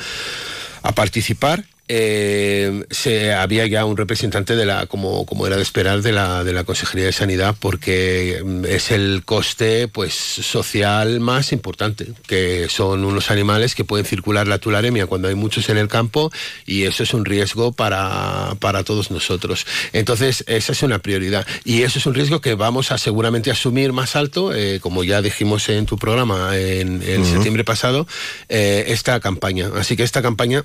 a 0.83 0.93
participar. 0.93 1.65
Eh, 1.89 2.85
se 2.91 3.33
había 3.33 3.67
ya 3.67 3.85
un 3.85 3.97
representante 3.97 4.57
de 4.57 4.67
la 4.67 4.87
como, 4.87 5.25
como 5.25 5.47
era 5.47 5.57
de 5.57 5.63
esperar 5.63 6.03
de 6.03 6.13
la, 6.13 6.45
de 6.45 6.53
la 6.53 6.65
Consejería 6.65 7.07
de 7.07 7.13
Sanidad 7.13 7.57
porque 7.59 8.43
mm, 8.45 8.65
es 8.67 8.91
el 8.91 9.23
coste 9.25 9.89
pues 9.89 10.13
social 10.15 11.21
más 11.21 11.53
importante 11.53 12.09
que 12.27 12.69
son 12.69 13.05
unos 13.05 13.31
animales 13.31 13.75
que 13.75 13.85
pueden 13.85 14.05
circular 14.05 14.47
la 14.47 14.59
tularemia 14.59 15.07
cuando 15.07 15.29
hay 15.29 15.35
muchos 15.35 15.69
en 15.71 15.79
el 15.79 15.89
campo 15.89 16.31
y 16.67 16.85
eso 16.85 17.03
es 17.03 17.15
un 17.15 17.25
riesgo 17.25 17.73
para, 17.73 18.55
para 18.61 18.85
todos 18.85 19.11
nosotros. 19.11 19.67
Entonces 19.93 20.45
esa 20.47 20.73
es 20.73 20.83
una 20.83 20.99
prioridad. 20.99 21.47
Y 21.65 21.83
eso 21.83 21.99
es 21.99 22.07
un 22.07 22.15
riesgo 22.15 22.41
que 22.41 22.55
vamos 22.55 22.93
a 22.93 22.99
seguramente 22.99 23.51
asumir 23.51 23.93
más 23.93 24.15
alto 24.15 24.55
eh, 24.55 24.79
como 24.81 25.05
ya 25.05 25.23
dijimos 25.23 25.69
en 25.69 25.87
tu 25.87 25.97
programa 25.97 26.57
en, 26.57 27.03
en 27.03 27.25
septiembre 27.25 27.65
pasado 27.65 28.07
eh, 28.49 28.85
esta 28.89 29.21
campaña. 29.21 29.71
Así 29.77 29.97
que 29.97 30.03
esta 30.03 30.23
campaña 30.23 30.65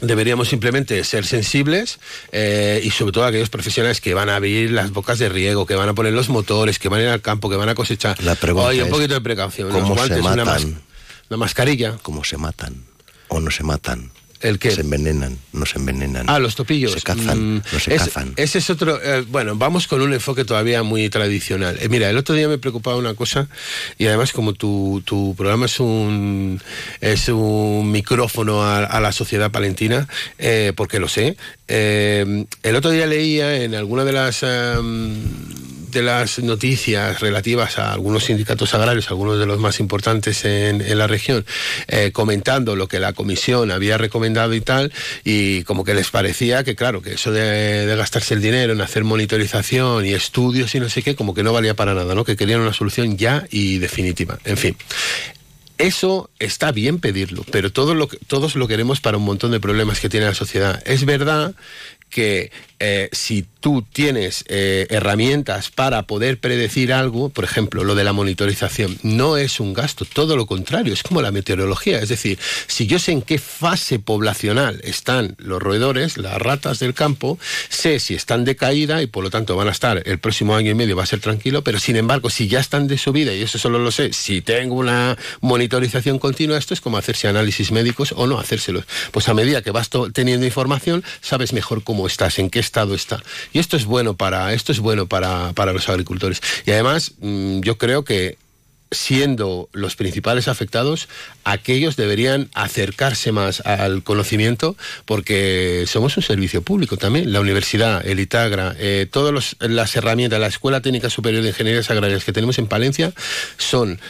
Deberíamos 0.00 0.48
simplemente 0.48 1.04
ser 1.04 1.24
sensibles 1.24 2.00
eh, 2.32 2.80
y 2.82 2.90
sobre 2.90 3.12
todo 3.12 3.24
aquellos 3.24 3.50
profesionales 3.50 4.00
que 4.00 4.14
van 4.14 4.28
a 4.30 4.36
abrir 4.36 4.72
las 4.72 4.90
bocas 4.90 5.18
de 5.20 5.28
riego, 5.28 5.64
que 5.66 5.76
van 5.76 5.88
a 5.88 5.94
poner 5.94 6.12
los 6.12 6.28
motores, 6.28 6.78
que 6.80 6.88
van 6.88 7.00
a 7.00 7.02
ir 7.04 7.08
al 7.10 7.20
campo, 7.22 7.48
que 7.48 7.56
van 7.56 7.68
a 7.68 7.74
cosechar. 7.76 8.20
La 8.22 8.34
pregunta 8.34 8.68
Oye, 8.68 8.80
un 8.82 8.88
es, 8.88 8.92
poquito 8.92 9.14
de 9.14 9.20
precaución. 9.20 9.68
los 9.68 9.76
¿Cómo 9.76 9.94
se 9.94 10.00
guantes, 10.00 10.18
una, 10.20 10.44
mas- 10.44 10.64
matan? 10.64 10.82
una 11.30 11.36
mascarilla. 11.36 11.98
¿Cómo 12.02 12.24
se 12.24 12.36
matan? 12.36 12.84
¿O 13.28 13.38
no 13.40 13.50
se 13.52 13.62
matan? 13.62 14.10
¿El 14.42 14.58
qué? 14.58 14.70
Se 14.72 14.80
envenenan, 14.80 15.38
no 15.52 15.64
se 15.66 15.78
envenenan. 15.78 16.26
Ah, 16.28 16.38
los 16.38 16.54
topillos. 16.56 16.92
Se 16.92 17.00
cazan, 17.00 17.56
Mm, 17.56 17.62
no 17.72 17.78
se 17.80 17.94
es- 17.94 18.02
cazan. 18.02 18.32
Ese 18.36 18.58
es 18.58 18.68
otro. 18.70 19.00
eh, 19.02 19.24
bueno, 19.28 19.54
vamos 19.56 19.86
con 19.86 20.02
un 20.02 20.12
enfoque 20.12 20.44
todavía 20.44 20.82
muy 20.82 21.08
tradicional. 21.10 21.78
Eh, 21.80 21.88
mira, 21.88 22.10
el 22.10 22.16
otro 22.16 22.34
día 22.34 22.48
me 22.48 22.58
preocupaba 22.58 22.96
una 22.96 23.14
cosa 23.14 23.48
y 23.98 24.06
además 24.06 24.32
como 24.32 24.52
tu, 24.52 25.00
tu 25.04 25.34
programa 25.36 25.66
es 25.66 25.78
un 25.80 26.60
es 27.00 27.28
un 27.28 27.90
micrófono 27.92 28.62
a, 28.64 28.84
a 28.84 29.00
la 29.00 29.12
sociedad 29.12 29.50
palentina, 29.50 30.08
eh, 30.38 30.72
porque 30.76 30.98
lo 30.98 31.08
sé. 31.08 31.36
el 31.68 32.76
otro 32.76 32.90
día 32.90 33.06
leía 33.06 33.62
en 33.62 33.74
alguna 33.74 34.04
de 34.04 34.12
las 34.12 34.42
em, 34.42 35.20
las 36.00 36.38
noticias 36.38 37.20
relativas 37.20 37.78
a 37.78 37.92
algunos 37.92 38.24
sindicatos 38.24 38.72
agrarios, 38.72 39.10
algunos 39.10 39.38
de 39.38 39.44
los 39.44 39.58
más 39.58 39.80
importantes 39.80 40.46
en, 40.46 40.96
la 40.96 41.06
región, 41.06 41.44
eh, 41.88 42.12
comentando 42.12 42.76
lo 42.76 42.88
que 42.88 43.00
la 43.00 43.12
comisión 43.12 43.70
había 43.70 43.98
recomendado 43.98 44.54
y 44.54 44.62
tal, 44.62 44.92
y 45.24 45.64
como 45.64 45.84
que 45.84 45.92
les 45.92 46.10
parecía 46.10 46.64
que, 46.64 46.74
claro, 46.74 47.02
que 47.02 47.14
eso 47.14 47.32
de, 47.32 47.92
gastarse 47.96 48.34
el 48.34 48.40
dinero 48.40 48.72
en 48.72 48.80
hacer 48.80 49.04
monitorización 49.04 50.06
y 50.06 50.14
estudios 50.14 50.74
y 50.74 50.80
no 50.80 50.88
sé 50.88 51.02
qué, 51.02 51.14
como 51.14 51.34
que 51.34 51.42
no 51.42 51.52
valía 51.52 51.74
para 51.74 51.92
nada, 51.92 52.14
¿no? 52.14 52.24
Que 52.24 52.36
querían 52.36 52.60
una 52.60 52.72
solución 52.72 53.18
ya 53.18 53.44
y 53.50 53.78
definitiva. 53.78 54.38
En 54.44 54.56
fin. 54.56 54.76
Eso 55.78 56.30
está 56.38 56.70
bien 56.70 57.00
pedirlo, 57.00 57.44
pero 57.50 57.72
todo 57.72 57.94
lo 57.96 58.06
todos 58.06 58.54
lo 58.54 58.68
queremos 58.68 59.00
para 59.00 59.16
un 59.16 59.24
montón 59.24 59.50
de 59.50 59.58
problemas 59.58 59.98
que 59.98 60.08
tiene 60.08 60.26
la 60.26 60.34
sociedad. 60.34 60.80
Es 60.86 61.04
verdad 61.04 61.56
que 62.08 62.52
eh, 62.84 63.08
si 63.12 63.46
tú 63.60 63.84
tienes 63.92 64.44
eh, 64.48 64.88
herramientas 64.90 65.70
para 65.70 66.02
poder 66.02 66.38
predecir 66.38 66.92
algo, 66.92 67.28
por 67.28 67.44
ejemplo, 67.44 67.84
lo 67.84 67.94
de 67.94 68.02
la 68.02 68.12
monitorización, 68.12 68.98
no 69.04 69.36
es 69.36 69.60
un 69.60 69.72
gasto, 69.72 70.04
todo 70.04 70.36
lo 70.36 70.46
contrario, 70.46 70.92
es 70.92 71.04
como 71.04 71.22
la 71.22 71.30
meteorología. 71.30 72.00
Es 72.00 72.08
decir, 72.08 72.40
si 72.66 72.88
yo 72.88 72.98
sé 72.98 73.12
en 73.12 73.22
qué 73.22 73.38
fase 73.38 74.00
poblacional 74.00 74.80
están 74.82 75.36
los 75.38 75.62
roedores, 75.62 76.18
las 76.18 76.42
ratas 76.42 76.80
del 76.80 76.92
campo, 76.92 77.38
sé 77.68 78.00
si 78.00 78.14
están 78.14 78.44
de 78.44 78.56
caída 78.56 79.00
y 79.00 79.06
por 79.06 79.22
lo 79.22 79.30
tanto 79.30 79.54
van 79.54 79.68
a 79.68 79.70
estar 79.70 80.02
el 80.04 80.18
próximo 80.18 80.56
año 80.56 80.72
y 80.72 80.74
medio, 80.74 80.96
va 80.96 81.04
a 81.04 81.06
ser 81.06 81.20
tranquilo, 81.20 81.62
pero 81.62 81.78
sin 81.78 81.94
embargo, 81.94 82.30
si 82.30 82.48
ya 82.48 82.58
están 82.58 82.88
de 82.88 82.98
subida, 82.98 83.32
y 83.32 83.42
eso 83.42 83.58
solo 83.58 83.78
lo 83.78 83.92
sé, 83.92 84.12
si 84.12 84.40
tengo 84.40 84.74
una 84.74 85.16
monitorización 85.40 86.18
continua, 86.18 86.58
esto 86.58 86.74
es 86.74 86.80
como 86.80 86.96
hacerse 86.96 87.28
análisis 87.28 87.70
médicos 87.70 88.12
o 88.16 88.26
no 88.26 88.40
hacérselos. 88.40 88.86
Pues 89.12 89.28
a 89.28 89.34
medida 89.34 89.62
que 89.62 89.70
vas 89.70 89.88
teniendo 90.12 90.46
información, 90.46 91.04
sabes 91.20 91.52
mejor 91.52 91.84
cómo 91.84 92.08
estás, 92.08 92.40
en 92.40 92.50
qué 92.50 92.71
estado 92.72 92.94
está. 92.94 93.22
Y 93.52 93.58
esto 93.58 93.76
es 93.76 93.84
bueno 93.84 94.14
para, 94.14 94.54
esto 94.54 94.72
es 94.72 94.80
bueno 94.80 95.06
para, 95.06 95.52
para 95.52 95.74
los 95.74 95.90
agricultores. 95.90 96.40
Y 96.64 96.70
además, 96.70 97.12
mm, 97.20 97.60
yo 97.60 97.76
creo 97.76 98.02
que 98.02 98.38
siendo 98.90 99.68
los 99.72 99.96
principales 99.96 100.48
afectados, 100.48 101.08
aquellos 101.44 101.96
deberían 101.96 102.48
acercarse 102.54 103.30
más 103.30 103.60
al 103.60 104.02
conocimiento 104.02 104.76
porque 105.04 105.84
somos 105.86 106.16
un 106.16 106.22
servicio 106.22 106.62
público 106.62 106.96
también. 106.96 107.32
La 107.32 107.40
universidad, 107.40 108.06
el 108.06 108.20
ITAGRA, 108.20 108.74
eh, 108.78 109.06
todas 109.10 109.56
las 109.60 109.96
herramientas, 109.96 110.40
la 110.40 110.46
Escuela 110.46 110.80
Técnica 110.80 111.10
Superior 111.10 111.42
de 111.42 111.50
Ingenierías 111.50 111.90
Agrarias 111.90 112.24
que 112.24 112.32
tenemos 112.32 112.58
en 112.58 112.68
Palencia 112.68 113.12
son 113.58 114.00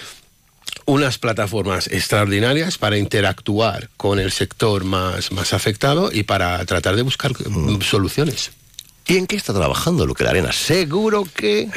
unas 0.86 1.18
plataformas 1.18 1.86
extraordinarias 1.88 2.78
para 2.78 2.98
interactuar 2.98 3.88
con 3.96 4.18
el 4.18 4.32
sector 4.32 4.84
más, 4.84 5.32
más 5.32 5.52
afectado 5.52 6.10
y 6.12 6.22
para 6.24 6.64
tratar 6.64 6.96
de 6.96 7.02
buscar 7.02 7.32
mm, 7.32 7.80
soluciones. 7.82 8.50
¿Y 9.06 9.16
en 9.16 9.26
qué 9.26 9.36
está 9.36 9.52
trabajando 9.52 10.06
Luque 10.06 10.22
Larena? 10.24 10.52
Seguro 10.52 11.26
que, 11.34 11.68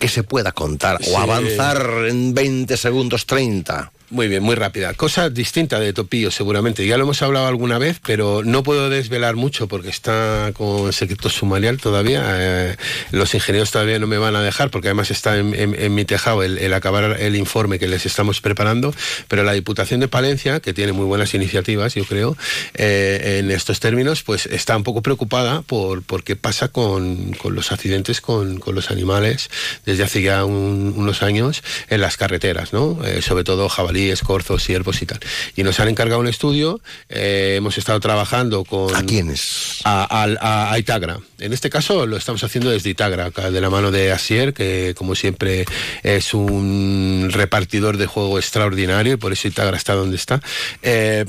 que 0.00 0.08
se 0.08 0.24
pueda 0.24 0.50
contar 0.52 0.98
Sí. 1.02 1.10
o 1.12 1.18
avanzar 1.18 2.06
en 2.08 2.34
20 2.34 2.76
segundos 2.76 3.24
30. 3.26 3.92
Muy 4.08 4.28
bien, 4.28 4.40
muy 4.40 4.54
rápida. 4.54 4.94
Cosa 4.94 5.30
distinta 5.30 5.80
de 5.80 5.92
Topillo, 5.92 6.30
seguramente. 6.30 6.86
Ya 6.86 6.96
lo 6.96 7.02
hemos 7.02 7.22
hablado 7.22 7.48
alguna 7.48 7.76
vez, 7.78 7.98
pero 8.06 8.42
no 8.44 8.62
puedo 8.62 8.88
desvelar 8.88 9.34
mucho 9.34 9.66
porque 9.66 9.88
está 9.88 10.52
con 10.54 10.92
secreto 10.92 11.28
sumarial 11.28 11.78
todavía. 11.78 12.22
Eh, 12.38 12.76
los 13.10 13.34
ingenieros 13.34 13.72
todavía 13.72 13.98
no 13.98 14.06
me 14.06 14.16
van 14.16 14.36
a 14.36 14.42
dejar 14.42 14.70
porque 14.70 14.86
además 14.86 15.10
está 15.10 15.36
en, 15.36 15.92
mi 15.92 16.04
tejado 16.04 16.44
el, 16.44 16.72
acabar 16.72 17.20
el 17.20 17.34
informe 17.34 17.80
que 17.80 17.88
les 17.88 18.06
estamos 18.06 18.40
preparando. 18.40 18.94
Pero 19.26 19.42
la 19.42 19.54
Diputación 19.54 19.98
de 19.98 20.06
Palencia, 20.06 20.60
que 20.60 20.72
tiene 20.72 20.92
muy 20.92 21.06
buenas 21.06 21.34
iniciativas, 21.34 21.96
yo 21.96 22.04
creo, 22.04 22.36
eh, 22.74 23.40
en 23.40 23.50
estos 23.50 23.80
términos, 23.80 24.22
pues 24.22 24.46
está 24.46 24.76
un 24.76 24.84
poco 24.84 25.02
preocupada 25.02 25.62
por, 25.62 26.04
por 26.04 26.22
qué 26.22 26.36
pasa 26.36 26.68
con, 26.68 27.32
con 27.32 27.56
los 27.56 27.72
accidentes 27.72 28.20
con, 28.20 28.60
con 28.60 28.76
los 28.76 28.92
animales 28.92 29.50
desde 29.84 30.04
hace 30.04 30.22
ya 30.22 30.44
un- 30.44 30.94
unos 30.96 31.24
años 31.24 31.64
en 31.88 32.00
las 32.00 32.16
carreteras, 32.16 32.72
¿no? 32.72 33.00
Eh, 33.04 33.20
sobre 33.20 33.42
todo 33.42 33.68
jabalíes, 33.96 34.20
corzos, 34.22 34.62
ciervos 34.62 35.00
y 35.02 35.06
tal. 35.06 35.18
Y 35.56 35.62
nos 35.62 35.80
han 35.80 35.88
encargado 35.88 36.20
un 36.20 36.28
estudio, 36.28 36.80
eh, 37.08 37.54
hemos 37.56 37.78
estado 37.78 37.98
trabajando 38.00 38.64
con... 38.64 38.94
¿A 38.94 39.02
quiénes? 39.02 39.80
A, 39.84 40.04
al- 40.04 40.38
a- 40.40 40.72
a 40.72 40.78
Itagra. 40.78 41.18
En 41.38 41.52
este 41.52 41.70
caso 41.70 42.06
lo 42.06 42.16
estamos 42.16 42.42
haciendo 42.44 42.70
desde 42.70 42.90
Itagra, 42.90 43.30
de 43.30 43.60
la 43.60 43.70
mano 43.70 43.90
de 43.90 44.12
Asier, 44.12 44.52
que 44.52 44.94
como 44.96 45.14
siempre 45.14 45.64
es 46.02 46.34
un 46.34 47.28
repartidor 47.32 47.96
de 47.96 48.06
juego 48.06 48.38
extraordinario 48.38 49.14
y 49.14 49.16
por 49.16 49.32
eso 49.32 49.48
Itagra 49.48 49.76
está 49.76 49.94
donde 49.94 50.16
está. 50.16 50.40
Eh, 50.82 51.24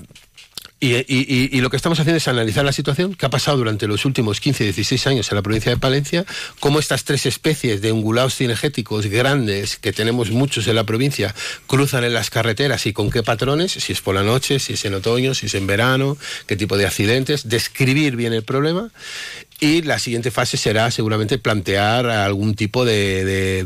y, 0.80 1.60
lo 1.60 1.72
que 1.72 1.76
estamos 1.76 2.00
haciendo 2.00 2.18
es 2.18 2.28
analizar 2.28 2.64
la 2.64 2.72
situación 2.72 3.16
que 3.16 3.26
ha 3.26 3.30
pasado 3.30 3.58
durante 3.58 3.88
los 3.88 4.06
últimos 4.06 4.40
15, 4.40 4.64
16 4.66 5.08
años 5.08 5.32
en 5.32 5.36
la 5.36 5.42
provincia 5.42 5.72
de 5.72 5.78
Palencia, 5.78 6.26
cómo 6.60 6.80
estas 6.80 7.04
tres 7.04 7.26
especies 7.26 7.82
de 7.82 7.92
ungulados 7.92 8.36
cinegéticos 8.36 9.08
grandes, 9.08 9.78
que 9.78 9.92
tenemos 9.92 10.30
muchos 10.30 10.68
en 10.68 10.76
la 10.76 10.84
provincia, 10.84 11.34
cruzan 11.66 12.04
en 12.04 12.14
las 12.14 12.30
carreteras 12.30 12.86
y 12.86 12.94
con 12.94 13.10
qué 13.10 13.24
patrones, 13.24 13.72
si 13.72 13.92
es 13.92 14.02
por 14.02 14.14
la 14.14 14.24
noche, 14.24 14.60
si 14.60 14.74
es 14.74 14.86
en 14.86 14.94
otoño, 14.94 15.34
si 15.34 15.48
es 15.48 15.56
en 15.56 15.66
verano, 15.66 16.16
qué 16.46 16.56
tipo 16.56 16.78
de 16.78 16.86
accidentes, 16.86 17.50
describir 17.50 18.16
bien 18.16 18.34
el 18.34 18.44
problema. 18.44 18.92
Y 19.60 19.82
la 19.82 19.98
siguiente 19.98 20.30
fase 20.30 20.56
será 20.56 20.92
seguramente 20.92 21.40
plantear 21.40 22.06
algún 22.12 22.54
tipo 22.54 22.86
de, 22.86 23.66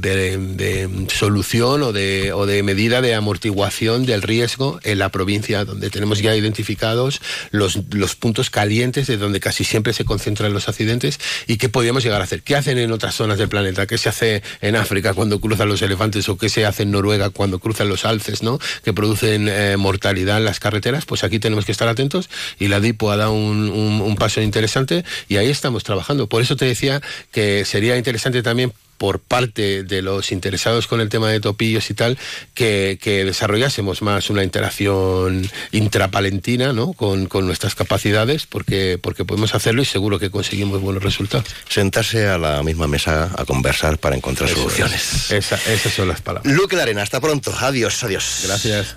solución 1.14 1.84
o 1.84 1.92
de, 1.92 2.32
o 2.32 2.46
de 2.46 2.64
medida 2.64 3.02
de 3.02 3.14
amortiguación 3.14 4.06
del 4.06 4.22
riesgo 4.22 4.80
en 4.84 5.00
la 5.00 5.10
provincia, 5.10 5.66
donde 5.66 5.90
tenemos 5.90 6.20
ya 6.20 6.34
identificados 6.34 7.22
los, 7.52 7.76
puntos 8.16 8.50
calientes 8.50 9.08
de 9.08 9.18
donde 9.18 9.42
casi 9.42 9.66
siempre 9.66 9.92
se 9.92 10.06
concentran 10.06 10.54
los 10.54 10.70
accidentes 10.70 11.20
y 11.46 11.58
qué 11.58 11.68
podríamos 11.68 12.06
llegar 12.06 12.22
a 12.22 12.24
hacer. 12.24 12.42
¿Qué 12.42 12.56
hacen 12.56 12.78
en 12.78 12.94
otras 12.94 13.16
zonas 13.16 13.38
del 13.38 13.50
planeta? 13.50 13.86
¿Qué 13.86 13.98
se 13.98 14.08
hace 14.08 14.44
en 14.62 14.78
África 14.78 15.14
cuando 15.14 15.42
cruzan 15.42 15.68
los 15.68 15.82
elefantes 15.82 16.30
o 16.30 16.38
qué 16.38 16.48
se 16.48 16.66
hace 16.66 16.84
en 16.84 16.92
Noruega 16.92 17.32
cuando 17.32 17.60
cruzan 17.60 17.90
los 17.90 18.06
alces, 18.06 18.44
¿no? 18.44 18.60
que 18.86 18.94
producen 18.94 19.50
eh, 19.50 19.76
mortalidad 19.76 20.38
en 20.38 20.46
las 20.46 20.62
carreteras? 20.62 21.04
Pues 21.06 21.26
aquí 21.26 21.40
tenemos 21.40 21.66
que 21.66 21.74
estar 21.74 21.90
atentos 21.90 22.30
y 22.60 22.70
la 22.70 22.80
DIPO 22.80 23.12
ha 23.12 23.18
dado 23.18 23.34
un 23.34 24.16
paso 24.18 24.42
interesante 24.42 25.04
y 25.28 25.36
ahí 25.36 25.50
estamos 25.50 25.81
trabajando. 25.84 26.28
Por 26.28 26.42
eso 26.42 26.56
te 26.56 26.66
decía 26.66 27.02
que 27.32 27.66
sería 27.66 27.98
interesante 27.98 28.42
también 28.44 28.74
por 28.98 29.20
parte 29.20 29.82
de 29.82 30.04
los 30.04 30.32
interesados 30.32 30.86
con 30.86 31.02
el 31.02 31.10
tema 31.10 31.28
de 31.32 31.40
topillos 31.40 31.90
y 31.90 31.96
tal, 31.96 32.20
que, 32.54 33.00
que 33.02 33.26
desarrollásemos 33.26 34.04
más 34.04 34.30
una 34.30 34.44
interacción 34.44 35.50
intrapalentina 35.72 36.72
¿no? 36.72 36.94
con, 36.94 37.26
con 37.26 37.48
nuestras 37.48 37.74
capacidades, 37.74 38.46
porque, 38.46 39.00
porque 39.02 39.26
podemos 39.26 39.56
hacerlo 39.56 39.82
y 39.82 39.86
seguro 39.86 40.20
que 40.20 40.30
conseguimos 40.30 40.82
buenos 40.82 41.02
resultados. 41.02 41.48
Sentarse 41.68 42.28
a 42.28 42.38
la 42.38 42.62
misma 42.62 42.88
mesa 42.88 43.32
a 43.36 43.44
conversar 43.46 43.98
para 43.98 44.16
encontrar 44.16 44.50
Eso 44.52 44.60
soluciones. 44.62 45.02
es. 45.02 45.32
Esa- 45.32 45.74
esas 45.74 45.94
son 45.94 46.08
las 46.08 46.22
palabras. 46.22 46.54
Luque 46.54 46.76
Larena, 46.76 47.02
hasta 47.02 47.20
pronto. 47.20 47.52
Adiós, 47.60 48.04
adiós. 48.04 48.42
Gracias. 48.44 48.96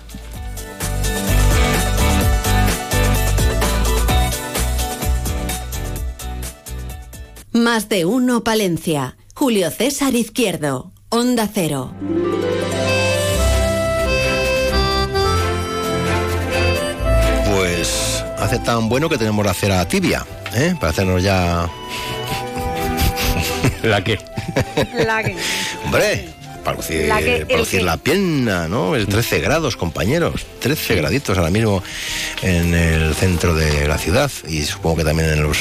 Más 7.55 7.87
de 7.87 8.03
uno 8.03 8.43
Palencia. 8.43 9.15
Julio 9.33 9.71
César 9.71 10.13
Izquierdo. 10.13 10.91
Onda 11.09 11.47
Cero. 11.53 11.93
Pues 17.51 18.23
hace 18.39 18.59
tan 18.59 18.89
bueno 18.89 19.09
que 19.09 19.17
tenemos 19.17 19.45
la 19.45 19.53
cera 19.53 19.87
tibia, 19.87 20.25
¿eh? 20.53 20.73
Para 20.79 20.89
hacernos 20.91 21.21
ya... 21.23 21.69
¿La 23.83 24.03
qué? 24.03 24.19
La 25.05 25.23
que- 25.23 25.35
Hombre, 25.85 26.29
para 26.63 26.77
lucir, 26.77 27.07
La 27.07 27.19
que- 27.19 27.41
para 27.45 27.53
el 27.53 27.59
lucir 27.59 27.79
que- 27.79 27.85
la 27.85 27.97
pierna, 27.97 28.67
¿no? 28.67 28.95
El 28.95 29.05
13 29.07 29.39
grados, 29.39 29.77
compañeros. 29.77 30.45
13 30.59 30.95
graditos 30.95 31.37
ahora 31.37 31.51
mismo 31.51 31.83
en 32.41 32.73
el 32.73 33.13
centro 33.15 33.53
de 33.53 33.87
la 33.87 33.97
ciudad 33.97 34.31
y 34.47 34.63
supongo 34.63 34.97
que 34.97 35.03
también 35.03 35.29
en 35.29 35.43
los... 35.43 35.57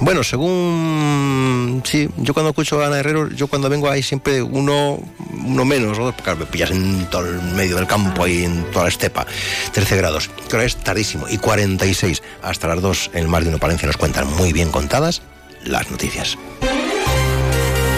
Bueno, 0.00 0.24
según... 0.24 1.82
Sí, 1.84 2.08
yo 2.16 2.32
cuando 2.32 2.50
escucho 2.50 2.82
a 2.82 2.86
Ana 2.86 2.98
Herrero, 2.98 3.28
yo 3.30 3.48
cuando 3.48 3.68
vengo 3.68 3.90
hay 3.90 4.02
siempre 4.02 4.42
uno, 4.42 4.98
uno 5.44 5.64
menos, 5.64 5.98
¿no? 5.98 6.06
porque 6.06 6.22
claro, 6.22 6.38
me 6.38 6.46
pillas 6.46 6.70
en 6.70 7.04
todo 7.10 7.26
el 7.26 7.40
medio 7.54 7.76
del 7.76 7.86
campo, 7.86 8.24
ahí 8.24 8.44
en 8.44 8.64
toda 8.70 8.84
la 8.84 8.88
estepa. 8.88 9.26
13 9.72 9.96
grados, 9.96 10.30
que 10.48 10.64
es 10.64 10.76
tardísimo. 10.76 11.26
Y 11.28 11.36
46 11.36 12.22
hasta 12.42 12.68
las 12.68 12.80
2 12.80 13.10
en 13.12 13.20
el 13.20 13.28
Mar 13.28 13.42
de 13.42 13.50
Uno 13.50 13.58
Palencia 13.58 13.86
nos 13.86 13.98
cuentan 13.98 14.26
muy 14.36 14.52
bien 14.52 14.70
contadas 14.70 15.22
las 15.64 15.90
noticias. 15.90 16.38